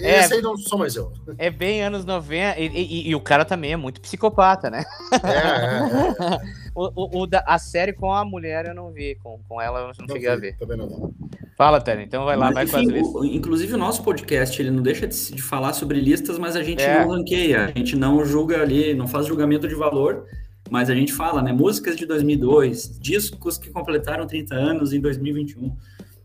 é, 0.00 0.18
Esse 0.18 0.34
aí 0.34 0.42
não 0.42 0.56
sou 0.56 0.76
mais 0.76 0.96
eu. 0.96 1.12
É 1.38 1.48
bem 1.48 1.84
anos 1.84 2.04
90. 2.04 2.58
E, 2.58 2.66
e, 2.66 3.08
e, 3.10 3.14
o 3.14 3.20
cara 3.20 3.44
também 3.44 3.72
é 3.72 3.76
muito 3.76 4.00
psicopata, 4.00 4.68
né? 4.68 4.84
É, 5.12 5.26
é, 5.28 6.34
é. 6.34 6.40
o, 6.74 7.18
o, 7.18 7.22
o 7.22 7.26
da, 7.28 7.44
a 7.46 7.58
série 7.60 7.92
com 7.92 8.12
a 8.12 8.24
mulher 8.24 8.66
eu 8.66 8.74
não 8.74 8.90
vi. 8.90 9.14
Com, 9.22 9.38
com 9.48 9.62
ela 9.62 9.78
eu 9.78 9.86
não, 9.86 9.92
não 10.00 10.14
cheguei 10.16 10.20
vi, 10.20 10.28
a 10.28 10.36
ver. 10.36 10.56
Também 10.56 10.76
não 10.76 10.88
vi. 10.88 11.30
Fala, 11.56 11.80
Tânia, 11.80 12.02
então 12.02 12.24
vai 12.24 12.36
lá, 12.36 12.50
Mas, 12.50 12.54
vai 12.54 12.64
enfim, 12.64 12.72
com 12.72 12.96
as 12.96 13.02
listas. 13.02 13.14
o- 13.14 13.24
inclusive 13.24 13.74
o 13.74 13.78
nosso 13.78 14.02
podcast, 14.02 14.60
ele 14.60 14.70
não 14.70 14.82
deixa 14.82 15.06
de, 15.06 15.32
de 15.32 15.42
falar 15.42 15.74
sobre 15.74 16.00
listas, 16.00 16.38
mas 16.38 16.56
a 16.56 16.62
gente 16.62 16.82
É. 16.82 17.04
não 17.04 17.10
ranqueia, 17.10 17.66
a 17.66 17.78
gente 17.78 17.94
não 17.94 18.24
julga 18.24 18.62
ali, 18.62 18.94
não 18.94 19.06
faz 19.06 19.26
julgamento 19.26 19.68
de 19.68 19.74
valor, 19.74 20.24
mas 20.70 20.88
a 20.88 20.94
gente 20.94 21.12
fala, 21.12 21.42
né, 21.42 21.52
músicas 21.52 21.96
de 21.96 22.06
2002, 22.06 22.98
discos 22.98 23.58
que 23.58 23.68
completaram 23.68 24.26
30 24.26 24.54
anos 24.54 24.94
em 24.94 25.00
2021. 25.00 25.76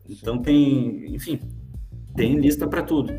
Então 0.10 0.42
tem, 0.42 1.14
enfim, 1.14 1.40
tem 2.16 2.40
lista 2.40 2.68
para 2.68 2.82
tudo. 2.82 3.14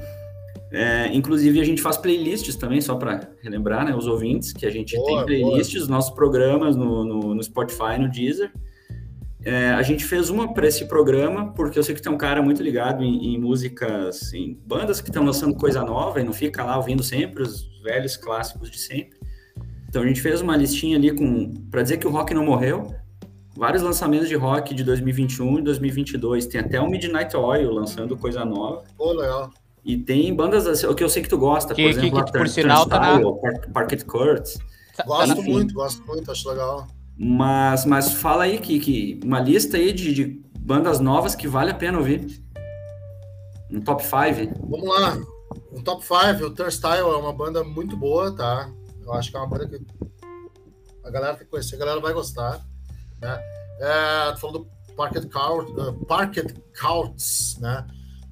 É, 0.73 1.09
inclusive 1.15 1.61
a 1.61 1.65
gente 1.65 1.81
faz 1.81 1.97
playlists 1.97 2.57
também, 2.57 2.81
só 2.81 2.97
para 2.97 3.31
relembrar, 3.43 3.85
né, 3.85 3.95
os 3.95 4.07
ouvintes, 4.07 4.53
que 4.53 4.67
a 4.67 4.71
gente 4.71 4.97
Boa, 4.97 5.25
tem 5.25 5.41
playlists, 5.41 5.87
nossos 5.89 6.15
programas 6.15 6.75
no, 6.75 7.05
no, 7.05 7.35
no 7.35 7.43
Spotify, 7.43 7.99
no 7.99 8.11
Deezer. 8.11 8.51
É, 9.45 9.71
a 9.71 9.83
gente 9.83 10.05
fez 10.05 10.29
uma 10.29 10.53
para 10.53 10.67
esse 10.67 10.87
programa, 10.87 11.53
porque 11.53 11.79
eu 11.79 11.83
sei 11.85 11.95
que 11.95 12.03
tem 12.03 12.11
um 12.11 12.19
cara 12.19 12.43
muito 12.43 12.61
ligado 12.61 13.05
em, 13.05 13.35
em 13.35 13.39
músicas, 13.39 14.33
em 14.35 14.59
bandas 14.67 15.01
que 15.01 15.09
estão 15.09 15.25
lançando 15.25 15.55
coisa 15.55 15.85
nova 15.85 16.21
e 16.21 16.25
não 16.25 16.33
fica 16.33 16.65
lá 16.65 16.77
ouvindo 16.77 17.03
sempre 17.05 17.45
os 17.45 17.81
velhos 17.81 18.17
clássicos 18.17 18.69
de 18.69 18.79
sempre. 18.79 19.17
Então 19.89 20.03
a 20.03 20.07
gente 20.07 20.21
fez 20.21 20.41
uma 20.41 20.57
listinha 20.57 20.97
ali 20.97 21.15
com 21.15 21.55
para 21.71 21.83
dizer 21.83 21.99
que 21.99 22.09
o 22.09 22.11
rock 22.11 22.35
não 22.35 22.45
morreu. 22.45 22.93
Vários 23.57 23.83
lançamentos 23.83 24.29
de 24.29 24.35
rock 24.35 24.75
de 24.75 24.85
2021 24.85 25.59
e 25.59 25.63
2022. 25.63 26.47
Tem 26.47 26.61
até 26.61 26.81
o 26.81 26.89
Midnight 26.89 27.35
Oil 27.37 27.71
lançando 27.73 28.17
coisa 28.17 28.45
nova. 28.45 28.85
Pô, 28.97 29.13
legal. 29.13 29.51
E 29.85 29.97
tem 29.97 30.35
bandas 30.35 30.67
assim, 30.67 30.87
o 30.87 30.95
que 30.95 31.03
eu 31.03 31.09
sei 31.09 31.23
que 31.23 31.29
tu 31.29 31.39
gosta, 31.39 31.75
Que- 31.75 31.83
por 31.83 31.91
exemplo, 31.91 32.11
que- 32.11 32.21
a 32.21 32.25
que, 32.25 32.33
por 32.33 32.49
sinal, 32.49 32.87
tá 32.87 32.99
na- 33.01 33.19
Turnstile, 33.21 33.41
Park- 33.41 33.73
Parquet 33.73 34.05
Courts. 34.05 34.55
Tá- 34.97 35.03
tá 35.03 35.05
Gosto 35.05 35.41
enfim. 35.41 35.53
muito, 35.53 35.75
gosto 35.75 36.05
muito, 36.07 36.31
acho 36.31 36.49
legal. 36.49 36.87
Mas, 37.19 37.85
mas 37.87 38.13
fala 38.13 38.45
aí 38.45 38.59
que, 38.59 38.79
que 38.79 39.21
uma 39.25 39.41
lista 39.41 39.77
aí 39.77 39.93
de, 39.93 40.13
de 40.13 40.43
bandas 40.59 41.01
novas 41.01 41.35
que 41.35 41.47
vale 41.49 41.71
a 41.71 41.75
pena 41.75 41.99
ouvir. 41.99 42.27
Um 43.71 43.81
top 43.81 44.03
5. 44.05 44.67
Vamos 44.69 44.89
lá. 44.89 45.17
Um 45.73 45.83
top 45.83 46.05
5, 46.05 46.45
o 46.45 46.51
Turnstile 46.51 46.99
é 46.99 47.03
uma 47.05 47.33
banda 47.33 47.63
muito 47.65 47.97
boa, 47.97 48.35
tá? 48.35 48.71
Eu 49.05 49.13
acho 49.15 49.31
que 49.31 49.37
é 49.37 49.41
uma 49.41 49.47
banda 49.49 49.67
que 49.69 49.79
a 51.05 51.11
galera 51.11 51.35
tem 51.37 51.45
que 51.45 51.51
conhecer, 51.51 51.77
a 51.77 51.79
galera 51.79 52.01
vai 52.01 52.13
gostar. 52.13 52.61
Né? 53.21 53.41
É, 53.81 54.37
falou 54.37 54.61
do 54.61 54.95
Parket, 54.97 55.31
Court, 55.31 55.69
uh, 55.71 55.93
Parket 56.07 56.55
Courts, 56.81 57.59
né? 57.61 57.87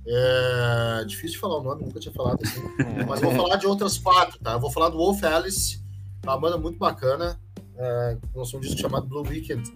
É 0.07 1.05
difícil 1.07 1.33
de 1.33 1.39
falar 1.39 1.59
o 1.61 1.63
nome, 1.63 1.85
nunca 1.85 2.01
tinha 2.01 2.13
falado 2.13 2.41
assim. 2.43 2.61
Mas 3.09 3.21
vou 3.21 3.33
falar 3.33 3.57
de 3.57 3.67
outras 3.67 3.99
quatro, 3.99 4.39
tá? 4.39 4.53
Eu 4.53 4.61
vou 4.61 4.71
falar 4.71 4.91
do 4.91 4.99
Wolf 4.99 5.23
Alice, 5.25 5.83
é 6.23 6.27
uma 6.29 6.39
banda 6.39 6.59
muito 6.59 6.79
bacana. 6.79 7.39
É, 7.77 8.19
lançou 8.35 8.59
um 8.59 8.63
disco 8.63 8.81
chamado 8.81 9.07
Blue 9.07 9.27
Weekend, 9.27 9.73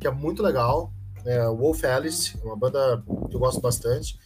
que 0.00 0.06
é 0.06 0.10
muito 0.10 0.42
legal. 0.42 0.92
É, 1.24 1.46
Wolf 1.48 1.84
Alice, 1.84 2.36
uma 2.42 2.56
banda 2.56 3.02
que 3.28 3.36
eu 3.36 3.40
gosto 3.40 3.60
bastante. 3.60 4.18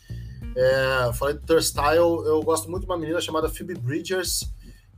É, 0.57 1.13
falei 1.13 1.35
do 1.35 1.41
Turnstile, 1.41 1.99
eu 1.99 2.43
gosto 2.43 2.71
muito 2.71 2.83
de 2.83 2.87
uma 2.87 2.99
menina 2.99 3.21
chamada 3.21 3.49
Phoebe 3.49 3.75
Bridgers, 3.75 4.51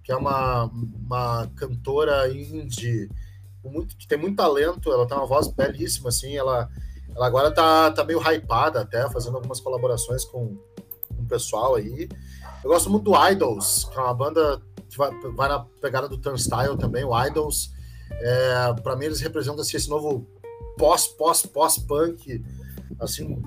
que 0.04 0.12
é 0.12 0.16
uma, 0.16 0.64
uma 0.64 1.50
cantora 1.56 2.28
indie 2.30 3.08
com 3.68 3.72
muito, 3.72 3.96
que 3.96 4.08
tem 4.08 4.18
muito 4.18 4.36
talento, 4.36 4.92
ela 4.92 5.06
tem 5.06 5.16
uma 5.16 5.26
voz 5.26 5.48
belíssima, 5.48 6.08
assim, 6.08 6.36
ela, 6.36 6.68
ela 7.14 7.26
agora 7.26 7.50
tá, 7.50 7.90
tá 7.90 8.02
meio 8.04 8.20
hypada 8.20 8.80
até, 8.80 9.08
fazendo 9.10 9.36
algumas 9.36 9.60
colaborações 9.60 10.24
com, 10.24 10.56
o 11.18 11.24
pessoal 11.28 11.74
aí. 11.74 12.08
Eu 12.62 12.70
gosto 12.70 12.88
muito 12.88 13.04
do 13.04 13.28
Idols, 13.28 13.84
que 13.84 13.98
é 13.98 14.02
uma 14.02 14.14
banda 14.14 14.62
que 14.88 14.96
vai, 14.96 15.10
vai 15.34 15.48
na 15.48 15.60
pegada 15.80 16.08
do 16.08 16.16
Turnstile 16.16 16.78
também, 16.78 17.04
o 17.04 17.26
Idols. 17.26 17.70
É, 18.10 18.74
para 18.82 18.96
mim 18.96 19.06
eles 19.06 19.20
representam 19.20 19.60
assim, 19.60 19.76
esse 19.76 19.90
novo 19.90 20.26
pós, 20.78 21.06
pós, 21.06 21.42
pós-punk, 21.42 22.42
assim, 23.00 23.42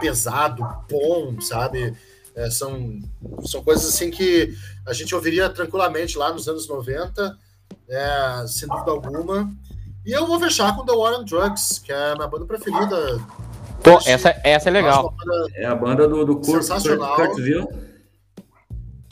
pesado, 0.00 0.62
bom, 0.88 1.40
sabe? 1.40 1.94
É, 2.34 2.48
são, 2.50 3.00
são 3.44 3.62
coisas 3.62 3.86
assim 3.86 4.10
que 4.10 4.54
a 4.86 4.92
gente 4.92 5.14
ouviria 5.14 5.50
tranquilamente 5.50 6.16
lá 6.16 6.32
nos 6.32 6.48
anos 6.48 6.68
90, 6.68 7.36
é, 7.88 8.44
sem 8.46 8.68
dúvida 8.68 8.90
alguma. 8.90 9.50
E 10.04 10.12
eu 10.12 10.26
vou 10.26 10.38
fechar 10.40 10.74
com 10.76 10.84
The 10.86 10.92
War 10.92 11.20
on 11.20 11.24
Drugs, 11.24 11.78
que 11.78 11.92
é 11.92 12.12
a 12.12 12.14
minha 12.14 12.28
banda 12.28 12.46
preferida. 12.46 13.20
Pô, 13.82 13.98
essa, 14.06 14.40
essa 14.42 14.68
é 14.68 14.72
legal. 14.72 15.14
É 15.54 15.66
a 15.66 15.74
banda 15.74 16.08
do, 16.08 16.24
do 16.24 16.40
Kurt, 16.40 16.62
Kurtville. 17.16 17.68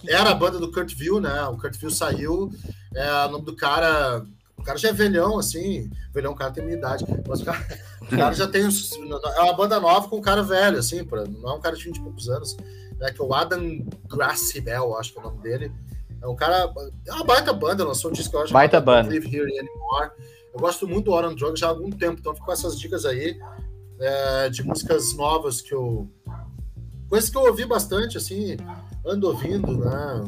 Era 0.08 0.30
a 0.30 0.34
banda 0.34 0.58
do 0.58 0.70
Kurt 0.70 0.94
Vile, 0.94 1.20
né? 1.20 1.42
O 1.46 1.56
Kurt 1.56 1.76
Vile 1.76 1.92
saiu. 1.94 2.50
É, 2.94 3.10
o 3.26 3.30
nome 3.30 3.44
do 3.44 3.54
cara. 3.56 4.24
O 4.56 4.62
cara 4.62 4.78
já 4.78 4.88
é 4.88 4.92
velhão, 4.92 5.38
assim. 5.38 5.90
Velhão, 6.12 6.32
o 6.32 6.36
cara 6.36 6.50
tem 6.50 6.64
minha 6.64 6.76
idade. 6.76 7.04
Mas 7.28 7.40
o 7.40 7.44
cara, 7.44 7.66
o 8.02 8.16
cara 8.16 8.32
já 8.34 8.46
tem. 8.46 8.66
uns- 8.66 8.92
É 9.36 9.40
uma 9.42 9.52
banda 9.54 9.78
nova 9.80 10.08
com 10.08 10.16
um 10.16 10.22
cara 10.22 10.42
velho, 10.42 10.78
assim. 10.78 11.04
Pra, 11.04 11.24
não 11.24 11.50
é 11.50 11.54
um 11.54 11.60
cara 11.60 11.76
de 11.76 11.84
20 11.84 11.96
e 11.96 12.00
poucos 12.00 12.28
anos. 12.28 12.56
Né, 12.98 13.10
que 13.12 13.20
é 13.20 13.24
o 13.24 13.34
Adam 13.34 13.84
Grassibel, 14.08 14.96
acho 14.96 15.12
que 15.12 15.18
é 15.18 15.22
o 15.22 15.24
nome 15.24 15.42
dele. 15.42 15.70
É 16.22 16.26
um 16.26 16.34
cara. 16.34 16.72
É 17.06 17.12
uma 17.12 17.24
baita 17.24 17.52
banda, 17.52 17.84
lançou 17.84 18.10
um 18.10 18.14
disco 18.14 18.30
que 18.30 18.36
eu 18.36 18.42
acho 18.42 18.52
Baita 18.52 18.80
banda. 18.80 19.08
Live 19.08 19.26
Here 19.26 19.58
Anymore. 19.58 20.10
Eu 20.52 20.60
gosto 20.60 20.88
muito 20.88 21.06
do 21.06 21.14
on 21.14 21.34
Drugs 21.34 21.60
já 21.60 21.66
há 21.66 21.70
algum 21.70 21.90
tempo, 21.90 22.18
então 22.18 22.34
fico 22.34 22.46
com 22.46 22.52
essas 22.52 22.78
dicas 22.78 23.04
aí 23.04 23.38
é, 24.00 24.48
de 24.48 24.62
músicas 24.62 25.14
novas 25.14 25.60
que 25.60 25.74
eu. 25.74 26.10
Coisas 27.08 27.30
que 27.30 27.36
eu 27.36 27.42
ouvi 27.42 27.64
bastante, 27.64 28.16
assim, 28.16 28.56
ando 29.04 29.28
ouvindo, 29.28 29.78
né? 29.78 30.24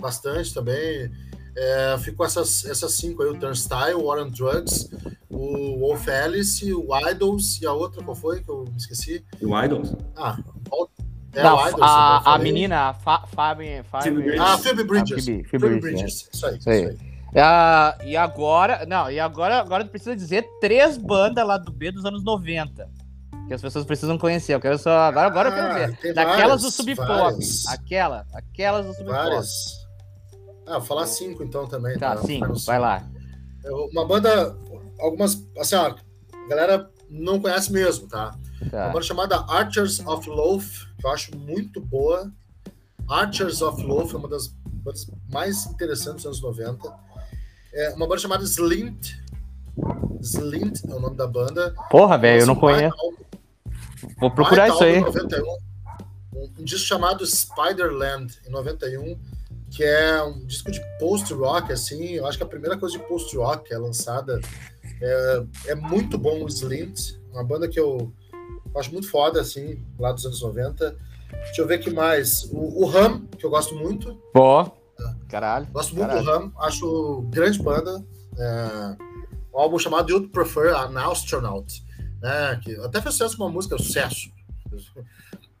Bastante 0.00 0.52
também. 0.52 1.10
É, 1.56 1.98
fico 1.98 2.18
com 2.18 2.24
essas, 2.24 2.64
essas 2.64 2.92
cinco 2.92 3.22
aí: 3.22 3.30
o 3.30 3.38
Turnstile, 3.38 3.94
o 3.94 4.10
on 4.10 4.28
Drugs, 4.30 4.90
o 5.28 5.78
Wolf 5.78 6.08
Alice, 6.08 6.72
o 6.72 6.88
Idols 7.08 7.60
e 7.60 7.66
a 7.66 7.72
outra, 7.72 8.02
qual 8.02 8.16
foi 8.16 8.42
que 8.42 8.50
eu 8.50 8.64
me 8.64 8.76
esqueci? 8.76 9.24
O 9.40 9.58
Idols. 9.58 9.94
Ah, 10.16 10.38
é 11.34 11.42
eu 11.46 11.84
a, 11.84 12.34
a 12.34 12.38
menina, 12.38 12.88
a 12.88 12.94
Fa- 12.94 13.24
Fabi, 13.34 13.82
Fabi. 13.84 14.38
Ah, 14.38 14.58
Phoebe 14.58 14.84
Bridgers. 14.84 15.24
Phoebe- 15.24 15.44
Phoebe, 15.44 15.80
Bridgers. 15.80 16.28
Isso 16.32 16.46
aí. 16.46 16.58
Isso 16.58 16.70
aí. 16.70 16.82
Isso 16.84 16.90
aí. 17.02 17.10
Ah, 17.36 17.96
e 18.04 18.16
agora, 18.16 18.84
não, 18.86 19.08
e 19.10 19.20
agora, 19.20 19.60
agora 19.60 19.84
precisa 19.84 20.16
dizer 20.16 20.44
três 20.60 20.96
bandas 20.96 21.46
lá 21.46 21.56
do 21.56 21.70
B 21.70 21.92
dos 21.92 22.04
anos 22.04 22.24
90. 22.24 22.88
Que 23.46 23.54
as 23.54 23.60
pessoas 23.62 23.84
precisam 23.84 24.18
conhecer. 24.18 24.54
Eu 24.54 24.60
quero 24.60 24.78
só. 24.78 24.90
Agora, 24.90 25.26
agora 25.28 25.48
eu 25.48 25.52
quero 25.52 25.66
Ah, 25.68 25.74
ver. 26.02 26.14
Daquelas 26.14 26.38
várias, 26.38 26.62
do 26.62 26.70
Sub 26.70 26.94
Pop. 26.96 27.08
várias. 27.08 27.66
Aquela, 27.68 28.26
aquelas 28.34 28.86
do 28.86 28.92
Sub 28.94 29.04
Pop. 29.06 29.16
Várias. 29.16 29.48
Ah, 30.66 30.78
vou 30.78 30.82
falar 30.82 31.06
cinco 31.06 31.42
então 31.42 31.66
também. 31.66 31.96
Tá, 31.98 32.16
ficar 32.16 32.48
no 32.48 32.58
vai 32.60 32.78
lá. 32.78 33.02
É 33.64 33.70
Uma 33.70 34.06
banda, 34.06 34.56
algumas, 35.00 35.44
assim, 35.58 35.74
ó, 35.74 35.86
a 35.88 36.48
galera 36.48 36.88
não 37.08 37.40
conhece 37.40 37.72
mesmo, 37.72 38.08
tá? 38.08 38.34
Uma 38.62 38.70
Tá. 38.70 38.88
banda 38.88 39.02
chamada 39.02 39.44
Archers 39.48 40.00
of 40.06 40.28
Loaf, 40.28 40.84
que 41.00 41.06
eu 41.06 41.10
acho 41.10 41.36
muito 41.36 41.80
boa. 41.80 42.30
Archers 43.08 43.62
of 43.62 43.82
Loaf 43.82 44.14
é 44.14 44.18
uma 44.18 44.28
das 44.28 44.48
bandas 44.48 45.10
mais 45.28 45.66
interessantes 45.66 46.24
dos 46.24 46.26
anos 46.26 46.58
90. 46.58 46.92
É 47.72 47.90
uma 47.90 48.06
banda 48.06 48.20
chamada 48.20 48.44
Slint. 48.44 49.16
Slint 50.20 50.84
é 50.88 50.94
o 50.94 51.00
nome 51.00 51.16
da 51.16 51.26
banda. 51.26 51.74
Porra, 51.90 52.18
velho, 52.18 52.42
eu 52.42 52.46
não 52.46 52.54
conheço. 52.54 52.96
Vou 54.18 54.30
procurar 54.30 54.68
isso 54.68 54.84
aí. 54.84 54.98
álbum, 54.98 55.06
91. 55.06 55.44
Um, 56.34 56.50
um 56.58 56.64
disco 56.64 56.86
chamado 56.86 57.26
Spiderland, 57.26 58.38
em 58.46 58.50
91, 58.50 59.18
que 59.70 59.82
é 59.82 60.22
um 60.22 60.44
disco 60.44 60.70
de 60.70 60.80
post-rock, 60.98 61.72
assim. 61.72 62.12
Eu 62.12 62.26
acho 62.26 62.36
que 62.36 62.44
a 62.44 62.46
primeira 62.46 62.76
coisa 62.76 62.98
de 62.98 63.04
post-rock 63.04 63.72
é 63.72 63.78
lançada 63.78 64.40
é, 65.00 65.42
é 65.68 65.74
muito 65.74 66.18
bom 66.18 66.44
o 66.44 66.48
Slint, 66.48 67.14
uma 67.32 67.42
banda 67.42 67.68
que 67.68 67.80
eu 67.80 68.12
acho 68.76 68.92
muito 68.92 69.08
foda, 69.10 69.40
assim, 69.40 69.84
lá 69.98 70.12
dos 70.12 70.24
anos 70.26 70.40
90. 70.42 70.96
Deixa 71.30 71.62
eu 71.62 71.66
ver 71.66 71.78
o 71.78 71.82
que 71.82 71.90
mais. 71.90 72.44
O, 72.52 72.82
o 72.84 72.86
Ram, 72.86 73.26
que 73.26 73.44
eu 73.44 73.50
gosto 73.50 73.74
muito. 73.74 74.14
Pô, 74.32 74.70
caralho. 75.28 75.66
Gosto 75.72 75.94
muito 75.94 76.08
Caralho. 76.08 76.24
do 76.24 76.30
Ram, 76.30 76.52
acho 76.58 77.22
grande 77.30 77.58
banda. 77.62 78.04
É, 78.38 78.96
um 79.54 79.58
álbum 79.58 79.78
chamado 79.78 80.10
You'd 80.10 80.28
Prefer 80.28 80.74
an 80.74 80.98
Astronaut, 81.10 81.84
né? 82.20 82.60
Que 82.62 82.74
até 82.76 83.00
fez 83.00 83.14
sucesso 83.14 83.36
com 83.36 83.44
uma 83.44 83.50
música, 83.52 83.76
sucesso. 83.78 84.30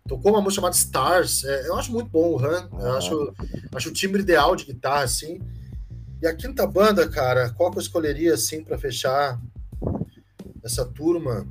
Tocou 0.08 0.32
uma 0.32 0.40
música 0.40 0.60
chamada 0.60 0.74
Stars. 0.74 1.44
é, 1.44 1.68
eu 1.68 1.76
acho 1.76 1.92
muito 1.92 2.08
bom 2.10 2.32
o 2.32 2.36
Ram. 2.36 2.68
Eu 2.72 2.92
Ah. 2.92 2.98
acho, 2.98 3.32
acho 3.74 3.88
o 3.90 3.92
timbre 3.92 4.22
ideal 4.22 4.56
de 4.56 4.64
guitarra, 4.64 5.04
assim. 5.04 5.40
E 6.20 6.26
a 6.26 6.34
quinta 6.34 6.66
banda, 6.66 7.08
cara, 7.08 7.50
qual 7.50 7.70
que 7.70 7.78
eu 7.78 7.82
escolheria, 7.82 8.34
assim, 8.34 8.62
para 8.62 8.76
fechar 8.76 9.40
essa 10.62 10.84
turma 10.84 11.46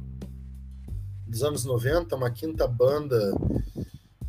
dos 1.30 1.44
anos 1.44 1.64
90? 1.66 2.16
Uma 2.16 2.30
quinta 2.32 2.68
banda. 2.68 3.18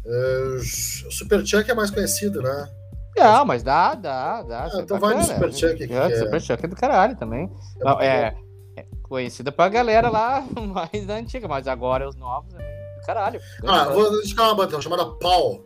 É, 0.04 0.56
o 0.56 1.10
Super 1.10 1.44
Chuck 1.46 1.70
é 1.70 1.74
mais 1.74 1.90
conhecido, 1.90 2.42
né? 2.42 2.68
Não, 3.16 3.44
mas 3.44 3.62
dá, 3.62 3.94
dá, 3.94 4.42
dá. 4.42 4.64
Ah, 4.72 4.78
é 4.78 4.80
então 4.80 4.98
vai 4.98 5.14
no 5.14 5.20
bacana. 5.20 5.34
Super 5.34 5.52
Chuck 5.52 5.84
aqui, 5.84 5.92
É, 5.92 6.12
é- 6.12 6.18
Super 6.18 6.40
Chuck 6.40 6.64
é 6.64 6.68
do 6.68 6.76
caralho 6.76 7.16
também. 7.16 7.50
É 7.80 7.84
Não, 7.84 8.00
é, 8.00 8.36
é 8.76 8.86
conhecida 9.02 9.50
pra 9.52 9.68
galera 9.68 10.08
lá 10.08 10.46
mais 10.66 11.06
da 11.06 11.14
antiga, 11.14 11.46
mas 11.48 11.66
agora 11.66 12.08
os 12.08 12.16
novos 12.16 12.50
também. 12.52 12.66
Do 13.00 13.06
caralho. 13.06 13.40
Ah, 13.66 13.84
vou 13.88 14.14
indicar 14.22 14.46
uma 14.46 14.54
banda 14.54 14.68
então, 14.68 14.82
chamada 14.82 15.04
Paul. 15.06 15.64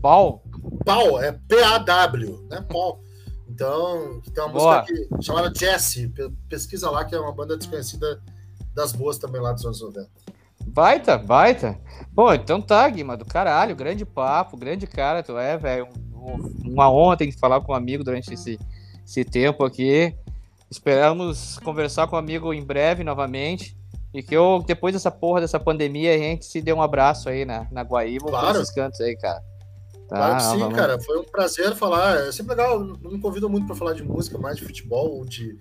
Paul. 0.00 0.42
Paul 0.84 1.20
é 1.20 1.32
P-A-W, 1.48 2.46
né? 2.50 2.64
Paul. 2.70 3.00
Então, 3.48 4.20
tem 4.32 4.44
uma 4.44 4.52
Boa. 4.52 4.80
música 4.82 5.08
que, 5.16 5.22
chamada 5.24 5.52
Jesse. 5.54 6.08
Pe- 6.08 6.30
Pesquisa 6.48 6.88
lá, 6.90 7.04
que 7.04 7.14
é 7.14 7.18
uma 7.18 7.32
banda 7.32 7.56
desconhecida 7.56 8.22
das 8.74 8.92
boas 8.92 9.18
também 9.18 9.40
lá 9.40 9.52
dos 9.52 9.64
anos 9.64 9.80
90. 9.80 10.08
Baita, 10.72 11.18
baita. 11.18 11.78
Pô, 12.14 12.32
então 12.32 12.60
tá, 12.60 12.88
Guima, 12.88 13.16
do 13.16 13.24
caralho, 13.24 13.76
grande 13.76 14.04
papo, 14.04 14.56
grande 14.56 14.86
cara, 14.86 15.22
tu 15.22 15.36
é, 15.38 15.56
velho. 15.56 15.88
Uma 16.64 16.90
honra 16.90 17.16
ter 17.16 17.26
que 17.26 17.38
falar 17.38 17.60
com 17.60 17.72
um 17.72 17.76
amigo 17.76 18.04
durante 18.04 18.32
esse, 18.34 18.58
esse 19.04 19.24
tempo 19.24 19.64
aqui. 19.64 20.14
Esperamos 20.70 21.58
conversar 21.60 22.06
com 22.06 22.16
o 22.16 22.18
um 22.18 22.22
amigo 22.22 22.52
em 22.52 22.62
breve 22.62 23.02
novamente. 23.02 23.76
E 24.12 24.22
que 24.22 24.34
eu, 24.34 24.64
depois 24.66 24.94
dessa 24.94 25.10
porra 25.10 25.40
dessa 25.40 25.60
pandemia, 25.60 26.14
a 26.14 26.18
gente 26.18 26.46
se 26.46 26.60
dê 26.62 26.72
um 26.72 26.82
abraço 26.82 27.28
aí 27.28 27.44
na, 27.44 27.66
na 27.70 27.82
Guaíba, 27.82 28.28
claro. 28.28 28.60
esses 28.60 28.74
cantos 28.74 29.00
aí, 29.00 29.16
cara. 29.16 29.42
Tá, 30.08 30.16
claro 30.16 30.36
que 30.36 30.42
sim, 30.42 30.74
cara. 30.74 31.00
Foi 31.00 31.18
um 31.18 31.24
prazer 31.24 31.74
falar. 31.74 32.26
É 32.26 32.32
sempre 32.32 32.54
legal. 32.54 32.80
Não 32.80 33.10
me 33.10 33.20
convido 33.20 33.48
muito 33.48 33.66
para 33.66 33.76
falar 33.76 33.92
de 33.92 34.02
música, 34.02 34.38
mais 34.38 34.56
de 34.56 34.64
futebol 34.64 35.18
ou 35.18 35.24
de 35.24 35.58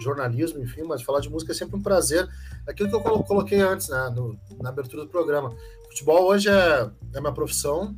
jornalismo, 0.00 0.62
enfim, 0.62 0.82
mas 0.82 1.02
falar 1.02 1.20
de 1.20 1.30
música 1.30 1.52
é 1.52 1.54
sempre 1.54 1.76
um 1.76 1.82
prazer. 1.82 2.28
Aquilo 2.66 2.88
que 2.88 2.94
eu 2.94 3.22
coloquei 3.22 3.60
antes, 3.60 3.88
né, 3.88 4.12
no, 4.14 4.38
na 4.60 4.68
abertura 4.68 5.04
do 5.04 5.08
programa. 5.08 5.54
Futebol 5.88 6.26
hoje 6.26 6.48
é, 6.48 6.90
é 7.14 7.20
minha 7.20 7.32
profissão, 7.32 7.96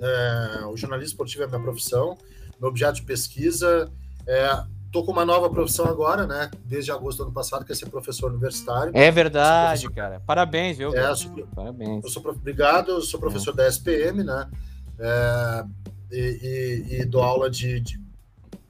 é, 0.00 0.64
o 0.66 0.76
jornalismo 0.76 1.12
esportivo 1.12 1.44
é 1.44 1.46
minha 1.46 1.60
profissão, 1.60 2.16
meu 2.58 2.70
objeto 2.70 2.96
de 2.96 3.02
pesquisa. 3.02 3.90
É, 4.26 4.64
tô 4.90 5.04
com 5.04 5.12
uma 5.12 5.24
nova 5.24 5.50
profissão 5.50 5.86
agora, 5.86 6.26
né? 6.26 6.50
Desde 6.64 6.90
agosto 6.90 7.18
do 7.18 7.24
ano 7.24 7.32
passado, 7.32 7.64
que 7.64 7.72
é 7.72 7.74
ser 7.74 7.86
professor 7.86 8.30
universitário. 8.30 8.92
É 8.94 9.10
verdade, 9.10 9.88
cara. 9.90 10.20
Parabéns, 10.20 10.78
viu? 10.78 10.94
É, 10.94 11.14
sou, 11.14 11.30
Parabéns. 11.54 12.04
Eu 12.04 12.10
sou, 12.10 12.26
obrigado, 12.28 12.92
eu 12.92 13.02
sou 13.02 13.20
professor 13.20 13.52
é. 13.52 13.56
da 13.56 13.68
SPM, 13.68 14.24
né? 14.24 14.48
É, 14.98 15.64
e, 16.10 16.86
e, 16.90 17.00
e, 17.00 17.04
dou 17.04 17.22
aula 17.22 17.48
de, 17.48 17.80
de, 17.80 17.98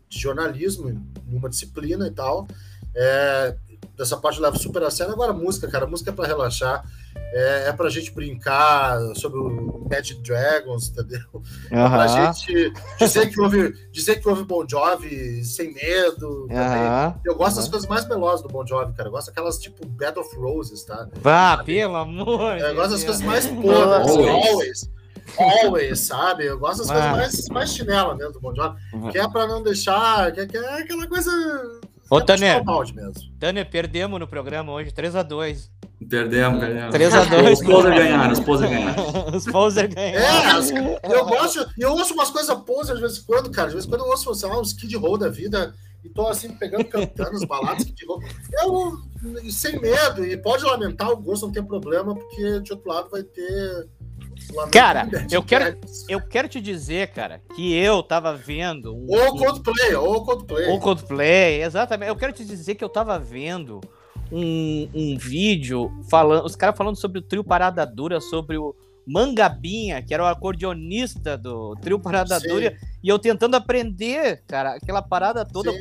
de 0.08 0.18
jornalismo 0.18 0.90
numa 1.30 1.48
disciplina 1.48 2.06
e 2.06 2.10
tal. 2.10 2.46
É, 2.94 3.54
dessa 3.96 4.16
parte 4.16 4.38
eu 4.38 4.42
levo 4.42 4.58
super 4.58 4.82
a 4.82 4.90
sério. 4.90 5.12
Agora, 5.12 5.32
música, 5.32 5.68
cara, 5.68 5.86
música 5.86 6.10
é 6.10 6.12
para 6.12 6.26
relaxar, 6.26 6.84
é, 7.32 7.68
é 7.68 7.72
pra 7.72 7.88
gente 7.88 8.10
brincar 8.12 8.98
sobre 9.14 9.38
o 9.38 9.86
Magic 9.90 10.20
Dragons, 10.22 10.88
entendeu? 10.88 11.20
Uhum. 11.34 11.42
É 11.70 11.88
pra 11.88 12.06
gente 12.06 12.72
dizer 12.98 13.30
que 13.30 13.40
houve, 13.40 13.72
dizer 13.92 14.20
que 14.20 14.28
houve 14.28 14.44
Bon 14.44 14.66
Jovi 14.68 15.44
sem 15.44 15.72
medo. 15.74 16.48
Uhum. 16.50 17.14
Eu 17.24 17.36
gosto 17.36 17.56
uhum. 17.56 17.62
das 17.62 17.68
coisas 17.68 17.88
mais 17.88 18.08
melosas 18.08 18.42
do 18.42 18.48
Bon 18.48 18.66
Jovi, 18.66 18.92
cara. 18.94 19.08
Eu 19.08 19.12
gosto 19.12 19.28
daquelas 19.28 19.58
tipo 19.58 19.86
Bed 19.86 20.18
of 20.18 20.34
Roses, 20.36 20.84
tá? 20.84 21.08
Vá, 21.20 21.62
pelo 21.62 21.96
amor! 21.96 22.58
Eu 22.58 22.74
gosto 22.74 22.92
das 22.92 23.04
coisas 23.04 23.22
mais 23.22 23.46
podres, 23.46 24.10
always. 24.10 24.99
Always, 25.38 26.00
sabe? 26.00 26.46
Eu 26.46 26.58
gosto 26.58 26.78
das 26.78 26.90
coisas 26.90 27.10
mais, 27.10 27.48
mais 27.48 27.74
chinela 27.74 28.14
mesmo 28.14 28.32
do 28.32 28.40
Bon 28.40 28.54
Jovi. 28.54 28.76
Uhum. 28.92 29.10
Que 29.10 29.18
é 29.18 29.28
pra 29.28 29.46
não 29.46 29.62
deixar. 29.62 30.32
Que, 30.32 30.46
que 30.46 30.56
é 30.56 30.80
aquela 30.80 31.06
coisa. 31.06 31.30
Ô, 32.10 32.18
é 32.18 32.24
Tanner, 32.24 32.62
Tanner, 33.38 33.70
perdemos 33.70 34.18
no 34.18 34.26
programa 34.26 34.72
hoje, 34.72 34.90
3x2. 34.90 35.68
Perdemos, 36.08 36.58
perdemos. 36.58 36.94
3x2. 36.94 37.52
Os 37.52 37.62
Poser 37.62 37.94
ganharam, 37.94 38.32
os 38.32 38.40
Poser 38.40 38.68
ganharam. 38.68 39.26
os 39.36 39.44
Poser 39.44 39.94
ganharam. 39.94 40.98
É, 41.02 41.14
eu 41.14 41.24
gosto, 41.26 41.70
eu 41.78 41.92
ouço 41.92 42.14
umas 42.14 42.30
coisas 42.30 42.54
Poser 42.60 42.96
de 42.96 43.00
vez 43.00 43.18
em 43.18 43.22
quando, 43.22 43.50
cara. 43.50 43.68
De 43.68 43.74
vez 43.74 43.86
em 43.86 43.88
quando 43.88 44.00
eu 44.00 44.08
ouço, 44.08 44.34
sei 44.34 44.48
lá, 44.48 44.60
uns 44.60 44.72
Kid 44.72 44.96
Roll 44.96 45.18
da 45.18 45.28
vida 45.28 45.74
e 46.02 46.08
tô 46.08 46.26
assim, 46.26 46.48
pegando, 46.48 46.84
cantando 46.86 47.36
as 47.36 47.44
baladas 47.44 47.84
Kid 47.84 48.06
Roll. 48.06 48.22
Eu, 48.52 48.98
sem 49.50 49.78
medo, 49.78 50.24
e 50.24 50.36
pode 50.36 50.64
lamentar 50.64 51.10
o 51.10 51.16
gosto, 51.16 51.46
não 51.46 51.52
tem 51.52 51.62
problema, 51.62 52.14
porque 52.14 52.60
de 52.60 52.72
outro 52.72 52.88
lado 52.88 53.10
vai 53.10 53.22
ter 53.22 53.88
Cara, 54.72 55.08
eu 55.30 55.42
quero, 55.42 55.78
eu 56.08 56.20
quero 56.20 56.48
te 56.48 56.60
dizer, 56.60 57.08
cara, 57.08 57.40
que 57.54 57.74
eu 57.74 58.02
tava 58.02 58.34
vendo. 58.34 58.94
Um, 58.94 59.06
ou 59.08 59.36
Coldplay, 59.36 59.94
ou 59.94 60.24
Coldplay. 60.24 60.68
Ou 60.68 60.80
Coldplay, 60.80 61.62
exatamente. 61.62 62.08
Eu 62.08 62.16
quero 62.16 62.32
te 62.32 62.44
dizer 62.44 62.74
que 62.74 62.84
eu 62.84 62.88
tava 62.88 63.18
vendo 63.18 63.80
um, 64.30 64.88
um 64.94 65.18
vídeo 65.18 65.90
falando, 66.08 66.44
os 66.44 66.56
caras 66.56 66.76
falando 66.76 66.96
sobre 66.96 67.18
o 67.18 67.22
trio 67.22 67.44
Parada 67.44 67.84
Dura, 67.84 68.20
sobre 68.20 68.56
o 68.56 68.74
Mangabinha, 69.06 70.02
que 70.02 70.14
era 70.14 70.22
o 70.22 70.26
acordeonista 70.26 71.36
do 71.36 71.74
trio 71.76 71.98
Parada 71.98 72.38
Sim. 72.38 72.48
Dura, 72.48 72.76
e 73.02 73.08
eu 73.08 73.18
tentando 73.18 73.56
aprender, 73.56 74.42
cara, 74.46 74.74
aquela 74.74 75.02
parada 75.02 75.44
toda 75.44 75.72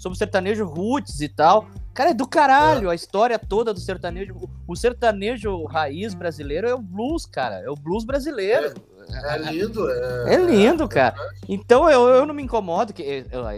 sobre 0.00 0.16
o 0.16 0.18
sertanejo 0.18 0.64
roots 0.64 1.20
e 1.20 1.28
tal. 1.28 1.68
Cara, 1.92 2.10
é 2.10 2.14
do 2.14 2.26
caralho 2.26 2.88
é. 2.88 2.92
a 2.92 2.94
história 2.94 3.38
toda 3.38 3.74
do 3.74 3.80
sertanejo. 3.80 4.34
O 4.66 4.74
sertanejo 4.74 5.64
raiz 5.66 6.14
brasileiro 6.14 6.66
é 6.66 6.74
o 6.74 6.78
blues, 6.78 7.26
cara. 7.26 7.56
É 7.56 7.68
o 7.68 7.74
blues 7.74 8.04
brasileiro. 8.04 8.72
É, 9.12 9.34
é 9.34 9.38
lindo. 9.38 9.90
É, 9.90 10.34
é 10.34 10.36
lindo, 10.38 10.88
cara. 10.88 11.14
Então 11.46 11.88
eu, 11.90 12.08
eu 12.08 12.24
não 12.24 12.34
me 12.34 12.42
incomodo. 12.42 12.94
que 12.94 13.02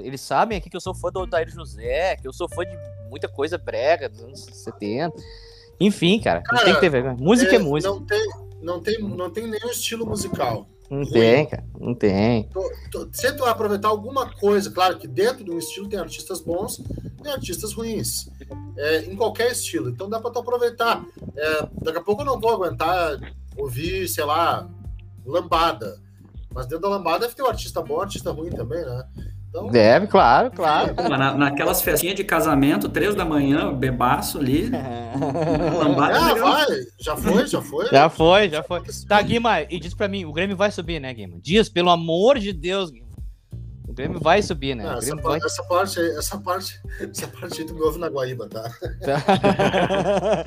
Eles 0.02 0.20
sabem 0.20 0.59
aqui 0.59 0.69
que 0.69 0.77
eu 0.77 0.81
sou 0.81 0.94
fã 0.94 1.10
do 1.12 1.20
Odair 1.20 1.48
José, 1.48 2.16
que 2.16 2.27
eu 2.27 2.32
sou 2.32 2.48
fã 2.48 2.64
de 2.64 2.77
muita 3.09 3.28
coisa 3.28 3.56
brega 3.56 4.09
dos 4.09 4.20
anos 4.24 4.40
70. 4.40 5.14
Enfim, 5.78 6.20
cara, 6.20 6.43
cara 6.43 6.64
tem 6.64 6.74
que 6.74 6.81
ter 6.81 6.90
vergonha. 6.90 7.16
Música 7.19 7.52
é, 7.52 7.56
é 7.56 7.59
música. 7.59 7.93
Não 7.93 8.05
tem, 8.05 8.31
não, 8.60 8.81
tem, 8.81 8.98
não 9.01 9.31
tem 9.31 9.47
nenhum 9.47 9.70
estilo 9.70 10.05
musical. 10.05 10.66
Não 10.93 11.06
tem, 11.06 11.47
cara, 11.47 11.64
não 11.81 11.94
tem. 11.94 12.51
Se 13.12 13.32
tu 13.32 13.47
aproveitar 13.47 13.89
alguma 13.89 14.31
coisa, 14.31 14.70
claro 14.70 14.98
que 14.98 15.09
dentro 15.09 15.43
de 15.43 15.51
um 15.51 15.56
estilo 15.56 15.89
tem 15.89 15.98
artistas 15.98 16.43
bons 16.43 16.82
e 17.24 17.28
artistas 17.28 17.73
ruins. 17.73 18.28
É, 18.77 18.98
em 19.06 19.16
qualquer 19.16 19.51
estilo. 19.52 19.89
Então 19.89 20.10
dá 20.10 20.20
para 20.20 20.31
tu 20.31 20.40
aproveitar. 20.40 21.02
É, 21.35 21.69
daqui 21.81 21.97
a 21.97 22.02
pouco 22.02 22.20
eu 22.20 22.27
não 22.27 22.39
vou 22.39 22.51
aguentar 22.51 23.19
ouvir, 23.56 24.06
sei 24.06 24.24
lá, 24.24 24.69
lambada. 25.24 25.98
Mas 26.55 26.66
dentro 26.66 26.82
da 26.82 26.90
lambada 26.90 27.20
deve 27.20 27.35
ter 27.35 27.43
um 27.43 27.47
artista 27.47 27.81
bom, 27.81 27.97
um 27.97 28.02
artista 28.02 28.31
ruim 28.31 28.51
também, 28.51 28.85
né? 28.85 29.09
Então, 29.53 29.69
Deve, 29.69 30.07
claro, 30.07 30.51
claro. 30.51 30.95
Na, 31.11 31.35
naquelas 31.35 31.83
festinhas 31.83 32.16
de 32.16 32.24
casamento, 32.24 32.89
três 32.89 33.15
da 33.15 33.23
manhã, 33.23 33.70
bebaço 33.70 34.39
ali. 34.39 34.70
lambada 35.79 36.19
ah, 36.19 36.35
vai. 36.35 36.66
Já 36.99 37.15
foi, 37.15 37.47
já 37.47 37.61
foi. 37.61 37.87
Já 37.91 38.09
foi, 38.09 38.49
já 38.49 38.62
foi. 38.62 38.83
Tá, 39.07 39.20
Guima, 39.20 39.61
e 39.61 39.79
diz 39.79 39.93
pra 39.93 40.09
mim, 40.09 40.24
o 40.24 40.33
Grêmio 40.33 40.57
vai 40.57 40.73
subir, 40.73 40.99
né, 40.99 41.12
Guima? 41.12 41.37
Diz, 41.39 41.69
pelo 41.69 41.91
amor 41.91 42.39
de 42.39 42.51
Deus, 42.51 42.91
Guima. 42.91 43.12
O 43.87 43.93
Grêmio 43.93 44.19
vai 44.19 44.41
subir, 44.41 44.74
né? 44.74 44.85
Não, 44.85 44.97
essa, 44.97 45.15
vai... 45.16 45.39
essa, 45.45 45.62
parte, 45.65 46.01
essa 46.01 46.39
parte, 46.39 46.81
essa 46.99 47.29
parte 47.29 47.61
aí 47.61 47.66
tu 47.66 47.74
me 47.74 47.83
ouve 47.83 47.99
na 47.99 48.09
Guaíba, 48.09 48.49
tá? 48.49 48.62
tá. 49.03 49.23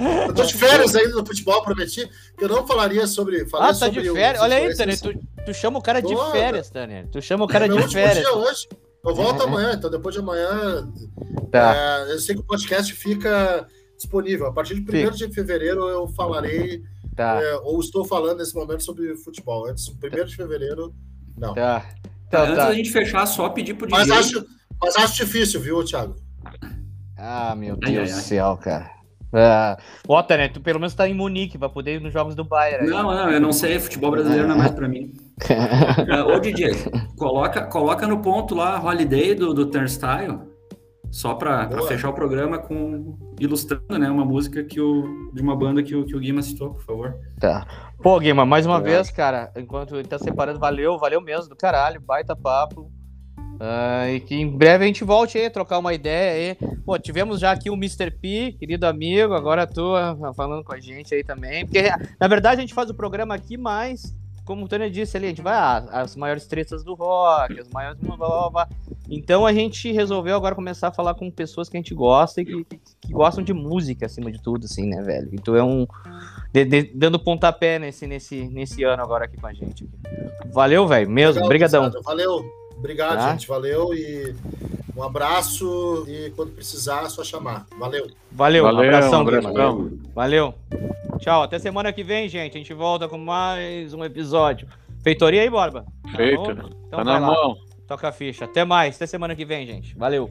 eu 0.28 0.34
tô 0.34 0.44
de 0.46 0.56
férias 0.56 0.96
ainda 0.96 1.14
no 1.14 1.24
futebol, 1.24 1.62
prometi 1.62 2.10
que 2.36 2.44
eu 2.44 2.50
não 2.50 2.66
falaria 2.66 3.06
sobre. 3.06 3.46
Ah, 3.54 3.72
tá 3.72 3.88
de 3.88 4.02
férias? 4.12 4.42
Olha 4.42 4.56
aí, 4.56 4.76
Tânia, 4.76 4.98
tu, 4.98 5.14
tu 5.46 5.54
chama 5.54 5.78
o 5.78 5.82
cara 5.82 6.02
de 6.02 6.16
férias, 6.32 6.72
Tânia. 6.72 7.08
Tu 7.12 7.22
chama 7.22 7.46
o 7.46 7.48
cara 7.48 7.68
é 7.68 7.70
de 7.70 7.88
férias. 7.88 8.26
Dia 8.26 8.34
hoje. 8.34 8.68
Eu 9.06 9.14
volto 9.14 9.42
é. 9.42 9.46
amanhã, 9.46 9.74
então 9.74 9.90
depois 9.90 10.16
de 10.16 10.22
amanhã. 10.22 10.92
Tá. 11.52 11.76
É, 11.76 12.14
eu 12.14 12.20
sei 12.20 12.36
que 12.36 12.42
o 12.42 12.46
podcast 12.46 12.92
fica 12.94 13.68
disponível. 13.96 14.48
A 14.48 14.52
partir 14.52 14.80
de 14.80 15.08
1 15.08 15.12
de 15.12 15.30
fevereiro 15.32 15.88
eu 15.88 16.08
falarei, 16.08 16.84
tá. 17.16 17.42
é, 17.42 17.56
ou 17.58 17.80
estou 17.80 18.04
falando 18.04 18.40
nesse 18.40 18.56
momento 18.56 18.84
sobre 18.84 19.16
futebol. 19.18 19.68
Antes, 19.68 19.88
1 19.88 19.98
tá. 20.00 20.24
de 20.24 20.36
fevereiro, 20.36 20.94
não. 21.38 21.54
Tá. 21.54 21.86
Tá, 22.30 22.44
Antes 22.44 22.56
tá. 22.58 22.68
da 22.68 22.74
gente 22.74 22.92
fechar, 22.92 23.26
só 23.28 23.50
pedir 23.50 23.76
pro 23.76 23.88
DJ. 23.88 24.00
Mas 24.00 24.12
acho, 24.12 24.46
mas 24.82 24.96
acho 24.98 25.16
difícil, 25.24 25.62
viu, 25.62 25.84
Thiago? 25.84 26.16
Ah, 27.18 27.56
meu 27.56 27.76
Deus 27.78 28.12
do 28.12 28.22
céu, 28.22 28.58
cara. 28.58 28.95
Uh, 29.34 29.82
Bota, 30.08 30.38
né? 30.38 30.48
Tu 30.48 30.62
pelo 30.62 30.80
menos 30.80 30.94
tá 30.94 31.08
em 31.08 31.14
Munique, 31.14 31.58
vai 31.58 31.70
poder 31.70 31.96
ir 31.96 32.02
nos 32.02 32.14
jogos 32.14 32.36
do 32.36 32.44
Bayern. 32.44 32.88
Não, 32.88 33.04
não, 33.04 33.30
eu 33.30 33.42
não 33.42 33.52
sei. 33.52 33.80
Futebol 33.80 34.12
brasileiro 34.12 34.48
não 34.48 34.56
é 34.56 34.58
mais 34.58 34.72
pra 34.72 34.88
mim. 34.88 35.14
uh, 35.42 36.32
ô, 36.36 36.40
DJ, 36.40 36.72
coloca, 37.18 37.64
coloca 37.64 38.08
no 38.08 38.20
ponto 38.20 38.56
lá 38.56 38.82
Holiday 38.82 39.36
do, 39.36 39.54
do 39.54 39.66
Turnstile, 39.66 40.40
só 41.12 41.34
pra, 41.34 41.68
pra, 41.68 41.82
fechar 41.84 42.10
o 42.10 42.14
programa 42.14 42.60
com 42.60 43.18
ilustrando, 43.40 44.00
né? 44.00 44.10
Uma 44.10 44.26
música 44.26 44.64
que 44.64 44.80
o, 44.80 45.32
de 45.34 45.42
uma 45.42 45.56
banda 45.56 45.84
que 45.84 45.96
o, 45.96 46.06
que 46.06 46.16
o 46.16 46.20
Guima 46.20 46.42
citou, 46.42 46.72
por 46.72 46.84
favor. 46.84 47.16
Tá. 47.40 47.66
Pô, 48.02 48.20
Guima, 48.20 48.46
mais 48.46 48.66
uma 48.66 48.78
é. 48.78 48.82
vez, 48.82 49.10
cara, 49.10 49.52
enquanto 49.56 49.96
ele 49.96 50.08
tá 50.08 50.18
separando, 50.18 50.60
valeu, 50.60 50.98
valeu 50.98 51.20
mesmo, 51.20 51.50
do 51.50 51.56
caralho, 51.56 52.00
baita 52.00 52.36
papo. 52.36 52.92
Uh, 53.56 54.10
e 54.10 54.20
que 54.20 54.36
em 54.36 54.50
breve 54.50 54.84
a 54.84 54.88
gente 54.88 55.04
volte 55.04 55.38
aí, 55.38 55.50
trocar 55.50 55.80
uma 55.80 55.94
ideia 55.94 56.58
aí. 56.60 56.70
Pô, 56.86 57.00
tivemos 57.00 57.40
já 57.40 57.52
aqui 57.52 57.70
o 57.70 57.76
Mr. 57.76 58.12
P, 58.12 58.56
querido 58.60 58.86
amigo, 58.86 59.34
agora 59.34 59.66
tu 59.66 59.94
falando 60.36 60.64
com 60.64 60.74
a 60.74 60.80
gente 60.80 61.16
aí 61.16 61.24
também. 61.24 61.66
Porque, 61.66 61.84
na 62.20 62.28
verdade, 62.28 62.58
a 62.58 62.62
gente 62.62 62.74
faz 62.74 62.90
o 62.90 62.94
programa 62.94 63.34
aqui, 63.34 63.58
mas, 63.58 64.16
como 64.44 64.66
o 64.66 64.68
Tânia 64.68 64.90
disse 64.90 65.16
ali, 65.16 65.28
a 65.28 65.30
gente 65.30 65.42
vai 65.42 65.56
às 65.90 66.16
maiores 66.16 66.46
tretas 66.48 66.84
do 66.84 66.94
rock, 66.94 67.60
as 67.60 67.70
maiores. 67.70 68.00
Blá, 68.02 68.18
blá, 68.18 68.50
blá. 68.50 68.70
Então 69.10 69.46
a 69.46 69.54
gente 69.54 69.92
resolveu 69.92 70.36
agora 70.36 70.56
começar 70.56 70.90
a 70.90 70.92
falar 70.92 71.14
com 71.14 71.30
pessoas 71.32 71.70
que 71.70 71.78
a 71.78 71.80
gente 71.80 71.94
gosta 71.94 72.42
e 72.42 72.46
que, 72.46 72.66
que, 73.02 73.14
gostam 73.14 73.44
de 73.44 73.54
música 73.54 74.06
acima 74.06 74.32
de 74.32 74.42
tudo, 74.42 74.66
assim, 74.66 74.88
né, 74.88 75.02
velho? 75.02 75.30
Então 75.32 75.56
é 75.56 75.64
um. 75.64 75.88
De, 76.52 76.66
de, 76.66 76.84
dando 76.94 77.20
pontapé 77.20 77.80
nesse, 77.80 78.06
nesse, 78.06 78.48
nesse 78.50 78.84
ano 78.84 79.02
agora 79.02 79.26
aqui 79.26 79.38
com 79.38 79.48
a 79.48 79.54
gente. 79.54 79.88
Valeu, 80.52 80.88
velho, 80.88 81.10
mesmo. 81.10 81.44
Obrigadão. 81.44 81.92
Valeu. 82.04 82.65
Obrigado, 82.78 83.18
tá? 83.18 83.32
gente. 83.32 83.48
Valeu 83.48 83.94
e 83.94 84.36
um 84.96 85.04
abraço. 85.04 86.06
E 86.08 86.32
quando 86.36 86.52
precisar, 86.52 87.04
é 87.04 87.10
só 87.10 87.24
chamar. 87.24 87.66
Valeu. 87.78 88.08
Valeu, 88.32 88.64
valeu 88.64 88.84
um 88.84 88.88
abração, 88.88 89.20
um 89.20 89.28
abração. 89.28 89.92
Valeu. 90.14 90.54
Tchau. 91.20 91.44
Até 91.44 91.60
semana 91.60 91.92
que 91.92 92.04
vem, 92.04 92.30
gente. 92.30 92.56
A 92.56 92.58
gente 92.58 92.74
volta 92.74 93.08
com 93.08 93.18
mais 93.18 93.94
um 93.94 94.04
episódio. 94.04 94.68
Feitoria 95.02 95.42
aí, 95.42 95.50
Borba. 95.50 95.86
Tá 96.04 96.18
Feito. 96.18 96.44
Tá, 96.44 96.52
então 96.88 97.00
tá 97.00 97.04
na 97.04 97.20
lá. 97.20 97.28
mão. 97.28 97.58
Toca 97.88 98.08
a 98.08 98.12
ficha. 98.12 98.46
Até 98.46 98.66
mais. 98.66 98.96
Até 98.96 99.06
semana 99.06 99.36
que 99.36 99.46
vem, 99.46 99.66
gente. 99.66 99.96
Valeu. 99.98 100.30